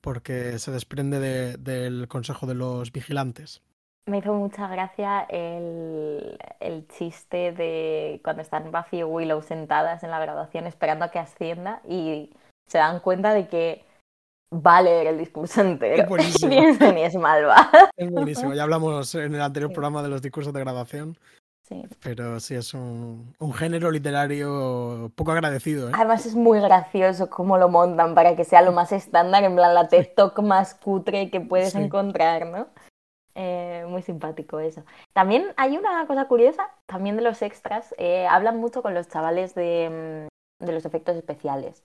porque 0.00 0.58
se 0.58 0.72
desprende 0.72 1.20
de, 1.20 1.56
del 1.58 2.08
consejo 2.08 2.46
de 2.46 2.54
los 2.54 2.90
vigilantes. 2.90 3.62
Me 4.06 4.18
hizo 4.18 4.34
mucha 4.34 4.66
gracia 4.66 5.20
el, 5.30 6.36
el, 6.58 6.88
chiste 6.88 7.52
de 7.52 8.20
cuando 8.24 8.42
están 8.42 8.72
Buffy 8.72 8.98
y 8.98 9.04
Willow 9.04 9.40
sentadas 9.42 10.02
en 10.02 10.10
la 10.10 10.18
graduación 10.18 10.66
esperando 10.66 11.04
a 11.04 11.12
que 11.12 11.20
ascienda 11.20 11.82
y 11.88 12.30
se 12.66 12.78
dan 12.78 12.98
cuenta 12.98 13.32
de 13.32 13.46
que 13.46 13.84
va 14.52 14.78
a 14.78 14.82
leer 14.82 15.06
el 15.06 15.18
discurso 15.18 15.60
entero. 15.60 16.02
Es 16.02 16.08
buenísimo. 16.08 16.50
Ni 16.92 17.02
es 17.02 17.14
malvada. 17.14 17.90
Es 17.96 18.10
buenísimo. 18.10 18.54
Ya 18.54 18.64
hablamos 18.64 19.14
en 19.14 19.36
el 19.36 19.40
anterior 19.40 19.72
programa 19.72 20.02
de 20.02 20.08
los 20.08 20.20
discursos 20.20 20.52
de 20.52 20.60
graduación. 20.60 21.16
Sí. 21.72 21.88
Pero 22.02 22.38
sí, 22.40 22.54
es 22.54 22.74
un, 22.74 23.34
un, 23.38 23.52
género 23.54 23.90
literario 23.90 25.10
poco 25.14 25.32
agradecido. 25.32 25.88
¿eh? 25.88 25.92
Además 25.94 26.26
es 26.26 26.34
muy 26.34 26.60
gracioso 26.60 27.30
cómo 27.30 27.56
lo 27.56 27.68
montan 27.68 28.14
para 28.14 28.36
que 28.36 28.44
sea 28.44 28.62
lo 28.62 28.72
más 28.72 28.92
estándar, 28.92 29.42
en 29.44 29.54
plan 29.54 29.74
la 29.74 29.88
TED 29.88 30.08
Talk 30.14 30.38
más 30.40 30.74
cutre 30.74 31.30
que 31.30 31.40
puedes 31.40 31.72
Sí. 31.72 31.78
encontrar, 31.78 32.46
¿no? 32.46 32.66
Eh, 33.34 33.86
muy 33.88 34.02
simpático 34.02 34.60
eso. 34.60 34.84
También 35.14 35.54
hay 35.56 35.78
una 35.78 36.06
cosa 36.06 36.26
curiosa, 36.28 36.68
también 36.86 37.16
de 37.16 37.22
los 37.22 37.40
extras, 37.40 37.94
eh, 37.96 38.26
hablan 38.26 38.58
mucho 38.58 38.82
con 38.82 38.92
los 38.92 39.08
chavales 39.08 39.54
de, 39.54 40.28
mm, 40.60 40.64
de 40.66 40.72
los 40.72 40.84
efectos 40.84 41.16
especiales 41.16 41.82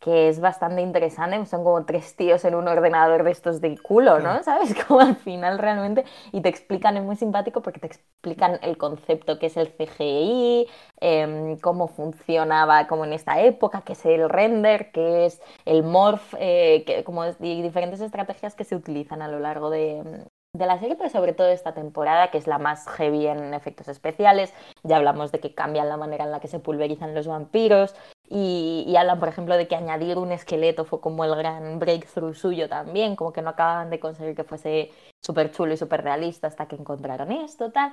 que 0.00 0.28
es 0.28 0.40
bastante 0.40 0.80
interesante, 0.80 1.44
son 1.46 1.62
como 1.62 1.84
tres 1.84 2.16
tíos 2.16 2.44
en 2.46 2.54
un 2.54 2.66
ordenador 2.68 3.22
de 3.22 3.30
estos 3.30 3.60
del 3.60 3.80
culo, 3.82 4.18
¿no? 4.18 4.40
Claro. 4.40 4.42
¿Sabes? 4.42 4.74
Como 4.86 5.00
al 5.00 5.16
final 5.16 5.58
realmente, 5.58 6.04
y 6.32 6.40
te 6.40 6.48
explican, 6.48 6.96
es 6.96 7.04
muy 7.04 7.16
simpático 7.16 7.62
porque 7.62 7.80
te 7.80 7.86
explican 7.86 8.58
el 8.62 8.78
concepto 8.78 9.38
que 9.38 9.46
es 9.46 9.56
el 9.58 9.68
CGI, 9.68 10.66
eh, 11.00 11.56
cómo 11.62 11.88
funcionaba 11.88 12.86
como 12.86 13.04
en 13.04 13.12
esta 13.12 13.40
época, 13.42 13.82
qué 13.82 13.92
es 13.92 14.04
el 14.06 14.28
render, 14.28 14.90
qué 14.92 15.26
es 15.26 15.40
el 15.66 15.82
morph, 15.82 16.34
eh, 16.38 16.84
que, 16.86 17.04
como 17.04 17.24
y 17.40 17.62
diferentes 17.62 18.00
estrategias 18.00 18.54
que 18.54 18.64
se 18.64 18.76
utilizan 18.76 19.22
a 19.22 19.28
lo 19.28 19.38
largo 19.38 19.70
de, 19.70 20.24
de 20.52 20.66
la 20.66 20.78
serie, 20.78 20.96
pero 20.96 21.10
sobre 21.10 21.32
todo 21.32 21.48
esta 21.48 21.74
temporada, 21.74 22.30
que 22.30 22.38
es 22.38 22.46
la 22.46 22.58
más 22.58 22.88
heavy 22.88 23.26
en 23.26 23.54
efectos 23.54 23.88
especiales. 23.88 24.52
Ya 24.82 24.96
hablamos 24.96 25.30
de 25.30 25.40
que 25.40 25.54
cambian 25.54 25.88
la 25.88 25.96
manera 25.96 26.24
en 26.24 26.32
la 26.32 26.40
que 26.40 26.48
se 26.48 26.58
pulverizan 26.58 27.14
los 27.14 27.26
vampiros 27.26 27.94
y, 28.32 28.94
hablan, 28.96 29.18
por 29.18 29.28
ejemplo, 29.28 29.56
de 29.56 29.66
que 29.66 29.74
añadir 29.74 30.16
un 30.16 30.30
esqueleto 30.30 30.84
fue 30.84 31.00
como 31.00 31.24
el 31.24 31.34
gran 31.34 31.80
breakthrough 31.80 32.34
suyo 32.34 32.68
también, 32.68 33.16
como 33.16 33.32
que 33.32 33.42
no 33.42 33.50
acababan 33.50 33.90
de 33.90 33.98
conseguir 33.98 34.36
que 34.36 34.44
fuese 34.44 34.92
súper 35.20 35.50
chulo 35.50 35.74
y 35.74 35.76
súper 35.76 36.04
realista 36.04 36.46
hasta 36.46 36.68
que 36.68 36.76
encontraron 36.76 37.32
esto, 37.32 37.72
tal. 37.72 37.92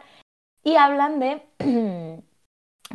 Y 0.63 0.75
hablan 0.75 1.19
de 1.19 1.41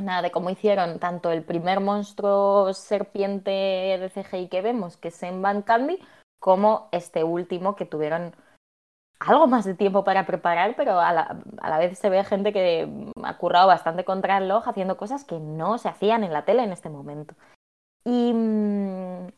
nada, 0.01 0.23
de 0.23 0.31
cómo 0.31 0.51
hicieron 0.51 1.01
tanto 1.01 1.33
el 1.33 1.43
primer 1.43 1.81
monstruo 1.81 2.73
serpiente 2.75 3.51
de 3.51 4.11
CGI 4.11 4.49
que 4.49 4.63
vemos, 4.63 4.97
que 4.97 5.09
es 5.09 5.23
en 5.25 5.43
Van 5.43 5.63
Candy, 5.63 5.99
como 6.39 6.89
este 6.93 7.25
último 7.25 7.75
que 7.75 7.87
tuvieron 7.87 8.37
algo 9.27 9.47
más 9.47 9.65
de 9.65 9.75
tiempo 9.75 10.05
para 10.05 10.27
preparar, 10.27 10.75
pero 10.77 11.01
a 11.01 11.13
la, 11.13 11.37
a 11.61 11.71
la, 11.71 11.79
vez 11.79 11.99
se 11.99 12.11
ve 12.11 12.25
gente 12.25 12.53
que 12.53 12.89
ha 13.23 13.37
currado 13.39 13.67
bastante 13.69 14.05
contra 14.05 14.39
el 14.39 14.45
reloj 14.45 14.69
haciendo 14.69 14.97
cosas 14.97 15.25
que 15.25 15.39
no 15.39 15.79
se 15.79 15.89
hacían 15.89 16.25
en 16.25 16.33
la 16.33 16.45
tele 16.45 16.65
en 16.65 16.73
este 16.73 16.89
momento. 16.89 17.35
Y, 18.05 18.33
mm, 18.33 19.29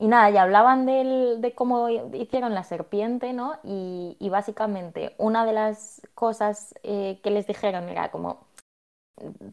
y 0.00 0.08
nada, 0.08 0.30
ya 0.30 0.42
hablaban 0.42 0.84
del, 0.86 1.40
de 1.40 1.54
cómo 1.54 1.88
hicieron 1.88 2.54
la 2.54 2.64
serpiente, 2.64 3.32
¿no? 3.32 3.58
Y, 3.62 4.16
y 4.20 4.28
básicamente 4.28 5.14
una 5.18 5.46
de 5.46 5.52
las 5.52 6.02
cosas 6.14 6.74
eh, 6.82 7.20
que 7.22 7.30
les 7.30 7.46
dijeron 7.46 7.88
era 7.88 8.10
como, 8.10 8.46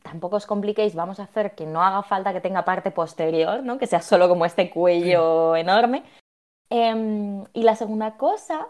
tampoco 0.04 0.38
os 0.38 0.46
compliquéis, 0.46 0.96
vamos 0.96 1.20
a 1.20 1.24
hacer 1.24 1.56
que 1.56 1.66
no 1.66 1.84
haga 1.84 2.04
falta 2.04 2.34
que 2.34 2.42
tenga 2.42 2.66
parte 2.66 2.92
posterior, 2.92 3.64
¿no? 3.64 3.78
Que 3.78 3.88
sea 3.88 4.02
solo 4.02 4.28
como 4.28 4.46
este 4.46 4.70
cuello 4.70 5.56
enorme. 5.56 6.04
Eh, 6.72 7.44
y 7.54 7.64
la 7.64 7.76
segunda 7.76 8.18
cosa 8.18 8.68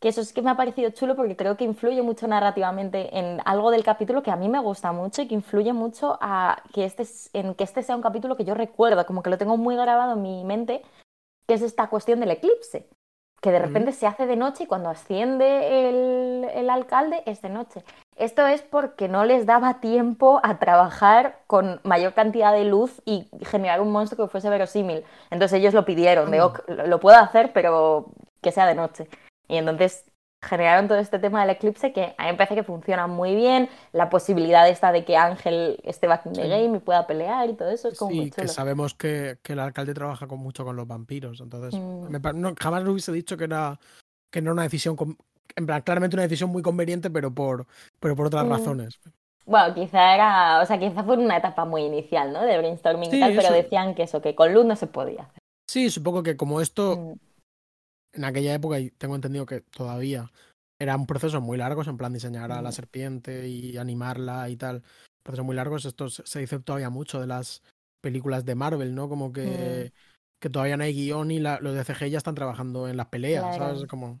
que 0.00 0.08
eso 0.08 0.20
es 0.20 0.32
que 0.32 0.42
me 0.42 0.50
ha 0.50 0.56
parecido 0.56 0.90
chulo 0.90 1.16
porque 1.16 1.36
creo 1.36 1.56
que 1.56 1.64
influye 1.64 2.02
mucho 2.02 2.26
narrativamente 2.28 3.18
en 3.18 3.40
algo 3.44 3.70
del 3.70 3.84
capítulo 3.84 4.22
que 4.22 4.30
a 4.30 4.36
mí 4.36 4.48
me 4.48 4.60
gusta 4.60 4.92
mucho 4.92 5.22
y 5.22 5.28
que 5.28 5.34
influye 5.34 5.72
mucho 5.72 6.18
a 6.20 6.62
que 6.72 6.84
este, 6.84 7.04
en 7.32 7.54
que 7.54 7.64
este 7.64 7.82
sea 7.82 7.96
un 7.96 8.02
capítulo 8.02 8.36
que 8.36 8.44
yo 8.44 8.54
recuerdo, 8.54 9.06
como 9.06 9.22
que 9.22 9.30
lo 9.30 9.38
tengo 9.38 9.56
muy 9.56 9.74
grabado 9.76 10.14
en 10.14 10.22
mi 10.22 10.44
mente, 10.44 10.82
que 11.48 11.54
es 11.54 11.62
esta 11.62 11.88
cuestión 11.88 12.20
del 12.20 12.32
eclipse, 12.32 12.88
que 13.40 13.50
de 13.50 13.58
repente 13.58 13.92
se 13.92 14.06
hace 14.06 14.26
de 14.26 14.36
noche 14.36 14.64
y 14.64 14.66
cuando 14.66 14.90
asciende 14.90 15.88
el, 15.88 16.44
el 16.52 16.68
alcalde 16.68 17.22
es 17.26 17.40
de 17.42 17.48
noche. 17.48 17.82
Esto 18.16 18.46
es 18.46 18.62
porque 18.62 19.08
no 19.08 19.24
les 19.24 19.46
daba 19.46 19.80
tiempo 19.80 20.40
a 20.42 20.58
trabajar 20.58 21.40
con 21.46 21.80
mayor 21.84 22.14
cantidad 22.14 22.52
de 22.52 22.64
luz 22.64 23.02
y 23.04 23.28
generar 23.44 23.80
un 23.80 23.92
monstruo 23.92 24.26
que 24.26 24.30
fuese 24.30 24.48
verosímil. 24.50 25.04
Entonces 25.30 25.58
ellos 25.58 25.74
lo 25.74 25.84
pidieron, 25.84 26.30
de, 26.30 26.40
ok, 26.40 26.60
lo 26.86 26.98
puedo 26.98 27.18
hacer, 27.18 27.52
pero 27.52 28.06
que 28.40 28.52
sea 28.52 28.66
de 28.66 28.74
noche. 28.74 29.08
Y 29.48 29.56
entonces 29.56 30.04
generaron 30.42 30.86
todo 30.88 30.98
este 30.98 31.18
tema 31.18 31.40
del 31.40 31.50
eclipse 31.50 31.92
que 31.92 32.14
a 32.16 32.24
mí 32.24 32.32
me 32.32 32.34
parece 32.34 32.54
que 32.54 32.62
funciona 32.62 33.06
muy 33.06 33.34
bien. 33.34 33.68
La 33.92 34.08
posibilidad 34.10 34.68
esta 34.68 34.92
de 34.92 35.04
que 35.04 35.16
Ángel 35.16 35.78
esté 35.82 36.06
back 36.06 36.26
in 36.26 36.32
the 36.32 36.48
game 36.48 36.76
y 36.76 36.80
pueda 36.80 37.06
pelear 37.06 37.48
y 37.48 37.54
todo 37.54 37.70
eso 37.70 37.88
es 37.88 37.98
como 37.98 38.10
sí, 38.12 38.16
muy 38.18 38.30
chulo. 38.30 38.42
que 38.42 38.48
sabemos 38.48 38.94
que, 38.94 39.38
que, 39.42 39.54
el 39.54 39.60
alcalde 39.60 39.94
trabaja 39.94 40.26
con, 40.26 40.38
mucho 40.38 40.64
con 40.64 40.76
los 40.76 40.86
vampiros. 40.86 41.40
Entonces, 41.40 41.78
mm. 41.78 42.08
me, 42.08 42.32
no, 42.34 42.54
jamás 42.58 42.84
le 42.84 42.90
hubiese 42.90 43.12
dicho 43.12 43.36
que 43.36 43.44
era, 43.44 43.78
que 44.30 44.40
no 44.40 44.50
era 44.50 44.54
una 44.54 44.62
decisión, 44.62 44.96
con, 44.96 45.16
en 45.54 45.66
plan, 45.66 45.82
claramente 45.82 46.16
una 46.16 46.24
decisión 46.24 46.50
muy 46.50 46.62
conveniente, 46.62 47.10
pero 47.10 47.32
por, 47.32 47.66
pero 47.98 48.14
por 48.14 48.26
otras 48.26 48.44
mm. 48.44 48.50
razones. 48.50 49.00
Bueno, 49.46 49.74
quizá 49.74 50.14
era, 50.14 50.60
o 50.60 50.66
sea, 50.66 50.78
quizá 50.78 51.04
fue 51.04 51.16
una 51.16 51.36
etapa 51.36 51.64
muy 51.64 51.82
inicial, 51.82 52.32
¿no? 52.32 52.42
De 52.42 52.58
brainstorming 52.58 53.10
sí, 53.10 53.16
y 53.16 53.20
tal, 53.20 53.30
pero 53.30 53.48
eso. 53.48 53.54
decían 53.54 53.94
que 53.94 54.02
eso, 54.02 54.20
que 54.20 54.34
con 54.34 54.52
luz 54.52 54.64
no 54.64 54.74
se 54.74 54.88
podía 54.88 55.22
hacer. 55.22 55.38
Sí, 55.68 55.88
supongo 55.90 56.22
que 56.22 56.36
como 56.36 56.60
esto 56.60 56.96
Mm. 56.96 57.25
En 58.16 58.24
aquella 58.24 58.54
época, 58.54 58.78
y 58.80 58.90
tengo 58.90 59.14
entendido 59.14 59.46
que 59.46 59.60
todavía 59.60 60.30
eran 60.80 61.06
procesos 61.06 61.40
muy 61.42 61.56
largos, 61.58 61.86
en 61.88 61.96
plan 61.96 62.12
diseñar 62.12 62.52
a 62.52 62.60
la 62.62 62.70
Mm. 62.70 62.72
serpiente 62.72 63.48
y 63.48 63.76
animarla 63.78 64.48
y 64.48 64.56
tal, 64.56 64.82
procesos 65.22 65.46
muy 65.46 65.56
largos. 65.56 65.84
Esto 65.84 66.08
se 66.10 66.38
dice 66.40 66.58
todavía 66.60 66.90
mucho 66.90 67.20
de 67.20 67.26
las 67.26 67.62
películas 68.02 68.44
de 68.44 68.54
Marvel, 68.54 68.94
¿no? 68.94 69.08
Como 69.08 69.28
Mm. 69.30 69.32
que, 69.32 69.92
que 70.40 70.50
todavía 70.50 70.76
no 70.76 70.84
hay 70.84 70.92
guion 70.94 71.30
y 71.30 71.38
la- 71.40 71.58
los 71.60 71.74
de 71.74 71.84
CGI 71.84 72.10
ya 72.10 72.18
están 72.18 72.34
trabajando 72.34 72.88
en 72.88 72.96
las 72.96 73.06
peleas, 73.06 73.56
Claro. 73.56 73.74
¿sabes? 73.76 73.88
Como, 73.88 74.20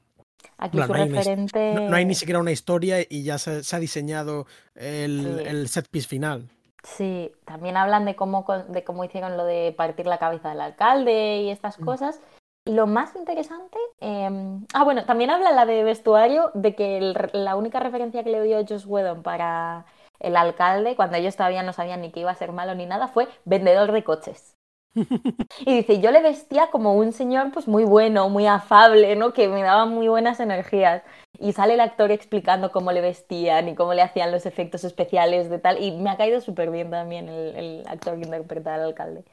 Aquí 0.58 0.78
su 0.78 0.86
no 0.86 0.94
hay 0.94 1.08
referente. 1.10 1.74
no, 1.74 1.90
no 1.90 1.96
hay 1.96 2.04
ni 2.06 2.14
siquiera 2.14 2.40
una 2.40 2.52
historia 2.52 2.96
y 3.08 3.22
ya 3.22 3.36
se, 3.38 3.62
se 3.62 3.76
ha 3.76 3.78
diseñado 3.78 4.46
el, 4.74 5.36
Sí. 5.40 5.44
el 5.48 5.68
set 5.68 5.88
piece 5.90 6.08
final. 6.08 6.48
Sí, 6.82 7.32
también 7.44 7.76
hablan 7.76 8.04
de 8.04 8.14
cómo, 8.16 8.46
de 8.68 8.84
cómo 8.84 9.04
hicieron 9.04 9.36
lo 9.36 9.44
de 9.44 9.74
partir 9.76 10.06
la 10.06 10.18
cabeza 10.18 10.50
del 10.50 10.60
alcalde 10.60 11.42
y 11.42 11.50
estas 11.50 11.78
Mm. 11.80 11.84
cosas. 11.84 12.20
Lo 12.66 12.86
más 12.88 13.14
interesante, 13.14 13.78
eh, 14.00 14.28
ah, 14.74 14.82
bueno, 14.84 15.04
también 15.04 15.30
habla 15.30 15.52
la 15.52 15.66
de 15.66 15.84
vestuario, 15.84 16.50
de 16.54 16.74
que 16.74 16.98
el- 16.98 17.16
la 17.32 17.54
única 17.54 17.78
referencia 17.78 18.24
que 18.24 18.30
le 18.30 18.42
dio 18.42 18.58
Josh 18.68 18.84
Whedon 18.86 19.22
para 19.22 19.86
el 20.18 20.36
alcalde, 20.36 20.96
cuando 20.96 21.16
ellos 21.16 21.36
todavía 21.36 21.62
no 21.62 21.72
sabían 21.72 22.00
ni 22.00 22.10
que 22.10 22.20
iba 22.20 22.32
a 22.32 22.34
ser 22.34 22.50
malo 22.52 22.74
ni 22.74 22.84
nada, 22.86 23.06
fue 23.08 23.28
vendedor 23.44 23.92
de 23.92 24.02
coches. 24.04 24.56
Y 25.66 25.74
dice, 25.76 26.00
yo 26.00 26.10
le 26.10 26.22
vestía 26.22 26.68
como 26.70 26.94
un 26.94 27.12
señor 27.12 27.52
pues 27.52 27.68
muy 27.68 27.84
bueno, 27.84 28.28
muy 28.30 28.46
afable, 28.46 29.16
¿no? 29.16 29.32
Que 29.32 29.48
me 29.48 29.62
daba 29.62 29.86
muy 29.86 30.08
buenas 30.08 30.40
energías. 30.40 31.02
Y 31.38 31.52
sale 31.52 31.74
el 31.74 31.80
actor 31.80 32.10
explicando 32.10 32.72
cómo 32.72 32.92
le 32.92 33.00
vestían 33.02 33.68
y 33.68 33.74
cómo 33.74 33.94
le 33.94 34.02
hacían 34.02 34.32
los 34.32 34.46
efectos 34.46 34.84
especiales 34.84 35.50
de 35.50 35.58
tal. 35.58 35.82
Y 35.82 35.92
me 35.92 36.10
ha 36.10 36.16
caído 36.16 36.40
súper 36.40 36.70
bien 36.70 36.90
también 36.90 37.28
el, 37.28 37.56
el 37.56 37.84
actor 37.88 38.16
que 38.18 38.24
interpreta 38.26 38.74
al 38.74 38.82
alcalde. 38.82 39.24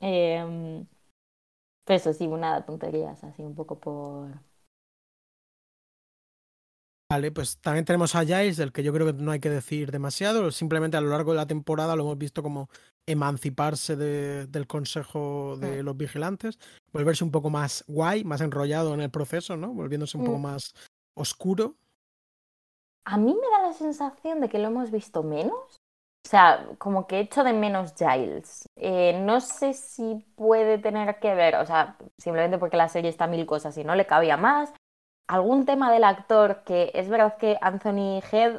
Eh, 0.00 0.84
pues 1.84 2.00
eso 2.02 2.12
sí, 2.12 2.26
una 2.26 2.64
tonterías, 2.64 3.22
así 3.24 3.42
un 3.42 3.54
poco 3.54 3.78
por... 3.78 4.28
Vale, 7.10 7.30
pues 7.30 7.58
también 7.60 7.84
tenemos 7.84 8.14
a 8.14 8.24
Giles, 8.24 8.56
del 8.56 8.72
que 8.72 8.82
yo 8.82 8.92
creo 8.92 9.06
que 9.06 9.12
no 9.12 9.30
hay 9.30 9.38
que 9.38 9.50
decir 9.50 9.92
demasiado. 9.92 10.50
Simplemente 10.50 10.96
a 10.96 11.00
lo 11.00 11.10
largo 11.10 11.32
de 11.32 11.36
la 11.36 11.46
temporada 11.46 11.94
lo 11.94 12.02
hemos 12.02 12.18
visto 12.18 12.42
como 12.42 12.68
emanciparse 13.06 13.94
de- 13.94 14.46
del 14.46 14.66
consejo 14.66 15.56
de 15.58 15.82
Mm. 15.82 15.84
los 15.84 15.96
vigilantes, 15.96 16.58
volverse 16.92 17.22
un 17.22 17.30
poco 17.30 17.50
más 17.50 17.84
guay, 17.86 18.24
más 18.24 18.40
enrollado 18.40 18.94
en 18.94 19.00
el 19.00 19.10
proceso, 19.10 19.56
¿no? 19.56 19.72
Volviéndose 19.74 20.16
un 20.16 20.24
poco 20.24 20.38
Mm. 20.38 20.42
más 20.42 20.72
oscuro. 21.16 21.76
A 23.04 23.18
mí 23.18 23.34
me 23.34 23.48
da 23.50 23.68
la 23.68 23.74
sensación 23.74 24.40
de 24.40 24.48
que 24.48 24.58
lo 24.58 24.68
hemos 24.68 24.90
visto 24.90 25.22
menos. 25.22 25.76
O 26.24 26.28
sea, 26.28 26.66
como 26.78 27.06
que 27.06 27.20
echo 27.20 27.44
de 27.44 27.52
menos 27.52 27.94
Giles. 27.96 28.66
Eh, 28.76 29.20
no 29.20 29.40
sé 29.40 29.74
si 29.74 30.24
puede 30.36 30.78
tener 30.78 31.18
que 31.20 31.34
ver, 31.34 31.56
o 31.56 31.66
sea, 31.66 31.96
simplemente 32.18 32.56
porque 32.56 32.78
la 32.78 32.88
serie 32.88 33.10
está 33.10 33.26
mil 33.26 33.44
cosas 33.44 33.76
y 33.76 33.84
no 33.84 33.94
le 33.94 34.06
cabía 34.06 34.38
más. 34.38 34.72
Algún 35.28 35.66
tema 35.66 35.92
del 35.92 36.04
actor 36.04 36.62
que 36.64 36.90
es 36.94 37.08
verdad 37.08 37.36
que 37.36 37.58
Anthony 37.60 38.22
Head 38.32 38.56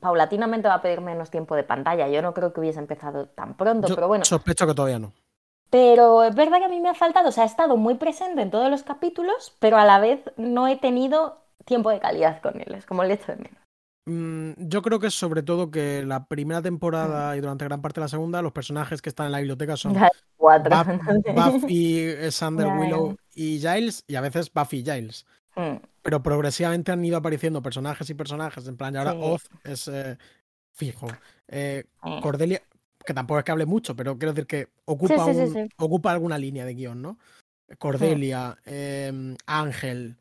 paulatinamente 0.00 0.68
va 0.68 0.74
a 0.74 0.82
pedir 0.82 1.00
menos 1.00 1.30
tiempo 1.30 1.54
de 1.56 1.64
pantalla. 1.64 2.08
Yo 2.08 2.20
no 2.20 2.34
creo 2.34 2.52
que 2.52 2.60
hubiese 2.60 2.78
empezado 2.78 3.26
tan 3.26 3.56
pronto, 3.56 3.88
Yo 3.88 3.94
pero 3.94 4.08
bueno. 4.08 4.24
sospecho 4.24 4.66
que 4.66 4.74
todavía 4.74 4.98
no. 4.98 5.12
Pero 5.70 6.22
es 6.24 6.34
verdad 6.34 6.58
que 6.58 6.66
a 6.66 6.68
mí 6.68 6.80
me 6.80 6.90
ha 6.90 6.94
faltado, 6.94 7.30
o 7.30 7.32
sea, 7.32 7.44
ha 7.44 7.46
estado 7.46 7.78
muy 7.78 7.94
presente 7.94 8.42
en 8.42 8.50
todos 8.50 8.70
los 8.70 8.82
capítulos, 8.82 9.56
pero 9.58 9.78
a 9.78 9.86
la 9.86 9.98
vez 9.98 10.20
no 10.36 10.68
he 10.68 10.76
tenido 10.76 11.38
tiempo 11.64 11.88
de 11.88 12.00
calidad 12.00 12.42
con 12.42 12.60
él. 12.60 12.74
Es 12.74 12.84
como 12.84 13.02
el 13.02 13.10
hecho 13.10 13.32
de 13.32 13.36
menos. 13.36 13.61
Mm, 14.04 14.52
yo 14.56 14.82
creo 14.82 14.98
que 14.98 15.06
es 15.06 15.14
sobre 15.14 15.42
todo 15.42 15.70
que 15.70 16.02
la 16.04 16.26
primera 16.26 16.60
Mm. 16.60 16.64
temporada 16.64 17.36
y 17.36 17.40
durante 17.40 17.64
gran 17.64 17.80
parte 17.80 18.00
de 18.00 18.04
la 18.04 18.08
segunda, 18.08 18.42
los 18.42 18.52
personajes 18.52 19.00
que 19.00 19.08
están 19.08 19.26
en 19.26 19.32
la 19.32 19.38
biblioteca 19.38 19.76
son 19.76 19.94
cuatro. 20.36 20.76
Buffy, 21.34 21.98
eh, 22.00 22.30
Sander. 22.32 22.66
Willow 22.66 23.16
y 23.34 23.58
Giles, 23.60 24.04
y 24.08 24.16
a 24.16 24.20
veces 24.20 24.52
Buffy 24.52 24.78
y 24.78 24.84
Giles. 24.84 25.24
Mm, 25.54 25.76
Pero 26.02 26.20
progresivamente 26.22 26.90
han 26.90 27.04
ido 27.04 27.16
apareciendo 27.16 27.62
personajes 27.62 28.10
y 28.10 28.14
personajes. 28.14 28.66
En 28.66 28.76
plan, 28.76 28.94
y 28.94 28.98
ahora 28.98 29.12
Sí. 29.12 29.18
Oz 29.20 29.48
es 29.62 29.86
eh, 29.88 30.18
fijo. 30.72 31.06
Eh. 31.46 31.84
Cordelia, 32.22 32.60
que 33.06 33.14
tampoco 33.14 33.38
es 33.38 33.44
que 33.44 33.52
hable 33.52 33.66
mucho, 33.66 33.94
pero 33.94 34.18
quiero 34.18 34.32
decir 34.32 34.46
que 34.48 34.68
ocupa, 34.84 35.26
sí, 35.26 35.34
sí, 35.34 35.40
un- 35.40 35.52
sí. 35.52 35.68
ocupa 35.76 36.10
alguna 36.10 36.38
línea 36.38 36.64
de 36.64 36.74
guion, 36.74 37.02
¿no? 37.02 37.18
Cordelia, 37.78 38.56
em, 38.66 39.36
Ángel, 39.46 40.16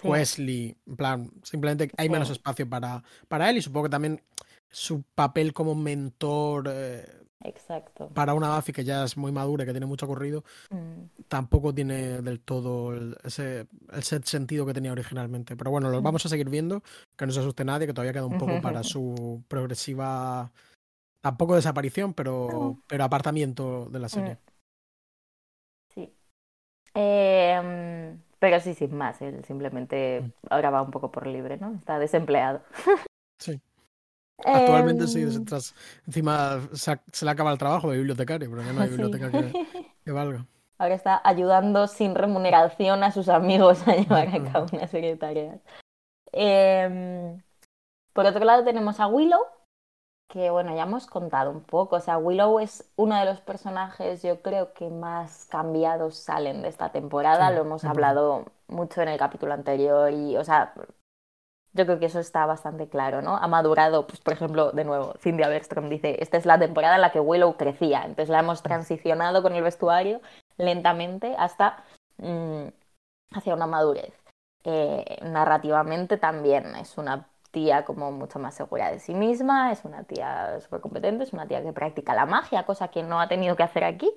Sí. 0.00 0.08
Wesley, 0.08 0.76
en 0.86 0.96
plan, 0.96 1.30
simplemente 1.42 1.90
hay 1.96 2.08
menos 2.08 2.30
espacio 2.30 2.68
para, 2.68 3.02
para 3.28 3.48
él 3.48 3.56
y 3.56 3.62
supongo 3.62 3.84
que 3.84 3.90
también 3.90 4.22
su 4.70 5.02
papel 5.14 5.52
como 5.54 5.74
mentor 5.74 6.68
eh, 6.68 7.06
Exacto. 7.44 8.08
para 8.08 8.34
una 8.34 8.54
Buffy 8.56 8.72
que 8.72 8.84
ya 8.84 9.04
es 9.04 9.16
muy 9.16 9.32
madura 9.32 9.62
y 9.64 9.66
que 9.66 9.72
tiene 9.72 9.86
mucho 9.86 10.06
corrido, 10.06 10.44
Mm, 10.70 11.04
tampoco 11.28 11.74
tiene 11.74 12.20
del 12.22 12.40
todo 12.40 12.94
el, 12.94 13.16
ese, 13.24 13.66
ese 13.92 14.20
sentido 14.24 14.66
que 14.66 14.74
tenía 14.74 14.92
originalmente. 14.92 15.56
Pero 15.56 15.70
bueno, 15.70 15.90
los 15.90 16.02
vamos 16.02 16.26
a 16.26 16.28
seguir 16.28 16.50
viendo, 16.50 16.82
que 17.16 17.26
no 17.26 17.32
se 17.32 17.40
asuste 17.40 17.64
nadie, 17.64 17.86
que 17.86 17.94
todavía 17.94 18.12
queda 18.12 18.26
un 18.26 18.38
poco 18.38 18.60
para 18.60 18.82
su 18.82 19.42
progresiva, 19.48 20.52
tampoco 21.20 21.54
desaparición, 21.56 22.14
pero, 22.14 22.76
pero 22.86 23.04
apartamiento 23.04 23.88
de 23.90 23.98
la 23.98 24.08
serie. 24.08 24.34
mm. 24.34 24.38
Sí. 25.94 26.12
Em, 26.94 28.18
pero 28.38 28.60
sí, 28.60 28.74
sin 28.74 28.96
más. 28.96 29.20
Él 29.22 29.44
simplemente 29.44 30.20
Mm. 30.22 30.32
ahora 30.50 30.70
va 30.70 30.82
un 30.82 30.90
poco 30.90 31.10
por 31.10 31.26
libre, 31.26 31.56
¿no? 31.58 31.74
Está 31.74 31.98
desempleado. 31.98 32.60
Sí. 33.38 33.60
Actualmente 34.44 35.06
sí, 35.06 35.22
Em, 35.22 35.44
tras- 35.44 35.74
encima 36.06 36.60
se, 36.74 36.98
le 37.24 37.30
acaba 37.30 37.52
el 37.52 37.58
trabajo 37.58 37.90
de 37.90 37.96
bibliotecario, 37.98 38.50
pero 38.50 38.62
ya 38.62 38.72
no 38.72 38.80
hay 38.82 38.88
sí. 38.88 38.92
biblioteca 38.96 39.30
que, 39.30 39.52
que 40.04 40.12
valga. 40.12 40.46
Ahora 40.78 40.94
está 40.94 41.20
ayudando 41.24 41.86
sin 41.86 42.14
remuneración 42.14 43.02
a 43.02 43.10
sus 43.12 43.28
amigos 43.30 43.86
a 43.88 43.92
llevar 43.96 44.28
a 44.28 44.52
cabo 44.52 44.66
una 44.72 44.86
serie 44.88 45.10
de 45.10 45.16
tareas. 45.16 45.60
Em, 46.32 47.42
por 48.12 48.26
otro 48.26 48.44
lado 48.44 48.64
tenemos 48.64 49.00
a 49.00 49.06
Willow, 49.06 49.40
que 50.28 50.50
bueno, 50.50 50.74
ya 50.74 50.82
hemos 50.82 51.06
contado 51.06 51.50
un 51.50 51.62
poco. 51.62 51.96
O 51.96 52.00
sea, 52.00 52.18
Willow 52.18 52.58
es 52.60 52.90
uno 52.96 53.18
de 53.18 53.24
los 53.24 53.40
personajes, 53.40 54.22
yo 54.22 54.42
creo 54.42 54.72
que 54.74 54.88
más 54.90 55.46
cambiados 55.46 56.16
salen 56.18 56.62
de 56.62 56.68
esta 56.68 56.90
temporada. 56.92 57.50
Sí, 57.50 57.54
Lo 57.54 57.62
hemos 57.62 57.84
100%. 57.84 57.90
hablado 57.90 58.44
mucho 58.68 59.02
en 59.02 59.08
el 59.08 59.18
capítulo 59.18 59.54
anterior 59.54 60.12
y, 60.12 60.36
o 60.36 60.44
sea, 60.44 60.74
yo 61.72 61.84
creo 61.84 61.98
que 61.98 62.06
eso 62.06 62.20
está 62.20 62.46
bastante 62.46 62.88
claro, 62.88 63.20
¿no? 63.22 63.36
Ha 63.36 63.46
madurado, 63.48 64.06
pues 64.06 64.20
por 64.20 64.32
ejemplo, 64.32 64.72
de 64.72 64.84
nuevo, 64.84 65.14
Cindy 65.20 65.44
Bergstrom 65.44 65.88
dice, 65.90 66.16
esta 66.22 66.38
es 66.38 66.46
la 66.46 66.58
temporada 66.58 66.94
en 66.96 67.02
la 67.02 67.12
que 67.12 67.20
Willow 67.20 67.56
crecía, 67.56 68.00
entonces 68.02 68.30
la 68.30 68.40
hemos 68.40 68.62
transicionado 68.62 69.42
con 69.42 69.54
el 69.54 69.62
vestuario 69.62 70.20
lentamente 70.56 71.34
hasta 71.38 71.84
mm, 72.18 72.68
hacia 73.32 73.54
una 73.54 73.66
madurez. 73.66 74.14
Eh, 74.64 75.18
narrativamente 75.22 76.16
también 76.18 76.74
es 76.76 76.98
una 76.98 77.28
tía 77.56 77.86
como 77.86 78.12
mucho 78.12 78.38
más 78.38 78.54
segura 78.54 78.92
de 78.92 78.98
sí 78.98 79.14
misma, 79.14 79.72
es 79.72 79.82
una 79.86 80.04
tía 80.04 80.60
súper 80.60 80.82
competente, 80.82 81.24
es 81.24 81.32
una 81.32 81.48
tía 81.48 81.62
que 81.62 81.72
practica 81.72 82.14
la 82.14 82.26
magia, 82.26 82.66
cosa 82.66 82.88
que 82.88 83.02
no 83.02 83.18
ha 83.18 83.28
tenido 83.28 83.56
que 83.56 83.62
hacer 83.62 83.82
aquí. 83.82 84.12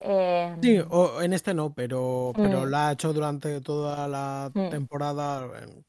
Eh, 0.00 0.56
sí, 0.62 0.82
o 0.88 1.20
en 1.20 1.34
este 1.34 1.52
no, 1.52 1.74
pero, 1.74 2.32
pero 2.34 2.62
mm. 2.62 2.70
la 2.70 2.88
ha 2.88 2.92
hecho 2.92 3.12
durante 3.12 3.60
toda 3.60 4.08
la 4.08 4.50
mm. 4.54 4.70
temporada 4.70 5.44
eh, 5.58 5.82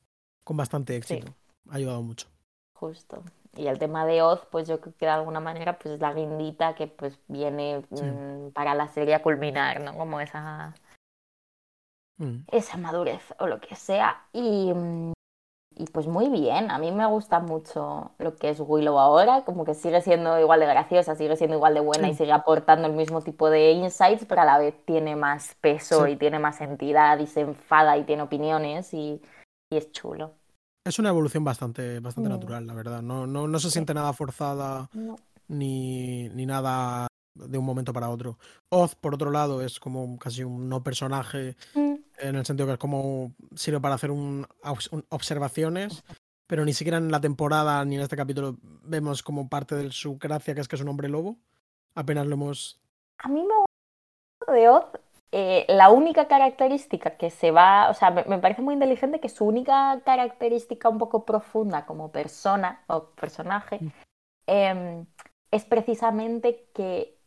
con 0.44 0.58
bastante 0.58 0.98
éxito. 0.98 1.34
Ha 1.70 1.76
ayudado 1.76 2.02
mucho. 2.02 2.28
Justo. 2.74 3.24
Y 3.56 3.68
el 3.68 3.80
tema 3.80 4.06
de 4.06 4.22
Oz, 4.22 4.46
pues 4.52 4.68
yo 4.68 4.82
creo 4.82 4.94
que 4.98 5.06
de 5.06 5.12
alguna 5.14 5.40
manera 5.40 5.80
pues 5.80 5.96
es 5.96 6.02
la 6.02 6.14
guindita 6.14 6.76
que 6.76 6.88
pues 6.88 7.18
viene 7.30 7.82
para 8.54 8.76
la 8.76 8.90
serie 8.90 9.16
a 9.16 9.22
culminar, 9.22 9.80
¿no? 9.80 9.96
Como 9.96 10.20
esa 10.20 10.76
Mm. 12.18 12.46
esa 12.52 12.78
madurez 12.78 13.34
o 13.40 13.48
lo 13.48 13.60
que 13.60 13.76
sea. 13.76 14.28
Y, 14.34 14.72
mm, 14.74 15.14
y 15.78 15.86
pues 15.86 16.08
muy 16.08 16.30
bien, 16.30 16.72
a 16.72 16.78
mí 16.78 16.92
me 16.92 17.06
gusta 17.06 17.40
mucho 17.40 18.12
lo 18.18 18.36
que 18.36 18.50
es 18.50 18.60
Willow 18.60 18.98
ahora, 19.00 19.44
como 19.46 19.66
que 19.66 19.74
sigue 19.74 20.02
siendo 20.02 20.40
igual 20.40 20.60
de 20.60 20.66
graciosa, 20.68 21.16
sigue 21.16 21.36
siendo 21.36 21.56
igual 21.56 21.74
de 21.74 21.80
buena 21.80 22.10
y 22.10 22.16
sigue 22.16 22.32
aportando 22.32 22.88
el 22.88 22.94
mismo 22.94 23.22
tipo 23.22 23.50
de 23.50 23.72
insights, 23.72 24.26
pero 24.26 24.42
a 24.42 24.46
la 24.46 24.58
vez 24.58 24.76
tiene 24.86 25.16
más 25.16 25.56
peso 25.62 26.08
y 26.08 26.16
tiene 26.16 26.40
más 26.40 26.62
entidad 26.62 27.20
y 27.20 27.28
se 27.28 27.42
enfada 27.42 27.98
y 27.98 28.04
tiene 28.04 28.24
opiniones 28.24 28.94
y, 28.94 29.22
y 29.72 29.78
es 29.78 29.92
chulo. 29.92 30.34
Es 30.86 31.00
una 31.00 31.10
evolución 31.10 31.44
bastante, 31.44 32.00
bastante 32.00 32.30
mm. 32.30 32.34
natural, 32.34 32.68
la 32.68 32.74
verdad. 32.74 33.02
No, 33.02 33.26
no, 33.26 33.48
no 33.48 33.60
se 33.60 33.72
siente 33.72 33.94
nada 33.94 34.12
forzada 34.14 34.90
ni, 35.48 36.30
ni 36.30 36.46
nada 36.46 37.08
de 37.36 37.58
un 37.58 37.66
momento 37.66 37.94
para 37.94 38.10
otro. 38.10 38.38
Oz, 38.70 38.96
por 38.96 39.14
otro 39.16 39.32
lado, 39.32 39.62
es 39.62 39.80
como 39.80 40.18
casi 40.18 40.44
un 40.44 40.70
no 40.70 40.84
personaje, 40.84 41.56
mm. 41.74 41.93
En 42.20 42.36
el 42.36 42.46
sentido 42.46 42.68
que 42.68 42.74
es 42.74 42.80
como 42.80 43.34
sirve 43.56 43.80
para 43.80 43.96
hacer 43.96 44.12
un, 44.12 44.48
observaciones, 45.10 46.04
pero 46.48 46.66
ni 46.66 46.74
siquiera 46.74 46.98
en 46.98 47.12
la 47.12 47.22
temporada 47.22 47.84
ni 47.86 47.96
en 47.96 48.02
este 48.02 48.18
capítulo 48.18 48.58
vemos 48.84 49.24
como 49.24 49.50
parte 49.50 49.76
de 49.76 49.92
su 49.92 50.18
gracia, 50.18 50.54
que 50.54 50.62
es 50.62 50.68
que 50.68 50.76
es 50.76 50.82
un 50.82 50.90
hombre 50.90 51.10
lobo. 51.10 51.38
Apenas 51.96 52.26
lo 52.26 52.34
hemos. 52.34 52.82
A 53.20 53.28
mí 53.28 53.42
me 53.42 53.54
gusta 53.56 54.54
de 54.54 54.70
Oz. 54.70 54.86
Eh, 55.36 55.66
la 55.68 55.90
única 55.90 56.28
característica 56.28 57.18
que 57.18 57.32
se 57.32 57.50
va, 57.50 57.90
o 57.90 57.96
sea, 57.96 58.12
me, 58.12 58.38
parece 58.38 58.62
muy 58.62 58.76
inteligente 58.76 59.20
que 59.20 59.30
su 59.30 59.46
única 59.46 60.00
característica 60.06 60.90
un 60.90 61.00
poco 61.00 61.26
profunda 61.26 61.88
como 61.88 62.12
persona 62.12 62.84
o 62.86 63.06
personaje 63.16 63.80
mm. 63.82 63.92
em, 64.46 65.06
es 65.50 65.66
precisamente 65.66 66.68
que 66.76 67.18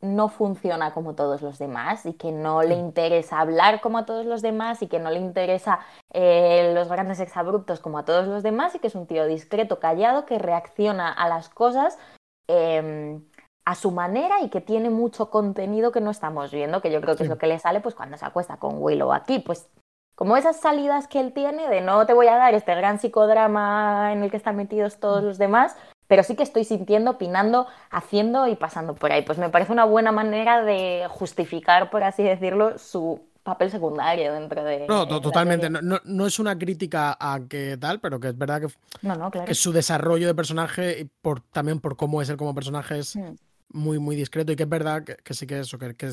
no 0.00 0.28
funciona 0.28 0.92
como 0.92 1.14
todos 1.14 1.42
los 1.42 1.58
demás 1.58 2.04
y 2.04 2.14
que 2.14 2.30
no 2.30 2.62
le 2.62 2.74
interesa 2.74 3.40
hablar 3.40 3.80
como 3.80 3.98
a 3.98 4.06
todos 4.06 4.26
los 4.26 4.42
demás 4.42 4.82
y 4.82 4.88
que 4.88 4.98
no 4.98 5.10
le 5.10 5.18
interesa 5.18 5.80
eh, 6.12 6.72
los 6.74 6.88
grandes 6.88 7.20
exabruptos 7.20 7.80
como 7.80 7.98
a 7.98 8.04
todos 8.04 8.26
los 8.26 8.42
demás 8.42 8.74
y 8.74 8.78
que 8.78 8.88
es 8.88 8.94
un 8.94 9.06
tío 9.06 9.26
discreto, 9.26 9.80
callado, 9.80 10.26
que 10.26 10.38
reacciona 10.38 11.10
a 11.12 11.28
las 11.28 11.48
cosas 11.48 11.98
em, 12.46 13.24
a 13.64 13.74
su 13.74 13.90
manera 13.90 14.40
y 14.42 14.50
que 14.50 14.60
tiene 14.60 14.90
mucho 14.90 15.30
contenido 15.30 15.92
que 15.92 16.00
no 16.00 16.10
estamos 16.10 16.52
viendo, 16.52 16.82
que 16.82 16.92
yo 16.92 17.00
creo 17.00 17.16
que 17.16 17.24
es 17.24 17.28
lo 17.28 17.38
que 17.38 17.46
le 17.46 17.58
sale 17.58 17.80
pues 17.80 17.94
cuando 17.94 18.16
se 18.16 18.26
acuesta 18.26 18.58
con 18.58 18.82
Willow 18.82 19.12
aquí, 19.12 19.38
pues 19.38 19.68
como 20.14 20.36
esas 20.36 20.60
salidas 20.60 21.08
que 21.08 21.20
él 21.20 21.32
tiene 21.32 21.68
de 21.68 21.80
no 21.80 22.06
te 22.06 22.14
voy 22.14 22.26
a 22.28 22.36
dar 22.36 22.54
este 22.54 22.74
gran 22.74 22.98
psicodrama 22.98 24.12
en 24.12 24.22
el 24.22 24.30
que 24.30 24.36
están 24.36 24.56
metidos 24.56 25.00
todos 25.00 25.22
los 25.22 25.38
demás, 25.38 25.76
pero 26.06 26.22
sí 26.22 26.36
que 26.36 26.42
estoy 26.42 26.64
sintiendo, 26.64 27.12
opinando, 27.12 27.66
haciendo 27.90 28.46
y 28.46 28.56
pasando 28.56 28.94
por 28.94 29.12
ahí. 29.12 29.22
Pues 29.22 29.38
me 29.38 29.48
parece 29.48 29.72
una 29.72 29.84
buena 29.84 30.12
manera 30.12 30.62
de 30.62 31.06
justificar, 31.08 31.90
por 31.90 32.04
así 32.04 32.22
decirlo, 32.22 32.78
su 32.78 33.20
papel 33.46 33.70
secundario 33.70 34.32
dentro 34.32 34.62
de... 34.64 34.86
No, 34.88 35.06
totalmente. 35.06 35.70
No, 35.70 36.00
no, 36.04 36.26
es 36.26 36.38
una 36.38 36.58
crítica 36.58 37.16
a 37.18 37.40
que 37.48 37.76
tal, 37.78 38.00
pero 38.00 38.18
que 38.20 38.28
es 38.28 38.36
verdad 38.36 38.60
que, 38.60 39.44
que 39.46 39.54
su 39.54 39.72
desarrollo 39.72 40.26
de 40.26 40.34
personaje, 40.34 41.08
por, 41.22 41.40
también 41.40 41.80
por 41.80 41.96
cómo 41.96 42.20
es 42.20 42.28
él 42.28 42.36
como 42.36 42.54
personaje, 42.54 42.98
es 42.98 43.16
mm. 43.16 43.34
muy, 43.72 43.98
muy 43.98 44.16
discreto 44.16 44.52
y 44.52 44.56
que 44.56 44.64
es 44.64 44.68
verdad 44.68 45.04
que, 45.04 45.34
sí 45.34 45.46
que 45.46 45.60
eso, 45.60 45.78
que, 45.78 45.94
que, 45.94 46.10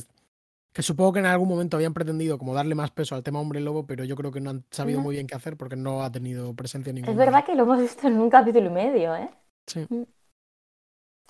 que, 0.71 0.83
supongo 0.83 1.13
que 1.13 1.19
en 1.19 1.25
algún 1.25 1.49
momento 1.49 1.75
habían 1.75 1.95
pretendido 1.95 2.37
como 2.37 2.53
darle 2.53 2.75
más 2.75 2.91
peso 2.91 3.15
al 3.15 3.23
tema 3.23 3.39
hombre 3.39 3.59
lobo, 3.61 3.87
pero 3.87 4.03
yo 4.03 4.15
creo 4.15 4.31
que 4.31 4.39
no 4.39 4.51
han 4.51 4.63
sabido 4.69 5.01
muy 5.01 5.15
bien 5.15 5.25
qué 5.25 5.33
hacer 5.33 5.57
porque 5.57 5.75
no 5.75 6.03
ha 6.03 6.11
tenido 6.11 6.53
presencia 6.53 6.93
ninguna. 6.93 7.11
Es 7.11 7.17
verdad 7.17 7.43
que 7.43 7.55
lo 7.55 7.63
hemos 7.63 7.79
visto 7.79 8.07
en 8.07 8.19
un 8.19 8.29
capítulo 8.29 8.67
y 8.67 8.73
medio, 8.73 9.15
¿eh? 9.15 9.29
Sí. 9.67 9.85
Mm. 9.89 10.03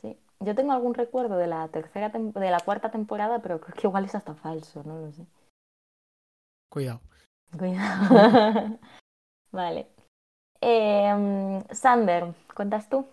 Sí. 0.01 0.17
Yo 0.39 0.55
tengo 0.55 0.73
algún 0.73 0.93
recuerdo 0.93 1.37
de 1.37 1.47
la 1.47 1.67
tercera 1.69 2.09
de 2.09 2.51
la 2.51 2.59
cuarta 2.59 2.91
temporada, 2.91 3.41
pero 3.41 3.61
creo 3.61 3.75
que 3.75 3.87
igual 3.87 4.05
es 4.05 4.15
hasta 4.15 4.35
falso, 4.35 4.83
no 4.83 4.99
lo 4.99 5.11
sé. 5.11 5.25
Cuidado. 6.69 7.01
Cuidado. 7.57 8.79
vale. 9.51 9.87
Eh, 10.61 11.63
Sander, 11.71 12.33
¿cuentas 12.55 12.89
tú? 12.89 13.05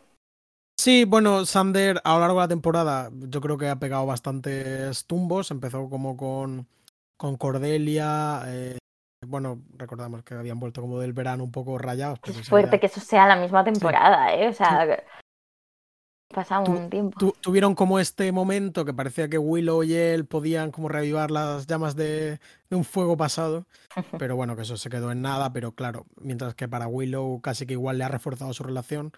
Sí, 0.81 1.05
bueno, 1.05 1.45
Sander 1.45 2.01
a 2.05 2.15
lo 2.15 2.21
largo 2.21 2.37
de 2.37 2.45
la 2.45 2.49
temporada 2.49 3.11
yo 3.13 3.43
creo 3.43 3.59
que 3.59 3.69
ha 3.69 3.79
pegado 3.79 4.07
bastantes 4.07 5.05
tumbos. 5.05 5.51
Empezó 5.51 5.91
como 5.91 6.17
con, 6.17 6.67
con 7.19 7.37
Cordelia, 7.37 8.43
eh, 8.47 8.79
bueno, 9.27 9.63
recordamos 9.77 10.23
que 10.23 10.35
habían 10.35 10.59
vuelto 10.59 10.81
como 10.81 10.99
del 10.99 11.13
verano 11.13 11.45
un 11.45 11.53
poco 11.53 11.77
rayados. 11.79 12.19
Es 12.25 12.49
fuerte 12.49 12.81
que 12.81 12.87
eso 12.87 13.01
sea 13.01 13.27
la 13.27 13.37
misma 13.37 13.63
temporada, 13.65 14.35
¿eh? 14.35 14.49
O 14.49 14.53
sea, 14.53 15.05
pasado 16.29 16.71
un 16.71 16.89
tiempo. 16.89 17.33
tuvieron 17.41 17.75
como 17.75 17.99
este 17.99 18.33
momento 18.33 18.85
que 18.85 18.95
parecía 18.95 19.29
que 19.29 19.37
Willow 19.37 19.83
y 19.83 19.95
él 19.95 20.27
podían 20.27 20.71
como 20.71 20.89
reavivar 20.89 21.31
las 21.31 21.67
llamas 21.67 21.97
de, 21.97 22.41
un 22.71 22.85
fuego 22.85 23.17
pasado, 23.17 23.67
pero 24.19 24.37
bueno, 24.37 24.57
que 24.57 24.63
eso 24.63 24.77
se 24.77 24.89
quedó 24.89 25.11
en 25.13 25.23
nada, 25.23 25.53
pero 25.53 25.73
claro, 25.73 26.07
mientras 26.21 26.55
que 26.55 26.69
para 26.69 26.87
Willow 26.87 27.41
casi 27.41 27.67
que 27.67 27.75
igual 27.75 27.99
le 27.99 28.05
ha 28.05 28.09
reforzado 28.09 28.55
su 28.55 28.63
relación, 28.63 29.13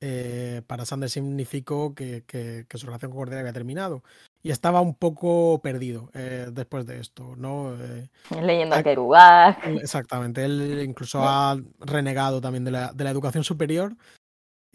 eh, 0.00 0.62
para 0.66 0.84
Sander 0.84 1.10
significó 1.10 1.94
que, 1.94 2.24
que, 2.26 2.66
su 2.74 2.86
relación 2.86 3.10
con 3.10 3.20
Cordelia 3.20 3.40
había 3.40 3.52
terminado 3.52 4.02
y 4.44 4.50
estaba 4.50 4.82
un 4.82 4.94
poco 4.94 5.58
perdido 5.62 6.10
eh, 6.12 6.48
después 6.52 6.84
de 6.84 7.00
esto, 7.00 7.34
¿no? 7.34 7.74
Eh, 7.80 8.10
Leyendo 8.42 8.76
a 8.76 8.82
Kerouac. 8.82 9.66
Exactamente, 9.66 10.44
él 10.44 10.82
incluso 10.84 11.22
ha 11.22 11.56
renegado 11.80 12.42
también 12.42 12.62
de 12.62 12.70
la, 12.70 12.92
de 12.92 13.04
la 13.04 13.10
educación 13.10 13.42
superior, 13.42 13.96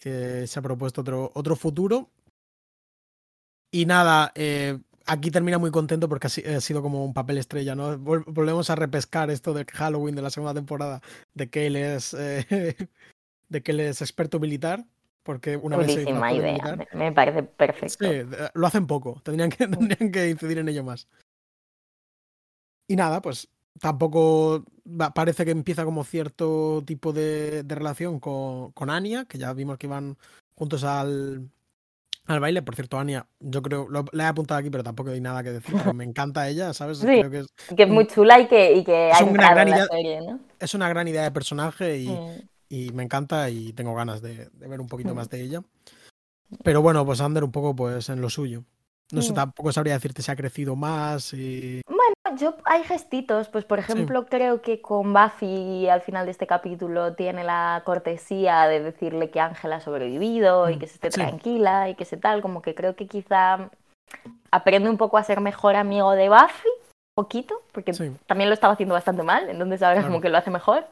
eh, 0.04 0.46
se 0.48 0.60
ha 0.60 0.64
propuesto 0.64 1.02
otro, 1.02 1.32
otro 1.36 1.56
futuro. 1.56 2.10
Y 3.72 3.86
nada, 3.86 4.34
aquí 5.06 5.30
termina 5.30 5.60
muy 5.60 5.70
contento 5.70 6.10
porque 6.10 6.26
ha, 6.26 6.62
sido 6.62 6.82
como 6.82 7.06
un 7.06 7.14
papel 7.14 7.38
estrella, 7.38 7.76
¿no? 7.76 8.00
volvemos 8.00 8.72
a 8.72 8.76
repescar 8.76 9.30
esto 9.30 9.54
de 9.54 9.66
Halloween 9.66 10.16
de 10.16 10.24
la 10.24 10.32
segunda 10.32 10.56
temporada, 10.56 11.02
de 11.36 11.52
que 11.52 11.68
él 11.68 11.76
es, 11.76 12.14
de 13.50 13.62
que 13.64 13.72
él 13.72 13.82
es 13.82 14.02
experto 14.02 14.40
militar 14.40 14.88
porque 15.24 15.58
una 15.58 15.78
vez 15.78 15.90
idea, 15.90 16.78
me 16.94 17.12
parece 17.12 17.44
perfecto. 17.44 18.06
Sí, 18.06 18.22
lo 18.54 18.68
hacen 18.68 18.88
poco, 18.88 19.22
tendrían 19.24 19.50
que, 19.50 19.68
tendrían 19.68 20.12
que 20.12 20.30
incidir 20.30 20.60
en 20.60 20.70
ello 20.70 20.84
más. 20.84 21.08
Y 22.88 22.96
nada, 22.96 23.22
pues 23.22 23.48
tampoco 23.80 24.64
parece 25.14 25.46
que 25.46 25.52
empieza 25.52 25.86
como 25.86 26.04
cierto 26.04 26.84
tipo 26.86 27.14
de, 27.14 27.64
relación 27.68 28.20
con, 28.20 28.72
con, 28.72 28.90
Anya, 28.90 29.26
que 29.26 29.38
ya 29.38 29.54
vimos 29.54 29.78
que 29.78 29.88
iban 29.88 30.18
juntos 30.56 30.84
al, 30.84 31.50
al 32.26 32.40
baile. 32.40 32.62
Por 32.62 32.76
cierto, 32.76 32.98
Anya, 32.98 33.28
yo 33.40 33.62
creo, 33.62 33.88
lo, 33.90 34.06
la 34.12 34.24
he 34.24 34.28
apuntado 34.28 34.60
aquí, 34.60 34.70
pero 34.70 34.84
tampoco 34.84 35.12
hay 35.12 35.22
nada 35.22 35.44
que 35.44 35.52
decir. 35.52 35.76
me 35.94 36.04
encanta 36.06 36.48
ella, 36.50 36.74
¿sabes? 36.74 37.00
creo 37.00 37.30
que, 37.30 37.40
es, 37.40 37.48
que 37.76 37.84
es 37.84 37.90
muy 37.90 38.08
chula 38.08 38.40
y 38.40 38.48
que, 38.48 38.74
y 38.74 38.84
que 38.84 39.12
es 39.12 39.22
una 39.22 39.52
gran 39.52 39.68
idea, 39.68 39.86
serie, 39.86 40.22
¿no? 40.22 40.40
Es 40.60 40.74
una 40.74 40.90
gran 40.90 41.08
idea 41.08 41.24
de 41.24 41.32
personaje 41.32 41.98
y, 41.98 42.08
y 42.70 42.92
me 42.92 43.04
encanta 43.04 43.50
y 43.50 43.74
tengo 43.74 43.96
ganas 43.96 44.22
de, 44.22 44.50
ver 44.54 44.80
un 44.80 44.88
poquito 44.88 45.16
más 45.16 45.30
de 45.30 45.42
ella. 45.42 45.64
Pero 46.64 46.82
bueno, 46.82 47.06
pues 47.06 47.20
Ander 47.22 47.44
un 47.44 47.52
poco 47.52 47.76
pues 47.76 48.10
en 48.10 48.22
lo 48.22 48.30
suyo. 48.30 48.64
No 49.12 49.24
sé, 49.24 49.34
tampoco 49.34 49.72
sabría 49.72 49.94
decirte 49.94 50.22
si 50.22 50.32
ha 50.32 50.36
crecido 50.36 50.76
más. 50.76 51.34
Y... 51.34 51.82
Bueno, 51.88 52.38
yo 52.40 52.56
hay 52.66 52.84
gestitos. 52.84 53.50
Pues 53.50 53.66
por 53.66 53.80
ejemplo, 53.80 54.28
creo 54.28 54.62
que 54.62 54.82
con 54.82 55.14
Buffy 55.14 55.90
al 55.90 56.02
final 56.02 56.26
de 56.26 56.32
este 56.32 56.46
capítulo 56.46 57.16
tiene 57.16 57.44
la 57.44 57.82
cortesía 57.86 58.68
de 58.68 58.82
decirle 58.82 59.32
que 59.32 59.40
Ángela 59.40 59.78
ha 59.78 59.82
sobrevivido 59.82 60.70
y 60.70 60.76
mm, 60.76 60.80
que 60.80 60.88
se 60.88 60.94
esté 60.94 61.10
tranquila 61.10 61.90
y 61.90 61.96
que 61.96 62.06
se 62.06 62.18
tal. 62.18 62.44
Como 62.44 62.62
que 62.62 62.76
creo 62.76 62.96
que 62.96 63.08
quizá 63.08 63.72
aprende 64.52 64.90
un 64.90 64.98
poco 64.98 65.18
a 65.18 65.24
ser 65.24 65.42
mejor 65.42 65.76
amigo 65.76 66.12
de 66.12 66.30
Buffy, 66.30 66.70
poquito, 67.16 67.62
porque 67.72 67.94
también 68.28 68.50
lo 68.50 68.54
estaba 68.54 68.74
haciendo 68.74 68.94
bastante 68.94 69.24
mal, 69.24 69.50
entonces 69.50 69.82
ahora 69.84 70.04
como 70.04 70.22
que 70.22 70.30
lo 70.30 70.38
hace 70.38 70.52
mejor 70.52 70.88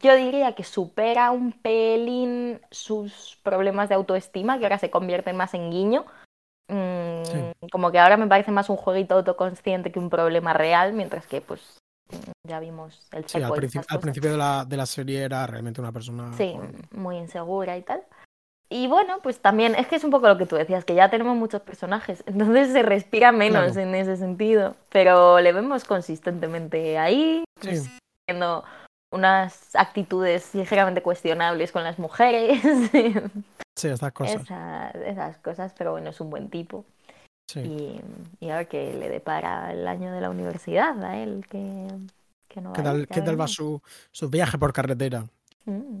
yo 0.00 0.14
diría 0.14 0.54
que 0.54 0.64
supera 0.64 1.30
un 1.30 1.52
pelín 1.52 2.60
sus 2.70 3.38
problemas 3.42 3.88
de 3.88 3.94
autoestima, 3.94 4.58
que 4.58 4.64
ahora 4.64 4.78
se 4.78 4.90
convierten 4.90 5.36
más 5.36 5.54
en 5.54 5.70
guiño. 5.70 6.04
Mm, 6.68 7.68
como 7.70 7.90
que 7.92 7.98
ahora 7.98 8.16
me 8.16 8.26
parece 8.26 8.50
más 8.50 8.70
un 8.70 8.76
jueguito 8.76 9.14
autoconsciente 9.16 9.92
que 9.92 9.98
un 9.98 10.10
problema 10.10 10.52
real, 10.52 10.92
mientras 10.94 11.26
que 11.26 11.40
pues 11.40 11.78
ya 12.46 12.60
vimos 12.60 13.06
el 13.12 13.26
Sí, 13.28 13.42
al, 13.42 13.52
principio, 13.52 13.86
al 13.88 14.00
de 14.32 14.36
la, 14.38 14.64
de 14.64 14.76
la 14.76 14.86
serie 14.86 15.22
era 15.22 15.46
realmente 15.46 15.80
una 15.80 15.92
persona. 15.92 16.32
Sí, 16.36 16.52
con- 16.54 17.00
muy 17.02 17.16
insegura 17.18 17.76
y 17.76 17.82
tal. 17.82 18.02
Y 18.70 18.86
bueno, 18.88 19.18
pues 19.22 19.40
también 19.40 19.74
es 19.74 19.86
que 19.86 19.96
es 19.96 20.04
un 20.04 20.10
poco 20.10 20.26
lo 20.26 20.38
que 20.38 20.46
tú 20.46 20.56
decías, 20.56 20.84
que 20.84 20.94
ya 20.94 21.10
tenemos 21.10 21.36
muchos 21.36 21.60
personajes, 21.62 22.24
entonces 22.26 22.72
se 22.72 22.82
respira 22.82 23.30
menos 23.30 23.72
Claro. 23.74 23.80
en 23.88 23.94
ese 23.94 24.16
sentido, 24.16 24.74
pero 24.88 25.40
le 25.40 25.52
vemos 25.52 25.84
consistentemente 25.84 26.98
ahí, 26.98 27.44
pues, 27.60 27.84
Sí. 27.84 27.98
teniendo 28.26 28.64
unas 29.14 29.74
actitudes 29.74 30.54
ligeramente 30.54 31.02
cuestionables 31.02 31.72
con 31.72 31.84
las 31.84 31.98
mujeres, 31.98 32.60
Sí, 33.76 33.88
estas 33.88 34.12
cosas. 34.12 34.42
esa- 34.42 34.90
esas 34.90 35.36
cosas, 35.38 35.74
pero 35.76 35.92
bueno, 35.92 36.10
es 36.10 36.20
un 36.20 36.30
buen 36.30 36.48
tipo. 36.48 36.84
Sí. 37.50 37.60
Y, 37.60 38.00
y 38.46 38.50
a 38.50 38.56
ver 38.58 38.68
qué 38.68 38.94
le 38.94 39.08
depara 39.08 39.72
el 39.72 39.86
año 39.88 40.12
de 40.12 40.20
la 40.20 40.30
universidad 40.30 41.02
a 41.04 41.16
él, 41.18 41.44
que, 41.50 41.88
que 42.48 42.60
no 42.60 42.72
¿Qué 42.72 42.80
a 42.80 42.84
tal, 42.84 43.08
qué 43.08 43.20
tal 43.20 43.38
va 43.40 43.48
su, 43.48 43.82
su 44.12 44.30
viaje 44.30 44.58
por 44.58 44.72
carretera? 44.72 45.24
Mm. 45.66 45.98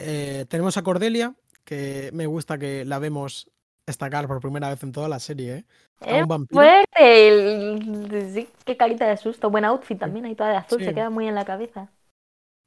Eh, 0.00 0.46
tenemos 0.48 0.76
a 0.76 0.82
Cordelia, 0.82 1.34
que 1.64 2.10
me 2.12 2.26
gusta 2.26 2.56
que 2.58 2.84
la 2.84 2.98
vemos 2.98 3.48
destacar 3.86 4.26
por 4.28 4.40
primera 4.40 4.68
vez 4.70 4.82
en 4.84 4.92
toda 4.92 5.08
la 5.08 5.18
serie, 5.18 5.56
¿eh? 5.56 5.64
A 6.00 6.16
Es 6.18 6.22
un 6.22 6.28
vampiro. 6.28 6.60
fuerte, 6.60 7.28
el- 7.28 8.32
sí, 8.32 8.48
qué 8.64 8.76
carita 8.76 9.06
de 9.08 9.16
susto, 9.16 9.50
buen 9.50 9.64
outfit 9.64 9.98
también, 9.98 10.24
ahí 10.24 10.34
toda 10.36 10.50
de 10.50 10.56
azul, 10.56 10.78
Sí. 10.78 10.84
se 10.84 10.94
queda 10.94 11.10
muy 11.10 11.26
en 11.28 11.34
la 11.34 11.44
cabeza. 11.44 11.88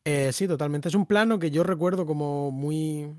Eh, 0.05 0.31
sí, 0.31 0.47
totalmente. 0.47 0.87
Es 0.87 0.95
un 0.95 1.05
plano 1.05 1.39
que 1.39 1.51
yo 1.51 1.63
recuerdo 1.63 2.05
como 2.05 2.51
muy. 2.51 3.11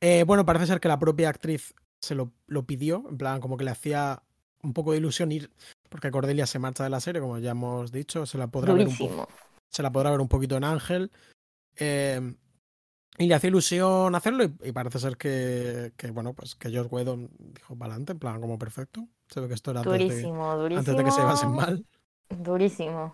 Eh, 0.00 0.24
bueno, 0.24 0.44
parece 0.44 0.66
ser 0.66 0.80
que 0.80 0.88
la 0.88 0.98
propia 0.98 1.28
actriz 1.28 1.74
se 2.00 2.14
lo, 2.14 2.32
lo 2.46 2.64
pidió, 2.64 3.04
en 3.08 3.18
plan, 3.18 3.40
como 3.40 3.56
que 3.56 3.64
le 3.64 3.70
hacía 3.70 4.22
un 4.62 4.72
poco 4.72 4.92
de 4.92 4.98
ilusión 4.98 5.32
ir, 5.32 5.50
porque 5.88 6.10
Cordelia 6.10 6.46
se 6.46 6.58
marcha 6.58 6.84
de 6.84 6.90
la 6.90 7.00
serie, 7.00 7.20
como 7.20 7.38
ya 7.38 7.52
hemos 7.52 7.90
dicho, 7.92 8.26
se 8.26 8.38
la 8.38 8.46
podrá 8.48 8.74
ver 8.74 8.86
un 8.88 8.96
poco, 8.96 9.04
Durísimo. 9.14 9.28
se 9.70 9.82
la 9.82 9.90
podrá 9.92 10.10
ver 10.10 10.20
un 10.20 10.28
poquito 10.28 10.56
en 10.56 10.64
Ángel. 10.64 11.10
eh, 11.76 12.34
y 13.20 13.26
le 13.26 13.34
hacía 13.34 13.48
ilusión 13.48 14.14
hacerlo 14.14 14.44
y, 14.44 14.54
y 14.62 14.70
parece 14.70 15.00
ser 15.00 15.16
que, 15.16 15.92
que, 15.96 16.12
bueno, 16.12 16.34
pues 16.34 16.54
que 16.54 16.68
Josh 16.68 16.86
Whedon 16.88 17.28
dijo 17.36 17.76
para 17.76 17.92
adelante, 17.94 18.12
en 18.12 18.20
plan, 18.20 18.40
como 18.40 18.60
perfecto. 18.60 19.08
Se 19.28 19.40
ve 19.40 19.48
que 19.48 19.54
esto 19.54 19.72
era 19.72 19.80
antes 19.80 19.92
de, 19.92 20.04
Durísimo, 20.04 20.56
durísimo. 20.56 20.78
antes 20.78 20.96
de 20.96 21.04
que 21.04 21.10
se 21.10 21.20
llevasen 21.20 21.50
mal. 21.50 21.84
Durísimo. 22.30 23.12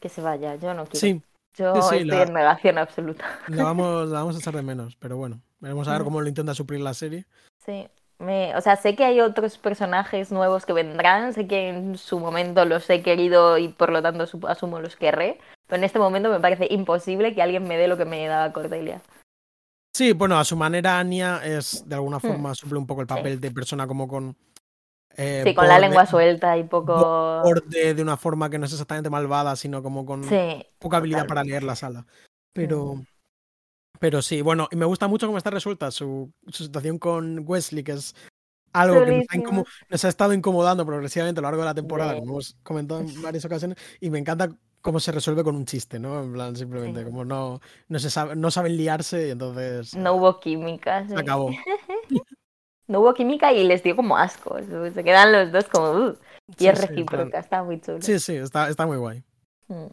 Que 0.00 0.08
se 0.08 0.20
vaya, 0.20 0.56
yo 0.56 0.72
no 0.74 0.84
quiero. 0.86 0.98
Sí, 1.00 1.22
yo 1.54 1.74
sí, 1.74 1.80
sí, 1.82 1.94
estoy 2.02 2.04
la- 2.04 2.22
en 2.22 2.32
negación 2.32 2.78
absoluta. 2.78 3.24
la 3.48 3.64
vamos, 3.64 4.08
la 4.08 4.20
vamos 4.20 4.36
a 4.36 4.38
echar 4.38 4.54
de 4.56 4.62
menos, 4.62 4.96
pero 4.96 5.16
bueno, 5.16 5.40
veremos 5.60 5.86
a 5.88 5.92
ver 5.92 6.04
cómo 6.04 6.20
lo 6.20 6.28
intenta 6.28 6.54
suplir 6.54 6.80
la 6.80 6.94
serie. 6.94 7.26
Sí. 7.64 7.86
Me, 8.18 8.54
o 8.54 8.60
sea, 8.60 8.76
sé 8.76 8.94
que 8.96 9.04
hay 9.04 9.18
otros 9.20 9.56
personajes 9.56 10.30
nuevos 10.30 10.66
que 10.66 10.74
vendrán, 10.74 11.32
sé 11.32 11.46
que 11.46 11.70
en 11.70 11.96
su 11.96 12.20
momento 12.20 12.66
los 12.66 12.88
he 12.90 13.02
querido 13.02 13.56
y 13.56 13.68
por 13.68 13.90
lo 13.90 14.02
tanto 14.02 14.24
asumo 14.46 14.78
los 14.78 14.94
querré, 14.96 15.38
pero 15.66 15.78
en 15.78 15.84
este 15.84 15.98
momento 15.98 16.28
me 16.28 16.38
parece 16.38 16.66
imposible 16.70 17.34
que 17.34 17.40
alguien 17.40 17.66
me 17.66 17.78
dé 17.78 17.88
lo 17.88 17.96
que 17.96 18.04
me 18.04 18.26
daba 18.26 18.52
Cordelia. 18.52 19.00
Sí, 19.96 20.12
bueno, 20.12 20.38
a 20.38 20.44
su 20.44 20.54
manera 20.54 20.98
Anya 20.98 21.40
es 21.42 21.82
de 21.88 21.94
alguna 21.94 22.18
Hmm. 22.18 22.20
forma 22.20 22.54
suple 22.54 22.78
un 22.78 22.86
poco 22.86 23.00
el 23.00 23.08
Sí. 23.08 23.14
papel 23.14 23.40
de 23.40 23.50
persona 23.52 23.86
como 23.86 24.06
con 24.06 24.36
eh, 25.16 25.42
Sí, 25.44 25.54
con 25.54 25.68
la 25.68 25.78
lengua 25.78 26.06
suelta 26.06 26.56
y 26.56 26.64
poco... 26.64 27.40
borde 27.42 27.94
de 27.94 28.02
una 28.02 28.16
forma 28.16 28.48
que 28.50 28.58
no 28.58 28.66
es 28.66 28.72
exactamente 28.72 29.10
malvada, 29.10 29.56
sino 29.56 29.82
como 29.82 30.04
con 30.06 30.24
Sí, 30.24 30.64
poca 30.78 30.98
habilidad 30.98 31.26
para 31.26 31.44
leer 31.44 31.62
la 31.62 31.76
sala. 31.76 32.06
Pero 32.52 33.02
pero 33.98 34.22
sí, 34.22 34.40
bueno, 34.40 34.66
y 34.70 34.76
me 34.76 34.86
gusta 34.86 35.08
mucho 35.08 35.26
cómo 35.26 35.36
está 35.36 35.50
resuelta 35.50 35.90
su, 35.90 36.32
su 36.48 36.64
situación 36.64 36.98
con 36.98 37.44
Wesley, 37.46 37.84
que 37.84 37.92
es 37.92 38.14
algo 38.72 39.04
que 39.04 39.10
nos 39.18 39.26
ha, 39.28 39.64
nos 39.90 40.04
ha 40.04 40.08
estado 40.08 40.32
incomodando 40.32 40.86
progresivamente 40.86 41.38
a 41.40 41.42
lo 41.42 41.48
largo 41.48 41.60
de 41.62 41.66
la 41.66 41.74
temporada, 41.74 42.14
Sí. 42.14 42.20
como 42.20 42.32
hemos 42.32 42.56
comentado 42.62 43.00
en 43.00 43.20
varias 43.20 43.44
ocasiones, 43.44 43.76
y 44.00 44.08
me 44.08 44.18
encanta 44.18 44.48
cómo 44.80 45.00
se 45.00 45.12
resuelve 45.12 45.44
con 45.44 45.54
un 45.54 45.66
chiste, 45.66 45.98
¿no? 45.98 46.22
En 46.22 46.32
plan, 46.32 46.56
simplemente, 46.56 47.00
Sí. 47.00 47.04
como 47.06 47.26
no, 47.26 47.60
no, 47.88 47.98
se 47.98 48.08
sabe, 48.08 48.36
no 48.36 48.50
saben 48.50 48.76
liarse 48.78 49.28
y 49.28 49.30
entonces 49.32 49.94
No 49.94 50.14
hubo 50.14 50.40
química, 50.40 51.02
sí. 51.06 51.10
se 51.12 51.20
acabó. 51.20 51.50
No 52.90 53.00
hubo 53.00 53.14
química 53.14 53.52
y 53.52 53.62
les 53.62 53.84
dio 53.84 53.94
como 53.94 54.16
asco. 54.16 54.58
Se 54.58 55.04
quedan 55.04 55.30
los 55.30 55.52
dos 55.52 55.66
como... 55.68 55.92
"Uh", 55.92 56.16
y 56.48 56.54
Sí, 56.58 56.66
es 56.66 56.80
recíproca, 56.80 57.38
está 57.38 57.62
muy 57.62 57.80
chulo. 57.80 58.02
Sí, 58.02 58.18
sí, 58.18 58.34
está, 58.34 58.68
está 58.68 58.84
muy 58.84 58.96
guay. 58.96 59.22
Mm. 59.68 59.86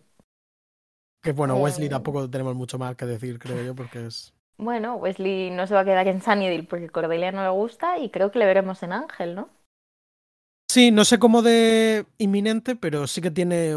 Que 1.22 1.32
bueno, 1.34 1.58
Wesley 1.58 1.86
Eh, 1.88 1.92
tampoco 1.92 2.28
tenemos 2.28 2.56
mucho 2.56 2.80
más 2.80 2.96
que 2.96 3.06
decir, 3.06 3.38
creo 3.38 3.64
yo, 3.64 3.76
porque 3.76 4.08
es. 4.08 4.34
Bueno, 4.58 4.96
Wesley 4.96 5.52
no 5.52 5.68
se 5.68 5.76
va 5.76 5.82
a 5.82 5.86
quedar 5.86 6.08
en 6.08 6.24
Sunnydale 6.24 6.64
porque 6.64 6.90
Cordelia 6.90 7.32
no 7.32 7.44
le 7.44 7.50
gusta 7.50 8.00
y 8.00 8.10
creo 8.10 8.32
que 8.32 8.40
le 8.40 8.48
veremos 8.48 8.82
en 8.82 8.94
Ángel, 8.94 9.36
¿no? 9.36 9.50
Sí, 10.68 10.90
no 10.90 11.06
sé 11.06 11.20
cómo 11.20 11.44
de 11.44 12.08
inminente, 12.18 12.76
pero 12.76 13.06
sí 13.06 13.22
que 13.22 13.30
tiene. 13.30 13.76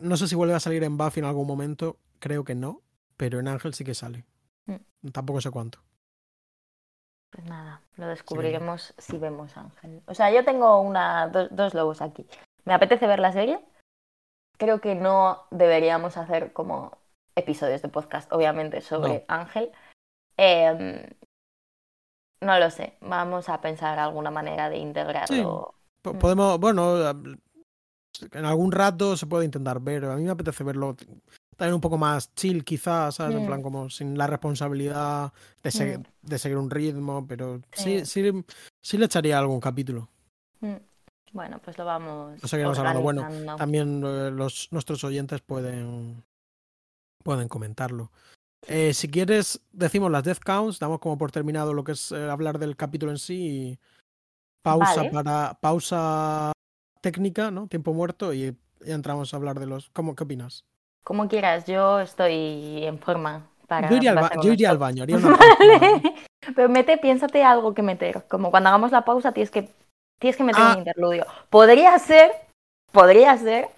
No 0.00 0.16
sé 0.16 0.28
si 0.28 0.34
vuelve 0.34 0.54
a 0.54 0.60
salir 0.60 0.82
en 0.84 0.96
Buffy 0.96 1.20
en 1.20 1.26
algún 1.26 1.46
momento, 1.46 1.98
creo 2.20 2.44
que 2.44 2.54
no, 2.54 2.80
pero 3.18 3.38
en 3.38 3.48
Ángel 3.48 3.74
sí 3.74 3.84
que 3.84 3.94
sale. 3.94 4.24
Tampoco 5.12 5.40
sé 5.42 5.50
cuánto. 5.50 5.80
Pues 7.32 7.46
nada, 7.46 7.80
lo 7.96 8.06
descubriremos 8.08 8.94
si 8.98 9.16
vemos 9.16 9.56
Ángel. 9.56 10.02
O 10.06 10.14
sea, 10.14 10.30
yo 10.30 10.44
tengo 10.44 10.80
una, 10.82 11.28
dos, 11.28 11.48
dos 11.50 11.72
lobos 11.72 12.02
aquí. 12.02 12.26
Me 12.64 12.74
apetece 12.74 13.06
ver 13.06 13.20
la 13.20 13.32
serie. 13.32 13.58
Creo 14.58 14.80
que 14.82 14.94
no 14.94 15.44
deberíamos 15.50 16.18
hacer 16.18 16.52
como 16.52 16.92
episodios 17.34 17.80
de 17.80 17.88
podcast, 17.88 18.30
obviamente, 18.32 18.82
sobre 18.82 19.24
Ángel. 19.28 19.72
Em, 20.36 21.06
no 22.42 22.58
lo 22.58 22.70
sé. 22.70 22.98
Vamos 23.00 23.48
a 23.48 23.62
pensar 23.62 23.98
alguna 23.98 24.30
manera 24.30 24.68
de 24.68 24.76
integrarlo. 24.76 25.74
Mm. 26.04 26.18
Podemos, 26.18 26.60
bueno, 26.60 27.10
en 27.10 28.44
algún 28.44 28.72
rato 28.72 29.16
se 29.16 29.26
puede 29.26 29.46
intentar 29.46 29.80
ver. 29.80 30.04
A 30.04 30.16
mí 30.16 30.24
me 30.24 30.30
apetece 30.30 30.64
verlo 30.64 30.96
también 31.62 31.76
un 31.76 31.80
poco 31.80 31.96
más 31.96 32.34
chill, 32.34 32.64
quizás, 32.64 33.14
¿sabes? 33.14 33.36
En 33.36 33.44
Mm. 33.44 33.46
plan, 33.46 33.62
como 33.62 33.88
sin 33.88 34.18
la 34.18 34.26
responsabilidad 34.26 35.32
de, 35.62 35.70
se- 35.70 35.98
Mm. 35.98 36.02
de 36.22 36.38
seguir 36.40 36.58
un 36.58 36.68
ritmo, 36.68 37.24
pero 37.28 37.60
sí, 37.72 38.04
Sí. 38.04 38.22
sí, 38.32 38.44
sí 38.82 38.98
le 38.98 39.04
echaría 39.04 39.38
algún 39.38 39.60
capítulo. 39.60 40.08
Mm. 40.58 40.74
Bueno, 41.32 41.60
pues 41.64 41.78
lo 41.78 41.84
vamos. 41.84 42.42
Lo 42.42 42.48
seguiremos 42.48 42.76
hablando. 42.80 43.00
Bueno, 43.00 43.20
organizando. 43.22 43.56
También 43.56 44.02
eh, 44.04 44.30
los, 44.32 44.72
nuestros 44.72 45.04
oyentes 45.04 45.40
pueden, 45.40 46.24
pueden 47.22 47.46
comentarlo. 47.46 48.10
Eh, 48.66 48.92
si 48.92 49.08
quieres, 49.08 49.60
decimos 49.70 50.10
las 50.10 50.24
death 50.24 50.40
counts, 50.44 50.80
damos 50.80 50.98
como 50.98 51.16
por 51.16 51.30
terminado 51.30 51.74
lo 51.74 51.84
que 51.84 51.92
es 51.92 52.10
eh, 52.10 52.28
hablar 52.28 52.58
del 52.58 52.76
capítulo 52.76 53.12
en 53.12 53.18
sí 53.18 53.36
y 53.46 53.78
pausa 54.64 54.96
Vale. 54.96 55.10
para 55.10 55.54
pausa 55.60 56.50
técnica, 57.00 57.52
¿no? 57.52 57.68
Tiempo 57.68 57.94
muerto 57.94 58.34
y 58.34 58.56
ya 58.84 58.94
entramos 58.94 59.32
a 59.32 59.36
hablar 59.36 59.60
de 59.60 59.66
los. 59.66 59.90
¿Cómo, 59.90 60.16
¿Qué 60.16 60.24
opinas? 60.24 60.64
Como 61.04 61.28
quieras, 61.28 61.66
yo 61.66 62.00
estoy 62.00 62.84
en 62.84 62.98
forma 62.98 63.46
para. 63.66 63.88
Yo 63.90 63.96
iría, 63.96 64.10
al, 64.10 64.16
ba- 64.16 64.30
yo 64.42 64.52
iría 64.52 64.70
al 64.70 64.78
baño, 64.78 65.02
haría 65.02 65.16
una. 65.18 65.36
Vale. 65.36 66.14
Pero 66.54 66.68
mete, 66.68 66.98
piénsate 66.98 67.42
algo 67.44 67.74
que 67.74 67.82
meter. 67.82 68.24
Como 68.28 68.50
cuando 68.50 68.68
hagamos 68.68 68.90
la 68.92 69.04
pausa 69.04 69.32
tienes 69.32 69.50
que, 69.50 69.68
tienes 70.20 70.36
que 70.36 70.44
meter 70.44 70.62
Ah. 70.64 70.72
un 70.72 70.78
interludio. 70.78 71.26
Podría 71.50 71.98
ser, 71.98 72.30
podría 72.92 73.36
ser 73.38 73.68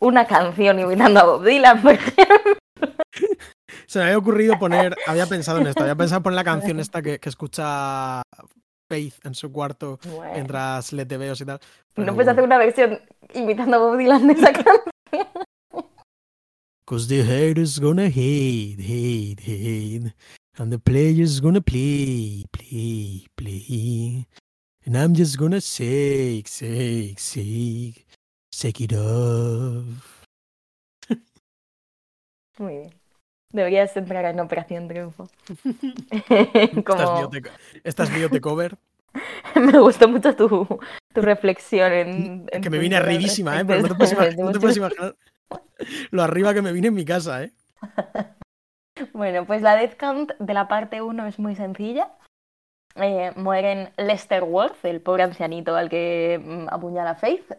una 0.00 0.26
canción 0.26 0.78
imitando 0.78 1.20
a 1.20 1.24
Bob 1.24 1.44
Dylan, 1.44 1.82
por 1.82 1.92
ejemplo. 1.92 2.54
Se 3.86 3.98
me 3.98 4.06
había 4.06 4.18
ocurrido 4.18 4.58
poner, 4.58 4.96
había 5.06 5.26
pensado 5.26 5.58
en 5.58 5.66
esto, 5.68 5.82
había 5.82 5.94
pensado 5.94 6.18
en 6.18 6.22
poner 6.24 6.36
la 6.36 6.44
canción 6.44 6.80
esta 6.80 7.00
que, 7.02 7.18
que 7.18 7.28
escucha 7.28 8.22
Faith 8.90 9.14
en 9.24 9.34
su 9.34 9.50
cuarto 9.52 9.98
Bueno, 10.04 10.32
mientras 10.34 10.92
le 10.92 11.06
te 11.06 11.16
veos 11.16 11.40
y 11.40 11.44
tal. 11.44 11.58
pero 11.94 12.06
no 12.06 12.14
puedes 12.14 12.26
bueno. 12.26 12.30
hacer 12.32 12.44
una 12.44 12.58
versión 12.58 13.00
imitando 13.34 13.76
a 13.76 13.80
Bob 13.80 13.96
Dylan 13.96 14.26
de 14.26 14.32
esa 14.34 14.52
canción. 14.52 14.84
Cause 16.86 17.08
the 17.08 17.22
haters 17.22 17.78
gonna 17.78 18.08
hate, 18.10 18.78
hate, 18.80 19.40
hate. 19.40 20.12
And 20.58 20.70
the 20.70 20.78
players 20.78 21.40
gonna 21.40 21.60
play, 21.62 22.44
play, 22.52 23.26
play. 23.36 24.26
And 24.84 24.96
I'm 24.96 25.14
just 25.14 25.38
gonna 25.38 25.60
shake, 25.60 26.46
shake, 26.46 27.18
shake. 27.18 28.06
Shake 28.52 28.80
it 28.82 28.92
off. 28.92 30.24
Muy 32.58 32.72
bien. 32.78 32.94
Deberías 33.50 33.96
entrar 33.96 34.24
en 34.26 34.38
Operación 34.40 34.86
Triunfo. 34.88 35.28
Como... 36.84 37.18
Biote, 37.30 37.42
esta 37.82 38.04
es 38.04 38.14
Biote 38.14 38.40
cover. 38.40 38.76
Me 39.54 39.78
gustó 39.78 40.06
mucho 40.08 40.34
tu, 40.36 40.66
tu 41.14 41.20
reflexión 41.22 41.92
en, 41.92 42.46
en 42.52 42.62
Que 42.62 42.68
me 42.70 42.78
vine 42.78 42.96
al 42.96 43.04
arribísima, 43.04 43.60
¿eh? 43.60 43.64
Pero 43.64 43.82
no 43.82 43.88
te 43.88 43.94
puedes 43.94 44.12
imaginar, 44.12 44.36
no 44.38 44.44
te 44.44 44.44
Mucho- 44.48 44.60
puedes 44.60 44.76
imaginar 44.76 45.16
lo 46.10 46.22
arriba 46.22 46.54
que 46.54 46.62
me 46.62 46.72
vine 46.72 46.88
en 46.88 46.94
mi 46.94 47.04
casa, 47.04 47.42
¿eh? 47.44 47.52
Bueno, 49.12 49.44
pues 49.44 49.60
la 49.60 49.74
death 49.74 49.96
count 49.98 50.32
de 50.38 50.54
la 50.54 50.68
parte 50.68 51.02
1 51.02 51.26
es 51.26 51.40
muy 51.40 51.56
sencilla. 51.56 52.12
Eh, 52.94 53.32
mueren 53.34 53.92
Lester 53.96 54.44
Worth, 54.44 54.84
el 54.84 55.00
pobre 55.00 55.24
ancianito 55.24 55.74
al 55.74 55.88
que 55.88 56.40
mm, 56.42 56.68
apuñala 56.70 57.16
Faith, 57.16 57.52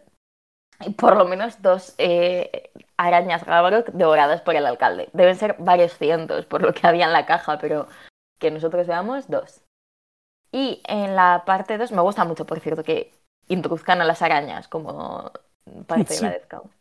y 0.80 0.90
por 0.94 1.14
lo 1.14 1.26
menos 1.26 1.60
dos 1.60 1.94
eh, 1.98 2.70
arañas 2.96 3.44
Gavrok 3.44 3.88
devoradas 3.88 4.40
por 4.40 4.56
el 4.56 4.64
alcalde. 4.64 5.10
Deben 5.12 5.36
ser 5.36 5.56
varios 5.58 5.92
cientos 5.98 6.46
por 6.46 6.62
lo 6.62 6.72
que 6.72 6.86
había 6.86 7.04
en 7.04 7.12
la 7.12 7.26
caja, 7.26 7.58
pero 7.58 7.86
que 8.38 8.50
nosotros 8.50 8.86
veamos 8.86 9.28
dos. 9.28 9.62
Y 10.52 10.80
en 10.86 11.16
la 11.16 11.42
parte 11.44 11.76
2, 11.76 11.92
me 11.92 12.00
gusta 12.00 12.24
mucho, 12.24 12.46
por 12.46 12.60
cierto, 12.60 12.82
que 12.82 13.12
introduzcan 13.48 14.00
a 14.00 14.04
las 14.04 14.22
arañas 14.22 14.68
como 14.68 15.30
parte 15.86 16.14
Sí. 16.14 16.24
de 16.24 16.30
la 16.30 16.38
death 16.38 16.48
count. 16.48 16.72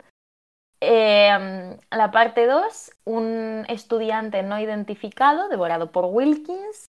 Eh, 0.86 1.30
Eh, 1.36 1.80
la 1.92 2.12
parte 2.12 2.46
2, 2.46 2.92
un 3.06 3.66
estudiante 3.68 4.44
no 4.44 4.60
identificado 4.60 5.50
devorado 5.50 5.92
por 5.92 6.06
Wilkins, 6.06 6.86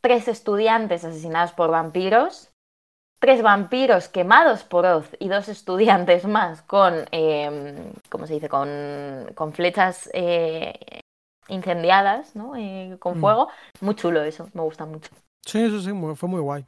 tres 0.00 0.28
estudiantes 0.28 1.04
asesinados 1.04 1.52
por 1.52 1.70
vampiros, 1.70 2.50
tres 3.20 3.42
vampiros 3.42 4.08
quemados 4.08 4.64
por 4.64 4.86
Oz 4.86 5.08
y 5.18 5.28
dos 5.28 5.48
estudiantes 5.48 6.26
más 6.26 6.62
con, 6.62 7.06
eh, 7.12 7.92
¿cómo 8.10 8.26
se 8.26 8.34
dice?, 8.34 8.48
con, 8.48 8.68
con 9.34 9.52
flechas 9.52 10.10
eh, 10.12 11.00
incendiadas, 11.48 12.36
¿no? 12.36 12.54
Eh, 12.56 12.96
con 13.00 13.16
Mm. 13.16 13.20
fuego. 13.20 13.48
Muy 13.80 13.94
chulo 13.94 14.22
eso, 14.22 14.48
me 14.54 14.62
gusta 14.62 14.84
mucho. 14.86 15.10
Sí, 15.46 15.62
eso 15.62 15.80
sí, 15.80 15.90
fue 16.16 16.28
muy 16.28 16.40
guay. 16.40 16.66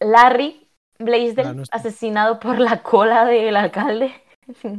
Larry 0.00 0.68
Blaisdell, 0.98 1.46
La 1.46 1.52
nuestra. 1.54 1.78
asesinado 1.78 2.38
por 2.40 2.58
la 2.58 2.82
cola 2.82 3.24
del 3.26 3.56
alcalde. 3.56 4.12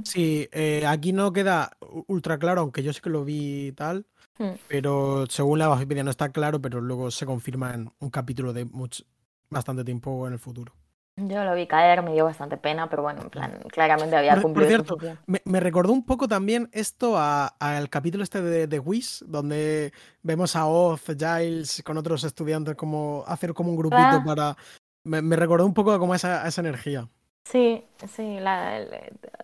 Sí, 0.04 0.48
eh, 0.52 0.86
aquí 0.88 1.14
no 1.14 1.34
queda 1.34 1.72
ultra 2.08 2.38
claro, 2.38 2.62
aunque 2.62 2.84
yo 2.84 2.94
sí 2.94 3.02
que 3.02 3.10
lo 3.10 3.24
vi 3.26 3.68
y 3.68 3.72
tal, 3.74 4.06
Mm. 4.40 4.52
pero 4.68 5.26
según 5.30 5.60
la 5.60 5.72
Wikipedia 5.72 6.04
no 6.04 6.12
está 6.12 6.30
claro, 6.30 6.62
pero 6.62 6.80
luego 6.80 7.10
se 7.12 7.26
confirma 7.26 7.74
en 7.74 7.92
un 8.00 8.10
capítulo 8.10 8.54
de 8.54 8.66
mucho, 8.66 9.04
bastante 9.50 9.84
tiempo 9.84 10.28
en 10.28 10.34
el 10.34 10.40
futuro. 10.40 10.74
Yo 11.20 11.44
lo 11.44 11.56
vi 11.56 11.66
caer, 11.66 12.04
me 12.04 12.14
dio 12.14 12.26
bastante 12.26 12.58
pena, 12.58 12.88
pero 12.88 13.02
bueno, 13.02 13.24
en 13.24 13.30
plan, 13.32 13.60
claramente 13.72 14.16
había 14.16 14.34
Por- 14.34 14.44
por 14.44 14.52
cumplido 14.54 14.70
cierto. 14.70 14.98
Me, 15.26 15.42
me 15.46 15.60
recordó 15.60 15.92
un 15.92 16.06
poco 16.06 16.28
también 16.28 16.70
esto 16.72 17.18
a- 17.18 17.48
al 17.60 17.90
capítulo 17.90 18.24
este 18.24 18.40
de, 18.44 18.68
de 18.68 18.78
Wish, 18.80 19.24
donde 19.26 19.92
vemos 20.22 20.56
a 20.56 20.68
Oz, 20.68 21.02
Giles 21.18 21.82
con 21.84 21.98
otros 21.98 22.24
estudiantes 22.24 22.76
como 22.76 23.24
hacer 23.26 23.56
como 23.56 23.72
un 23.72 23.78
grupito 23.78 23.98
Ah. 24.00 24.24
para... 24.24 24.58
Me, 25.04 25.24
me 25.24 25.36
recordó 25.36 25.66
un 25.66 25.74
poco 25.74 25.98
como 25.98 26.14
esa, 26.14 26.44
a 26.44 26.48
esa 26.50 26.62
energía. 26.62 27.10
Sí, 27.52 27.84
sí, 28.08 28.40
la, 28.40 28.78
el- 28.78 28.90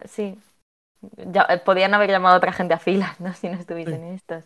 sí. 0.05 0.37
Ya, 1.17 1.45
eh, 1.49 1.57
podían 1.59 1.93
haber 1.93 2.09
llamado 2.09 2.35
a 2.35 2.37
otra 2.37 2.51
gente 2.53 2.73
a 2.73 2.79
filas, 2.79 3.19
¿no? 3.19 3.33
Si 3.33 3.47
no 3.49 3.57
estuviesen 3.57 4.03
estos. 4.13 4.43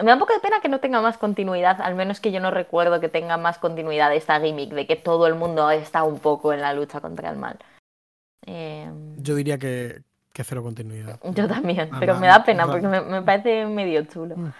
Me 0.00 0.06
da 0.06 0.14
un 0.14 0.18
poco 0.20 0.32
de 0.34 0.40
pena 0.40 0.60
que 0.60 0.68
no 0.68 0.80
tenga 0.80 1.00
más 1.00 1.18
continuidad, 1.18 1.80
al 1.80 1.94
menos 1.94 2.20
que 2.20 2.32
yo 2.32 2.40
no 2.40 2.50
recuerdo 2.50 3.00
que 3.00 3.08
tenga 3.08 3.36
más 3.36 3.58
continuidad 3.58 4.12
esta 4.14 4.40
gimmick 4.40 4.70
de 4.72 4.86
que 4.86 4.96
todo 4.96 5.26
el 5.26 5.34
mundo 5.36 5.70
está 5.70 6.02
un 6.02 6.18
poco 6.18 6.52
en 6.52 6.60
la 6.62 6.72
lucha 6.72 7.00
contra 7.00 7.30
el 7.30 7.36
mal. 7.36 7.58
Eh, 8.46 8.90
Yo 9.18 9.34
diría 9.36 9.56
que, 9.58 10.02
que 10.32 10.42
cero 10.42 10.62
continuidad. 10.62 11.20
Yo 11.22 11.46
también, 11.46 11.90
Ah, 11.92 11.96
pero 12.00 12.16
me 12.16 12.26
da 12.26 12.42
pena 12.44 12.66
porque 12.66 12.88
me, 12.88 13.00
me 13.02 13.22
parece 13.22 13.66
medio 13.66 14.04
chulo. 14.04 14.36
Mm. 14.36 14.52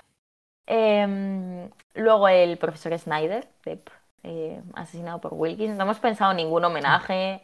Em, 0.66 1.70
luego 1.94 2.28
el 2.28 2.56
profesor 2.56 2.97
Snyder, 2.98 3.48
Depp, 3.64 3.89
eh, 4.22 4.62
asesinado 4.74 5.20
por 5.20 5.35
Wilkins. 5.35 5.76
No 5.76 5.82
hemos 5.82 5.98
pensado 5.98 6.31
en 6.31 6.39
ningún 6.39 6.64
homenaje. 6.64 7.40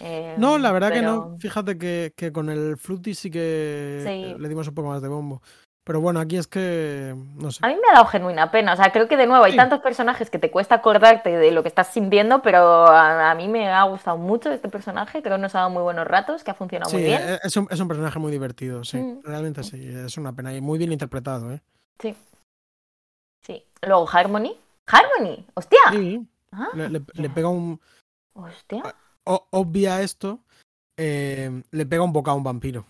Em, 0.00 0.38
No, 0.38 0.58
la 0.58 0.72
verdad 0.72 0.92
que 0.92 1.02
no. 1.02 1.36
Fíjate 1.40 1.78
que, 1.78 2.12
que 2.16 2.32
con 2.32 2.48
el 2.50 2.76
Fruity 2.76 3.14
sí 3.14 3.30
que 3.30 4.02
Sí. 4.06 4.34
le 4.38 4.48
dimos 4.48 4.68
un 4.68 4.74
poco 4.74 4.88
más 4.88 5.02
de 5.02 5.08
bombo. 5.08 5.42
Pero 5.82 6.00
bueno, 6.00 6.20
aquí 6.20 6.36
es 6.36 6.46
que, 6.46 7.16
no 7.36 7.50
sé. 7.50 7.58
A 7.64 7.68
mí 7.68 7.74
me 7.74 7.88
ha 7.90 7.94
dado 7.94 8.04
genuina 8.06 8.50
pena. 8.52 8.74
O 8.74 8.76
sea, 8.76 8.92
creo 8.92 9.08
que 9.08 9.16
de 9.16 9.26
nuevo 9.26 9.44
hay 9.44 9.52
Sí. 9.52 9.56
tantos 9.56 9.80
personajes 9.80 10.30
que 10.30 10.38
te 10.38 10.50
cuesta 10.50 10.76
acordarte 10.76 11.30
de 11.36 11.50
lo 11.50 11.62
que 11.62 11.68
estás 11.68 11.88
sintiendo, 11.88 12.42
pero 12.42 12.86
a, 12.86 13.30
a 13.30 13.34
mí 13.34 13.48
me 13.48 13.68
ha 13.68 13.82
gustado 13.84 14.16
mucho 14.18 14.52
este 14.52 14.68
personaje. 14.68 15.22
Creo 15.22 15.36
que 15.36 15.42
nos 15.42 15.54
ha 15.54 15.60
dado 15.60 15.70
muy 15.70 15.82
buenos 15.82 16.06
ratos, 16.06 16.44
que 16.44 16.50
ha 16.50 16.54
funcionado 16.54 16.90
Sí, 16.90 16.96
muy 16.98 17.06
bien. 17.06 17.20
e- 17.22 17.40
es 17.42 17.56
un, 17.56 17.66
es 17.70 17.80
un 17.80 17.88
personaje 17.88 18.18
muy 18.18 18.30
divertido, 18.30 18.84
sí. 18.84 18.98
Mm. 18.98 19.22
Realmente 19.24 19.64
sí, 19.64 19.80
es 19.88 20.16
una 20.18 20.32
pena 20.32 20.54
y 20.54 20.60
muy 20.60 20.78
bien 20.78 20.92
interpretado, 20.92 21.50
¿eh? 21.50 21.60
Sí. 21.98 22.14
Sí. 23.42 23.64
Luego 23.82 24.06
Harmony. 24.12 24.56
¡Harmony! 24.86 25.44
¡Hostia! 25.54 25.78
Sí, 25.92 26.26
Ah, 26.52 26.68
le, 26.74 26.88
le- 26.90 27.30
pega 27.30 27.48
un... 27.48 27.80
¡Hostia! 28.34 28.82
Obvia 29.50 30.02
esto, 30.02 30.40
eh, 30.96 31.62
le 31.70 31.86
pega 31.86 32.02
un 32.02 32.12
bocado 32.12 32.34
a 32.34 32.38
un 32.38 32.44
vampiro. 32.44 32.84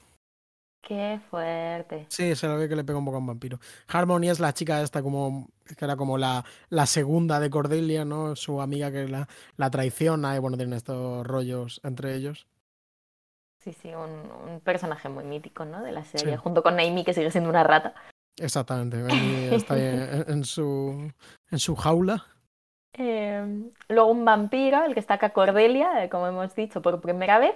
¡Qué 0.82 1.20
fuerte! 1.30 2.06
Sí, 2.08 2.34
se 2.34 2.48
lo 2.48 2.56
ve 2.56 2.68
que 2.68 2.74
le 2.74 2.82
pega 2.84 2.98
un 2.98 3.04
bocado 3.04 3.18
a 3.18 3.20
un 3.20 3.26
vampiro. 3.26 3.60
Harmony 3.88 4.28
es 4.30 4.40
la 4.40 4.52
chica 4.54 4.82
esta 4.82 5.02
como... 5.02 5.48
que 5.76 5.84
era 5.84 5.94
como 5.96 6.18
la, 6.18 6.44
la 6.70 6.86
segunda 6.86 7.38
de 7.38 7.50
Cordelia, 7.50 8.04
¿no? 8.04 8.34
Su 8.34 8.60
amiga 8.60 8.90
que 8.90 9.06
la, 9.06 9.28
la 9.56 9.70
traiciona 9.70 10.34
y 10.34 10.38
bueno, 10.40 10.56
tienen 10.56 10.74
estos 10.76 11.24
rollos 11.26 11.80
entre 11.84 12.14
ellos. 12.16 12.46
Sí, 13.62 13.72
sí, 13.74 13.88
un, 13.94 14.50
un 14.50 14.60
personaje 14.60 15.08
muy 15.10 15.22
mítico, 15.24 15.66
¿no? 15.66 15.82
De 15.82 15.92
la 15.92 16.02
serie, 16.04 16.32
Sí. 16.34 16.40
junto 16.42 16.62
con 16.62 16.80
Amy, 16.80 17.04
que 17.04 17.12
sigue 17.12 17.30
siendo 17.30 17.50
una 17.50 17.62
rata. 17.62 17.94
Exactamente, 18.38 19.04
está 19.54 19.74
ahí 19.74 19.82
en, 19.82 20.24
en 20.28 20.44
su, 20.44 21.12
en 21.50 21.58
su 21.58 21.76
jaula. 21.76 22.24
Eh, 22.94 23.70
luego 23.88 24.10
un 24.10 24.24
vampiro, 24.24 24.84
el 24.84 24.94
que 24.94 25.00
está 25.00 25.14
acá 25.14 25.30
Cordelia, 25.30 26.04
eh, 26.04 26.08
como 26.08 26.26
hemos 26.26 26.54
dicho, 26.54 26.82
por 26.82 27.00
primera 27.00 27.38
vez. 27.38 27.54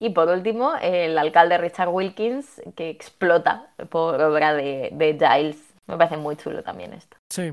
Y 0.00 0.10
por 0.10 0.28
último, 0.28 0.72
el 0.82 1.16
alcalde 1.16 1.58
Richard 1.58 1.88
Wilkins, 1.88 2.60
que 2.74 2.90
explota 2.90 3.72
por 3.90 4.20
obra 4.20 4.52
de, 4.52 4.90
de 4.92 5.16
Giles. 5.16 5.62
Me 5.86 5.96
parece 5.96 6.16
muy 6.16 6.36
chulo 6.36 6.62
también 6.62 6.92
esto. 6.92 7.16
Sí, 7.28 7.52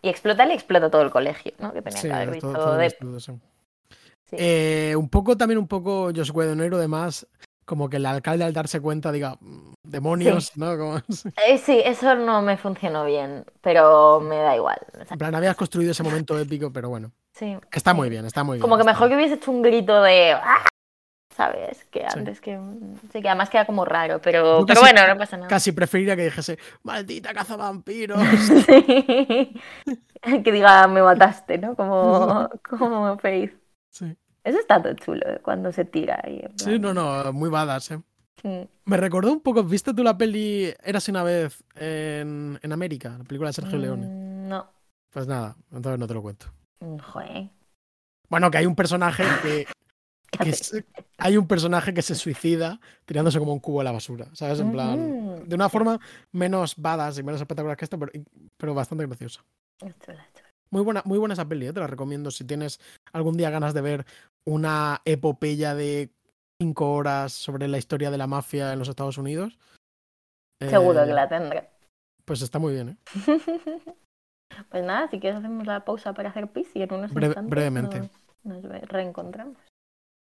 Y 0.00 0.08
explota 0.08 0.46
y 0.46 0.52
explota 0.52 0.90
todo 0.90 1.02
el 1.02 1.10
colegio, 1.10 1.52
¿no? 1.58 1.72
Que 1.74 1.82
tenía 1.82 1.98
sí, 2.00 2.08
que 2.08 2.14
haber 2.14 2.30
visto 2.30 2.52
todo 2.52 2.76
de... 2.76 2.86
estudio, 2.86 3.20
sí. 3.20 3.32
Sí. 4.24 4.36
Eh, 4.38 4.94
un 4.96 5.08
poco 5.08 5.36
también 5.36 5.58
un 5.58 5.68
poco 5.68 6.10
Josh 6.14 6.32
Whedonero 6.32 6.78
además 6.78 7.26
como 7.66 7.90
que 7.90 7.98
el 7.98 8.06
alcalde 8.06 8.44
al 8.44 8.52
darse 8.54 8.80
cuenta 8.80 9.12
diga 9.12 9.36
"Mm, 9.40 9.74
demonios 9.82 10.56
no 10.56 10.78
como 10.78 10.98
sí. 11.10 11.28
Eh, 11.46 11.58
sí, 11.58 11.82
eso 11.84 12.14
no 12.14 12.40
me 12.40 12.56
funcionó 12.56 13.04
bien, 13.04 13.44
pero 13.60 14.20
me 14.20 14.36
da 14.36 14.56
igual. 14.56 14.78
en 15.10 15.18
plan 15.18 15.34
habías 15.34 15.56
construido 15.56 15.90
ese 15.90 16.02
momento 16.02 16.38
épico 16.38 16.72
pero 16.72 16.88
bueno 16.88 17.12
sí, 17.34 17.56
está 17.72 17.92
muy 17.92 18.08
bien 18.08 18.24
está 18.24 18.42
muy 18.44 18.54
bien 18.56 18.62
Como 18.62 18.78
que 18.78 18.84
mejor 18.84 19.08
que 19.10 19.16
hubiese 19.16 19.34
hecho 19.34 19.50
un 19.50 19.60
grito 19.62 20.00
de... 20.02 20.32
"¡Ah!", 20.32 20.64
¿Sabes? 21.36 21.84
Que 21.90 22.00
Sí. 22.00 22.06
antes 22.18 22.40
que... 22.40 22.58
Sí, 23.12 23.20
que 23.20 23.28
además 23.28 23.50
queda 23.50 23.66
como 23.66 23.84
raro, 23.84 24.20
pero, 24.22 24.64
pero 24.66 24.80
bueno, 24.80 25.06
no 25.06 25.18
pasa 25.18 25.36
nada. 25.36 25.48
casi 25.48 25.70
preferiría 25.72 26.16
que 26.16 26.24
dijese 26.24 26.58
maldita 26.82 27.34
caza 27.34 27.56
vampiros 27.56 28.18
Sí. 28.66 29.52
que 30.44 30.52
diga, 30.52 30.86
me 30.88 31.02
mataste, 31.02 31.58
¿no? 31.58 31.74
Como, 31.76 32.48
como 32.70 33.18
Faith. 33.18 33.52
sí. 33.90 34.16
Eso 34.46 34.58
está 34.60 34.80
todo 34.80 34.94
chulo, 34.94 35.20
¿eh? 35.28 35.40
cuando 35.42 35.72
se 35.72 35.84
tira 35.84 36.20
ahí. 36.22 36.40
sí 36.56 36.78
no 36.78 36.94
no 36.94 37.32
muy 37.32 37.50
badass 37.50 37.90
eh. 37.92 38.00
Me 38.84 38.96
recordó 38.96 39.32
un 39.32 39.40
poco 39.40 39.64
viste 39.64 39.92
tú 39.92 40.04
la 40.04 40.16
peli 40.16 40.72
Érase 40.84 41.10
una 41.10 41.24
vez 41.24 41.64
en, 41.74 42.58
en 42.62 42.72
América 42.72 43.16
la 43.18 43.24
película 43.24 43.48
de 43.50 43.54
Sergio 43.54 43.78
Leone 43.78 44.06
Mm, 44.06 44.48
No. 44.48 44.70
pues 45.12 45.26
nada 45.26 45.56
entonces 45.72 45.98
no 45.98 46.06
te 46.06 46.14
lo 46.14 46.22
cuento 46.22 46.46
Mm, 46.80 46.98
Joder. 46.98 47.48
bueno 48.28 48.50
que 48.50 48.58
hay 48.58 48.66
un 48.66 48.76
personaje 48.76 49.24
que 49.42 49.66
hay 51.18 51.36
un 51.38 51.46
personaje 51.48 51.94
que 51.94 52.02
se 52.02 52.14
suicida 52.14 52.78
tirándose 53.06 53.38
como 53.38 53.52
un 53.52 53.60
cubo 53.60 53.80
a 53.80 53.84
la 53.84 53.92
basura, 53.92 54.26
¿sabes? 54.34 54.60
En 54.60 54.70
plan, 54.70 55.00
Ujú. 55.00 55.44
de 55.46 55.54
una 55.54 55.68
forma 55.70 55.98
menos 56.32 56.74
badass 56.76 57.18
y 57.18 57.22
menos 57.22 57.40
espectacular 57.40 57.76
que 57.76 57.84
esta, 57.86 57.96
pero, 57.96 58.12
pero 58.58 58.74
bastante 58.74 59.06
graciosa. 59.06 59.42
Chula, 59.80 59.94
chula. 60.04 60.26
Muy 60.70 60.82
buena, 60.82 61.02
muy 61.06 61.18
buena 61.18 61.32
esa 61.34 61.48
peli, 61.48 61.68
¿eh? 61.68 61.72
te 61.72 61.80
la 61.80 61.86
recomiendo 61.86 62.30
si 62.30 62.44
tienes 62.44 62.80
algún 63.12 63.36
día 63.36 63.48
ganas 63.50 63.72
de 63.72 63.80
ver 63.80 64.06
una 64.46 65.02
epopeya 65.04 65.74
de 65.74 66.10
cinco 66.60 66.92
horas 66.92 67.32
sobre 67.32 67.68
la 67.68 67.78
historia 67.78 68.10
de 68.10 68.18
la 68.18 68.26
mafia 68.26 68.72
en 68.72 68.78
los 68.78 68.88
Estados 68.88 69.18
Unidos. 69.18 69.58
Seguro 70.60 71.02
eh, 71.02 71.06
que 71.06 71.12
la 71.12 71.28
tendré. 71.28 71.70
Pues 72.24 72.40
está 72.42 72.58
muy 72.58 72.72
bien, 72.72 72.90
¿eh? 72.90 72.96
Pues 74.70 74.84
nada, 74.84 75.08
si 75.08 75.20
quieres 75.20 75.40
hacemos 75.40 75.66
la 75.66 75.84
pausa 75.84 76.14
para 76.14 76.30
hacer 76.30 76.50
pis 76.50 76.68
y 76.74 76.82
en 76.82 76.94
unos 76.94 77.12
instantes 77.12 77.50
brevemente. 77.50 78.10
nos, 78.42 78.62
nos 78.62 78.82
reencontramos. 78.88 79.58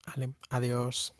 Vale, 0.06 0.32
adiós. 0.50 1.14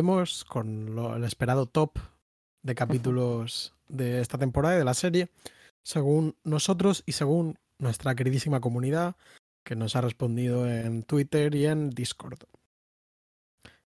Volvemos 0.00 0.44
con 0.44 0.94
lo- 0.94 1.16
el 1.16 1.24
esperado 1.24 1.64
top 1.64 1.98
de 2.62 2.74
capítulos 2.74 3.74
de 3.88 4.20
esta 4.20 4.36
temporada 4.36 4.74
y 4.74 4.78
de 4.78 4.84
la 4.84 4.92
serie, 4.92 5.30
según 5.82 6.36
nosotros 6.44 7.02
y 7.06 7.12
según 7.12 7.58
nuestra 7.78 8.14
queridísima 8.14 8.60
comunidad 8.60 9.16
que 9.64 9.74
nos 9.74 9.96
ha 9.96 10.02
respondido 10.02 10.68
en 10.68 11.02
Twitter 11.02 11.54
y 11.54 11.64
en 11.66 11.88
Discord. 11.88 12.40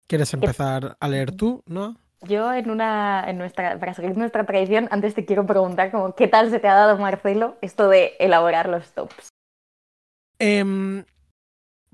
¿Quieres 0.05 0.33
empezar 0.33 0.97
a 0.99 1.07
leer 1.07 1.31
tú, 1.31 1.63
no? 1.67 1.95
Yo 2.23 2.51
en 2.51 2.69
una, 2.69 3.23
en 3.29 3.37
nuestra, 3.37 3.79
para 3.79 3.93
seguir 3.93 4.17
nuestra 4.17 4.45
tradición, 4.45 4.89
antes 4.91 5.13
te 5.13 5.23
quiero 5.23 5.45
preguntar 5.45 5.89
como, 5.89 6.15
¿qué 6.15 6.27
tal 6.27 6.49
se 6.49 6.59
te 6.59 6.67
ha 6.67 6.73
dado, 6.73 6.97
Marcelo, 6.97 7.57
esto 7.61 7.87
de 7.87 8.17
elaborar 8.19 8.67
los 8.67 8.91
tops? 8.91 9.29
Em, 10.37 11.05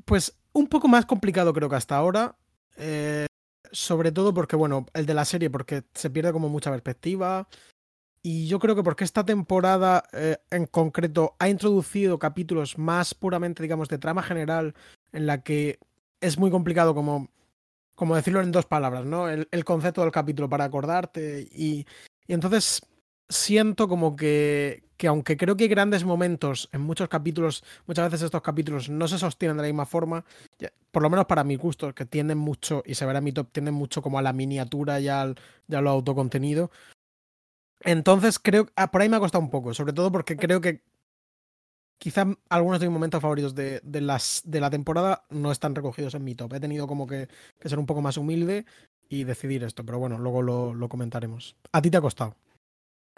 pues 0.06 0.36
un 0.54 0.66
poco 0.68 0.88
más 0.88 1.06
complicado 1.06 1.54
creo 1.54 1.70
que 1.70 1.76
hasta 1.76 1.96
ahora. 1.96 2.36
eh, 2.78 3.28
sobre 3.72 4.12
todo 4.12 4.34
porque, 4.34 4.56
bueno, 4.56 4.86
el 4.94 5.06
de 5.06 5.14
la 5.14 5.26
serie, 5.26 5.50
porque 5.50 5.84
se 5.94 6.10
pierde 6.10 6.32
como 6.32 6.50
mucha 6.50 6.72
perspectiva. 6.72 7.48
Y 8.22 8.48
yo 8.48 8.60
creo 8.60 8.76
que 8.76 8.84
porque 8.84 9.06
esta 9.06 9.26
temporada 9.26 10.04
eh, 10.12 10.38
en 10.52 10.66
concreto 10.66 11.36
ha 11.40 11.48
introducido 11.48 12.20
capítulos 12.20 12.78
más 12.78 13.14
puramente, 13.14 13.64
digamos, 13.64 13.88
de 13.88 13.98
trama 13.98 14.24
general, 14.24 14.76
en 15.14 15.26
la 15.26 15.42
que 15.42 15.80
es 16.20 16.38
muy 16.38 16.52
complicado 16.52 16.94
como, 16.94 17.30
como 17.96 18.16
decirlo 18.16 18.42
en 18.42 18.52
dos 18.52 18.66
palabras, 18.66 19.06
¿no? 19.06 19.30
El, 19.30 19.48
el 19.52 19.64
concepto 19.64 20.02
del 20.02 20.12
capítulo 20.12 20.50
para 20.50 20.66
acordarte. 20.66 21.48
Y, 21.52 21.86
y 22.28 22.34
entonces 22.34 22.82
siento 23.30 23.88
como 23.88 24.16
que, 24.16 24.84
que 25.00 25.08
aunque 25.08 25.38
creo 25.38 25.56
que 25.56 25.64
hay 25.64 25.70
grandes 25.70 26.04
momentos 26.04 26.68
en 26.74 26.82
muchos 26.82 27.08
capítulos, 27.08 27.64
muchas 27.88 28.12
veces 28.12 28.26
estos 28.26 28.42
capítulos 28.42 28.90
no 28.90 29.08
se 29.08 29.18
sostienen 29.18 29.56
de 29.56 29.64
la 29.64 29.70
misma 29.70 29.86
forma, 29.86 30.26
por 30.92 31.02
lo 31.02 31.10
menos 31.10 31.26
para 31.26 31.46
mi 31.46 31.56
gusto, 31.56 31.96
que 31.96 32.06
tienden 32.06 32.38
mucho, 32.38 32.84
y 32.86 32.96
se 32.96 33.06
verá 33.06 33.20
en 33.20 33.24
mi 33.24 33.32
top, 33.32 33.50
tienden 33.50 33.76
mucho 33.76 34.02
como 34.02 34.20
a 34.20 34.22
la 34.22 34.34
miniatura 34.34 35.00
y 35.00 35.08
al, 35.08 35.40
y 35.70 35.76
a 35.76 35.80
lo 35.80 35.90
autocontenido. 35.90 36.70
Entonces 37.80 38.40
creo, 38.40 38.68
ah, 38.76 38.92
por 38.92 39.02
ahí 39.02 39.08
me 39.08 39.16
ha 39.16 39.22
costado 39.22 39.42
un 39.42 39.50
poco, 39.50 39.74
sobre 39.74 39.94
todo 39.94 40.12
porque 40.12 40.36
creo 40.36 40.60
que 40.60 40.84
quizá 41.98 42.26
algunos 42.50 42.82
de 42.82 42.88
mis 42.88 42.94
momentos 42.94 43.22
favoritos 43.22 43.56
de, 43.56 43.80
de 43.82 44.02
las, 44.02 44.42
de 44.44 44.60
la 44.60 44.70
temporada 44.70 45.24
no 45.30 45.54
están 45.54 45.76
recogidos 45.76 46.14
en 46.14 46.26
mi 46.26 46.36
top. 46.36 46.56
He 46.56 46.60
tenido 46.60 46.88
como 46.88 47.08
que, 47.08 47.30
que 47.58 47.70
ser 47.70 47.80
un 47.80 47.86
poco 47.86 48.02
más 48.02 48.18
humilde 48.18 48.66
y 49.08 49.24
decidir 49.24 49.64
esto, 49.64 49.86
pero 49.86 49.98
bueno, 49.98 50.20
luego 50.20 50.42
lo, 50.42 50.74
lo 50.74 50.90
comentaremos. 50.90 51.56
¿A 51.72 51.82
ti 51.82 51.90
te 51.90 51.96
ha 51.96 52.02
costado? 52.02 52.36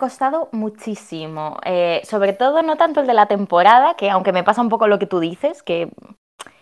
Costado 0.02 0.50
muchísimo. 0.52 1.58
Eh, 1.64 2.02
sobre 2.06 2.34
todo 2.34 2.64
no 2.64 2.76
tanto 2.76 3.02
el 3.02 3.08
de 3.08 3.14
la 3.14 3.28
temporada, 3.28 3.94
que 3.94 4.10
aunque 4.10 4.34
me 4.34 4.44
pasa 4.44 4.62
un 4.62 4.70
poco 4.70 4.88
lo 4.88 4.98
que 4.98 5.06
tú 5.06 5.20
dices, 5.20 5.62
que 5.62 5.90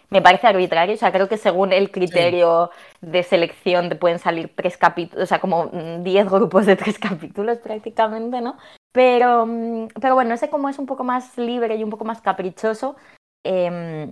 me 0.10 0.22
parece 0.22 0.48
arbitrario, 0.48 0.96
o 0.96 0.98
sea, 0.98 1.14
creo 1.14 1.30
que 1.30 1.38
según 1.38 1.72
el 1.72 1.90
criterio 1.90 2.70
de 3.00 3.24
selección 3.24 3.88
te 3.88 3.96
pueden 3.96 4.20
salir 4.20 4.52
tres 4.56 4.76
capítulos, 4.76 5.24
o 5.24 5.26
sea, 5.26 5.40
como 5.40 5.70
mm, 5.72 6.04
diez 6.04 6.30
grupos 6.30 6.66
de 6.66 6.76
tres 6.76 7.00
capítulos 7.10 7.60
prácticamente, 7.60 8.42
¿no? 8.42 8.58
Pero, 8.92 9.46
mm, 9.46 9.88
pero 10.02 10.16
bueno, 10.16 10.34
ese 10.34 10.50
como 10.50 10.68
es 10.68 10.78
un 10.78 10.86
poco 10.86 11.06
más 11.06 11.38
libre 11.38 11.78
y 11.78 11.84
un 11.84 11.92
poco 11.92 12.04
más 12.04 12.20
caprichoso, 12.22 12.98
em, 13.46 14.12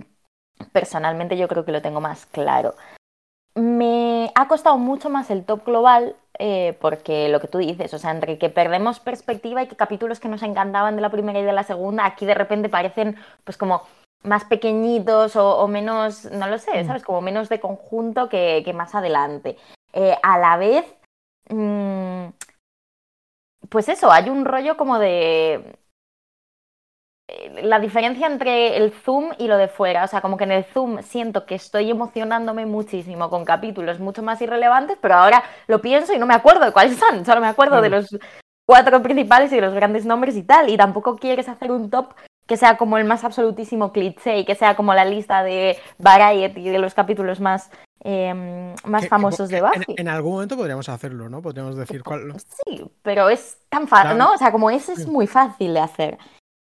personalmente 0.71 1.37
yo 1.37 1.49
creo 1.49 1.65
que 1.65 1.73
lo 1.73 1.81
tengo 1.81 1.99
más 1.99 2.25
claro. 2.27 2.75
Me 3.55 4.16
ha 4.35 4.47
costado 4.47 4.77
mucho 4.77 5.09
más 5.09 5.29
el 5.29 5.43
top 5.45 5.65
global 5.65 6.15
eh, 6.39 6.77
porque 6.81 7.29
lo 7.29 7.39
que 7.39 7.47
tú 7.47 7.57
dices, 7.57 7.93
o 7.93 7.99
sea, 7.99 8.11
entre 8.11 8.37
que 8.37 8.49
perdemos 8.49 8.99
perspectiva 8.99 9.63
y 9.63 9.67
que 9.67 9.75
capítulos 9.75 10.19
que 10.19 10.27
nos 10.27 10.43
encantaban 10.43 10.95
de 10.95 11.01
la 11.01 11.09
primera 11.09 11.39
y 11.39 11.43
de 11.43 11.53
la 11.53 11.63
segunda, 11.63 12.05
aquí 12.05 12.25
de 12.25 12.35
repente 12.35 12.69
parecen 12.69 13.15
pues 13.43 13.57
como 13.57 13.81
más 14.23 14.45
pequeñitos 14.45 15.35
o, 15.35 15.57
o 15.59 15.67
menos, 15.67 16.25
no 16.31 16.47
lo 16.47 16.57
sé, 16.59 16.83
Mm. 16.83 16.87
¿sabes? 16.87 17.03
Como 17.03 17.21
menos 17.21 17.49
de 17.49 17.59
conjunto 17.59 18.29
que, 18.29 18.61
que 18.65 18.73
más 18.73 18.93
adelante. 18.95 19.57
Eh, 19.93 20.15
a 20.21 20.37
la 20.37 20.57
vez, 20.57 20.85
mm, 21.49 22.27
pues 23.69 23.89
eso, 23.89 24.11
hay 24.11 24.29
un 24.29 24.45
rollo 24.45 24.77
como 24.77 24.99
de 24.99 25.77
la 27.61 27.79
diferencia 27.79 28.25
entre 28.27 28.77
el 28.77 28.91
zoom 28.91 29.31
y 29.37 29.47
lo 29.47 29.57
de 29.57 29.67
fuera. 29.67 30.03
O 30.05 30.07
sea, 30.07 30.21
como 30.21 30.37
que 30.37 30.45
en 30.45 30.51
el 30.51 30.63
zoom 30.63 31.01
siento 31.03 31.45
que 31.45 31.55
estoy 31.55 31.89
emocionándome 31.91 32.65
muchísimo 32.65 33.29
con 33.29 33.43
capítulos 33.43 33.99
mucho 33.99 34.23
más 34.23 34.41
irrelevantes, 34.41 34.97
pero 35.01 35.15
ahora 35.15 35.43
lo 35.67 35.81
pienso 35.81 36.13
y 36.13 36.19
no 36.19 36.25
me 36.25 36.33
acuerdo 36.33 36.63
de 36.65 36.71
cuáles 36.71 36.97
son. 36.97 37.25
Solo 37.25 37.41
me 37.41 37.47
acuerdo 37.47 37.81
de 37.81 37.89
Claro. 37.89 38.05
los 38.11 38.21
cuatro 38.65 39.01
principales 39.01 39.51
y 39.51 39.55
de 39.55 39.61
los 39.61 39.73
grandes 39.73 40.05
nombres 40.05 40.35
y 40.37 40.43
tal. 40.43 40.69
Y 40.69 40.77
tampoco 40.77 41.17
quieres 41.17 41.49
hacer 41.49 41.71
un 41.71 41.89
top 41.89 42.13
que 42.47 42.55
sea 42.55 42.77
como 42.77 42.97
el 42.97 43.03
más 43.03 43.25
absolutísimo 43.25 43.91
cliché 43.91 44.37
y 44.39 44.45
que 44.45 44.55
sea 44.55 44.75
como 44.77 44.93
la 44.93 45.03
lista 45.03 45.43
de 45.43 45.77
Variety 45.97 46.69
de 46.69 46.79
los 46.79 46.93
capítulos 46.93 47.41
más, 47.41 47.69
eh, 48.05 48.33
más 48.85 49.01
Que- 49.01 49.05
que 49.07 49.09
famosos 49.09 49.49
de 49.49 49.61
Buffy. 49.61 49.95
En, 49.97 50.07
algún 50.07 50.31
momento 50.35 50.55
podríamos 50.55 50.87
hacerlo, 50.87 51.27
¿no? 51.27 51.41
Podríamos 51.41 51.75
decir 51.75 52.03
cuál. 52.03 52.33
Sí, 52.39 52.89
pero 53.01 53.27
es 53.27 53.57
tan 53.67 53.85
fácil, 53.89 54.15
Claro. 54.15 54.29
¿no? 54.29 54.33
O 54.33 54.37
sea, 54.37 54.53
como 54.53 54.69
ese 54.69 54.93
es 54.93 55.07
muy 55.07 55.27
fácil 55.27 55.73
de 55.73 55.79
hacer. 55.81 56.17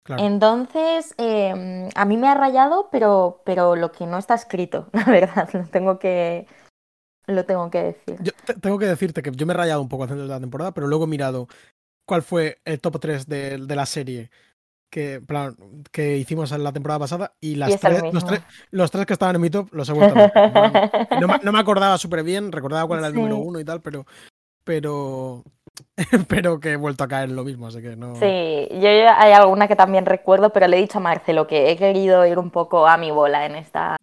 Claro. 0.06 0.24
Entonces, 0.24 1.16
eh, 1.18 1.90
a 1.96 2.06
mí 2.06 2.18
me 2.18 2.28
ha 2.28 2.36
rayado, 2.36 2.90
pero, 2.92 3.42
pero 3.44 3.76
lo 3.76 3.92
que 3.92 4.06
no 4.06 4.20
está 4.20 4.36
escrito, 4.36 4.88
la 4.94 5.04
verdad, 5.06 5.50
lo 5.54 5.64
tengo 5.66 5.98
que, 5.98 6.46
lo 7.26 7.44
tengo 7.46 7.72
que 7.72 7.82
decir. 7.82 8.18
Yo 8.22 8.32
te- 8.46 8.54
tengo 8.54 8.78
que 8.78 8.86
decirte 8.86 9.24
que 9.24 9.32
yo 9.32 9.46
me 9.48 9.54
he 9.54 9.58
rayado 9.58 9.82
un 9.82 9.90
poco 9.90 10.04
haciendo 10.04 10.26
la 10.26 10.40
temporada, 10.40 10.74
pero 10.74 10.86
luego 10.86 11.06
he 11.06 11.08
mirado 11.08 11.48
cuál 12.08 12.22
fue 12.22 12.60
el 12.66 12.80
top 12.80 13.00
3 13.00 13.28
de, 13.28 13.58
de 13.58 13.76
la 13.76 13.88
serie 13.88 14.30
que, 14.92 15.22
plan, 15.22 15.56
que 15.92 16.18
hicimos 16.18 16.52
en 16.52 16.64
la 16.64 16.72
temporada 16.72 17.00
pasada 17.00 17.34
y, 17.42 17.56
las 17.56 17.80
tres- 17.80 18.04
los, 18.14 18.24
tres, 18.26 18.44
los 18.70 18.92
tres 18.92 19.08
que 19.08 19.14
estaban 19.14 19.36
en 19.36 19.42
mi 19.42 19.50
top 19.50 19.74
los 19.74 19.90
he 19.90 19.94
vuelto 19.94 20.14
a 20.14 20.62
ver. 20.70 20.92
No, 21.20 21.28
me- 21.28 21.40
no 21.42 21.52
me 21.52 21.60
acordaba 21.60 21.98
súper 21.98 22.24
bien, 22.24 22.52
recordaba 22.52 22.86
cuál 22.86 23.00
era 23.00 23.08
el 23.08 23.14
Sí. 23.16 23.20
número 23.20 23.38
uno 23.38 23.60
y 23.60 23.66
tal, 23.66 23.82
pero, 23.82 24.06
pero, 24.64 25.44
pero 26.28 26.60
que 26.60 26.72
he 26.72 26.76
vuelto 26.76 27.04
a 27.04 27.08
caer 27.08 27.30
en 27.30 27.36
lo 27.36 27.44
mismo, 27.44 27.68
así 27.68 27.82
que 27.82 27.96
no. 27.96 28.16
Sí, 28.16 28.68
yo 28.72 28.88
hay 28.90 29.32
alguna 29.34 29.68
que 29.68 29.76
también 29.76 30.06
recuerdo, 30.06 30.52
pero 30.52 30.68
le 30.68 30.78
he 30.78 30.82
dicho 30.82 30.98
a 30.98 31.02
Marcelo 31.02 31.48
que 31.48 31.72
he 31.72 31.78
querido 31.78 32.26
ir 32.26 32.38
un 32.40 32.52
poco 32.52 32.88
a 32.88 32.98
mi 32.98 33.12
bola 33.12 33.46
en 33.46 33.56
esta, 33.56 33.98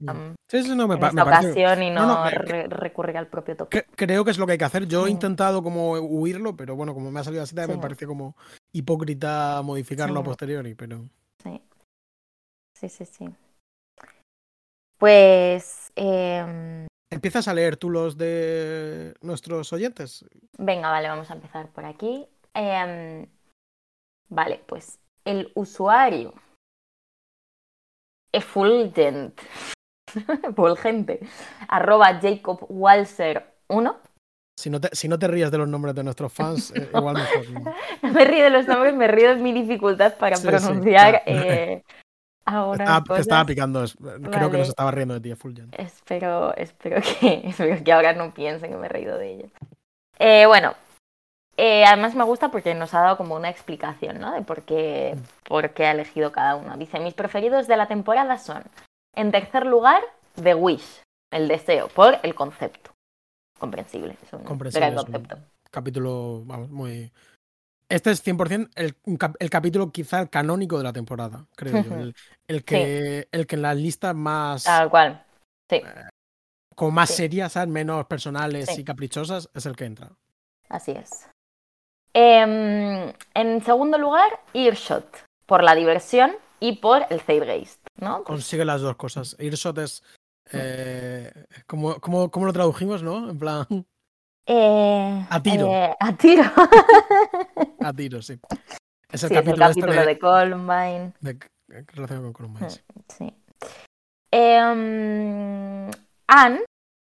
Sí, 0.50 0.62
sí, 0.62 0.74
no, 0.76 0.86
me, 0.88 0.94
en 0.94 1.00
pa- 1.00 1.08
esta 1.08 1.24
me 1.24 1.30
parece- 1.30 1.46
ocasión 1.64 1.82
y 1.82 1.90
no, 1.90 2.06
no, 2.06 2.24
no, 2.24 2.30
que- 2.30 2.36
re- 2.38 2.66
recurrir 2.68 3.16
al 3.16 3.26
propio 3.28 3.56
top. 3.56 3.68
que- 3.68 3.84
creo 3.96 4.24
que 4.24 4.30
es 4.32 4.38
lo 4.38 4.46
que 4.46 4.52
hay 4.52 4.58
que 4.58 4.64
hacer. 4.64 4.86
Yo 4.86 5.06
he 5.06 5.10
intentado 5.10 5.62
como 5.62 5.92
huirlo, 5.92 6.56
pero 6.56 6.76
bueno, 6.76 6.92
como 6.94 7.10
me 7.10 7.20
ha 7.20 7.24
salido 7.24 7.42
así, 7.42 7.54
también 7.54 7.72
Sí. 7.72 7.78
me 7.78 7.82
parece 7.82 8.06
como 8.06 8.36
hipócrita 8.72 9.60
modificarlo 9.64 10.20
a 10.20 10.24
posteriori, 10.24 10.74
pero. 10.74 11.04
Sí, 11.42 11.60
sí, 12.78 12.88
sí. 12.88 13.04
sí. 13.06 13.28
Pues, 14.98 15.90
em, 15.96 16.86
¿Empiezas 17.12 17.46
a 17.46 17.52
leer 17.52 17.76
tú 17.76 17.90
los 17.90 18.16
de 18.16 19.14
nuestros 19.20 19.70
oyentes? 19.74 20.24
venga, 20.56 20.90
vale, 20.90 21.08
vamos 21.08 21.30
a 21.30 21.34
empezar 21.34 21.68
por 21.68 21.84
aquí. 21.84 22.26
Em, 22.54 23.26
vale, 24.30 24.62
pues 24.66 24.98
el 25.26 25.52
usuario 25.54 26.32
effulgent, 28.32 29.38
fulgente, 30.56 31.20
arroba 31.68 32.18
Jacob 32.20 32.64
Walser 32.70 33.44
1. 33.68 34.00
Si 34.58 34.70
no, 34.70 34.80
te, 34.80 34.88
si 34.92 35.06
no 35.08 35.18
te 35.18 35.28
rías 35.28 35.50
de 35.50 35.58
los 35.58 35.68
nombres 35.68 35.94
de 35.94 36.04
nuestros 36.04 36.32
fans, 36.32 36.72
eh, 36.74 36.88
igual 36.94 37.16
mejor. 37.16 37.50
¿no? 37.50 37.74
No 38.02 38.12
me 38.14 38.24
río 38.24 38.44
de 38.44 38.50
los 38.50 38.66
nombres, 38.66 38.94
me 38.94 39.08
río 39.08 39.30
de 39.34 39.42
mi 39.42 39.52
dificultad 39.52 40.16
para 40.16 40.36
Sí, 40.36 40.42
sí, 40.42 40.48
pronunciar 40.48 41.22
claro. 41.24 41.50
eh, 41.50 41.84
ahora 42.44 42.84
Estaba- 42.84 43.02
te 43.02 43.08
cosas. 43.08 43.20
estaba 43.22 43.44
picando. 43.46 43.84
es- 43.84 43.96
Creo 43.96 44.50
que 44.50 44.58
nos 44.58 44.68
estaba 44.68 44.90
riendo 44.90 45.14
de 45.14 45.20
ti, 45.20 45.34
Fulgent. 45.34 45.74
Espero, 45.78 46.54
espero 46.56 47.00
que, 47.00 47.42
espero 47.44 47.82
que 47.84 47.92
ahora 47.92 48.12
no 48.12 48.32
piensen 48.32 48.70
que 48.70 48.76
me 48.76 48.86
he 48.86 48.90
reído 48.90 49.18
de 49.18 49.32
ella. 49.34 49.48
Eh, 50.18 50.46
bueno, 50.46 50.74
eh, 51.56 51.84
además 51.84 52.14
me 52.14 52.24
gusta 52.24 52.50
porque 52.50 52.74
nos 52.74 52.94
ha 52.94 53.00
dado 53.02 53.16
como 53.16 53.34
una 53.36 53.50
explicación, 53.50 54.20
¿no? 54.20 54.32
De 54.32 54.42
por 54.42 54.62
qué, 54.62 55.16
por 55.44 55.70
qué 55.70 55.86
ha 55.86 55.90
elegido 55.92 56.32
cada 56.32 56.56
uno. 56.56 56.76
Dice, 56.76 56.98
mis 57.00 57.14
preferidos 57.14 57.66
de 57.66 57.76
la 57.76 57.86
temporada 57.88 58.38
son, 58.38 58.62
en 59.14 59.30
tercer 59.30 59.66
lugar, 59.66 60.02
The 60.42 60.54
Wish, 60.54 61.02
el 61.32 61.48
deseo, 61.48 61.88
por 61.88 62.18
el 62.22 62.34
concepto. 62.34 62.90
Comprensible, 63.58 64.16
es 64.22 64.32
un 64.32 64.44
Comprensible, 64.44 64.86
gran 64.90 64.98
es 64.98 65.04
un- 65.06 65.12
concepto. 65.12 65.38
Capítulo, 65.70 66.42
vamos, 66.44 66.68
muy. 66.70 67.10
Este 67.92 68.10
es 68.10 68.24
100% 68.26 68.70
el, 68.74 68.96
el 69.38 69.50
capítulo 69.50 69.92
quizá 69.92 70.26
canónico 70.26 70.78
de 70.78 70.84
la 70.84 70.92
temporada, 70.92 71.46
creo 71.56 71.82
yo. 71.84 71.94
El, 71.96 72.14
el 72.48 72.64
que, 72.64 73.28
el 73.30 73.46
que 73.46 73.56
en 73.56 73.62
las 73.62 73.76
listas 73.76 74.14
más, 74.14 74.64
Tal 74.64 74.88
cual. 74.88 75.24
Sí, 75.70 75.82
como 76.74 76.90
más 76.90 77.10
sí. 77.10 77.16
serias, 77.16 77.52
¿sabes? 77.52 77.68
menos 77.68 78.06
personales 78.06 78.70
Sí. 78.70 78.80
y 78.80 78.84
caprichosas, 78.84 79.50
es 79.54 79.66
el 79.66 79.76
que 79.76 79.84
entra. 79.84 80.10
así 80.70 80.92
es. 80.92 81.28
Em, 82.14 83.12
en 83.34 83.64
segundo 83.64 83.98
lugar, 83.98 84.30
Earshot, 84.54 85.24
por 85.46 85.62
la 85.62 85.74
diversión 85.74 86.32
y 86.60 86.76
por 86.76 87.04
el 87.10 87.20
zeitgeist, 87.20 87.80
¿no? 87.96 88.24
Consigue 88.24 88.64
las 88.64 88.80
dos 88.80 88.96
cosas. 88.96 89.36
Earshot 89.38 89.78
es. 89.78 90.02
Eh, 90.52 91.30
¿cómo, 91.66 92.00
cómo, 92.00 92.30
cómo 92.30 92.46
lo 92.46 92.52
tradujimos, 92.52 93.02
no? 93.02 93.30
En 93.30 93.38
plan, 93.38 93.66
Eh, 94.46 95.26
A 95.30 95.40
tiro. 95.42 95.66
eh, 95.68 95.94
a 96.00 96.12
tiro. 96.16 96.42
a 97.80 97.92
tiro, 97.92 98.22
sí. 98.22 98.38
Es 99.12 99.22
el 99.24 99.28
sí, 99.28 99.34
es 99.34 99.40
el 99.40 99.44
capítulo, 99.44 99.66
este 99.66 99.80
capítulo 99.82 100.00
de, 100.00 100.06
de 100.06 100.18
Columbine. 100.18 101.12
de- 101.20 101.34
de- 101.68 101.84
relacionado 101.92 102.24
con 102.24 102.32
Columbine. 102.32 102.70
sí. 102.70 102.80
Sí. 103.08 103.34
Em, 104.30 105.90
Anne, 106.26 106.60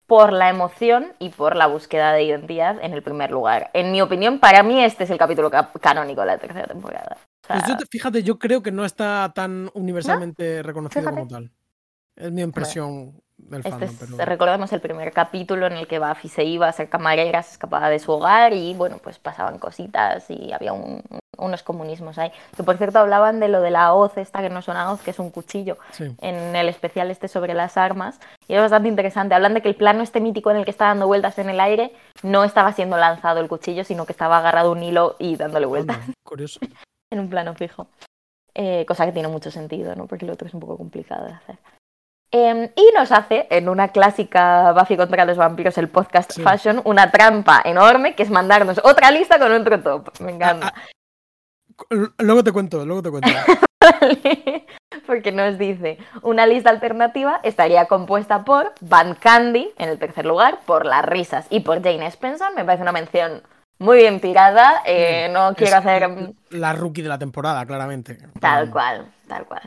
por 0.06 0.32
la 0.32 0.50
emoción 0.50 1.12
y 1.20 1.28
por 1.30 1.54
la 1.56 1.66
búsqueda 1.68 2.12
de 2.12 2.24
identidad 2.24 2.78
en 2.82 2.92
el 2.92 3.02
primer 3.02 3.30
lugar. 3.30 3.70
En 3.74 3.92
mi 3.92 4.02
opinión, 4.02 4.40
para 4.40 4.62
mí 4.64 4.82
este 4.82 5.04
es 5.04 5.10
el 5.10 5.18
capítulo 5.18 5.50
ca- 5.50 5.70
canónico 5.80 6.20
de 6.22 6.26
la 6.26 6.38
tercera 6.38 6.66
temporada. 6.66 7.16
O 7.16 7.46
sea, 7.46 7.56
Pues 7.56 7.68
yo 7.68 7.76
te- 7.76 7.86
fíjate, 7.86 8.22
yo 8.24 8.38
creo 8.38 8.62
que 8.62 8.72
no 8.72 8.84
está 8.84 9.32
tan 9.34 9.70
universalmente 9.74 10.62
reconocido 10.62 11.02
Fíjate. 11.02 11.16
como 11.16 11.28
tal. 11.30 11.52
Es 12.16 12.32
mi 12.32 12.42
impresión 12.42 13.20
del 13.48 13.60
Este 13.60 13.70
fandom. 13.70 13.88
es, 13.90 13.96
pero... 14.16 14.24
recordemos 14.24 14.72
el 14.72 14.80
primer 14.80 15.12
capítulo 15.12 15.66
en 15.66 15.74
el 15.74 15.86
que 15.86 15.98
Buffy 15.98 16.28
se 16.28 16.44
iba 16.44 16.68
a 16.68 16.72
ser 16.72 16.88
camarera, 16.88 17.42
se 17.42 17.52
escapaba 17.52 17.88
de 17.88 17.98
su 17.98 18.12
hogar 18.12 18.52
y 18.52 18.74
bueno, 18.74 18.98
pues 19.02 19.18
pasaban 19.18 19.58
cositas 19.58 20.24
y 20.30 20.52
había 20.52 20.72
un- 20.72 21.02
unos 21.36 21.62
comunismos 21.62 22.16
ahí. 22.18 22.30
Que 22.56 22.62
por 22.62 22.76
cierto 22.76 22.98
hablaban 23.00 23.40
de 23.40 23.48
lo 23.48 23.60
de 23.60 23.70
la 23.70 23.92
hoz 23.92 24.16
esta 24.16 24.40
que 24.40 24.50
no 24.50 24.60
es 24.60 24.68
una 24.68 24.90
hoz, 24.92 25.00
que 25.02 25.10
es 25.10 25.18
un 25.18 25.30
cuchillo, 25.30 25.76
Sí. 25.90 26.14
en 26.20 26.54
el 26.56 26.68
especial 26.68 27.10
este 27.10 27.26
sobre 27.28 27.54
las 27.54 27.76
armas. 27.76 28.20
Y 28.48 28.54
es 28.54 28.60
bastante 28.60 28.88
interesante. 28.88 29.34
Hablan 29.34 29.54
de 29.54 29.60
que 29.62 29.68
el 29.68 29.74
plano 29.74 30.02
este 30.02 30.20
mítico 30.20 30.50
en 30.50 30.58
el 30.58 30.64
que 30.64 30.70
está 30.70 30.86
dando 30.86 31.06
vueltas 31.06 31.38
en 31.38 31.50
el 31.50 31.58
aire 31.60 31.92
no 32.22 32.44
estaba 32.44 32.72
siendo 32.72 32.96
lanzado 32.96 33.40
el 33.40 33.48
cuchillo, 33.48 33.84
sino 33.84 34.06
que 34.06 34.12
estaba 34.12 34.38
agarrado 34.38 34.70
un 34.72 34.82
hilo 34.82 35.16
y 35.18 35.36
dándole 35.36 35.66
vueltas 35.66 35.98
curioso. 36.24 36.60
en 37.12 37.20
un 37.20 37.28
plano 37.28 37.54
fijo. 37.54 37.88
Eh, 38.54 38.84
cosa 38.86 39.04
que 39.04 39.10
tiene 39.12 39.26
mucho 39.28 39.50
sentido, 39.50 39.96
¿no? 39.96 40.06
Porque 40.06 40.24
el 40.24 40.30
otro 40.30 40.46
es 40.46 40.54
un 40.54 40.60
poco 40.60 40.76
complicado 40.76 41.26
de 41.26 41.32
hacer. 41.32 41.58
Em, 42.36 42.68
y 42.74 42.90
nos 42.96 43.12
hace, 43.12 43.46
en 43.48 43.68
una 43.68 43.88
clásica 43.88 44.72
Buffy 44.72 44.96
contra 44.96 45.24
los 45.24 45.36
vampiros, 45.36 45.78
el 45.78 45.88
podcast 45.88 46.32
Sí. 46.32 46.42
Fashion, 46.42 46.80
una 46.84 47.12
trampa 47.12 47.62
enorme 47.64 48.16
que 48.16 48.24
es 48.24 48.30
mandarnos 48.30 48.80
otra 48.82 49.12
lista 49.12 49.38
con 49.38 49.52
otro 49.52 49.80
top. 49.80 50.08
Me 50.20 50.32
encanta. 50.32 50.74
Ah, 50.76 50.82
Luego 52.18 52.42
te 52.42 52.50
cuento, 52.50 52.84
luego 52.84 53.02
te 53.02 53.10
cuento. 53.10 53.28
¿vale? 53.80 54.66
Porque 55.06 55.30
nos 55.32 55.58
dice, 55.58 55.98
una 56.22 56.46
lista 56.46 56.70
alternativa 56.70 57.38
estaría 57.44 57.84
compuesta 57.86 58.44
por 58.44 58.72
Van 58.80 59.14
Candy, 59.14 59.72
en 59.78 59.88
el 59.90 59.98
tercer 59.98 60.24
lugar, 60.26 60.58
por 60.66 60.86
las 60.86 61.04
risas 61.04 61.46
y 61.50 61.60
por 61.60 61.82
Jane 61.82 62.06
Spencer. 62.06 62.48
Me 62.56 62.64
parece 62.64 62.82
una 62.82 62.92
mención 62.92 63.42
muy 63.78 63.98
bien 63.98 64.20
tirada. 64.20 64.82
eh, 64.86 65.28
no 65.32 65.54
quiero 65.54 65.72
Es 65.78 65.78
hacer... 65.78 66.08
La 66.50 66.72
rookie 66.72 67.02
de 67.02 67.08
la 67.08 67.18
temporada, 67.18 67.64
claramente. 67.66 68.18
Tal 68.40 68.68
Mm, 68.68 68.70
cual, 68.70 69.06
tal 69.28 69.44
cual. 69.46 69.62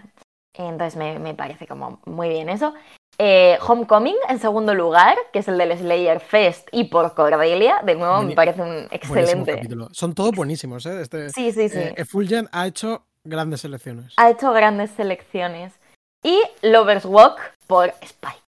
Entonces 0.57 0.95
me, 0.95 1.19
me 1.19 1.33
parece 1.33 1.67
como 1.67 1.99
muy 2.05 2.29
bien 2.29 2.49
eso. 2.49 2.73
Eh, 3.19 3.57
Homecoming 3.65 4.15
en 4.29 4.39
segundo 4.39 4.75
lugar, 4.75 5.15
que 5.33 5.39
es 5.39 5.47
el 5.47 5.57
del 5.57 5.75
Slayer 5.75 6.19
Fest 6.19 6.67
y 6.71 6.83
por 6.85 7.15
Cordelia, 7.15 7.81
de 7.83 7.95
nuevo 7.95 8.21
me 8.21 8.35
parece 8.35 8.61
un 8.61 8.87
excelente. 8.91 9.55
capítulo. 9.55 9.87
Son 9.91 10.13
todos 10.13 10.31
buenísimos, 10.35 10.85
¿eh? 10.85 11.01
Este, 11.01 11.29
Sí, 11.29 11.51
sí, 11.51 11.67
sí. 11.69 11.79
eh, 11.79 12.45
ha 12.51 12.67
hecho 12.67 13.03
grandes 13.23 13.61
selecciones. 13.61 14.13
Ha 14.17 14.29
hecho 14.29 14.51
grandes 14.53 14.91
selecciones. 14.91 15.73
Y 16.23 16.39
Lovers 16.61 17.05
Walk 17.05 17.39
por 17.65 17.93
Spike. 18.01 18.41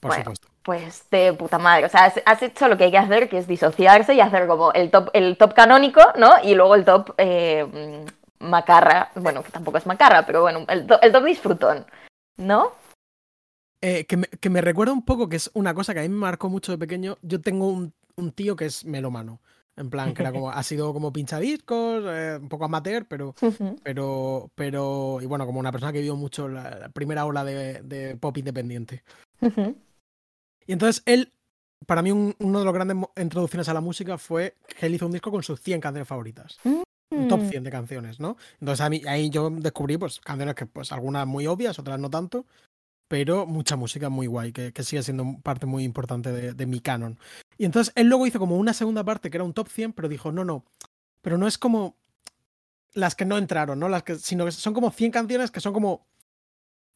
Por 0.00 0.10
bueno. 0.10 0.24
supuesto. 0.24 0.48
Pues 0.62 1.08
de 1.10 1.32
puta 1.32 1.58
madre. 1.58 1.86
O 1.86 1.88
sea, 1.88 2.04
has, 2.04 2.20
has 2.26 2.42
hecho 2.42 2.68
lo 2.68 2.76
que 2.76 2.84
hay 2.84 2.90
que 2.90 2.98
hacer, 2.98 3.28
que 3.28 3.38
es 3.38 3.46
disociarse 3.46 4.14
y 4.14 4.20
hacer 4.20 4.46
como 4.46 4.72
el 4.72 4.90
top, 4.90 5.08
el 5.14 5.36
top 5.38 5.54
canónico, 5.54 6.00
¿no? 6.16 6.32
Y 6.42 6.54
luego 6.54 6.74
el 6.74 6.84
top 6.84 7.14
eh, 7.16 8.04
macarra. 8.40 9.10
Bueno, 9.14 9.42
que 9.42 9.50
tampoco 9.50 9.78
es 9.78 9.86
macarra, 9.86 10.24
pero 10.26 10.42
bueno, 10.42 10.64
el, 10.68 10.86
el 11.02 11.12
top 11.12 11.24
disfrutón. 11.24 11.86
¿No? 12.36 12.72
Eh, 13.80 14.06
que, 14.06 14.16
me, 14.16 14.26
que 14.26 14.50
me 14.50 14.60
recuerda 14.60 14.92
un 14.92 15.04
poco 15.04 15.28
que 15.28 15.36
es 15.36 15.50
una 15.54 15.72
cosa 15.74 15.94
que 15.94 16.00
a 16.00 16.02
mí 16.02 16.08
me 16.08 16.16
marcó 16.16 16.48
mucho 16.48 16.72
de 16.72 16.78
pequeño. 16.78 17.16
Yo 17.22 17.40
tengo 17.40 17.68
un, 17.68 17.92
un 18.16 18.32
tío 18.32 18.56
que 18.56 18.66
es 18.66 18.84
melómano. 18.84 19.40
En 19.76 19.90
plan, 19.90 20.12
que 20.12 20.22
era 20.22 20.32
como, 20.32 20.50
ha 20.50 20.62
sido 20.64 20.92
como 20.92 21.12
pinchadiscos, 21.12 22.02
eh, 22.08 22.36
un 22.40 22.48
poco 22.48 22.64
amateur, 22.64 23.06
pero, 23.06 23.34
pero, 23.84 24.50
pero, 24.56 25.18
y 25.22 25.26
bueno, 25.26 25.46
como 25.46 25.60
una 25.60 25.70
persona 25.70 25.92
que 25.92 26.00
vio 26.00 26.16
mucho 26.16 26.48
la, 26.48 26.70
la 26.70 26.88
primera 26.88 27.24
ola 27.24 27.44
de, 27.44 27.82
de 27.82 28.16
pop 28.16 28.36
independiente. 28.36 29.04
Y 30.66 30.72
entonces 30.72 31.02
él, 31.06 31.32
para 31.86 32.02
mí, 32.02 32.10
un- 32.10 32.34
uno 32.40 32.58
de 32.58 32.64
los 32.64 32.74
grandes 32.74 32.96
introducciones 33.16 33.68
a 33.68 33.74
la 33.74 33.80
música 33.80 34.18
fue 34.18 34.56
que 34.76 34.86
él 34.86 34.96
hizo 34.96 35.06
un 35.06 35.12
disco 35.12 35.30
con 35.30 35.44
sus 35.44 35.60
100 35.60 35.80
canciones 35.80 36.08
favoritas. 36.08 36.58
Un 37.10 37.28
top 37.28 37.40
Mm. 37.40 37.48
100 37.48 37.64
de 37.64 37.70
canciones, 37.70 38.20
¿no? 38.20 38.36
Entonces 38.60 38.84
a 38.84 38.90
mí, 38.90 39.02
ahí 39.06 39.30
yo 39.30 39.50
descubrí 39.50 39.96
pues 39.96 40.20
canciones 40.20 40.54
que 40.54 40.66
pues 40.66 40.92
algunas 40.92 41.26
muy 41.26 41.46
obvias, 41.46 41.78
otras 41.78 41.98
no 41.98 42.10
tanto, 42.10 42.44
pero 43.08 43.46
mucha 43.46 43.76
música 43.76 44.10
muy 44.10 44.26
guay, 44.26 44.52
que, 44.52 44.72
que 44.72 44.84
sigue 44.84 45.02
siendo 45.02 45.38
parte 45.42 45.66
muy 45.66 45.84
importante 45.84 46.30
de, 46.32 46.52
de 46.52 46.66
mi 46.66 46.80
canon. 46.80 47.18
Y 47.56 47.64
entonces 47.64 47.92
él 47.96 48.08
luego 48.08 48.26
hizo 48.26 48.38
como 48.38 48.56
una 48.56 48.74
segunda 48.74 49.04
parte 49.04 49.30
que 49.30 49.38
era 49.38 49.44
un 49.44 49.54
top 49.54 49.68
100, 49.68 49.94
pero 49.94 50.08
dijo, 50.08 50.32
no, 50.32 50.44
no, 50.44 50.64
pero 51.22 51.38
no 51.38 51.46
es 51.48 51.56
como 51.58 51.96
las 52.92 53.14
que 53.14 53.24
no 53.24 53.38
entraron, 53.38 53.78
¿no? 53.78 53.88
Las 53.88 54.02
que, 54.02 54.16
sino 54.16 54.44
que 54.44 54.52
son 54.52 54.74
como 54.74 54.90
100 54.90 55.10
canciones 55.10 55.50
que 55.50 55.60
son 55.60 55.72
como, 55.72 56.06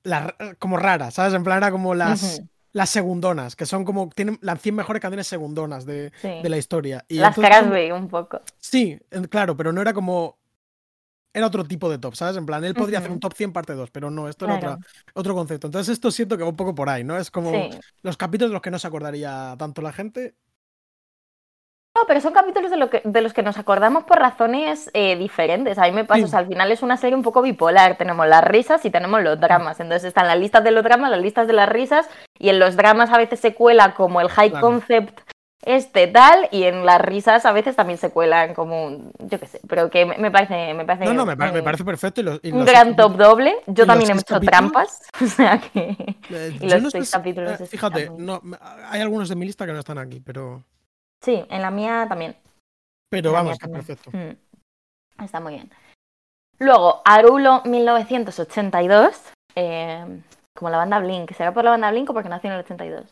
las 0.03 0.33
como 0.59 0.77
raras, 0.77 1.15
¿sabes? 1.15 1.35
En 1.35 1.45
plan 1.45 1.59
era 1.59 1.71
como 1.71 1.95
las, 1.95 2.43
las 2.73 2.91
segundonas, 2.91 3.55
que 3.57 3.67
son 3.67 3.85
como, 3.85 4.09
tienen 4.11 4.39
las 4.43 4.61
100 4.61 4.75
mejores 4.75 5.01
canciones 5.03 5.27
segundonas 5.27 5.85
de, 5.87 6.13
sí. 6.21 6.29
de 6.43 6.49
la 6.49 6.57
historia. 6.59 7.05
Y 7.09 7.17
Las 7.19 7.37
caras 7.37 7.69
B 7.71 7.93
un 7.93 8.09
poco. 8.09 8.41
Sí, 8.59 8.99
claro, 9.31 9.57
pero 9.57 9.73
no 9.73 9.81
era 9.83 9.93
como. 9.93 10.39
Era 11.35 11.47
otro 11.47 11.65
tipo 11.65 11.89
de 11.91 11.97
top, 11.99 12.15
¿sabes? 12.15 12.37
En 12.37 12.45
plan, 12.45 12.63
él 12.63 12.75
podría 12.75 12.99
hacer 12.99 13.11
un 13.11 13.19
top 13.19 13.33
100 13.35 13.55
parte 13.55 13.73
2, 13.73 13.91
pero 13.91 14.11
no, 14.11 14.29
esto 14.29 14.45
era 14.45 14.59
Claro. 14.61 14.75
otra- 14.77 14.87
otro 15.15 15.35
concepto. 15.35 15.67
Entonces, 15.67 15.95
esto 15.95 16.11
siento 16.11 16.37
que 16.37 16.43
va 16.43 16.51
un 16.51 16.57
poco 16.57 16.75
por 16.75 16.91
ahí, 16.91 17.05
¿no? 17.05 17.17
Es 17.17 17.31
como 17.31 17.51
Sí. 17.53 17.71
los 18.03 18.19
capítulos 18.19 18.51
de 18.51 18.53
los 18.55 18.61
que 18.63 18.71
no 18.71 18.79
se 18.79 18.87
acordaría 18.87 19.55
tanto 19.59 19.81
la 19.81 19.93
gente. 19.93 20.35
Pero 22.07 22.21
son 22.21 22.33
capítulos 22.33 22.71
de, 22.71 22.77
lo 22.77 22.91
que, 22.91 23.03
de 23.05 23.21
los 23.21 23.33
que 23.33 23.43
nos 23.43 23.59
acordamos 23.59 24.05
por 24.05 24.19
razones 24.19 24.91
eh, 24.95 25.17
diferentes. 25.17 25.79
A 25.79 25.83
mí 25.85 25.93
me 25.93 26.05
pasa, 26.05 26.19
Sí. 26.21 26.25
o 26.25 26.29
sea, 26.29 26.39
al 26.41 26.47
final 26.49 26.71
es 26.73 26.83
una 26.83 26.97
serie 26.97 27.17
un 27.17 27.23
poco 27.23 27.43
bipolar. 27.43 27.97
Tenemos 27.97 28.27
las 28.27 28.45
risas 28.45 28.85
y 28.85 28.91
tenemos 28.91 29.23
los 29.23 29.39
dramas. 29.41 29.81
Entonces 29.81 30.09
están 30.09 30.27
las 30.27 30.39
listas 30.39 30.63
de 30.65 30.71
los 30.71 30.85
dramas, 30.85 31.11
las 31.11 31.21
listas 31.23 31.47
de 31.47 31.53
las 31.53 31.69
risas, 31.69 32.09
y 32.39 32.49
en 32.49 32.59
los 32.59 32.77
dramas 32.77 33.11
a 33.11 33.19
veces 33.19 33.41
se 33.41 33.55
cuela 33.55 33.95
como 33.95 34.21
el 34.21 34.29
high 34.29 34.51
Claro. 34.51 34.67
concept 34.67 35.21
este 35.65 36.09
tal, 36.09 36.49
y 36.51 36.65
en 36.65 36.85
las 36.85 37.01
risas 37.01 37.47
a 37.47 37.53
veces 37.53 37.77
también 37.77 37.97
se 37.97 38.11
cuelan 38.11 38.53
como, 38.53 38.85
un- 38.85 39.13
yo 39.21 39.39
qué 39.39 39.47
sé, 39.47 39.61
pero 39.69 39.91
que 39.91 40.05
me, 40.05 40.19
me 40.19 40.29
parece, 40.33 40.75
me 40.75 40.85
parece 40.85 41.05
No, 41.05 41.13
no, 41.15 41.25
me, 41.25 41.37
me 41.53 41.63
parece 41.63 41.85
perfecto. 41.85 42.21
y 42.21 42.25
los- 42.25 42.41
y 42.43 42.51
un 42.51 42.65
gran 42.65 42.97
top 42.97 43.17
doble. 43.17 43.55
Yo 43.69 43.87
también 43.87 44.11
he 44.11 44.15
hecho 44.15 44.41
trampas, 44.41 45.01
o 45.23 45.27
sea 45.27 45.59
que... 45.61 45.97
eh, 46.31 46.59
y 46.61 46.69
los 46.69 46.83
no 46.83 46.91
seis 46.91 47.09
capítulos 47.13 47.61
eh, 47.61 47.67
Fíjate, 47.67 48.11
no, 48.19 48.41
hay 48.91 49.03
algunos 49.03 49.29
de 49.29 49.37
mi 49.37 49.47
lista 49.47 49.65
que 49.65 49.73
no 49.73 49.79
están 49.79 49.99
aquí, 49.99 50.19
pero. 50.19 50.65
Sí, 51.23 51.45
en 51.49 51.63
la 51.63 51.71
mía 51.71 52.07
también. 52.09 52.37
Pero 53.11 53.31
La 53.33 53.39
vamos, 53.43 53.59
también. 53.59 53.85
perfecto. 53.85 54.11
Mm. 54.17 55.23
Está 55.25 55.41
muy 55.41 55.55
bien. 55.55 55.71
Luego, 56.59 57.01
Arulo 57.05 57.63
1982, 57.65 59.33
eh, 59.55 60.05
como 60.55 60.71
la 60.71 60.79
banda 60.79 60.99
Blink. 61.01 61.33
¿Será 61.33 61.53
por 61.53 61.65
la 61.65 61.71
banda 61.71 61.91
Blink 61.91 62.11
o 62.11 62.15
porque 62.15 62.29
nació 62.29 62.49
en 62.51 62.55
el 62.55 62.61
82? 62.65 63.07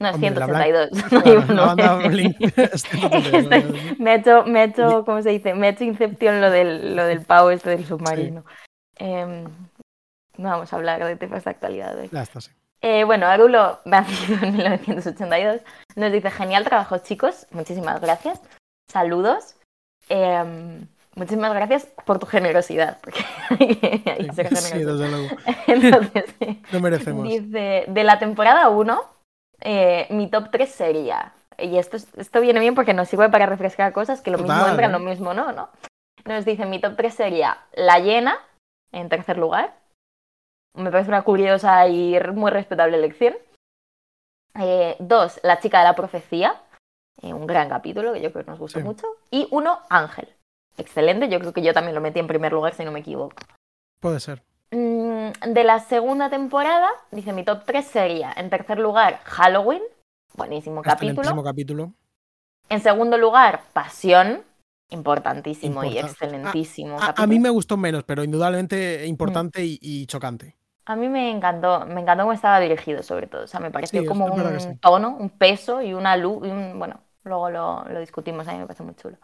No, 0.00 0.08
es 0.08 0.14
Hombre, 0.14 0.30
la 0.34 0.46
Black- 0.46 0.90
182. 0.92 1.48
no 1.48 1.54
la 1.54 1.66
banda 1.74 2.08
Blink 2.08 2.36
es 2.58 2.82
182, 2.82 3.34
Estoy- 3.44 3.96
me 3.98 4.10
ha 4.10 4.14
hecho, 4.14 4.44
me 4.44 4.64
hecho, 4.64 5.04
¿cómo 5.04 5.20
se 5.22 5.30
dice? 5.30 5.54
Me 5.54 5.66
ha 5.66 5.70
hecho 5.70 5.84
Inception 5.84 6.40
lo 6.40 6.50
del, 6.50 6.96
lo 6.96 7.04
del 7.04 7.20
pavo 7.22 7.50
este 7.50 7.70
del 7.70 7.84
submarino. 7.84 8.44
Em, 8.96 9.44
no 10.38 10.48
vamos 10.50 10.72
a 10.72 10.76
hablar 10.76 11.04
de 11.04 11.16
temas 11.16 11.44
de 11.44 11.50
actualidad 11.50 11.98
hoy. 11.98 12.08
Ya 12.10 12.22
está, 12.22 12.40
sí. 12.40 12.50
Eh, 12.82 13.04
bueno, 13.04 13.26
Arulo, 13.26 13.80
nacido 13.84 14.38
en 14.42 14.52
1982, 14.56 15.60
nos 15.96 16.12
dice, 16.12 16.30
genial 16.30 16.64
trabajo 16.64 16.98
chicos, 16.98 17.46
muchísimas 17.50 18.00
gracias, 18.00 18.40
saludos. 18.90 19.56
Em, 20.08 20.86
muchísimas 21.14 21.52
gracias 21.52 21.86
por 22.06 22.18
tu 22.18 22.26
generosidad, 22.26 22.98
porque 23.02 23.20
hay 23.50 23.76
que, 23.76 24.10
hay 24.10 24.26
que 24.28 24.32
ser 24.34 24.56
Sí, 24.56 24.78
desde 24.84 25.08
luego. 25.10 25.28
Entonces. 25.66 26.24
No 26.72 26.80
merecemos. 26.80 27.24
Dice, 27.28 27.84
de 27.86 28.04
la 28.04 28.18
temporada 28.18 28.68
1, 28.70 29.02
eh, 29.60 30.06
mi 30.10 30.28
top 30.30 30.48
3 30.50 30.70
sería, 30.70 31.32
y 31.58 31.76
esto, 31.76 31.98
es- 31.98 32.08
esto 32.16 32.40
viene 32.40 32.60
bien 32.60 32.74
porque 32.74 32.94
nos 32.94 33.08
sirve 33.08 33.28
para 33.28 33.44
refrescar 33.46 33.92
cosas 33.92 34.22
que 34.22 34.30
lo 34.30 34.38
mismo 34.38 34.54
entra, 34.70 34.88
lo 34.88 34.98
mismo 35.00 35.34
no, 35.34 35.52
¿no? 35.52 35.68
Nos 36.24 36.44
dice, 36.46 36.64
mi 36.64 36.80
top 36.80 36.96
3 36.96 37.12
sería 37.14 37.58
La 37.72 37.98
Llena, 37.98 38.38
en 38.92 39.08
tercer 39.10 39.36
lugar. 39.36 39.74
Me 40.74 40.90
parece 40.90 41.08
una 41.08 41.22
curiosa 41.22 41.86
y 41.88 42.18
muy 42.34 42.50
respetable 42.50 42.96
elección. 42.96 43.34
Eh, 44.58 44.96
dos, 44.98 45.40
La 45.42 45.60
Chica 45.60 45.78
de 45.78 45.84
la 45.84 45.94
Profecía, 45.94 46.60
eh, 47.22 47.32
un 47.32 47.46
gran 47.46 47.68
capítulo 47.68 48.12
que 48.12 48.20
yo 48.20 48.32
creo 48.32 48.44
que 48.44 48.50
nos 48.50 48.60
gustó 48.60 48.78
Sí. 48.80 48.84
mucho. 48.84 49.06
Y 49.30 49.48
uno, 49.50 49.80
Ángel. 49.88 50.28
Excelente, 50.76 51.28
yo 51.28 51.38
creo 51.40 51.52
que 51.52 51.62
yo 51.62 51.74
también 51.74 51.94
lo 51.94 52.00
metí 52.00 52.18
en 52.20 52.26
primer 52.26 52.52
lugar, 52.52 52.74
si 52.74 52.84
no 52.84 52.92
me 52.92 53.00
equivoco. 53.00 53.36
Puede 54.00 54.20
ser. 54.20 54.42
Mm, 54.70 55.30
de 55.52 55.64
la 55.64 55.80
segunda 55.80 56.30
temporada, 56.30 56.88
dice 57.10 57.32
mi 57.32 57.44
top 57.44 57.64
3 57.64 57.84
sería, 57.86 58.32
en 58.36 58.48
tercer 58.50 58.78
lugar, 58.78 59.20
Halloween, 59.24 59.82
buenísimo 60.34 60.82
capítulo. 60.82 61.42
Capítulo. 61.42 61.92
En 62.68 62.80
segundo 62.80 63.18
lugar, 63.18 63.62
Pasión, 63.72 64.44
importantísimo 64.90 65.84
y 65.84 65.98
excelentísimo 65.98 67.00
A, 67.00 67.14
a 67.16 67.26
mí 67.26 67.38
me 67.40 67.50
gustó 67.50 67.76
menos, 67.76 68.04
pero 68.04 68.22
indudablemente 68.24 69.06
importante 69.06 69.64
y, 69.64 69.78
y 69.82 70.06
chocante. 70.06 70.56
A 70.90 70.96
mí 70.96 71.08
me 71.08 71.30
encantó, 71.30 71.86
me 71.86 72.00
encantó 72.00 72.24
cómo 72.24 72.32
estaba 72.32 72.58
dirigido 72.58 73.02
sobre 73.04 73.26
todo, 73.28 73.44
o 73.44 73.46
sea, 73.46 73.60
me 73.60 73.70
pareció 73.70 74.00
Sí, 74.00 74.06
como 74.08 74.24
un 74.26 74.42
que 74.42 74.60
sí. 74.60 74.74
tono, 74.80 75.16
un 75.16 75.30
peso 75.30 75.82
y 75.82 75.94
una 75.94 76.16
luz, 76.16 76.46
y 76.46 76.50
un- 76.50 76.78
bueno, 76.78 77.00
luego 77.22 77.48
lo, 77.48 77.84
lo 77.84 78.00
discutimos, 78.00 78.48
a 78.48 78.52
mí 78.52 78.58
me 78.58 78.66
parece 78.66 78.82
muy 78.82 78.96
chulo. 78.96 79.16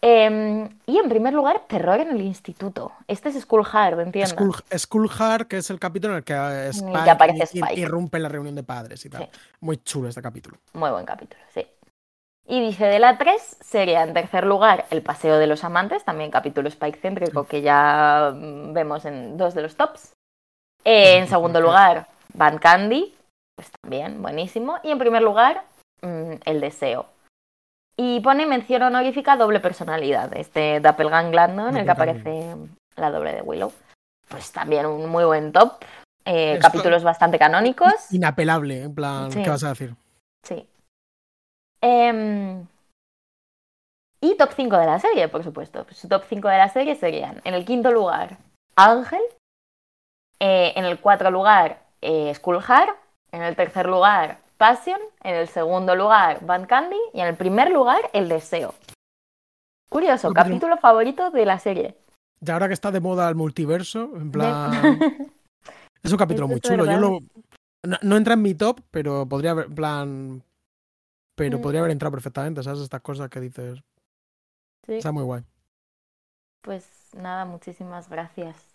Em, 0.00 0.68
y 0.86 0.98
en 0.98 1.08
primer 1.08 1.32
lugar, 1.32 1.62
Terror 1.66 1.98
en 1.98 2.10
el 2.10 2.20
Instituto. 2.20 2.92
Este 3.08 3.30
es 3.30 3.40
School 3.40 3.66
Hard, 3.72 3.98
entiendo. 4.00 4.34
School, 4.34 4.54
School 4.78 5.10
Hard, 5.18 5.46
que 5.46 5.56
es 5.58 5.70
el 5.70 5.80
capítulo 5.80 6.12
en 6.12 6.18
el 6.18 6.24
que, 6.24 6.34
eh, 6.34 6.64
que 6.64 6.68
Spike, 6.70 7.10
aparece 7.10 7.58
ir- 7.58 7.64
Spike. 7.64 7.80
irrumpe 7.80 8.18
la 8.18 8.28
reunión 8.28 8.54
de 8.54 8.62
padres 8.62 9.04
y 9.06 9.08
tal. 9.10 9.22
Sí. 9.24 9.30
Muy 9.60 9.78
chulo 9.78 10.08
este 10.08 10.20
capítulo. 10.22 10.58
Muy 10.74 10.90
buen 10.90 11.06
capítulo, 11.06 11.42
sí. 11.54 11.66
Y 12.46 12.60
dice 12.60 12.84
de 12.84 12.98
la 12.98 13.16
3 13.16 13.56
sería 13.62 14.02
en 14.04 14.12
tercer 14.12 14.44
lugar 14.44 14.84
El 14.90 15.00
Paseo 15.02 15.38
de 15.38 15.46
los 15.46 15.64
Amantes, 15.64 16.04
también 16.04 16.30
capítulo 16.30 16.68
Spike 16.68 16.98
céntrico 17.00 17.46
que 17.46 17.62
ya 17.62 18.32
mm, 18.34 18.74
vemos 18.74 19.06
en 19.06 19.38
dos 19.38 19.54
de 19.54 19.62
los 19.62 19.74
tops. 19.76 20.13
Eh, 20.84 21.18
en 21.18 21.28
segundo 21.28 21.60
lugar, 21.60 22.06
Van 22.34 22.58
Candy, 22.58 23.14
pues 23.56 23.70
también 23.80 24.20
buenísimo. 24.22 24.78
Y 24.82 24.90
en 24.90 24.98
primer 24.98 25.22
lugar, 25.22 25.64
mm, 26.02 26.34
El 26.44 26.60
Deseo. 26.60 27.06
Y 27.96 28.20
pone 28.20 28.44
mención 28.46 28.82
honorífica 28.82 29.36
doble 29.36 29.60
personalidad, 29.60 30.36
este 30.36 30.80
Doppelgang 30.80 31.32
Landon, 31.34 31.68
en 31.70 31.76
el 31.78 31.84
que 31.84 31.90
aparece 31.92 32.56
la 32.96 33.10
doble 33.10 33.32
de 33.32 33.42
Willow. 33.42 33.72
Pues 34.28 34.50
también 34.52 34.86
un 34.86 35.08
muy 35.08 35.24
buen 35.24 35.52
top. 35.52 35.84
Eh, 36.24 36.58
capítulos 36.60 37.04
bastante 37.04 37.38
canónicos. 37.38 38.10
Inapelable, 38.10 38.82
en 38.84 38.94
plan, 38.94 39.30
Sí. 39.30 39.42
¿qué 39.42 39.50
vas 39.50 39.62
a 39.62 39.68
decir? 39.68 39.94
Sí. 40.42 40.66
Em, 41.80 42.66
y 44.20 44.36
top 44.38 44.50
5 44.56 44.76
de 44.78 44.86
la 44.86 44.98
serie, 44.98 45.28
por 45.28 45.44
supuesto. 45.44 45.86
Su 45.90 46.08
top 46.08 46.24
5 46.26 46.48
de 46.48 46.56
la 46.58 46.70
serie 46.70 46.96
serían, 46.96 47.42
en 47.44 47.54
el 47.54 47.64
quinto 47.66 47.92
lugar, 47.92 48.38
Ángel. 48.74 49.20
Eh, 50.46 50.72
en 50.76 50.84
el 50.84 50.98
cuarto 51.00 51.30
lugar, 51.30 51.80
eh, 52.02 52.34
School 52.34 52.60
Hard. 52.66 52.94
En 53.32 53.42
el 53.42 53.56
tercer 53.56 53.86
lugar, 53.86 54.38
Passion. 54.58 55.00
En 55.22 55.34
el 55.36 55.48
segundo 55.48 55.96
lugar, 55.96 56.44
Van 56.44 56.66
Candy. 56.66 57.00
Y 57.14 57.20
en 57.20 57.28
el 57.28 57.36
primer 57.36 57.70
lugar, 57.70 58.00
El 58.12 58.28
Deseo. 58.28 58.74
Curioso, 59.90 60.28
Capítulo- 60.32 60.34
capítulo 60.34 60.76
favorito 60.78 61.30
de 61.30 61.46
la 61.46 61.58
serie. 61.58 61.96
Y 62.40 62.50
ahora 62.50 62.68
que 62.68 62.74
está 62.74 62.90
de 62.90 63.00
moda 63.00 63.28
el 63.28 63.34
multiverso, 63.36 64.10
en 64.16 64.30
plan. 64.30 64.70
Es 66.02 66.12
un 66.12 66.18
capítulo 66.18 66.46
muy 66.48 66.60
chulo. 66.60 66.84
Yo 66.84 66.98
lo. 66.98 67.18
No, 67.82 67.96
no 68.02 68.16
entra 68.18 68.34
en 68.34 68.42
mi 68.42 68.54
top, 68.54 68.80
pero 68.90 69.26
podría 69.26 69.52
haber, 69.52 69.66
en 69.66 69.74
plan. 69.74 70.42
Pero 71.34 71.58
Mm. 71.58 71.62
podría 71.62 71.80
haber 71.80 71.92
entrado 71.92 72.12
perfectamente, 72.12 72.62
¿sabes? 72.62 72.80
Estas 72.80 73.00
cosas 73.00 73.30
que 73.30 73.40
dices. 73.40 73.80
Sí. 74.86 74.96
Está 74.96 75.12
muy 75.12 75.22
guay. 75.24 75.42
Pues 76.60 76.86
nada, 77.16 77.46
muchísimas 77.46 78.08
gracias. 78.10 78.73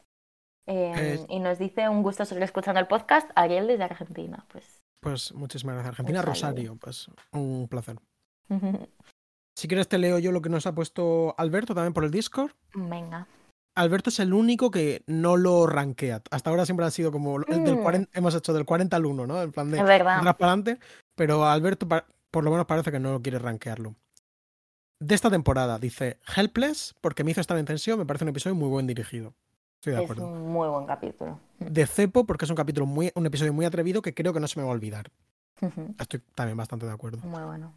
Em, 0.70 0.94
Eh, 0.98 1.26
y 1.30 1.40
nos 1.40 1.58
dice 1.58 1.90
un 1.90 2.04
gusto 2.04 2.26
seguir 2.26 2.44
escuchando 2.44 2.80
el 2.80 2.88
podcast, 2.88 3.30
Ariel 3.36 3.68
desde 3.68 3.84
Argentina. 3.84 4.46
Pues 4.52 4.82
Pues 5.02 5.34
muchísimas 5.34 5.74
gracias. 5.76 5.92
Argentina, 5.94 6.20
saludo. 6.20 6.34
Rosario, 6.34 6.76
pues 6.76 7.10
un 7.32 7.68
placer. 7.68 7.98
Si 9.58 9.68
quieres 9.68 9.90
te 9.90 9.98
leo 9.98 10.20
yo 10.20 10.32
lo 10.32 10.42
que 10.42 10.48
nos 10.48 10.66
ha 10.68 10.74
puesto 10.74 11.36
Alberto 11.38 11.76
también 11.76 11.92
por 11.92 12.06
el 12.06 12.12
Discord. 12.12 12.52
Venga. 12.74 13.28
Alberto 13.76 14.10
es 14.10 14.20
el 14.20 14.34
único 14.34 14.72
que 14.72 15.04
no 15.06 15.36
lo 15.36 15.68
rankea. 15.68 16.22
Hasta 16.32 16.50
ahora 16.50 16.66
siempre 16.66 16.86
ha 16.86 16.92
sido 16.92 17.12
como 17.12 17.42
el 17.42 17.66
del 17.66 17.76
Mm. 17.76 17.82
40 17.84 18.10
hemos 18.18 18.34
hecho 18.36 18.54
del 18.54 18.64
40 18.64 18.96
al 18.96 19.06
1, 19.06 19.28
¿no? 19.28 19.42
En 19.42 19.52
plan 19.52 19.70
de 19.70 19.78
adelante, 19.82 20.80
pero 21.16 21.46
Alberto 21.46 21.90
por 22.32 22.44
lo 22.46 22.52
menos 22.52 22.68
parece 22.68 22.90
que 22.90 23.00
no 23.00 23.22
quiere 23.22 23.38
rankearlo. 23.38 23.96
De 25.02 25.14
esta 25.16 25.30
temporada 25.30 25.78
dice 25.78 26.20
Helpless 26.38 26.96
porque 27.02 27.26
me 27.26 27.32
hizo 27.32 27.42
estar 27.42 27.58
en 27.58 27.66
tensión, 27.66 28.00
me 28.00 28.06
parece 28.06 28.24
un 28.24 28.30
episodio 28.30 28.56
muy 28.56 28.70
buen 28.70 28.88
dirigido. 28.88 29.34
Estoy 29.80 29.94
de 29.94 30.00
Es 30.00 30.04
acuerdo. 30.04 30.28
un 30.28 30.52
muy 30.52 30.68
buen 30.68 30.86
capítulo. 30.86 31.40
De 31.60 31.88
Cepo 31.88 32.26
porque 32.26 32.44
es 32.46 32.50
un 32.50 32.58
capítulo 32.58 32.86
muy 32.86 33.12
un 33.16 33.26
episodio 33.26 33.54
muy 33.54 33.66
atrevido 33.66 34.02
que 34.02 34.14
creo 34.14 34.34
que 34.34 34.40
no 34.42 34.48
se 34.48 34.60
me 34.60 34.66
va 34.66 34.72
a 34.72 34.74
olvidar. 34.76 35.10
Estoy 36.00 36.22
también 36.36 36.58
bastante 36.58 36.86
de 36.86 36.92
acuerdo. 36.92 37.20
Muy 37.26 37.44
bueno. 37.44 37.74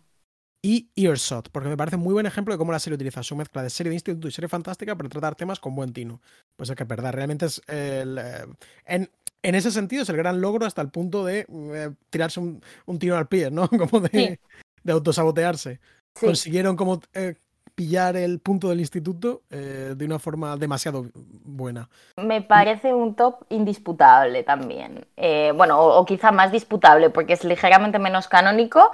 Y 0.65 0.89
Earshot, 0.97 1.51
porque 1.51 1.69
me 1.69 1.77
parece 1.77 1.97
muy 1.97 2.13
buen 2.13 2.27
ejemplo 2.27 2.55
de 2.55 2.59
cómo 2.59 2.71
la 2.71 2.79
serie 2.79 2.95
utiliza 2.95 3.23
su 3.25 3.35
mezcla 3.35 3.63
de 3.63 3.71
serie 3.71 3.91
de 3.91 3.97
instituto 3.97 4.29
y 4.29 4.33
serie 4.33 4.49
fantástica 4.49 4.95
para 4.97 5.09
tratar 5.09 5.35
temas 5.35 5.59
con 5.61 5.75
buen 5.75 5.93
tino. 5.93 6.21
Pues 6.57 6.71
es 6.71 6.77
que 6.77 6.85
es 6.85 6.89
verdad, 6.89 7.13
realmente 7.13 7.47
es 7.47 7.61
el, 7.67 8.19
eh, 8.19 8.47
en, 8.87 9.11
en 9.43 9.55
ese 9.57 9.73
sentido 9.73 10.03
es 10.05 10.09
el 10.09 10.17
gran 10.17 10.41
logro 10.41 10.65
hasta 10.67 10.81
el 10.83 10.91
punto 10.91 11.25
de 11.25 11.47
eh, 11.49 11.91
tirarse 12.11 12.39
un, 12.39 12.63
un 12.87 12.99
tiro 13.01 13.17
al 13.17 13.27
pie, 13.29 13.51
¿no? 13.51 13.69
Como 13.71 14.01
de, 14.01 14.09
Sí. 14.11 14.39
de 14.85 14.93
autosabotearse. 14.93 15.81
Sí, 16.15 16.27
Consiguieron 16.27 16.77
como 16.77 17.01
eh, 17.15 17.35
pillar 17.75 18.17
el 18.17 18.39
punto 18.39 18.69
del 18.69 18.81
instituto 18.81 19.43
eh, 19.51 19.95
de 19.97 20.05
una 20.05 20.19
forma 20.19 20.57
demasiado 20.57 21.07
buena. 21.45 21.89
me 22.17 22.43
parece 22.43 22.93
un 22.95 23.15
top 23.15 23.45
indisputable 23.49 24.43
también. 24.43 25.07
Eh, 25.17 25.53
bueno, 25.57 25.81
o, 25.81 25.99
o 25.99 26.05
quizá 26.05 26.33
más 26.33 26.53
disputable 26.53 27.11
porque 27.11 27.33
es 27.35 27.45
ligeramente 27.45 27.99
menos 27.99 28.29
canónico, 28.29 28.91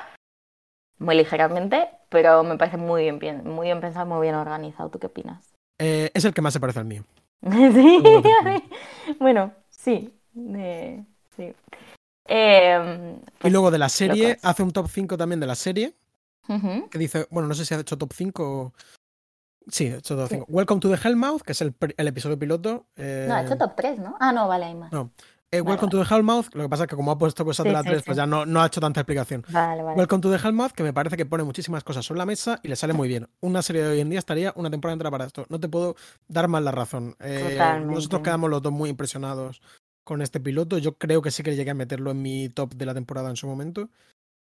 muy 0.98 1.16
ligeramente, 1.16 1.88
pero 2.08 2.42
me 2.44 2.56
parece 2.56 2.76
muy 2.76 3.10
bien, 3.12 3.42
muy 3.44 3.66
bien 3.66 3.80
pensado, 3.80 4.06
muy 4.06 4.22
bien 4.22 4.34
organizado. 4.34 4.88
¿Tú 4.90 4.98
qué 4.98 5.06
opinas? 5.06 5.54
Eh, 5.78 6.10
es 6.14 6.24
el 6.24 6.34
que 6.34 6.42
más 6.42 6.52
se 6.52 6.60
parece 6.60 6.80
al 6.80 6.86
mío. 6.86 7.04
Sí, 7.40 8.02
bueno, 9.20 9.52
sí. 9.70 10.12
sí. 11.36 11.54
Em, 12.24 13.20
y 13.42 13.50
luego 13.50 13.70
de 13.70 13.78
la 13.78 13.88
serie, 13.88 14.38
hace 14.42 14.62
un 14.62 14.72
top 14.72 14.88
5 14.88 15.16
también 15.16 15.40
de 15.40 15.46
la 15.46 15.54
serie, 15.54 15.94
que 16.90 16.98
dice, 16.98 17.26
bueno, 17.30 17.48
no 17.48 17.54
sé 17.54 17.64
si 17.64 17.74
ha 17.74 17.78
hecho 17.80 17.98
top 17.98 18.12
5 18.14 18.42
o... 18.60 18.72
Sí, 19.70 19.86
ha 19.88 19.96
hecho 19.98 20.16
top 20.16 20.28
Sí. 20.28 20.34
5. 20.36 20.46
Welcome 20.48 20.80
to 20.80 20.88
the 20.90 20.96
Hellmouth, 21.08 21.42
que 21.42 21.52
es 21.52 21.60
el, 21.60 21.74
el 21.96 22.08
episodio 22.08 22.38
piloto. 22.38 22.86
eh, 22.96 23.26
No, 23.28 23.34
ha 23.34 23.42
hecho 23.42 23.56
top 23.58 23.72
3, 23.76 23.98
¿no? 23.98 24.16
Ah, 24.18 24.32
no, 24.32 24.48
vale, 24.48 24.64
hay 24.66 24.74
más. 24.74 24.90
No. 24.92 25.10
eh, 25.50 25.60
Vale, 25.60 25.70
Welcome 25.72 25.90
to 25.90 26.02
the 26.02 26.14
Hellmouth, 26.14 26.54
lo 26.54 26.62
que 26.62 26.68
pasa 26.70 26.84
es 26.84 26.88
que 26.88 26.96
como 26.96 27.10
ha 27.10 27.18
puesto 27.18 27.44
cosas 27.44 27.64
Sí, 27.64 27.68
de 27.68 27.72
la 27.74 27.82
sí, 27.82 27.88
3, 27.90 28.02
pues 28.02 28.14
sí. 28.14 28.18
ya 28.18 28.26
no, 28.26 28.46
no 28.46 28.62
ha 28.62 28.66
hecho 28.66 28.80
tanta 28.80 29.00
explicación. 29.00 29.44
Vale, 29.50 29.82
vale. 29.82 29.96
Welcome 29.98 30.22
to 30.22 30.30
the 30.30 30.36
Hellmouth, 30.38 30.72
que 30.72 30.82
me 30.82 30.94
parece 30.94 31.18
que 31.18 31.26
pone 31.26 31.44
muchísimas 31.44 31.84
cosas 31.84 32.04
sobre 32.06 32.18
la 32.18 32.24
mesa 32.26 32.60
y 32.62 32.68
le 32.68 32.76
sale 32.76 32.94
muy 32.94 33.08
bien. 33.08 33.28
Una 33.40 33.60
serie 33.60 33.82
de 33.82 33.90
hoy 33.90 34.00
en 34.00 34.08
día 34.08 34.18
estaría 34.20 34.54
una 34.56 34.70
temporada 34.70 34.94
entera 34.94 35.10
para 35.10 35.26
esto. 35.26 35.44
No 35.50 35.60
te 35.60 35.68
puedo 35.68 35.96
dar 36.28 36.48
más 36.48 36.62
la 36.62 36.70
razón. 36.70 37.14
Eh, 37.20 37.58
nosotros 37.84 38.22
quedamos 38.22 38.48
los 38.48 38.62
dos 38.62 38.72
muy 38.72 38.88
impresionados 38.88 39.60
con 40.02 40.22
este 40.22 40.40
piloto. 40.40 40.78
Yo 40.78 40.96
creo 40.96 41.20
que 41.20 41.30
sí 41.30 41.42
que 41.42 41.54
llegué 41.54 41.72
a 41.72 41.74
meterlo 41.74 42.10
en 42.10 42.22
mi 42.22 42.48
top 42.48 42.74
de 42.74 42.86
la 42.86 42.94
temporada 42.94 43.28
en 43.28 43.36
su 43.36 43.46
momento. 43.46 43.90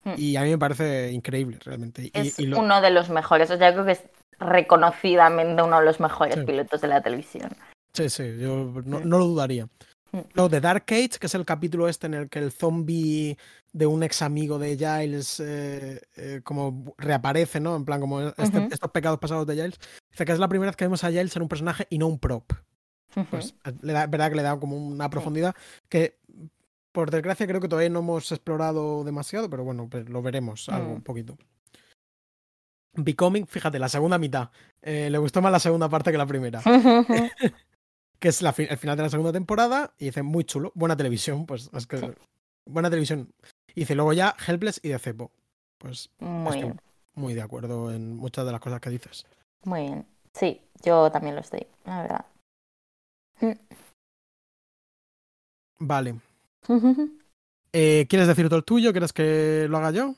Hmm. 0.03 0.13
Y 0.17 0.35
a 0.35 0.41
mí 0.43 0.49
me 0.49 0.57
parece 0.57 1.11
increíble, 1.11 1.57
realmente. 1.63 2.03
Y- 2.05 2.11
Es 2.13 2.39
y 2.39 2.45
lo- 2.45 2.59
uno 2.59 2.81
de 2.81 2.91
los 2.91 3.09
mejores, 3.09 3.49
o 3.51 3.57
sea, 3.57 3.69
yo 3.69 3.75
creo 3.83 3.85
que 3.85 3.91
es 3.93 4.03
reconocidamente 4.39 5.61
uno 5.61 5.79
de 5.79 5.85
los 5.85 5.99
mejores 5.99 6.35
Sí. 6.35 6.45
pilotos 6.45 6.81
de 6.81 6.87
la 6.87 7.01
televisión. 7.01 7.49
Sí, 7.93 8.09
sí, 8.09 8.37
yo 8.39 8.71
no, 8.85 8.99
lo 8.99 9.25
dudaría. 9.25 9.65
Mm. 10.11 10.19
Luego 10.33 10.49
de 10.49 10.61
Dark 10.61 10.83
Age, 10.89 11.17
que 11.19 11.27
es 11.27 11.35
el 11.35 11.45
capítulo 11.45 11.87
este 11.87 12.07
en 12.07 12.13
el 12.15 12.29
que 12.29 12.39
el 12.39 12.51
zombie 12.51 13.37
de 13.71 13.85
un 13.87 14.03
ex 14.03 14.21
amigo 14.21 14.59
de 14.59 14.77
Giles 14.77 15.39
eh, 15.39 16.01
eh, 16.15 16.41
como 16.43 16.93
reaparece, 16.97 17.59
¿no? 17.59 17.75
En 17.75 17.85
plan, 17.85 17.99
como 17.99 18.21
este- 18.21 18.67
estos 18.71 18.91
pecados 18.91 19.19
pasados 19.19 19.47
de 19.47 19.55
Giles. 19.55 19.79
Dice 20.11 20.25
que 20.25 20.31
es 20.31 20.39
la 20.39 20.47
primera 20.47 20.69
vez 20.69 20.75
que 20.75 20.85
vemos 20.85 21.03
a 21.03 21.09
Giles 21.09 21.31
ser 21.31 21.41
un 21.41 21.47
personaje 21.47 21.87
y 21.89 21.97
no 21.97 22.07
un 22.07 22.19
prop. 22.19 22.51
Pues 23.29 23.53
le 23.81 23.93
da, 23.93 24.07
verdad 24.07 24.29
que 24.29 24.35
le 24.37 24.41
da 24.43 24.59
como 24.59 24.75
una 24.75 25.07
profundidad 25.09 25.55
que 25.87 26.17
por 26.93 27.11
desgracia 27.11 27.45
creo 27.47 27.59
que 27.59 27.67
todavía 27.67 27.89
no 27.89 27.99
hemos 27.99 28.31
explorado 28.31 29.03
demasiado, 29.03 29.49
pero 29.49 29.65
bueno, 29.65 29.89
pues 29.89 30.07
lo 30.09 30.21
veremos 30.21 30.69
algo 30.69 30.89
Mm. 30.89 30.93
un 30.93 31.01
poquito. 31.01 31.37
Becoming, 32.95 33.47
fíjate, 33.47 33.79
la 33.79 33.89
segunda 33.89 34.17
mitad. 34.19 34.51
Eh, 34.81 35.09
le 35.09 35.17
gustó 35.17 35.41
más 35.41 35.51
la 35.51 35.59
segunda 35.59 35.89
parte 35.89 36.11
que 36.11 36.17
la 36.17 36.27
primera, 36.27 36.61
que 38.19 38.27
es 38.29 38.41
la 38.41 38.53
fi- 38.53 38.67
el 38.69 38.77
final 38.77 38.95
de 38.95 39.03
la 39.03 39.09
segunda 39.09 39.31
temporada, 39.33 39.93
y 39.97 40.05
dice, 40.05 40.21
muy 40.23 40.43
chulo, 40.45 40.71
buena 40.75 40.95
televisión, 40.95 41.45
pues 41.45 41.69
es 41.73 41.87
que... 41.87 41.97
Sí. 41.97 42.07
Buena 42.65 42.89
televisión. 42.89 43.33
Y 43.75 43.81
dice, 43.81 43.95
luego 43.95 44.13
ya 44.13 44.35
Helpless 44.47 44.79
y 44.83 44.89
de 44.89 44.99
Cepo. 44.99 45.31
Pues 45.79 46.11
Muy 46.19 46.53
bien, 46.61 46.79
muy 47.15 47.33
de 47.33 47.41
acuerdo 47.41 47.91
en 47.91 48.15
muchas 48.15 48.45
de 48.45 48.51
las 48.53 48.61
cosas 48.61 48.79
que 48.79 48.89
dices. 48.91 49.25
muy 49.65 49.81
bien. 49.81 50.05
Sí, 50.33 50.61
yo 50.83 51.11
también 51.11 51.35
lo 51.35 51.41
estoy, 51.41 51.67
la 51.85 52.01
verdad. 52.03 52.25
Vale. 55.79 56.19
Eh, 57.75 58.05
¿Quieres 58.07 58.27
decir 58.27 58.45
todo 58.49 58.57
el 58.57 58.65
tuyo? 58.65 58.91
¿Quieres 58.91 59.11
que 59.13 59.65
lo 59.67 59.77
haga 59.77 59.89
yo? 59.89 60.13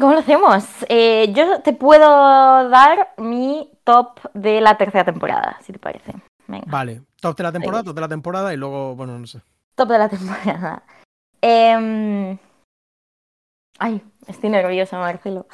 ¿Cómo 0.00 0.14
lo 0.14 0.18
hacemos? 0.18 0.64
Eh, 0.88 1.32
yo 1.32 1.60
te 1.62 1.72
puedo 1.72 2.68
dar 2.68 3.14
mi 3.18 3.70
top 3.84 4.18
de 4.34 4.60
la 4.60 4.76
tercera 4.76 5.04
temporada, 5.04 5.60
si 5.62 5.72
te 5.72 5.78
parece. 5.78 6.12
Venga. 6.48 6.64
Vale. 6.66 7.02
Top 7.20 7.36
de 7.36 7.44
la 7.44 7.52
temporada, 7.52 7.84
top 7.84 7.94
de 7.94 8.00
la 8.00 8.08
temporada 8.08 8.52
y 8.52 8.56
luego, 8.56 8.96
bueno, 8.96 9.16
no 9.16 9.28
sé. 9.28 9.42
Top 9.76 9.88
de 9.90 9.98
la 9.98 10.08
temporada. 10.08 10.82
Em, 11.40 12.36
Ay, 13.78 14.02
estoy 14.26 14.50
nerviosa, 14.50 14.98
Marcelo. 14.98 15.46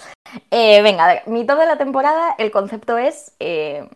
Eh, 0.50 0.82
venga, 0.82 1.04
a 1.04 1.08
ver, 1.14 1.22
mi 1.26 1.46
top 1.46 1.58
de 1.58 1.66
la 1.66 1.78
temporada, 1.78 2.34
el 2.38 2.50
concepto 2.50 2.98
es 2.98 3.34
eh, 3.40 3.88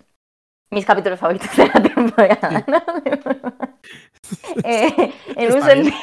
mis 0.71 0.87
capítulos 0.87 1.21
favoritos 1.21 1.55
de 1.57 1.67
la 1.67 1.83
temporada. 1.95 2.65
¿no? 2.67 2.83
Eh, 4.65 5.13
en, 5.37 5.53
un 5.53 5.63
sentido, 5.63 5.97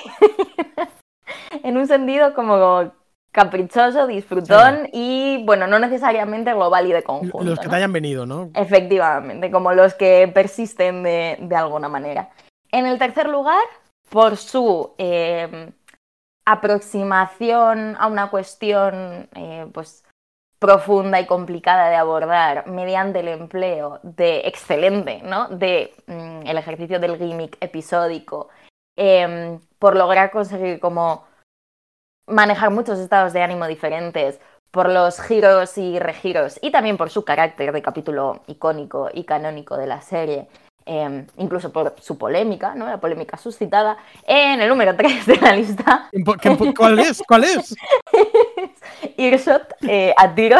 en 1.63 1.77
un 1.77 1.87
sentido 1.87 2.33
como 2.33 2.91
caprichoso, 3.31 4.07
disfrutón 4.07 4.89
y, 4.91 5.43
bueno, 5.45 5.67
no 5.67 5.79
necesariamente 5.79 6.53
global 6.53 6.87
y 6.87 6.91
de 6.91 7.03
conjunto. 7.03 7.43
Los 7.43 7.59
que 7.59 7.65
¿no? 7.65 7.71
te 7.71 7.77
hayan 7.77 7.93
venido, 7.93 8.25
¿no? 8.25 8.51
Efectivamente, 8.53 9.49
como 9.49 9.71
los 9.73 9.93
que 9.93 10.29
persisten 10.33 11.01
de, 11.03 11.37
de 11.39 11.55
alguna 11.55 11.87
manera. 11.87 12.29
En 12.71 12.85
el 12.85 12.99
tercer 12.99 13.29
lugar, 13.29 13.63
por 14.09 14.35
su 14.35 14.93
eh, 14.97 15.71
aproximación 16.45 17.95
a 17.97 18.07
una 18.07 18.29
cuestión 18.29 19.29
eh, 19.33 19.67
pues, 19.73 20.03
profunda 20.61 21.19
y 21.19 21.25
complicada 21.25 21.89
de 21.89 21.95
abordar 21.95 22.67
mediante 22.67 23.21
el 23.21 23.29
empleo 23.29 23.99
de 24.03 24.41
excelente, 24.45 25.19
¿no? 25.23 25.47
De 25.49 25.91
mm, 26.05 26.45
el 26.45 26.57
ejercicio 26.57 26.99
del 26.99 27.17
gimmick 27.17 27.57
episódico, 27.61 28.49
em, 28.95 29.59
por 29.79 29.95
lograr 29.95 30.29
conseguir 30.29 30.79
como 30.79 31.25
manejar 32.27 32.69
muchos 32.69 32.99
estados 32.99 33.33
de 33.33 33.41
ánimo 33.41 33.65
diferentes, 33.65 34.39
por 34.69 34.87
los 34.87 35.19
giros 35.19 35.79
y 35.79 35.97
regiros 35.97 36.59
y 36.61 36.71
también 36.71 36.95
por 36.95 37.09
su 37.09 37.25
carácter 37.25 37.71
de 37.71 37.81
capítulo 37.81 38.43
icónico 38.45 39.09
y 39.11 39.23
canónico 39.23 39.77
de 39.77 39.87
la 39.87 40.01
serie, 40.01 40.47
eh, 40.91 41.25
incluso 41.37 41.71
por 41.71 41.95
su 42.01 42.17
polémica, 42.17 42.75
¿no? 42.75 42.85
La 42.85 42.99
polémica 42.99 43.37
suscitada 43.37 43.97
en 44.27 44.59
el 44.61 44.67
número 44.67 44.95
3 44.95 45.25
de 45.25 45.37
la 45.37 45.55
lista, 45.55 46.09
¿Qué 46.11 46.19
po- 46.23 46.33
qué 46.35 46.51
po- 46.51 46.73
¿Cuál 46.75 46.99
es? 46.99 47.21
¿Cuál 47.27 47.43
es? 47.45 47.75
Earshot 49.17 49.75
eh, 49.87 50.13
a 50.17 50.33
tiro. 50.35 50.57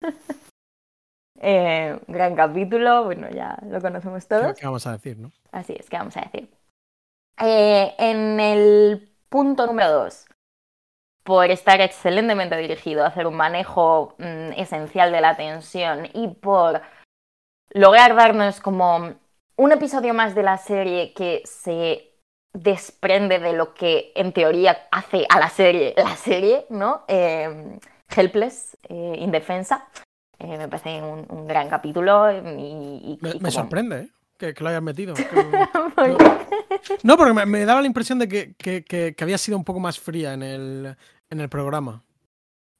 Eh, 1.38 2.00
gran 2.08 2.34
capítulo, 2.34 3.04
bueno, 3.04 3.28
ya 3.30 3.58
lo 3.68 3.78
conocemos 3.82 4.24
¿Qué, 4.24 4.34
todos. 4.34 4.56
qué 4.58 4.64
vamos 4.64 4.86
a 4.86 4.92
decir, 4.92 5.18
no? 5.18 5.30
Así 5.52 5.74
es, 5.78 5.88
¿qué 5.90 5.98
vamos 5.98 6.16
a 6.16 6.22
decir? 6.22 6.48
Eh, 7.38 7.94
en 7.98 8.40
el 8.40 9.12
punto 9.28 9.66
número 9.66 9.92
2, 9.92 10.24
por 11.24 11.50
estar 11.50 11.78
excelentemente 11.82 12.56
dirigido, 12.56 13.04
hacer 13.04 13.26
un 13.26 13.34
manejo 13.36 14.14
mm, 14.16 14.52
esencial 14.56 15.12
de 15.12 15.20
la 15.20 15.36
tensión 15.36 16.08
y 16.14 16.28
por 16.28 16.80
lograr 17.74 18.14
darnos 18.16 18.58
como 18.60 19.12
un 19.56 19.72
episodio 19.72 20.14
más 20.14 20.34
de 20.34 20.42
la 20.42 20.58
serie 20.58 21.12
que 21.14 21.42
se 21.44 22.12
desprende 22.52 23.38
de 23.38 23.52
lo 23.52 23.74
que 23.74 24.12
en 24.14 24.32
teoría 24.32 24.86
hace 24.90 25.26
a 25.28 25.38
la 25.38 25.48
serie 25.50 25.94
la 25.96 26.16
serie, 26.16 26.66
¿no? 26.70 27.04
Eh, 27.08 27.78
Helpless, 28.14 28.76
eh, 28.88 29.16
Indefensa. 29.18 29.88
Eh, 30.38 30.58
me 30.58 30.68
parece 30.68 31.02
un, 31.02 31.26
un 31.30 31.46
gran 31.46 31.68
capítulo 31.68 32.30
y, 32.30 32.36
y- 32.36 33.18
Me, 33.20 33.30
y 33.30 33.32
me 33.34 33.38
como- 33.38 33.50
sorprende, 33.50 34.00
¿eh? 34.02 34.08
Que, 34.38 34.52
que 34.52 34.62
lo 34.62 34.68
hayas 34.70 34.82
metido. 34.82 35.14
que- 35.96 36.16
No, 37.02 37.16
porque 37.16 37.32
me, 37.32 37.46
me 37.46 37.64
daba 37.64 37.80
la 37.80 37.86
impresión 37.86 38.18
de 38.18 38.28
que- 38.28 38.54
que 38.84 39.14
había 39.20 39.38
sido 39.38 39.56
un 39.56 39.64
poco 39.64 39.80
más 39.80 39.98
fría 39.98 40.34
en 40.34 40.42
el, 40.42 40.96
en 41.30 41.40
el 41.40 41.48
programa. 41.48 42.02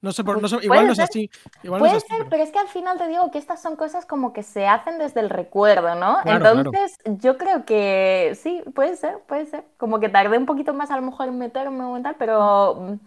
No 0.03 0.13
sé, 0.13 0.23
por, 0.25 0.41
no 0.41 0.47
sé, 0.49 0.59
igual 0.63 0.87
no 0.87 0.93
es 0.93 0.97
ser. 0.99 1.05
así. 1.11 1.31
Igual 1.63 1.81
no 1.81 1.87
Puede 1.87 1.97
es 1.97 2.05
así, 2.05 2.09
ser, 2.09 2.19
pero- 2.19 2.31
pero 2.31 2.43
es 2.43 2.51
que 2.53 2.59
al 2.59 2.69
final 2.69 2.99
te 2.99 3.09
digo 3.09 3.31
que 3.31 3.39
estas 3.39 3.61
son 3.63 3.77
cosas 3.77 4.05
como 4.07 4.33
que 4.33 4.43
se 4.43 4.67
hacen 4.69 4.99
desde 4.99 5.21
el 5.21 5.31
recuerdo, 5.31 5.95
¿no? 5.95 6.19
Claro, 6.23 6.41
claro. 6.41 6.59
Entonces, 6.61 6.97
yo 7.07 7.39
creo 7.39 7.65
que 7.65 8.37
sí, 8.41 8.63
puede 8.75 8.97
ser, 8.97 9.19
puede 9.27 9.47
ser. 9.47 9.65
Como 9.79 9.99
que 9.99 10.09
tardé 10.09 10.37
un 10.39 10.47
poquito 10.47 10.75
más 10.75 10.91
a 10.91 10.97
lo 10.97 11.03
mejor 11.03 11.29
en 11.29 11.39
meterme 11.39 11.85
o 11.85 12.01
tal, 12.03 12.15
pero. 12.19 12.75
mm, 12.77 12.99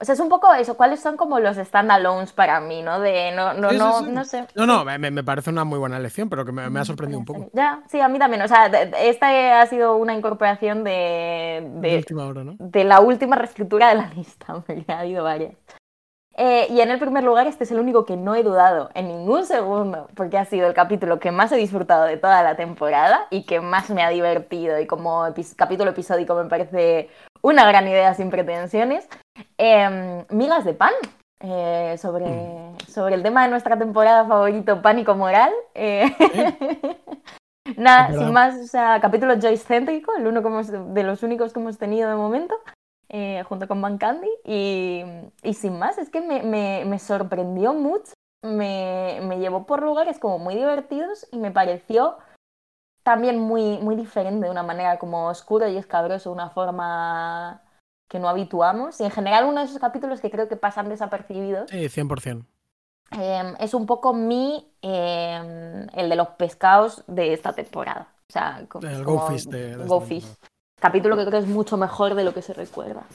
O 0.00 0.04
sea, 0.04 0.14
es 0.14 0.20
un 0.20 0.28
poco 0.28 0.52
eso. 0.54 0.76
¿Cuáles 0.76 0.98
son 0.98 1.16
como 1.16 1.38
los 1.38 1.56
standalones 1.58 2.32
para 2.32 2.58
mí, 2.60 2.82
no? 2.82 2.98
De 2.98 3.30
no, 3.36 3.54
no, 3.54 3.68
Sí, 3.70 3.76
sí, 3.76 3.78
no, 3.80 3.98
sí. 4.00 4.10
no 4.10 4.24
sé. 4.24 4.46
No, 4.56 4.66
no, 4.66 4.84
me, 4.84 4.98
me 4.98 5.22
parece 5.22 5.50
una 5.50 5.62
muy 5.62 5.78
buena 5.78 5.96
elección, 5.96 6.28
pero 6.28 6.44
que 6.44 6.50
me, 6.50 6.68
me 6.70 6.80
ha 6.80 6.84
sorprendido 6.84 7.20
un 7.20 7.24
poco. 7.24 7.50
Ya, 7.52 7.82
sí, 7.88 8.00
a 8.00 8.08
mí 8.08 8.18
también. 8.18 8.42
O 8.42 8.48
sea, 8.48 8.66
esta 8.66 9.60
ha 9.60 9.66
sido 9.66 9.94
una 9.94 10.12
incorporación 10.12 10.82
de, 10.82 11.68
De 11.76 11.88
de, 11.90 11.96
última 11.98 12.26
hora, 12.26 12.42
¿no? 12.42 12.56
de 12.58 12.82
la 12.82 12.98
última 13.00 13.36
reescritura 13.36 13.90
de 13.90 13.94
la 13.94 14.08
lista, 14.08 14.46
porque 14.66 14.84
ha 14.88 15.00
habido 15.00 15.22
varias. 15.22 15.54
Eh, 16.34 16.66
y 16.70 16.80
en 16.80 16.90
el 16.90 16.98
primer 16.98 17.24
lugar, 17.24 17.46
este 17.46 17.64
es 17.64 17.70
el 17.72 17.78
único 17.78 18.06
que 18.06 18.16
no 18.16 18.34
he 18.34 18.42
dudado 18.42 18.90
en 18.94 19.08
ningún 19.08 19.44
segundo, 19.44 20.08
porque 20.14 20.38
ha 20.38 20.44
sido 20.46 20.66
el 20.66 20.72
capítulo 20.74 21.18
que 21.18 21.30
más 21.30 21.52
he 21.52 21.56
disfrutado 21.56 22.04
de 22.04 22.16
toda 22.16 22.42
la 22.42 22.56
temporada 22.56 23.26
y 23.30 23.44
que 23.44 23.60
más 23.60 23.90
me 23.90 24.02
ha 24.02 24.08
divertido 24.08 24.78
y 24.80 24.86
como 24.86 25.26
epi- 25.26 25.54
capítulo 25.56 25.90
episódico 25.90 26.34
me 26.34 26.48
parece 26.48 27.10
una 27.42 27.66
gran 27.66 27.86
idea 27.86 28.14
sin 28.14 28.30
pretensiones. 28.30 29.06
Em, 29.58 30.24
migas 30.30 30.64
de 30.64 30.74
pan. 30.74 30.92
eh, 31.44 31.96
sobre, 31.98 32.24
sobre 32.86 33.16
el 33.16 33.22
tema 33.24 33.42
de 33.42 33.50
nuestra 33.50 33.76
temporada 33.76 34.24
favorito, 34.24 34.80
Pánico 34.80 35.14
Moral. 35.16 35.50
Eh, 35.74 36.04
Nada, 37.76 38.12
sin 38.16 38.32
más, 38.32 38.56
o 38.56 38.64
sea, 38.66 39.00
capítulo 39.00 39.34
Joyce 39.40 39.64
céntrico, 39.64 40.14
el 40.16 40.26
uno 40.26 40.40
hemos- 40.40 40.70
de 40.94 41.02
los 41.02 41.22
únicos 41.22 41.52
que 41.52 41.60
hemos 41.60 41.78
tenido 41.78 42.08
de 42.10 42.16
momento, 42.16 42.54
eh, 43.12 43.44
junto 43.44 43.68
con 43.68 43.80
Van 43.80 43.98
Candy. 43.98 44.28
Y, 44.44 45.04
y 45.44 45.54
sin 45.54 45.78
más, 45.78 45.98
es 45.98 46.10
que 46.10 46.20
me, 46.20 46.42
me- 46.42 46.84
me 46.84 46.98
sorprendió 46.98 47.72
mucho, 47.74 48.12
me, 48.42 49.20
me 49.22 49.38
llevó 49.38 49.64
por 49.66 49.82
lugares 49.82 50.18
como 50.18 50.38
muy 50.40 50.56
divertidos 50.56 51.28
y 51.30 51.36
me 51.38 51.52
pareció 51.52 52.18
también 53.04 53.38
muy, 53.38 53.78
muy 53.78 53.94
diferente, 53.96 54.46
de 54.46 54.50
una 54.50 54.62
manera 54.62 54.98
como 54.98 55.26
oscuro 55.28 55.68
y 55.68 55.76
escabroso, 55.76 56.32
una 56.32 56.50
forma 56.50 57.62
que 58.08 58.18
no 58.18 58.28
habituamos. 58.28 59.00
Y 59.00 59.04
en 59.04 59.10
general 59.10 59.44
uno 59.44 59.60
de 59.60 59.66
esos 59.66 59.78
capítulos 59.78 60.20
que 60.20 60.30
creo 60.30 60.48
que 60.48 60.56
pasan 60.56 60.88
desapercibidos. 60.88 61.70
Sí, 61.70 61.88
100%. 61.88 62.44
Eh, 63.18 63.54
es 63.58 63.74
un 63.74 63.86
poco 63.86 64.14
mi 64.14 64.72
eh, 64.80 65.86
el 65.94 66.08
de 66.08 66.16
los 66.16 66.28
pescados 66.28 67.04
de 67.06 67.32
esta 67.34 67.52
temporada. 67.52 68.08
O 68.28 68.32
sea, 68.32 68.58
El 68.60 68.68
como 68.68 68.80
Go 69.04 69.20
Fish 69.28 69.44
de- 69.44 69.58
de 69.58 69.70
esta 69.72 69.84
Go 69.84 69.98
temporada. 70.00 70.06
Fish. 70.08 70.34
Capítulo 70.82 71.16
que 71.16 71.24
creo 71.24 71.38
es 71.38 71.46
mucho 71.46 71.76
mejor 71.76 72.16
de 72.16 72.24
lo 72.24 72.34
que 72.34 72.42
se 72.42 72.52
recuerda. 72.52 73.06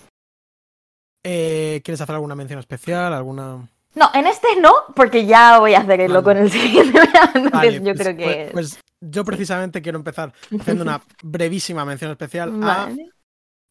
Eh, 1.23 1.81
¿Quieres 1.83 1.99
hacer 1.99 2.15
alguna 2.15 2.33
mención 2.33 2.59
especial? 2.59 3.13
¿Alguna...? 3.13 3.67
No, 3.93 4.09
en 4.13 4.25
este 4.25 4.47
no, 4.61 4.71
porque 4.95 5.25
ya 5.25 5.59
voy 5.59 5.73
a 5.73 5.79
hacerlo 5.79 6.21
Vale. 6.21 6.23
con 6.23 6.37
el 6.37 6.49
siguiente. 6.51 6.97
Entonces 7.35 7.51
Vale, 7.51 7.73
yo 7.79 7.83
pues- 7.83 7.99
creo 7.99 8.15
que. 8.17 8.49
Pues, 8.53 8.75
pues 8.75 8.79
yo 9.01 9.25
precisamente 9.25 9.81
quiero 9.81 9.97
empezar 9.97 10.31
haciendo 10.59 10.83
una 10.83 11.01
brevísima 11.21 11.83
mención 11.83 12.11
especial 12.11 12.63
a 12.63 12.85
Vale. 12.85 13.09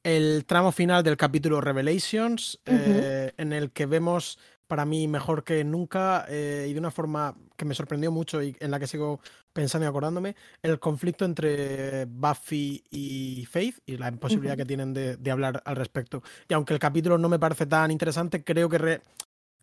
el 0.05 0.45
tramo 0.45 0.73
final 0.73 1.03
del 1.03 1.17
capítulo 1.17 1.61
Revelations, 1.63 2.61
eh, 2.67 3.33
en 3.39 3.53
el 3.55 3.71
que 3.71 3.87
vemos, 3.87 4.39
para 4.67 4.85
mí, 4.85 5.07
mejor 5.09 5.45
que 5.45 5.63
nunca, 5.65 6.25
eh, 6.29 6.67
y 6.69 6.73
de 6.73 6.79
una 6.81 6.91
forma 6.91 7.37
que 7.57 7.65
me 7.65 7.75
sorprendió 7.75 8.11
mucho 8.11 8.43
y 8.43 8.57
en 8.61 8.71
la 8.71 8.79
que 8.81 8.87
sigo 8.87 9.21
pensando 9.53 9.87
y 9.87 9.89
acordándome, 9.89 10.35
el 10.63 10.79
conflicto 10.79 11.25
entre 11.25 12.05
Buffy 12.07 12.85
y 12.91 13.47
Faith 13.47 13.79
y 13.87 13.97
la 13.97 14.09
imposibilidad 14.09 14.57
que 14.57 14.65
tienen 14.67 14.93
de, 14.93 15.17
de 15.17 15.31
hablar 15.31 15.63
al 15.65 15.77
respecto. 15.77 16.23
Y 16.49 16.55
aunque 16.55 16.75
el 16.75 16.81
capítulo 16.81 17.17
no 17.17 17.29
me 17.29 17.39
parece 17.39 17.67
tan 17.67 17.91
interesante, 17.91 18.43
creo 18.45 18.69
que, 18.69 18.79
re- 18.79 19.03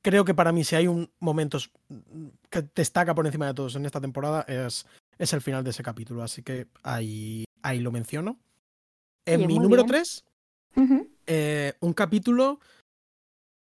creo 0.02 0.26
que 0.26 0.34
para 0.34 0.52
mí, 0.52 0.64
si 0.64 0.76
hay 0.76 0.88
un 0.88 1.12
momento 1.20 1.60
que 2.50 2.64
destaca 2.74 3.14
por 3.14 3.26
encima 3.26 3.48
de 3.48 3.54
todos 3.54 3.76
en 3.76 3.86
esta 3.86 4.02
temporada, 4.02 4.42
es, 4.48 4.86
es 5.18 5.34
el 5.34 5.42
final 5.42 5.64
de 5.64 5.70
ese 5.72 5.84
capítulo. 5.84 6.24
Así 6.24 6.42
que 6.42 6.68
ahí, 6.82 7.44
ahí 7.62 7.80
lo 7.80 7.92
menciono. 7.92 8.40
En 9.26 9.46
mi 9.48 9.60
número 9.60 9.84
bien. 9.84 9.88
3, 9.88 10.24
Ujú. 10.76 11.08
eh, 11.28 11.74
un 11.82 11.94
capítulo 11.94 12.60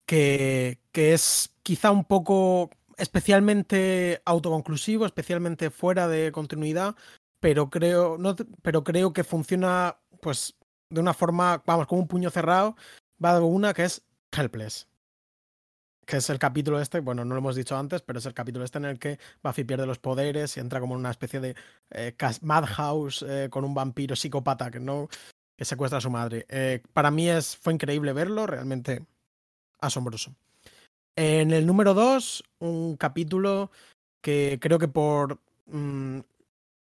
que, 0.05 0.77
que 0.91 1.13
es 1.13 1.53
quizá 1.63 1.91
un 1.91 2.05
poco 2.05 2.69
especialmente 2.97 4.21
autoconclusivo, 4.25 5.05
especialmente 5.05 5.69
fuera 5.69 6.07
de 6.07 6.31
continuidad, 6.31 6.95
pero 7.39 7.69
creo, 7.69 8.17
pero 8.61 8.83
creo 8.83 9.13
que 9.13 9.23
funciona 9.23 9.97
pues 10.21 10.55
de 10.89 11.01
una 11.01 11.13
forma, 11.13 11.63
vamos, 11.65 11.87
como 11.87 12.01
un 12.01 12.07
puño 12.07 12.29
cerrado, 12.29 12.75
va 13.23 13.33
de 13.33 13.41
una 13.41 13.73
que 13.73 13.85
es 13.85 14.03
Helpless. 14.31 14.87
Que 16.05 16.17
es 16.17 16.29
el 16.29 16.39
capítulo 16.39 16.79
este, 16.81 16.99
bueno, 16.99 17.23
no 17.23 17.35
lo 17.35 17.39
hemos 17.39 17.55
dicho 17.55 17.77
antes, 17.77 18.01
pero 18.01 18.19
es 18.19 18.25
el 18.25 18.33
capítulo 18.33 18.65
este 18.65 18.79
en 18.79 18.85
el 18.85 18.99
que 18.99 19.19
Buffy 19.43 19.63
pierde 19.63 19.85
los 19.85 19.99
poderes 19.99 20.57
y 20.57 20.59
entra 20.59 20.79
como 20.79 20.95
en 20.95 20.99
una 20.99 21.11
especie 21.11 21.39
de 21.39 21.55
eh, 21.91 22.15
madhouse 22.41 23.23
eh, 23.27 23.49
con 23.49 23.63
un 23.63 23.73
vampiro 23.73 24.15
psicópata 24.15 24.69
que 24.69 24.79
no 24.79 25.07
que 25.57 25.65
secuestra 25.65 25.99
a 25.99 26.01
su 26.01 26.09
madre. 26.09 26.45
Eh, 26.49 26.81
para 26.91 27.11
mí 27.11 27.29
es, 27.29 27.55
fue 27.55 27.73
increíble 27.73 28.13
verlo, 28.13 28.47
realmente 28.47 29.05
asombroso. 29.79 30.35
En 31.15 31.51
el 31.51 31.65
número 31.65 31.93
2, 31.93 32.43
un 32.59 32.95
capítulo 32.97 33.71
que 34.21 34.59
creo 34.61 34.79
que 34.79 34.87
por 34.87 35.39
mm, 35.67 36.19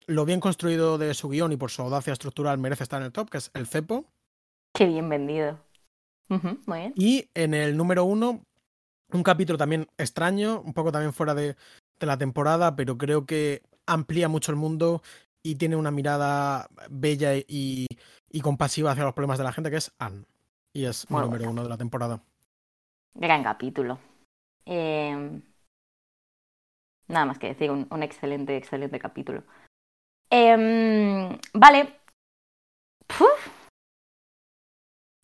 lo 0.08 0.26
bien 0.26 0.40
construido 0.40 0.98
de 0.98 1.14
su 1.14 1.30
guion 1.30 1.52
y 1.52 1.58
por 1.58 1.72
su 1.72 1.82
audacia 1.82 2.14
estructural 2.14 2.58
merece 2.58 2.84
estar 2.84 3.02
en 3.02 3.08
el 3.08 3.12
top, 3.12 3.30
que 3.30 3.38
es 3.38 3.52
El 3.54 3.68
Cepo. 3.68 4.06
Qué 4.74 4.86
bien 4.86 5.10
vendido. 5.10 5.60
Muy 6.30 6.80
bien. 6.80 6.94
Y 6.96 7.30
en 7.34 7.54
el 7.54 7.78
número 7.78 8.04
1, 8.04 8.42
un 9.14 9.24
capítulo 9.24 9.58
también 9.58 9.88
extraño, 9.98 10.62
un 10.62 10.74
poco 10.74 10.92
también 10.92 11.14
fuera 11.14 11.34
de, 11.34 11.56
de 12.00 12.06
la 12.06 12.18
temporada, 12.18 12.76
pero 12.76 12.98
creo 12.98 13.26
que 13.26 13.62
amplía 13.86 14.28
mucho 14.28 14.52
el 14.52 14.58
mundo 14.58 15.02
y 15.42 15.56
tiene 15.56 15.78
una 15.78 15.92
mirada 15.92 16.68
bella 16.90 17.36
y, 17.36 17.88
y 18.30 18.42
compasiva 18.42 18.92
hacia 18.92 19.06
los 19.06 19.14
problemas 19.14 19.38
de 19.38 19.46
la 19.46 19.54
gente, 19.54 19.72
que 19.72 19.78
es 19.78 19.94
Anne. 20.00 20.26
Y 20.74 20.86
es 20.86 21.10
Muy 21.10 21.22
número 21.22 21.50
uno 21.50 21.64
de 21.64 21.70
la 21.70 21.78
temporada. 21.78 22.22
Gran 23.16 23.44
capítulo. 23.44 23.98
Eh, 24.68 25.42
Nada 27.10 27.26
más 27.26 27.40
que 27.40 27.48
decir, 27.48 27.72
un, 27.72 27.88
un 27.90 28.04
excelente, 28.04 28.58
excelente 28.58 29.00
capítulo. 29.00 29.42
Em, 30.30 31.38
vale. 31.54 32.00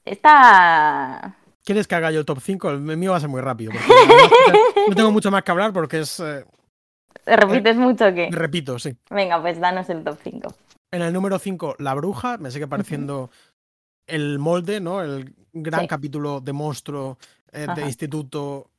Está. 0.06 1.36
¿Quieres 1.66 1.88
que 1.88 1.96
haga 1.96 2.12
yo 2.12 2.20
el 2.20 2.26
top 2.26 2.40
5? 2.42 2.70
El 2.72 2.80
mío 2.82 3.12
va 3.12 3.18
a 3.18 3.20
ser 3.22 3.30
muy 3.30 3.42
rápido. 3.42 3.72
no 4.88 4.96
tengo 4.96 5.12
mucho 5.12 5.32
más 5.32 5.44
que 5.44 5.52
hablar 5.52 5.72
porque 5.74 6.00
es. 6.00 6.20
eh, 6.20 6.46
¿Te 7.24 7.36
repites 7.38 7.78
mucho 7.78 8.14
que? 8.14 8.30
repito, 8.32 8.80
sí. 8.80 8.96
Venga, 9.10 9.42
pues 9.42 9.60
danos 9.60 9.90
el 9.90 10.04
top 10.04 10.18
5. 10.24 10.54
En 10.92 11.02
el 11.02 11.14
número 11.14 11.40
5, 11.40 11.76
La 11.80 11.94
Bruja. 11.94 12.38
Me 12.38 12.52
sigue 12.52 12.68
pareciendo 12.68 13.30
el 14.08 14.40
molde, 14.40 14.80
¿no? 14.82 15.02
El 15.02 15.34
gran 15.54 15.82
Sí. 15.82 15.88
capítulo 15.88 16.42
de 16.42 16.54
monstruo, 16.54 17.18
eh, 17.52 17.68
de 17.76 17.86
instituto. 17.86 18.70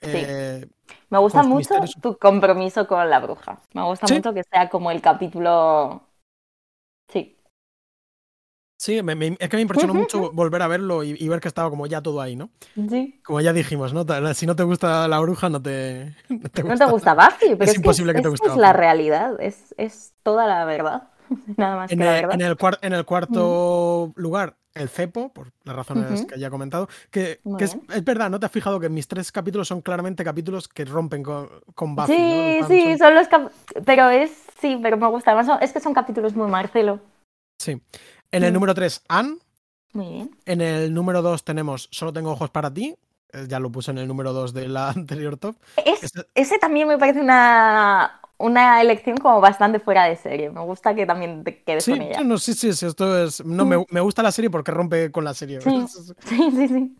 Eh, 0.00 0.66
Me 1.10 1.18
gusta 1.18 1.42
su 1.42 1.48
mucho 1.48 1.74
tu 2.02 2.16
compromiso 2.18 2.86
con 2.86 3.08
la 3.10 3.20
bruja. 3.20 3.60
Me 3.74 3.82
gusta 3.84 4.06
Sí. 4.06 4.14
mucho 4.14 4.34
que 4.34 4.42
sea 4.44 4.68
como 4.68 4.90
el 4.90 5.00
capítulo. 5.02 6.02
Sí. 7.08 7.36
sí, 8.78 9.02
me- 9.02 9.14
me- 9.14 9.36
es 9.40 9.48
que 9.48 9.56
me 9.56 9.62
impresionó 9.62 9.94
mucho 9.94 10.30
volver 10.32 10.62
a 10.62 10.68
verlo 10.68 11.02
y, 11.02 11.16
y 11.18 11.28
ver 11.28 11.40
que 11.40 11.48
estaba 11.48 11.70
como 11.70 11.86
ya 11.86 12.02
todo 12.02 12.20
ahí, 12.20 12.36
¿no? 12.36 12.50
Sí. 12.88 13.20
Como 13.24 13.40
ya 13.40 13.52
dijimos, 13.52 13.92
¿no? 13.94 14.04
Si 14.34 14.46
no 14.46 14.54
te 14.54 14.62
gusta 14.64 15.08
La 15.08 15.18
Bruja, 15.20 15.48
no 15.48 15.60
te, 15.62 16.14
no 16.28 16.48
te 16.50 16.62
No 16.62 16.76
te 16.76 16.84
gusta 16.86 17.14
Buffy, 17.14 17.54
pero 17.56 17.64
es, 17.64 17.70
Es 17.70 17.76
imposible 17.76 18.12
que 18.14 18.20
te 18.22 18.28
guste 18.28 18.48
es 18.48 18.56
la 18.56 18.72
realidad. 18.72 19.40
Es, 19.40 19.74
es 19.78 20.14
toda 20.22 20.46
la 20.46 20.64
verdad. 20.64 21.08
Nada 21.56 21.76
más 21.76 21.90
En 21.90 21.98
que 21.98 22.04
la 22.04 22.16
el, 22.18 22.26
verdad. 22.26 22.34
en 22.40 22.46
el 22.46 22.56
cuar- 22.56 22.78
en 22.82 22.92
el 22.92 23.04
cuarto 23.04 24.12
lugar, 24.14 24.56
el 24.76 24.88
cepo, 24.88 25.30
por 25.32 25.52
las 25.64 25.74
razones 25.74 26.24
que 26.26 26.38
ya 26.38 26.46
he 26.48 26.50
comentado. 26.50 26.88
Que, 27.10 27.40
es, 27.58 27.76
es 27.94 28.04
verdad, 28.04 28.30
¿no 28.30 28.38
te 28.38 28.46
has 28.46 28.52
fijado 28.52 28.78
que 28.78 28.88
mis 28.88 29.08
tres 29.08 29.32
capítulos 29.32 29.68
son 29.68 29.80
claramente 29.80 30.22
capítulos 30.24 30.68
que 30.68 30.84
rompen 30.84 31.22
con, 31.22 31.48
con 31.74 31.96
Buffy? 31.96 32.12
Sí, 32.14 32.58
sí, 32.68 32.98
son- 32.98 33.14
los 33.14 33.28
cap- 33.28 33.50
Pero 33.84 34.10
es. 34.10 34.30
Sí, 34.60 34.78
pero 34.82 34.96
me 34.96 35.06
gusta. 35.08 35.32
Además, 35.32 35.46
son- 35.46 35.62
es 35.62 35.72
que 35.72 35.80
son 35.80 35.92
capítulos 35.94 36.34
muy 36.34 36.48
Marcelo. 36.48 37.00
sí. 37.60 37.80
En 38.32 38.42
el 38.42 38.50
Mm. 38.50 38.54
número 38.54 38.74
3, 38.74 39.02
Anne. 39.08 39.36
Muy 39.92 40.06
bien. 40.12 40.30
En 40.46 40.60
el 40.60 40.92
número 40.92 41.22
2 41.22 41.44
tenemos 41.44 41.88
Solo 41.92 42.12
tengo 42.12 42.30
ojos 42.32 42.50
para 42.50 42.72
ti. 42.74 42.94
eh, 43.32 43.46
Ya 43.48 43.60
lo 43.60 43.70
puse 43.70 43.90
en 43.92 43.98
el 43.98 44.06
número 44.08 44.32
2 44.32 44.52
de 44.52 44.68
la 44.68 44.88
anterior 44.96 45.36
top. 45.36 45.56
Es- 45.84 46.02
Ese- 46.04 46.26
ese 46.34 46.58
también 46.58 46.88
me 46.88 46.98
parece 46.98 47.20
una, 47.20 48.20
una 48.38 48.80
elección 48.82 49.16
como 49.16 49.40
bastante 49.40 49.80
fuera 49.80 50.04
de 50.04 50.16
serie. 50.16 50.50
Me 50.50 50.60
gusta 50.62 50.94
que 50.94 51.06
también 51.06 51.42
te 51.44 51.62
quedes 51.62 51.84
Sí, 51.84 51.92
con 51.92 52.02
ella. 52.02 52.18
sí, 52.18 52.24
no, 52.24 52.38
sí, 52.38 52.54
sí, 52.54 52.72
sí, 52.72 52.86
esto 52.86 53.22
es. 53.24 53.44
No, 53.44 53.64
me, 53.64 53.84
me 53.90 54.00
gusta 54.00 54.22
la 54.22 54.32
serie 54.32 54.50
porque 54.50 54.70
rompe 54.72 55.10
con 55.10 55.24
la 55.24 55.34
serie. 55.34 55.60
Sí. 55.60 55.70
Sí, 56.24 56.50
sí, 56.50 56.68
sí. 56.68 56.96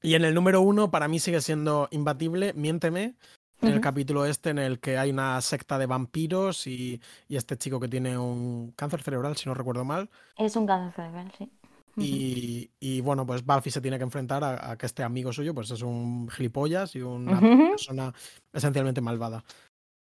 Y 0.00 0.14
en 0.14 0.24
el 0.24 0.34
número 0.34 0.60
1, 0.60 0.90
para 0.90 1.08
mí 1.08 1.18
sigue 1.18 1.40
siendo 1.40 1.88
imbatible, 1.90 2.52
Miénteme. 2.54 3.16
En 3.60 3.68
el 3.70 3.74
Ujú. 3.74 3.80
capítulo 3.82 4.24
este, 4.24 4.50
en 4.50 4.58
el 4.60 4.78
que 4.78 4.96
hay 4.98 5.10
una 5.10 5.40
secta 5.40 5.78
de 5.78 5.86
vampiros 5.86 6.68
y, 6.68 7.00
y 7.26 7.36
este 7.36 7.56
chico 7.56 7.80
que 7.80 7.88
tiene 7.88 8.16
un 8.16 8.72
cáncer 8.76 9.02
cerebral, 9.02 9.36
si 9.36 9.48
no 9.48 9.54
recuerdo 9.54 9.84
mal. 9.84 10.08
Es 10.36 10.54
un 10.54 10.64
cáncer 10.64 10.92
cerebral, 10.94 11.32
sí. 11.36 11.50
Y, 11.96 12.70
y, 12.78 13.00
bueno, 13.00 13.26
pues 13.26 13.44
Buffy 13.44 13.72
se 13.72 13.80
tiene 13.80 13.98
que 13.98 14.04
enfrentar 14.04 14.44
a, 14.44 14.70
a 14.70 14.78
que 14.78 14.86
este 14.86 15.02
amigo 15.02 15.32
suyo 15.32 15.52
pues 15.52 15.72
es 15.72 15.82
un 15.82 16.28
gilipollas 16.30 16.94
y 16.94 17.02
una 17.02 17.38
Ujú. 17.40 17.70
persona 17.70 18.14
esencialmente 18.52 19.00
malvada. 19.00 19.42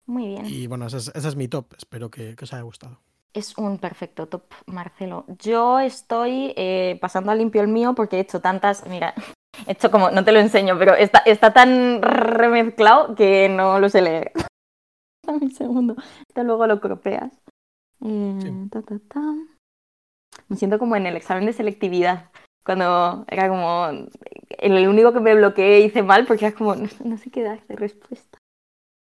Muy 0.07 0.28
bien. 0.28 0.47
Y 0.47 0.66
bueno, 0.66 0.87
ese 0.87 0.99
es, 0.99 1.09
ese 1.15 1.28
es 1.28 1.37
mi 1.37 1.49
top. 1.49 1.66
Espero 1.77 2.11
que, 2.11 2.37
que 2.37 2.45
os 2.45 2.53
haya 2.53 2.62
gustado. 2.62 2.99
Es 3.33 3.57
un 3.59 3.78
perfecto 3.78 4.28
top, 4.28 4.45
Marcelo. 4.66 5.24
Yo 5.41 5.78
estoy 5.81 6.55
eh, 6.57 6.99
pasando 7.01 7.33
a 7.33 7.35
limpio 7.35 7.61
el 7.61 7.69
mío 7.69 7.95
porque 7.95 8.16
he 8.16 8.20
hecho 8.20 8.41
tantas. 8.41 8.87
Mira, 8.87 9.15
he 9.66 9.73
hecho 9.73 9.91
como. 9.91 10.11
No 10.11 10.24
te 10.24 10.33
lo 10.33 10.41
enseño, 10.41 10.78
pero 10.78 10.95
está, 10.95 11.19
está 11.27 11.53
tan 11.53 12.01
remezclado 12.03 13.15
que 13.15 13.49
no 13.49 13.78
lo 13.81 13.89
sé 13.89 14.01
leer. 14.03 14.33
Un 15.27 15.51
segundo. 15.51 15.97
Esto 16.28 16.45
luego 16.45 16.66
lo 16.66 16.81
cropeas. 16.81 17.33
Eh, 18.05 18.39
Sí. 18.41 18.51
ta, 18.70 18.83
ta, 18.83 18.99
ta. 19.09 19.20
Me 20.49 20.57
siento 20.57 20.78
como 20.78 20.97
en 20.97 21.07
el 21.07 21.16
examen 21.16 21.47
de 21.47 21.53
selectividad. 21.53 22.31
Cuando 22.65 23.24
era 23.28 23.49
como. 23.49 23.89
El 24.51 24.89
único 24.89 25.12
que 25.12 25.20
me 25.20 25.35
bloqueé 25.35 25.81
hice 25.81 26.03
mal 26.03 26.27
porque 26.27 26.47
era 26.47 26.57
como. 26.57 26.74
No 26.77 27.19
sé 27.19 27.31
qué 27.31 27.43
dar 27.43 27.66
de 27.66 27.77
respuesta. 27.77 28.39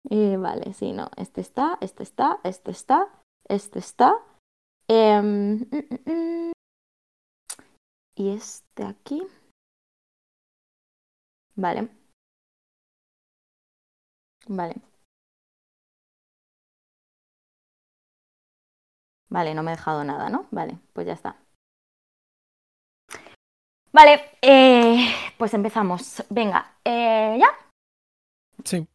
Eh, 0.09 0.37
vale, 0.37 0.73
sí, 0.73 0.93
no. 0.93 1.09
Este 1.17 1.41
está, 1.41 1.77
este 1.81 2.03
está, 2.03 2.39
este 2.43 2.71
está. 2.71 3.07
Este 3.47 3.79
está. 3.79 4.15
Em, 4.87 5.59
mm, 5.59 5.65
mm, 5.71 6.11
mm. 6.11 6.51
y 8.15 8.29
este 8.29 8.83
aquí. 8.83 9.21
Vale. 11.55 11.89
Vale. 14.47 14.75
Vale, 19.29 19.53
no 19.53 19.63
me 19.63 19.71
he 19.71 19.75
dejado 19.75 20.03
nada, 20.03 20.29
¿no? 20.29 20.47
Vale, 20.51 20.77
pues 20.93 21.07
ya 21.07 21.13
está. 21.13 21.35
Vale, 23.91 24.21
eh, 24.41 25.07
pues 25.37 25.53
empezamos. 25.53 26.23
Venga, 26.29 26.77
eh, 26.85 27.37
¿ya? 27.39 27.47
Sí, 28.63 28.87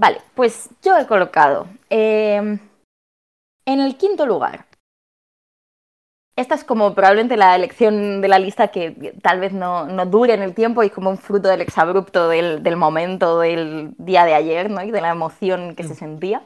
Vale, 0.00 0.22
pues 0.34 0.70
yo 0.82 0.96
he 0.96 1.06
colocado 1.06 1.66
em, 1.90 2.58
en 3.66 3.80
el 3.80 3.96
quinto 3.98 4.24
lugar. 4.24 4.64
Esta 6.36 6.54
es 6.54 6.64
como 6.64 6.94
probablemente 6.94 7.36
la 7.36 7.54
elección 7.54 8.22
de 8.22 8.28
la 8.28 8.38
lista 8.38 8.68
que 8.68 9.12
tal 9.22 9.40
vez 9.40 9.52
no, 9.52 9.84
no 9.84 10.06
dure 10.06 10.32
en 10.32 10.40
el 10.40 10.54
tiempo 10.54 10.82
y 10.82 10.86
es 10.86 10.92
como 10.92 11.10
un 11.10 11.18
fruto 11.18 11.48
del 11.48 11.60
exabrupto 11.60 12.28
del, 12.30 12.62
del 12.62 12.76
momento 12.76 13.40
del 13.40 13.94
día 13.98 14.24
de 14.24 14.32
ayer, 14.34 14.70
¿no? 14.70 14.82
Y 14.82 14.90
de 14.90 15.02
la 15.02 15.10
emoción 15.10 15.74
que 15.74 15.82
Sí. 15.82 15.90
se 15.90 15.94
sentía. 15.96 16.42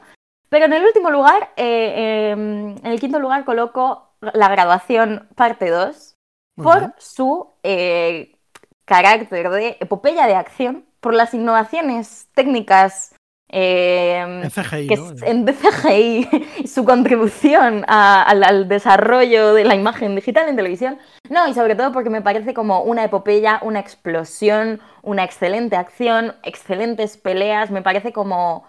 Pero 0.49 0.65
en 0.65 0.73
el 0.73 0.83
último 0.83 1.09
lugar, 1.09 1.51
eh, 1.55 2.31
em, 2.31 2.75
en 2.77 2.85
el 2.87 2.99
quinto 2.99 3.19
lugar 3.19 3.45
coloco 3.45 4.09
la 4.19 4.49
graduación 4.49 5.29
parte 5.35 5.69
2 5.69 6.15
muy 6.57 6.65
por 6.65 6.79
bien. 6.79 6.93
su 6.97 7.47
eh, 7.63 8.35
carácter 8.83 9.49
de 9.49 9.77
epopeya 9.79 10.27
de 10.27 10.35
acción, 10.35 10.83
por 10.99 11.13
las 11.13 11.33
innovaciones 11.33 12.27
técnicas 12.33 13.14
eh, 13.49 14.17
En 14.43 14.49
CGI, 14.49 14.87
que 14.87 14.95
¿no? 14.97 15.11
en 15.23 15.45
su 16.67 16.83
contribución 16.83 17.85
a- 17.87 18.23
al, 18.23 18.43
al 18.43 18.67
desarrollo 18.67 19.53
de 19.53 19.63
la 19.65 19.75
imagen 19.75 20.15
digital 20.15 20.49
en 20.49 20.55
televisión. 20.55 20.97
No, 21.29 21.47
y 21.47 21.53
sobre 21.53 21.75
todo 21.75 21.91
porque 21.91 22.09
me 22.09 22.21
parece 22.21 22.53
como 22.53 22.81
una 22.81 23.03
epopeya, 23.03 23.59
una 23.63 23.79
explosión, 23.79 24.81
una 25.03 25.23
excelente 25.23 25.75
acción, 25.75 26.33
excelentes 26.43 27.17
peleas. 27.17 27.71
Me 27.71 27.81
parece 27.81 28.11
como 28.13 28.65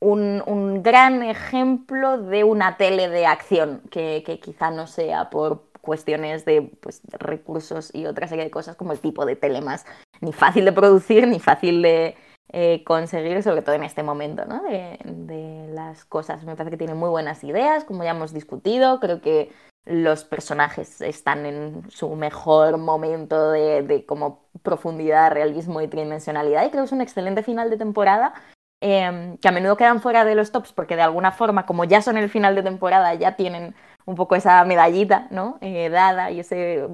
un, 0.00 0.42
un 0.46 0.82
gran 0.82 1.22
ejemplo 1.22 2.18
de 2.18 2.44
una 2.44 2.76
tele 2.76 3.08
de 3.08 3.26
acción, 3.26 3.82
que, 3.90 4.22
que 4.24 4.38
quizá 4.38 4.70
no 4.70 4.86
sea 4.86 5.30
por 5.30 5.64
cuestiones 5.80 6.44
de 6.44 6.62
pues, 6.80 7.00
recursos 7.18 7.90
y 7.94 8.06
otra 8.06 8.28
serie 8.28 8.44
de 8.44 8.50
cosas 8.50 8.76
como 8.76 8.92
el 8.92 8.98
tipo 9.00 9.24
de 9.24 9.36
tele 9.36 9.62
más 9.62 9.86
ni 10.20 10.32
fácil 10.32 10.64
de 10.66 10.72
producir 10.72 11.26
ni 11.26 11.40
fácil 11.40 11.80
de 11.80 12.14
eh, 12.50 12.82
conseguir, 12.84 13.42
sobre 13.42 13.62
todo 13.62 13.74
en 13.74 13.84
este 13.84 14.02
momento 14.02 14.42
de, 14.44 15.68
las 15.72 16.04
cosas. 16.04 16.44
Me 16.44 16.56
parece 16.56 16.72
que 16.72 16.76
tiene 16.78 16.94
muy 16.94 17.10
buenas 17.10 17.44
ideas, 17.44 17.84
como 17.84 18.04
ya 18.04 18.10
hemos 18.10 18.32
discutido. 18.32 19.00
Creo 19.00 19.20
que 19.20 19.52
los 19.84 20.24
personajes 20.24 21.00
están 21.00 21.46
en 21.46 21.90
su 21.90 22.14
mejor 22.14 22.78
momento 22.78 23.50
de, 23.52 23.82
de 23.82 24.04
como 24.04 24.48
profundidad, 24.62 25.32
realismo 25.32 25.80
y 25.80 25.88
tridimensionalidad. 25.88 26.66
Y 26.66 26.70
creo 26.70 26.82
que 26.82 26.86
es 26.86 26.92
un 26.92 27.00
excelente 27.00 27.42
final 27.42 27.70
de 27.70 27.76
temporada 27.76 28.34
em, 28.80 29.36
que 29.38 29.48
a 29.48 29.52
menudo 29.52 29.76
quedan 29.76 30.00
fuera 30.00 30.24
de 30.24 30.34
los 30.34 30.50
tops 30.52 30.72
porque 30.72 30.96
de 30.96 31.02
alguna 31.02 31.32
forma, 31.32 31.66
como 31.66 31.84
ya 31.84 32.02
son 32.02 32.16
el 32.16 32.28
final 32.28 32.54
de 32.54 32.62
temporada, 32.62 33.14
ya 33.14 33.36
tienen 33.36 33.74
un 34.08 34.14
poco 34.14 34.36
esa 34.36 34.64
medallita, 34.64 35.28
¿no? 35.30 35.58
Eh, 35.60 35.90
dada 35.90 36.30
y 36.30 36.40
ese 36.40 36.76
eh, 36.76 36.88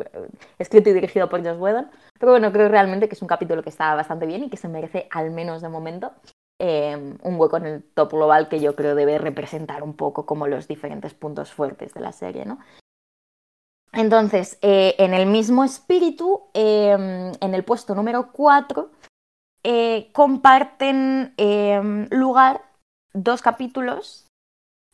escrito 0.58 0.90
y 0.90 0.94
dirigido 0.94 1.28
por 1.28 1.44
Joss 1.44 1.58
Whedon. 1.58 1.88
Pero 2.18 2.32
bueno, 2.32 2.52
creo 2.52 2.68
realmente 2.68 3.08
que 3.08 3.14
es 3.14 3.22
un 3.22 3.28
capítulo 3.28 3.62
que 3.62 3.70
está 3.70 3.94
bastante 3.94 4.26
bien 4.26 4.44
y 4.44 4.50
que 4.50 4.56
se 4.56 4.68
merece, 4.68 5.08
al 5.10 5.30
menos 5.30 5.62
de 5.62 5.68
momento, 5.68 6.12
eh, 6.58 7.16
un 7.22 7.40
hueco 7.40 7.56
en 7.58 7.66
el 7.66 7.82
top 7.82 8.12
global 8.12 8.48
que 8.48 8.60
yo 8.60 8.74
creo 8.74 8.94
debe 8.94 9.18
representar 9.18 9.82
un 9.82 9.94
poco 9.94 10.26
como 10.26 10.48
los 10.48 10.66
diferentes 10.66 11.14
puntos 11.14 11.52
fuertes 11.52 11.94
de 11.94 12.00
la 12.00 12.12
serie, 12.12 12.44
¿no? 12.44 12.58
Entonces, 13.92 14.58
en 14.60 15.14
el 15.14 15.26
mismo 15.26 15.62
espíritu, 15.62 16.42
eh, 16.52 17.32
en 17.40 17.54
el 17.54 17.62
puesto 17.62 17.94
número 17.94 18.32
4, 18.32 18.90
eh, 19.66 20.10
comparten 20.12 21.32
eh, 21.38 22.06
lugar 22.10 22.60
dos 23.14 23.40
capítulos 23.40 24.26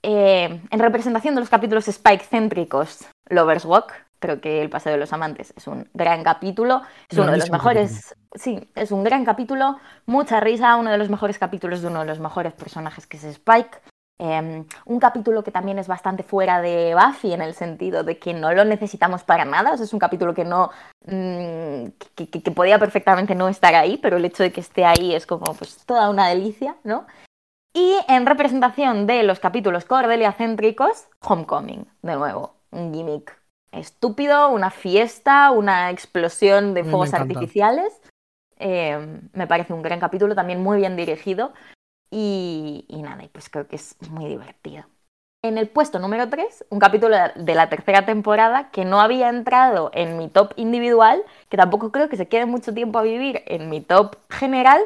eh, 0.02 0.60
en 0.70 0.78
representación 0.78 1.34
de 1.34 1.40
los 1.40 1.50
capítulos 1.50 1.88
Spike 1.88 2.24
céntricos 2.24 3.06
Lovers 3.28 3.64
Walk. 3.64 3.92
Creo 4.18 4.40
que 4.40 4.60
El 4.60 4.68
Paseo 4.68 4.92
de 4.92 4.98
los 4.98 5.12
Amantes 5.14 5.54
es 5.56 5.66
un 5.66 5.88
gran 5.94 6.22
capítulo, 6.22 6.82
es 7.08 7.16
uno 7.16 7.32
de 7.32 7.38
los 7.38 7.50
mejores, 7.52 8.14
sí, 8.34 8.68
es 8.74 8.92
un 8.92 9.02
gran 9.02 9.24
capítulo, 9.24 9.78
mucha 10.04 10.40
risa, 10.40 10.76
uno 10.76 10.90
de 10.90 10.98
los 10.98 11.08
mejores 11.08 11.38
capítulos 11.38 11.80
de 11.80 11.86
uno 11.88 12.00
de 12.00 12.06
los 12.06 12.20
mejores 12.20 12.52
personajes 12.52 13.06
que 13.06 13.16
es 13.16 13.24
Spike. 13.24 13.78
Eh, 14.22 14.66
un 14.84 15.00
capítulo 15.00 15.42
que 15.42 15.50
también 15.50 15.78
es 15.78 15.88
bastante 15.88 16.22
fuera 16.22 16.60
de 16.60 16.94
Buffy 16.94 17.32
en 17.32 17.40
el 17.40 17.54
sentido 17.54 18.04
de 18.04 18.18
que 18.18 18.34
no 18.34 18.52
lo 18.52 18.66
necesitamos 18.66 19.24
para 19.24 19.46
nada. 19.46 19.72
O 19.72 19.76
sea, 19.78 19.84
es 19.86 19.92
un 19.94 19.98
capítulo 19.98 20.34
que 20.34 20.44
no. 20.44 20.70
mm, 21.06 21.86
que, 22.14 22.28
que- 22.28 22.42
que 22.42 22.50
podía 22.50 22.78
perfectamente 22.78 23.34
no 23.34 23.48
estar 23.48 23.74
ahí, 23.74 23.96
pero 23.96 24.18
el 24.18 24.24
hecho 24.26 24.42
de 24.42 24.52
que 24.52 24.60
esté 24.60 24.84
ahí 24.84 25.14
es 25.14 25.24
como 25.26 25.54
pues 25.54 25.78
toda 25.86 26.10
una 26.10 26.28
delicia, 26.28 26.76
¿no? 26.84 27.06
Y 27.72 27.96
en 28.08 28.26
representación 28.26 29.06
de 29.06 29.22
los 29.22 29.38
capítulos 29.38 29.84
Cordelia 29.84 30.32
céntricos, 30.32 31.06
Homecoming, 31.20 31.86
de 32.02 32.16
nuevo, 32.16 32.54
un 32.70 32.92
gimmick 32.92 33.40
estúpido, 33.72 34.50
una 34.50 34.70
fiesta, 34.70 35.50
una 35.52 35.90
explosión 35.90 36.74
de 36.74 36.82
fuegos 36.82 37.14
artificiales. 37.14 38.00
Eh, 38.58 39.20
me 39.32 39.46
parece 39.46 39.72
un 39.72 39.82
gran 39.82 40.00
capítulo, 40.00 40.34
también 40.34 40.62
muy 40.62 40.78
bien 40.78 40.96
dirigido. 40.96 41.52
Y, 42.10 42.86
y 42.88 43.02
nada, 43.02 43.22
pues 43.32 43.48
creo 43.48 43.68
que 43.68 43.76
es 43.76 43.96
muy 44.10 44.26
divertido. 44.26 44.84
En 45.42 45.56
el 45.56 45.68
puesto 45.68 45.98
número 45.98 46.28
3, 46.28 46.66
un 46.68 46.78
capítulo 46.78 47.16
de 47.34 47.54
la 47.54 47.70
tercera 47.70 48.04
temporada 48.04 48.70
que 48.70 48.84
no 48.84 49.00
había 49.00 49.30
entrado 49.30 49.90
en 49.94 50.18
mi 50.18 50.28
top 50.28 50.52
individual, 50.56 51.22
que 51.48 51.56
tampoco 51.56 51.92
creo 51.92 52.10
que 52.10 52.18
se 52.18 52.28
quede 52.28 52.44
mucho 52.44 52.74
tiempo 52.74 52.98
a 52.98 53.02
vivir 53.02 53.42
en 53.46 53.70
mi 53.70 53.80
top 53.80 54.16
general, 54.28 54.82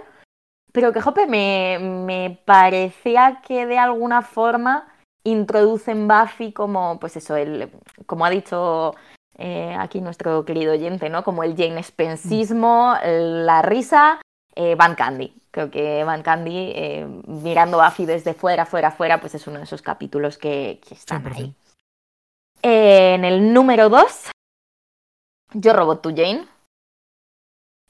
pero 0.74 0.92
que, 0.92 1.00
jope, 1.00 1.28
me, 1.28 1.78
me 1.78 2.36
parecía 2.44 3.40
que 3.46 3.64
de 3.64 3.78
alguna 3.78 4.22
forma 4.22 4.88
introducen 5.22 6.08
Buffy 6.08 6.52
como, 6.52 6.98
pues 6.98 7.16
eso, 7.16 7.36
el, 7.36 7.70
como 8.06 8.24
ha 8.26 8.30
dicho 8.30 8.92
eh, 9.38 9.76
aquí 9.78 10.00
nuestro 10.00 10.44
querido 10.44 10.72
oyente, 10.72 11.08
¿no? 11.10 11.22
Como 11.22 11.44
el 11.44 11.56
Jane 11.56 11.80
Spensismo, 11.80 12.96
la 13.04 13.62
risa, 13.62 14.20
eh, 14.56 14.74
Van 14.74 14.96
Candy. 14.96 15.32
Creo 15.52 15.70
que 15.70 16.02
Van 16.02 16.24
Candy, 16.24 16.72
eh, 16.74 17.06
mirando 17.28 17.78
Buffy 17.78 18.04
desde 18.04 18.34
fuera, 18.34 18.66
fuera, 18.66 18.90
fuera, 18.90 19.20
pues 19.20 19.36
es 19.36 19.46
uno 19.46 19.58
de 19.58 19.64
esos 19.66 19.80
capítulos 19.80 20.38
que, 20.38 20.80
que 20.84 20.94
están 20.94 21.22
100%. 21.22 21.36
ahí. 21.36 21.54
En 22.62 23.24
el 23.24 23.52
número 23.52 23.88
2, 23.90 24.30
Yo 25.52 25.72
Robot 25.72 26.02
to 26.02 26.10
Jane. 26.10 26.48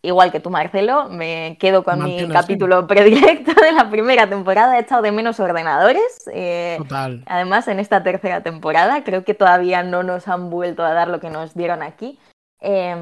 Igual 0.04 0.30
que 0.30 0.38
tú, 0.38 0.50
Marcelo, 0.50 1.08
me 1.08 1.56
quedo 1.58 1.82
con 1.82 2.04
mi 2.04 2.20
sí. 2.20 2.28
capítulo 2.28 2.86
predilecto 2.86 3.52
de 3.54 3.72
la 3.72 3.88
primera 3.88 4.28
temporada. 4.28 4.76
He 4.76 4.82
echado 4.82 5.00
de 5.00 5.10
menos 5.12 5.40
ordenadores. 5.40 6.28
eh, 6.30 6.76
Total. 6.76 7.24
Además, 7.26 7.66
en 7.68 7.80
esta 7.80 8.02
tercera 8.02 8.42
temporada, 8.42 9.02
creo 9.02 9.24
que 9.24 9.32
todavía 9.32 9.82
no 9.82 10.02
nos 10.02 10.28
han 10.28 10.50
vuelto 10.50 10.84
a 10.84 10.92
dar 10.92 11.08
lo 11.08 11.20
que 11.20 11.30
nos 11.30 11.54
dieron 11.54 11.82
aquí. 11.82 12.18
Eh, 12.60 12.94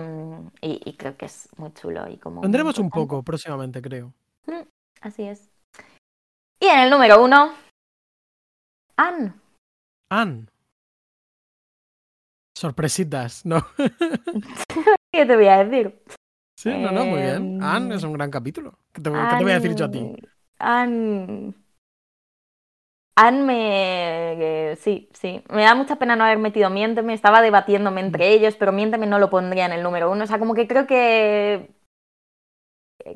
y, 0.61 0.81
y 0.85 0.97
creo 0.97 1.17
que 1.17 1.27
es 1.27 1.49
muy 1.57 1.73
chulo. 1.75 2.09
Y 2.09 2.19
como 2.19 2.41
Tendremos 2.41 2.79
un 2.79 2.89
poco 2.89 3.25
próximamente, 3.25 3.83
creo. 3.83 4.13
Así 5.01 5.25
es. 5.25 5.51
Y 6.61 6.67
en 6.67 6.79
el 6.79 6.91
número 6.91 7.21
uno, 7.21 7.53
Anne. 8.97 9.33
Anne. 10.09 10.47
Sorpresitas, 12.57 13.45
¿no? 13.45 13.67
¿Qué 15.13 15.27
te 15.27 15.35
voy 15.37 15.49
a 15.49 15.65
decir? 15.65 16.01
Sí, 16.63 16.71
no, 16.71 16.93
no, 16.93 17.05
muy 17.07 17.21
bien. 17.21 17.37
Em, 17.57 17.63
Anne 17.63 17.95
es 17.97 18.05
un 18.05 18.13
gran 18.13 18.31
capítulo. 18.31 18.79
¿Qué 18.93 19.03
te, 19.03 19.11
qué 19.11 19.37
te 19.37 19.43
voy 19.43 19.53
a 19.53 19.55
decir 19.61 19.75
yo 19.75 19.85
a 19.87 19.91
ti? 19.91 19.99
Anne. 20.59 21.55
Anne 23.17 23.43
me. 23.45 24.71
eh, 24.73 24.77
sí, 24.77 25.09
sí. 25.13 25.43
Me 25.51 25.63
da 25.65 25.75
mucha 25.75 25.97
pena 25.97 26.17
no 26.17 26.25
haber 26.25 26.39
metido 26.39 26.71
Miénteme. 26.71 27.15
Estaba 27.15 27.43
debatiéndome 27.43 28.01
entre 28.01 28.29
ellos, 28.33 28.55
pero 28.57 28.73
Miénteme 28.73 29.07
no 29.07 29.19
lo 29.19 29.29
pondría 29.29 29.67
en 29.67 29.73
el 29.73 29.83
número 29.83 30.11
uno. 30.11 30.25
O 30.25 30.27
sea, 30.27 30.39
como 30.39 30.55
que 30.55 30.67
creo 30.67 30.87
que. 30.87 31.71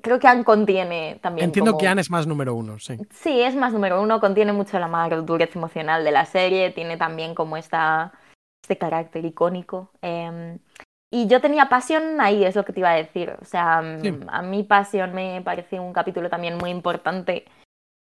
Creo 0.02 0.18
que 0.18 0.27
Anne 0.27 0.44
contiene 0.44 1.20
también. 1.23 1.47
Entiendo 1.47 1.70
como- 1.70 1.81
que 1.81 1.89
Anne 1.89 2.01
es 2.01 2.10
más 2.10 2.27
número 2.27 2.55
uno, 2.55 2.78
sí. 2.81 2.98
Sí, 3.12 3.40
es 3.40 3.55
más 3.55 3.73
número 3.73 4.02
uno, 4.02 4.20
contiene 4.20 4.52
mucho 4.52 4.78
la 4.81 4.89
madurez 4.89 5.55
emocional 5.55 6.05
de 6.05 6.10
la 6.10 6.27
serie, 6.27 6.70
tiene 6.73 6.97
también 6.97 7.35
como 7.36 7.56
esta, 7.56 8.12
este 8.62 8.77
carácter 8.78 9.24
icónico. 9.24 9.90
eh, 10.02 10.59
y 11.22 11.26
yo 11.28 11.40
tenía 11.40 11.68
pasión 11.68 12.20
ahí, 12.20 12.44
es 12.44 12.55
lo 12.56 12.64
que 12.64 12.72
te 12.72 12.80
iba 12.80 12.90
a 12.90 12.94
decir. 12.97 13.34
O 13.40 13.44
sea, 13.44 13.80
mm, 13.82 14.01
Sí. 14.02 14.20
a 14.28 14.43
mí 14.43 14.62
pasión 14.64 15.14
me 15.14 15.40
parece 15.43 15.78
un 15.80 15.93
capítulo 15.93 16.28
también 16.30 16.56
muy 16.59 16.70
importante 16.70 17.44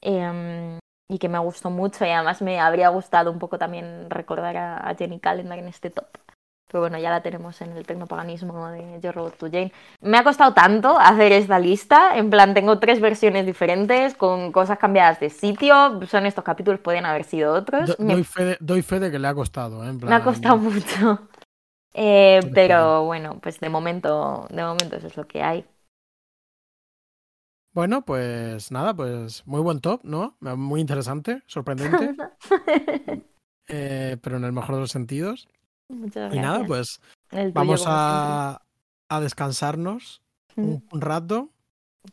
eh, 0.03 0.79
y 1.11 1.19
que 1.19 1.29
me 1.29 1.39
gustó 1.39 1.71
mucho 1.71 2.05
y 2.05 2.11
además 2.11 2.43
me 2.43 2.61
habría 2.61 2.89
gustado 2.91 3.31
un 3.31 3.39
poco 3.39 3.59
también 3.59 4.11
recordar 4.11 4.57
a, 4.57 4.77
a 4.89 4.95
Jenny 4.95 5.19
Calendar 5.21 5.59
en 5.59 5.69
este 5.69 5.91
top. 5.91 6.07
Pero 6.71 6.83
bueno, 6.83 6.99
ya 6.99 7.09
la 7.09 7.23
tenemos 7.23 7.59
en 7.63 7.75
el 7.79 7.87
tecnopaganismo 7.87 8.69
de 8.69 9.01
Yo 9.01 9.11
Robot 9.11 9.39
to 9.39 9.47
Jane. 9.47 9.73
Me 10.03 10.19
ha 10.19 10.23
costado 10.23 10.53
tanto 10.53 10.99
hacer 10.99 11.33
esta 11.33 11.59
lista. 11.59 12.19
En 12.19 12.29
plan, 12.29 12.53
tengo 12.53 12.79
tres 12.79 13.01
versiones 13.01 13.47
diferentes 13.47 14.15
con 14.15 14.53
cosas 14.53 14.77
cambiadas 14.77 15.19
de 15.19 15.31
sitio. 15.31 15.99
Son 16.09 16.27
estos 16.27 16.45
capítulos, 16.45 16.79
pueden 16.81 17.07
haber 17.07 17.25
sido 17.25 17.55
otros. 17.55 17.89
Do- 17.89 17.97
Me, 18.05 18.13
doy, 18.13 18.25
fe 18.25 18.45
de, 18.45 18.57
doy 18.61 18.83
fe 18.83 19.01
de 19.01 19.11
que 19.11 19.19
le 19.19 19.29
ha 19.29 19.33
costado, 19.35 19.83
¿eh? 19.83 19.89
En 19.89 19.97
me 19.97 20.05
ha 20.05 20.09
plan, 20.09 20.23
costado 20.23 20.59
mucho. 20.59 21.28
Eh, 22.01 22.41
Pero 22.55 23.05
bueno, 23.05 23.41
pues 23.41 23.59
de 23.59 23.69
momento, 23.69 24.47
de 24.51 24.63
momento 24.63 24.97
eso 24.97 25.09
es 25.09 25.17
lo 25.17 25.27
que 25.27 25.43
hay. 25.43 25.67
Bueno, 27.73 28.05
pues 28.05 28.71
nada, 28.71 28.95
pues 28.95 29.45
muy 29.47 29.61
buen 29.61 29.81
top, 29.81 30.01
¿no? 30.05 30.37
Muy 30.41 30.81
interesante, 30.81 31.43
sorprendente, 31.47 32.15
eh, 33.69 34.17
pero 34.23 34.37
en 34.37 34.45
el 34.45 34.53
mejor 34.53 34.77
de 34.77 34.81
los 34.83 34.93
sentidos. 34.93 35.49
Muchas 35.89 36.33
Y 36.35 36.39
nada, 36.39 36.65
pues 36.65 37.01
vamos 37.53 37.85
a, 37.87 38.63
a 39.09 39.21
descansarnos 39.21 40.23
un, 40.57 40.85
un 40.93 41.01
rato. 41.01 41.51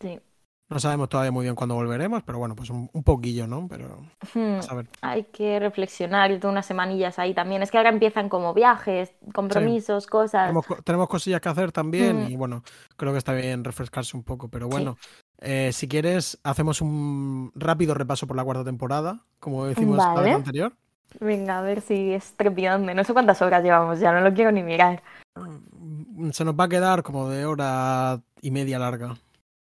Sí. 0.01 0.19
No 0.67 0.79
sabemos 0.79 1.09
todavía 1.09 1.31
muy 1.31 1.43
bien 1.43 1.53
cuándo 1.53 1.75
volveremos, 1.75 2.23
pero 2.23 2.39
bueno, 2.39 2.55
pues 2.55 2.71
un, 2.71 2.89
un 2.91 3.03
poquillo, 3.03 3.45
¿no? 3.45 3.67
Pero 3.67 3.99
Hmm. 4.33 4.59
a 4.67 4.73
ver. 4.73 4.87
Hay 5.01 5.25
que 5.25 5.59
reflexionar 5.59 6.31
y 6.31 6.39
unas 6.43 6.65
semanillas 6.65 7.19
ahí 7.19 7.35
también. 7.35 7.61
Es 7.61 7.69
que 7.69 7.77
ahora 7.77 7.89
empiezan 7.91 8.29
como 8.29 8.51
viajes, 8.55 9.13
compromisos, 9.33 10.07
cosas. 10.07 10.45
Tenemos, 10.45 10.65
co- 10.65 10.81
tenemos 10.81 11.07
cosillas 11.07 11.39
que 11.39 11.49
hacer 11.49 11.71
también 11.71 12.23
Mm. 12.25 12.27
y 12.31 12.35
bueno, 12.35 12.63
creo 12.97 13.11
que 13.11 13.19
está 13.19 13.33
bien 13.33 13.63
refrescarse 13.63 14.17
un 14.17 14.23
poco, 14.23 14.47
pero 14.47 14.67
bueno, 14.67 14.97
eh, 15.39 15.69
si 15.71 15.87
quieres, 15.87 16.39
hacemos 16.43 16.81
un 16.81 17.51
rápido 17.53 17.93
repaso 17.93 18.25
por 18.25 18.35
la 18.35 18.43
cuarta 18.43 18.63
temporada, 18.63 19.19
como 19.39 19.65
decimos 19.65 19.97
la 19.97 20.13
Vale. 20.15 20.21
vez 20.23 20.35
anterior. 20.35 20.73
Venga, 21.19 21.59
a 21.59 21.61
ver 21.61 21.81
si 21.81 22.11
es 22.11 22.33
trepidante. 22.33 22.95
No 22.95 23.03
sé 23.03 23.13
cuántas 23.13 23.39
horas 23.43 23.63
llevamos 23.63 23.99
ya, 23.99 24.11
no 24.11 24.21
lo 24.21 24.33
quiero 24.33 24.51
ni 24.51 24.63
mirar. 24.63 25.03
Mm, 25.35 26.31
Se 26.31 26.43
nos 26.43 26.55
va 26.55 26.63
a 26.63 26.69
quedar 26.69 27.03
como 27.03 27.29
de 27.29 27.45
hora 27.45 28.19
y 28.41 28.49
media 28.49 28.79
larga, 28.79 29.15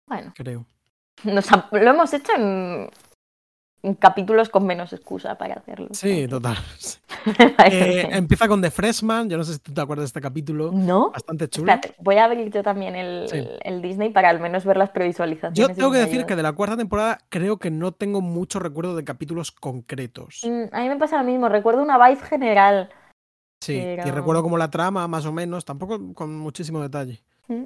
Bueno, 0.08 0.32
creo. 0.34 0.66
nos 1.34 1.50
ha- 1.52 1.68
lo 1.72 1.90
hemos 1.90 2.12
hecho 2.14 2.32
en, 2.36 2.88
en 3.82 3.94
capítulos 3.94 4.48
con 4.48 4.66
menos 4.66 4.92
excusa 4.92 5.36
para 5.38 5.54
hacerlo. 5.54 5.88
Sí, 5.92 6.26
total. 6.28 6.56
sí. 6.78 6.98
Eh, 7.70 8.08
empieza 8.12 8.48
con 8.48 8.62
The 8.62 8.70
Freshman, 8.70 9.28
yo 9.28 9.36
no 9.36 9.44
sé 9.44 9.52
si 9.54 9.58
tú 9.58 9.74
te 9.74 9.80
acuerdas 9.82 10.04
de 10.04 10.06
este 10.06 10.20
capítulo, 10.22 10.70
¿No? 10.72 11.10
bastante 11.10 11.48
chulo. 11.48 11.70
Espérate, 11.70 11.94
voy 12.02 12.16
a 12.16 12.24
abrir 12.24 12.50
yo 12.50 12.62
también 12.62 12.96
el, 12.96 13.28
Sí. 13.28 13.46
el 13.62 13.82
Disney 13.82 14.08
para 14.08 14.30
al 14.30 14.40
menos 14.40 14.64
ver 14.64 14.78
las 14.78 14.88
previsualizaciones. 14.90 15.58
Yo 15.58 15.68
tengo 15.74 15.90
que 15.92 15.98
decir 15.98 16.24
que 16.24 16.34
de 16.34 16.42
la 16.42 16.52
cuarta 16.54 16.78
temporada 16.78 17.18
creo 17.28 17.58
que 17.58 17.70
no 17.70 17.92
tengo 17.92 18.22
mucho 18.22 18.58
recuerdo 18.58 18.96
de 18.96 19.04
capítulos 19.04 19.52
concretos. 19.52 20.40
Mm, 20.44 20.74
A 20.74 20.80
mí 20.80 20.88
me 20.88 20.96
pasa 20.96 21.18
lo 21.18 21.24
mismo, 21.30 21.50
recuerdo 21.50 21.82
una 21.82 21.98
vibe 22.08 22.22
general. 22.22 22.88
Sí, 23.62 23.74
y 23.76 24.10
recuerdo 24.10 24.42
como 24.42 24.56
la 24.56 24.70
trama, 24.70 25.06
más 25.06 25.26
o 25.26 25.32
menos, 25.32 25.66
tampoco 25.66 26.14
con 26.14 26.38
muchísimo 26.38 26.80
detalle. 26.80 27.22
Mm, 27.48 27.64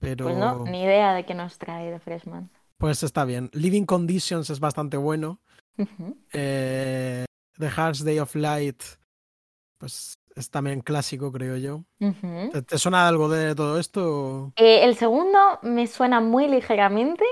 Pero 0.00 0.24
Pues 0.24 0.36
no, 0.36 0.64
ni 0.64 0.82
idea 0.82 1.14
de 1.14 1.24
qué 1.24 1.34
nos 1.34 1.58
trae 1.58 1.92
de 1.92 2.00
Freshman. 2.00 2.50
Pues 2.80 3.02
está 3.02 3.24
bien. 3.26 3.50
Living 3.52 3.84
Conditions 3.84 4.48
es 4.50 4.58
bastante 4.58 4.96
bueno. 4.96 5.38
Eh, 6.32 7.24
The 7.58 7.68
Harsh 7.68 8.00
Day 8.02 8.18
of 8.18 8.34
Light, 8.34 8.82
pues 9.78 10.14
es 10.34 10.50
también 10.50 10.80
clásico, 10.80 11.30
creo 11.30 11.56
yo. 11.58 11.84
¿Te, 12.52 12.62
te 12.62 12.78
suena 12.78 13.06
algo 13.06 13.28
de 13.28 13.54
todo 13.54 13.78
esto? 13.78 14.52
Eh, 14.56 14.84
el 14.84 14.96
segundo 14.96 15.38
me 15.62 15.86
suena 15.86 16.20
muy 16.20 16.48
ligeramente. 16.48 17.24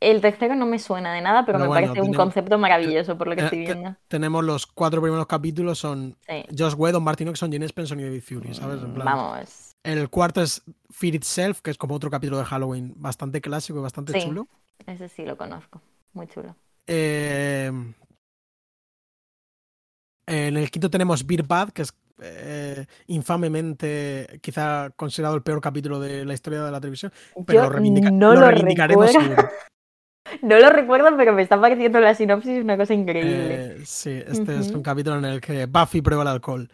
El 0.00 0.20
tercero 0.20 0.54
no 0.54 0.66
me 0.66 0.78
suena 0.78 1.14
de 1.14 1.22
nada, 1.22 1.46
pero 1.46 1.56
Pero 1.58 1.64
me 1.64 1.68
bueno, 1.68 1.86
parece 1.88 2.06
un 2.06 2.12
concepto 2.14 2.58
maravilloso 2.58 3.16
por 3.16 3.26
lo 3.28 3.36
que 3.36 3.40
eh, 3.40 3.44
estoy 3.44 3.58
viendo. 3.60 3.96
Tenemos 4.08 4.44
los 4.44 4.66
cuatro 4.66 5.00
primeros 5.00 5.26
capítulos, 5.26 5.78
son 5.78 6.14
Sí. 6.28 6.44
Josh 6.58 6.74
Whedon, 6.76 7.02
Martin 7.02 7.28
Oxon, 7.28 7.50
Jane 7.50 7.64
Spencer 7.64 7.98
y 7.98 8.02
David 8.02 8.22
Fury, 8.22 8.52
¿sabes? 8.54 8.82
En 8.82 8.92
plan, 8.92 9.06
Vamos. 9.06 9.70
El 9.82 10.10
cuarto 10.10 10.42
es 10.42 10.62
Fear 10.90 11.14
Itself, 11.14 11.60
que 11.62 11.70
es 11.70 11.78
como 11.78 11.94
otro 11.94 12.10
capítulo 12.10 12.38
de 12.38 12.44
Halloween 12.44 12.92
bastante 12.96 13.40
clásico 13.40 13.78
y 13.78 13.82
bastante 13.82 14.12
Sí. 14.12 14.26
chulo. 14.26 14.46
Ese 14.86 15.08
sí 15.08 15.24
lo 15.24 15.36
conozco. 15.36 15.80
Muy 16.12 16.26
chulo. 16.26 16.54
Eh, 16.86 17.70
en 20.26 20.56
el 20.56 20.70
quinto 20.70 20.90
tenemos 20.90 21.26
Beer 21.26 21.42
Bad, 21.42 21.70
que 21.70 21.82
es 21.82 21.94
eh, 22.22 22.86
infamemente 23.08 24.38
quizá 24.40 24.90
considerado 24.96 25.34
el 25.36 25.42
peor 25.42 25.60
capítulo 25.60 25.98
de 26.00 26.24
la 26.24 26.34
historia 26.34 26.62
de 26.62 26.70
la 26.70 26.80
televisión, 26.80 27.12
pero 27.46 27.64
Yo 27.64 27.70
lo, 27.70 27.76
reivindica- 27.76 28.12
no 28.12 28.34
lo 28.34 28.40
lo 28.40 28.46
reivindicaremos 28.48 29.10
seguro. 29.12 29.48
No 30.40 30.58
lo 30.58 30.70
recuerdo, 30.70 31.14
pero 31.18 31.34
me 31.34 31.42
está 31.42 31.60
pareciendo 31.60 32.00
la 32.00 32.14
sinopsis 32.14 32.64
una 32.64 32.78
cosa 32.78 32.94
increíble. 32.94 33.54
Eh, 33.76 33.82
sí, 33.84 34.22
este 34.26 34.58
es 34.58 34.70
un 34.70 34.82
capítulo 34.82 35.18
en 35.18 35.26
el 35.26 35.40
que 35.40 35.66
Buffy 35.66 36.00
prueba 36.00 36.22
el 36.22 36.28
alcohol. 36.28 36.68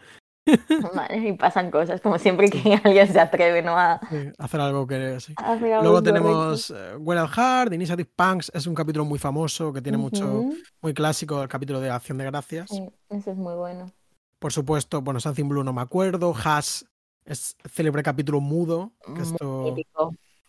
Y 0.45 1.33
pasan 1.33 1.69
cosas, 1.71 2.01
como 2.01 2.17
siempre 2.17 2.49
que 2.49 2.73
alguien 2.83 3.07
se 3.11 3.19
atreve, 3.19 3.61
¿no? 3.61 3.77
A, 3.77 3.99
Sí, 4.09 4.31
hacer 4.37 4.61
algo 4.61 4.87
que 4.87 5.19
sí. 5.19 5.33
a 5.37 5.53
hacer 5.53 5.73
algo 5.73 5.83
Luego 5.83 6.03
tenemos 6.03 6.71
eh, 6.71 6.95
Well 6.97 7.19
at 7.19 7.29
Heart, 7.29 7.73
Initiative 7.73 8.09
Punks, 8.15 8.51
es 8.53 8.65
un 8.65 8.75
capítulo 8.75 9.05
muy 9.05 9.19
famoso 9.19 9.71
que 9.71 9.81
tiene 9.81 9.97
mucho, 9.97 10.45
muy 10.81 10.93
clásico, 10.93 11.41
el 11.41 11.47
capítulo 11.47 11.79
de 11.79 11.89
Acción 11.89 12.17
de 12.17 12.25
Gracias. 12.25 12.69
sí, 12.69 12.89
ese 13.09 13.31
es 13.31 13.37
muy 13.37 13.53
bueno. 13.53 13.91
Por 14.39 14.51
supuesto, 14.51 15.01
bueno, 15.01 15.19
Something 15.19 15.47
Blue 15.47 15.63
no 15.63 15.73
me 15.73 15.81
acuerdo, 15.81 16.33
Hash 16.33 16.83
es 17.25 17.55
célebre 17.71 18.01
capítulo 18.01 18.41
mudo, 18.41 18.91
que 19.15 19.21
esto... 19.21 19.75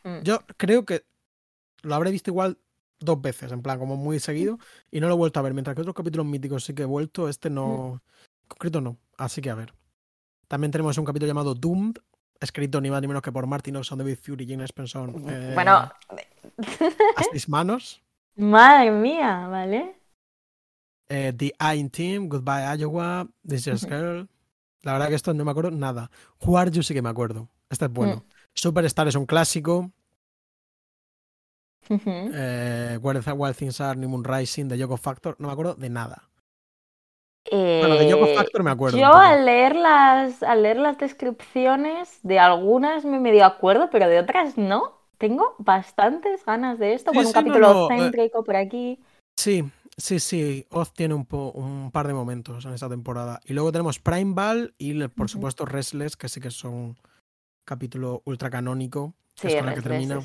Mm. 0.04 0.22
Yo 0.22 0.40
creo 0.56 0.84
que 0.84 1.04
lo 1.82 1.94
habré 1.94 2.10
visto 2.10 2.30
igual 2.30 2.58
dos 2.98 3.20
veces, 3.20 3.52
en 3.52 3.62
plan, 3.62 3.78
como 3.78 3.96
muy 3.96 4.18
seguido, 4.18 4.58
y 4.90 5.00
no 5.00 5.08
lo 5.08 5.14
he 5.14 5.16
vuelto 5.16 5.38
a 5.38 5.42
ver, 5.42 5.52
mientras 5.52 5.76
que 5.76 5.82
otros 5.82 5.94
capítulos 5.94 6.26
míticos 6.26 6.64
sí 6.64 6.74
que 6.74 6.82
he 6.82 6.86
vuelto, 6.86 7.28
este 7.28 7.50
no, 7.50 8.00
en 8.42 8.48
concreto 8.48 8.80
no, 8.80 8.96
así 9.18 9.42
que 9.42 9.50
a 9.50 9.54
ver. 9.54 9.74
También 10.52 10.70
tenemos 10.70 10.98
un 10.98 11.06
capítulo 11.06 11.28
llamado 11.28 11.54
Doomed, 11.54 11.96
escrito 12.38 12.78
ni 12.82 12.90
más 12.90 13.00
ni 13.00 13.08
menos 13.08 13.22
que 13.22 13.32
por 13.32 13.46
Martin 13.46 13.74
Oxon, 13.76 13.96
David 13.96 14.18
Fury, 14.20 14.46
Jane 14.46 14.64
Spencer, 14.64 15.08
eh, 15.26 15.52
Bueno, 15.54 15.72
a 15.76 15.94
seis 17.30 17.48
manos. 17.48 18.02
madre 18.36 18.90
mía, 18.90 19.46
¿vale? 19.48 19.96
Eh, 21.08 21.32
The 21.34 21.54
I 21.58 21.88
Team, 21.88 22.28
Goodbye 22.28 22.76
Iowa, 22.78 23.26
This 23.48 23.66
Is 23.66 23.84
Ujú. 23.84 23.94
Girl. 23.94 24.28
La 24.82 24.92
verdad 24.92 25.08
que 25.08 25.14
esto 25.14 25.32
no 25.32 25.42
me 25.42 25.52
acuerdo 25.52 25.70
nada. 25.70 26.10
Who 26.44 26.58
Are 26.58 26.70
You 26.70 26.82
sí 26.82 26.92
que 26.92 27.00
me 27.00 27.08
acuerdo. 27.08 27.48
Este 27.70 27.86
es 27.86 27.90
Mm. 27.90 27.94
bueno. 27.94 28.24
Superstar 28.52 29.08
es 29.08 29.14
un 29.14 29.24
clásico. 29.24 29.90
Eh, 31.88 32.98
Where 33.00 33.22
the 33.22 33.32
Wild 33.32 33.56
Things 33.56 33.80
Are, 33.80 33.98
New 33.98 34.10
Moon 34.10 34.22
Rising, 34.22 34.68
The 34.68 34.76
Yoko 34.76 34.98
Factor. 34.98 35.34
No 35.38 35.46
me 35.46 35.52
acuerdo 35.54 35.76
de 35.76 35.88
nada. 35.88 36.28
Bueno, 37.52 37.96
de 37.96 38.08
Yoko 38.08 38.26
Eh, 38.26 38.34
Factor 38.34 38.62
me 38.62 38.70
acuerdo. 38.70 38.98
Yo 38.98 39.12
al 39.12 39.44
leer 39.44 39.76
las, 39.76 40.42
al 40.42 40.62
leer 40.62 40.78
las 40.78 40.96
descripciones 40.96 42.18
de 42.22 42.38
algunas 42.38 43.04
me 43.04 43.20
medio 43.20 43.44
acuerdo, 43.44 43.90
pero 43.90 44.08
de 44.08 44.18
otras 44.18 44.56
no. 44.56 45.00
Tengo 45.18 45.54
bastantes 45.58 46.44
ganas 46.44 46.78
de 46.78 46.94
esto, 46.94 47.12
Sí, 47.12 47.16
con 47.16 47.26
un 47.26 47.32
sí, 47.32 47.34
capítulo 47.34 47.72
no, 47.72 47.90
eh. 47.90 47.98
céntrico 47.98 48.42
por 48.42 48.56
aquí. 48.56 48.98
Sí, 49.38 49.64
sí, 49.96 50.18
sí. 50.18 50.66
Oz 50.70 50.92
tiene 50.94 51.14
un, 51.14 51.26
po- 51.26 51.52
un 51.52 51.90
par 51.92 52.06
de 52.08 52.14
momentos 52.14 52.64
en 52.64 52.72
esta 52.72 52.88
temporada. 52.88 53.38
Y 53.44 53.52
luego 53.52 53.70
tenemos 53.70 53.98
Prime 53.98 54.32
Ball 54.34 54.74
y, 54.78 55.06
por 55.08 55.28
supuesto, 55.28 55.64
Restless, 55.64 56.16
que 56.16 56.28
sí 56.28 56.40
que 56.40 56.50
son 56.50 56.96
capítulo 57.64 58.22
ultra 58.24 58.50
canónico. 58.50 59.14
que 59.36 59.48
Sí, 59.50 59.54
es 59.54 59.60
con 59.60 59.68
el 59.68 59.74
que 59.76 59.82
termina. 59.82 60.20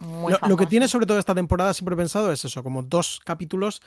Lo, 0.00 0.48
lo 0.48 0.56
que 0.56 0.66
tiene 0.66 0.88
sobre 0.88 1.06
todo 1.06 1.18
esta 1.18 1.34
temporada, 1.34 1.72
siempre 1.72 1.94
he 1.94 1.98
pensado, 1.98 2.30
es 2.30 2.44
eso, 2.44 2.62
como 2.62 2.82
dos 2.82 3.20
capítulos 3.24 3.80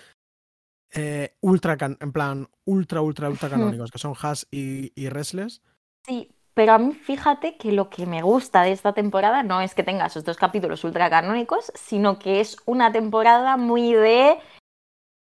eh, 0.94 1.36
ultra, 1.42 1.78
can- 1.78 1.98
en 2.02 2.12
plan, 2.12 2.50
ultra, 2.66 3.02
ultra, 3.02 3.30
ultra 3.30 3.50
canónicos, 3.50 3.92
que 3.92 4.00
son 4.00 4.14
Hash 4.22 4.44
y, 4.52 4.92
y 4.96 5.10
Restless. 5.10 5.62
Sí, 6.06 6.34
pero 6.54 6.74
a 6.74 6.78
mí 6.80 6.94
fíjate 6.94 7.58
que 7.58 7.72
lo 7.72 7.90
que 7.90 8.06
me 8.06 8.22
gusta 8.22 8.62
de 8.64 8.72
esta 8.72 8.94
temporada 8.94 9.44
no 9.44 9.62
es 9.62 9.76
que 9.76 9.84
tenga 9.84 10.06
esos 10.08 10.24
dos 10.24 10.38
capítulos 10.38 10.84
ultra 10.84 11.10
canónicos, 11.10 11.72
sino 11.76 12.18
que 12.18 12.40
es 12.40 12.58
una 12.66 12.92
temporada 12.92 13.58
muy 13.58 13.94
de 13.94 14.38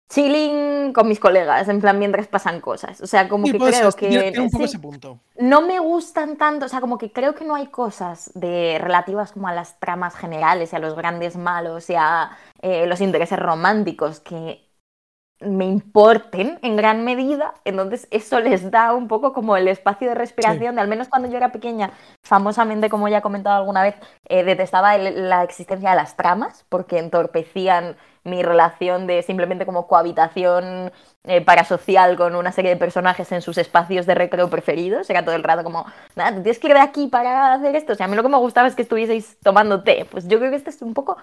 chilling 0.09 0.93
con 0.93 1.09
mis 1.09 1.21
colegas, 1.21 1.69
en 1.69 1.81
plan 1.81 1.99
mientras 1.99 2.27
pasan 2.29 2.61
cosas. 2.61 3.01
O 3.01 3.07
sea, 3.07 3.29
como 3.29 3.49
Sí, 3.49 3.51
que 3.51 3.63
creo 3.63 3.97
que 3.97 4.09
tiene, 4.09 4.25
tiene 4.25 4.45
un 4.45 4.51
poco 4.51 4.65
sí, 4.65 4.67
ese 4.67 4.79
punto. 4.79 5.21
no 5.39 5.63
me 5.63 5.79
gustan 5.81 6.37
tanto, 6.37 6.67
o 6.67 6.69
sea, 6.69 6.81
como 6.81 6.99
que 6.99 7.13
creo 7.13 7.35
que 7.35 7.45
no 7.45 7.55
hay 7.57 7.69
cosas 7.69 8.31
de 8.35 8.79
relativas 8.81 9.33
como 9.33 9.49
a 9.49 9.55
las 9.55 9.79
tramas 9.81 10.17
generales 10.17 10.73
y 10.73 10.77
a 10.77 10.79
los 10.81 10.95
grandes 10.97 11.37
malos 11.37 11.91
y 11.91 11.95
a 11.97 12.37
eh, 12.63 12.87
los 12.87 13.01
intereses 13.01 13.39
románticos 13.39 14.21
que 14.21 14.69
me 15.45 15.65
importen 15.65 16.59
en 16.63 16.77
gran 16.77 17.05
medida, 17.05 17.55
entonces 17.65 18.09
eso 18.11 18.41
les 18.41 18.71
da 18.71 18.93
un 18.95 19.09
poco 19.09 19.33
como 19.33 19.57
el 19.57 19.69
espacio 19.69 20.09
de 20.09 20.15
respiración, 20.15 20.75
de 20.75 20.81
al 20.81 20.89
menos 20.89 21.09
cuando 21.09 21.29
yo 21.29 21.37
era 21.37 21.53
pequeña, 21.53 21.91
famosamente, 22.25 22.89
como 22.89 23.09
ya 23.09 23.19
he 23.19 23.23
comentado 23.23 23.57
alguna 23.57 23.83
vez, 23.83 23.95
eh, 24.29 24.45
detestaba 24.45 24.97
el- 24.97 25.29
la 25.29 25.43
existencia 25.43 25.91
de 25.91 25.97
las 25.97 26.17
tramas 26.17 26.65
porque 26.69 26.99
entorpecían 26.99 27.97
mi 28.25 28.43
relación 28.43 29.07
de 29.09 29.23
simplemente 29.23 29.67
como 29.67 29.89
cohabitación 29.89 30.93
eh, 31.25 31.41
parasocial 31.41 32.17
con 32.17 32.35
una 32.35 32.51
serie 32.51 32.71
de 32.73 32.77
personajes 32.77 33.31
en 33.31 33.43
sus 33.43 33.57
espacios 33.57 34.07
de 34.07 34.15
recreo 34.17 34.51
preferidos. 34.51 35.09
Era 35.09 35.25
todo 35.25 35.37
el 35.37 35.45
rato 35.45 35.63
como, 35.63 35.87
nada, 36.17 36.33
tienes 36.33 36.59
que 36.59 36.67
ir 36.69 36.75
de 36.75 36.81
aquí 36.81 37.07
para 37.07 37.53
hacer 37.53 37.77
esto. 37.77 37.93
O 37.93 37.97
sea, 37.97 38.07
a 38.07 38.09
mí 38.09 38.17
lo 38.17 38.23
que 38.25 38.29
me 38.29 38.39
gustaba 38.39 38.67
es 38.67 38.75
que 38.75 38.83
estuvieseis 38.83 39.39
tomando 39.41 39.83
té. 39.85 40.05
Pues 40.11 40.27
yo 40.27 40.39
creo 40.39 40.51
que 40.51 40.57
esta 40.57 40.71
es 40.71 40.83
un 40.83 40.95
poco 40.95 41.17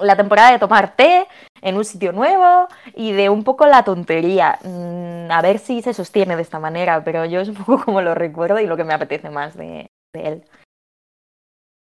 la 0.00 0.16
temporada 0.16 0.50
de 0.52 0.58
tomar 0.58 0.96
té 0.96 1.26
en 1.62 1.76
un 1.76 1.84
sitio 1.84 2.12
nuevo 2.12 2.66
y 2.94 3.12
de 3.12 3.28
un 3.28 3.44
poco 3.44 3.66
la 3.66 3.84
tontería. 3.84 4.58
Mm, 4.64 5.30
a 5.30 5.40
ver 5.42 5.58
si 5.58 5.82
se 5.82 5.94
sostiene 5.94 6.36
de 6.36 6.42
esta 6.42 6.58
manera, 6.58 7.02
pero 7.04 7.24
yo 7.24 7.40
es 7.40 7.48
un 7.48 7.54
poco 7.54 7.84
como 7.84 8.02
lo 8.02 8.14
recuerdo 8.14 8.58
y 8.60 8.66
lo 8.66 8.76
que 8.76 8.84
me 8.84 8.94
apetece 8.94 9.30
más 9.30 9.56
de, 9.56 9.86
de 10.14 10.28
él. 10.28 10.44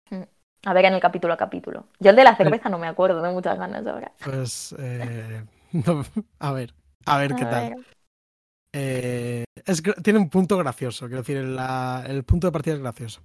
Mm. 0.09 0.23
A 0.65 0.73
ver 0.73 0.85
en 0.85 0.93
el 0.93 0.99
capítulo 1.01 1.33
a 1.33 1.38
capítulo. 1.38 1.85
Yo 1.99 2.11
el 2.11 2.15
de 2.15 2.23
la 2.23 2.35
cerveza 2.35 2.69
no 2.69 2.77
me 2.77 2.88
acuerdo, 2.88 3.21
tengo 3.21 3.33
muchas 3.33 3.57
ganas 3.57 3.85
ahora. 3.88 4.11
Pues, 4.23 4.75
eh, 4.77 5.43
no, 5.71 6.03
a 6.39 6.51
ver, 6.51 6.73
a 7.05 7.17
ver 7.17 7.35
qué 7.35 7.45
tal. 7.45 7.85
Eh, 8.73 9.43
es 9.65 9.81
tiene 10.03 10.19
un 10.19 10.29
punto 10.29 10.57
gracioso, 10.57 11.07
quiero 11.07 11.21
decir, 11.23 11.38
la- 11.43 12.03
el 12.07 12.23
punto 12.23 12.47
de 12.47 12.51
partida 12.51 12.75
es 12.75 12.79
gracioso. 12.81 13.21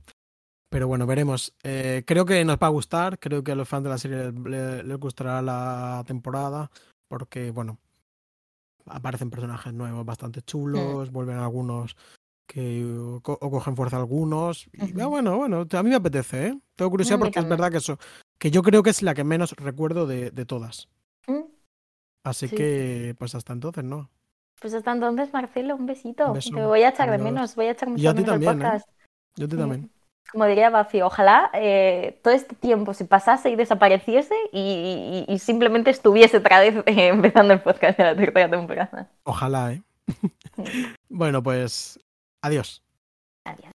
Pero 0.76 0.88
bueno, 0.88 1.06
veremos. 1.06 1.54
Eh, 1.62 2.02
creo 2.06 2.26
que 2.26 2.44
nos 2.44 2.58
va 2.58 2.66
a 2.66 2.68
gustar, 2.68 3.18
creo 3.18 3.42
que 3.42 3.52
a 3.52 3.54
los 3.54 3.66
fans 3.66 3.84
de 3.84 3.88
la 3.88 3.96
serie 3.96 4.30
le- 4.30 4.82
les 4.82 4.98
gustará 4.98 5.40
la 5.40 6.04
temporada, 6.06 6.70
porque 7.08 7.50
bueno, 7.50 7.78
aparecen 8.84 9.30
personajes 9.30 9.72
nuevos 9.72 10.04
bastante 10.04 10.42
chulos, 10.42 11.10
vuelven 11.10 11.38
algunos 11.38 11.96
que 12.46 12.84
o, 12.84 13.22
co- 13.22 13.38
o 13.40 13.50
cogen 13.50 13.74
fuerza 13.74 13.96
algunos. 13.96 14.68
Y 14.74 15.00
ah, 15.00 15.06
bueno, 15.06 15.38
bueno, 15.38 15.64
a 15.72 15.82
mí 15.82 15.88
me 15.88 15.96
apetece, 15.96 16.48
¿eh? 16.48 16.60
Tengo 16.74 16.90
curiosidad 16.90 17.18
porque 17.20 17.38
es 17.38 17.48
verdad 17.48 17.70
que 17.70 17.78
eso, 17.78 17.96
que 18.38 18.50
yo 18.50 18.62
creo 18.62 18.82
que 18.82 18.90
es 18.90 19.00
la 19.00 19.14
que 19.14 19.24
menos 19.24 19.52
recuerdo 19.52 20.06
de, 20.06 20.30
de 20.30 20.44
todas. 20.44 20.90
Mm. 21.26 21.44
Así 22.22 22.48
Sí. 22.48 22.54
que, 22.54 23.16
pues 23.18 23.34
hasta 23.34 23.54
entonces, 23.54 23.82
¿no? 23.82 24.10
Pues 24.60 24.74
hasta 24.74 24.92
entonces, 24.92 25.32
Marcelo, 25.32 25.74
un 25.74 25.86
besito. 25.86 26.26
Un 26.26 26.32
beso. 26.34 26.54
Te 26.54 26.66
voy 26.66 26.82
a 26.82 26.90
echar 26.90 27.10
de 27.10 27.16
menos, 27.16 27.54
voy 27.56 27.64
a 27.64 27.70
echar 27.70 27.88
mucho 27.88 28.02
Y 28.02 28.06
a 28.08 28.10
ti 28.12 28.16
menos 28.20 28.30
también, 28.32 28.60
¿eh? 28.60 28.80
Yo 29.36 29.46
a 29.46 29.48
ti 29.48 29.56
también. 29.56 29.95
Como 30.32 30.44
diría 30.46 30.70
Buffy, 30.70 31.02
ojalá 31.02 31.50
eh, 31.54 32.18
todo 32.22 32.34
este 32.34 32.54
tiempo 32.54 32.92
se 32.94 33.04
pasase 33.04 33.50
y 33.50 33.56
desapareciese 33.56 34.34
y, 34.52 35.24
y- 35.28 35.32
y 35.32 35.38
simplemente 35.38 35.90
estuviese 35.90 36.38
otra 36.38 36.60
vez 36.60 36.74
eh, 36.86 37.06
empezando 37.08 37.54
el 37.54 37.60
podcast 37.60 37.96
de 37.98 38.04
la 38.04 38.14
tercera 38.16 38.50
temporada. 38.50 39.08
Ojalá, 39.24 39.72
¿eh? 39.72 39.82
bueno, 41.08 41.42
pues 41.42 41.98
adiós. 42.42 42.82
Adiós. 43.44 43.72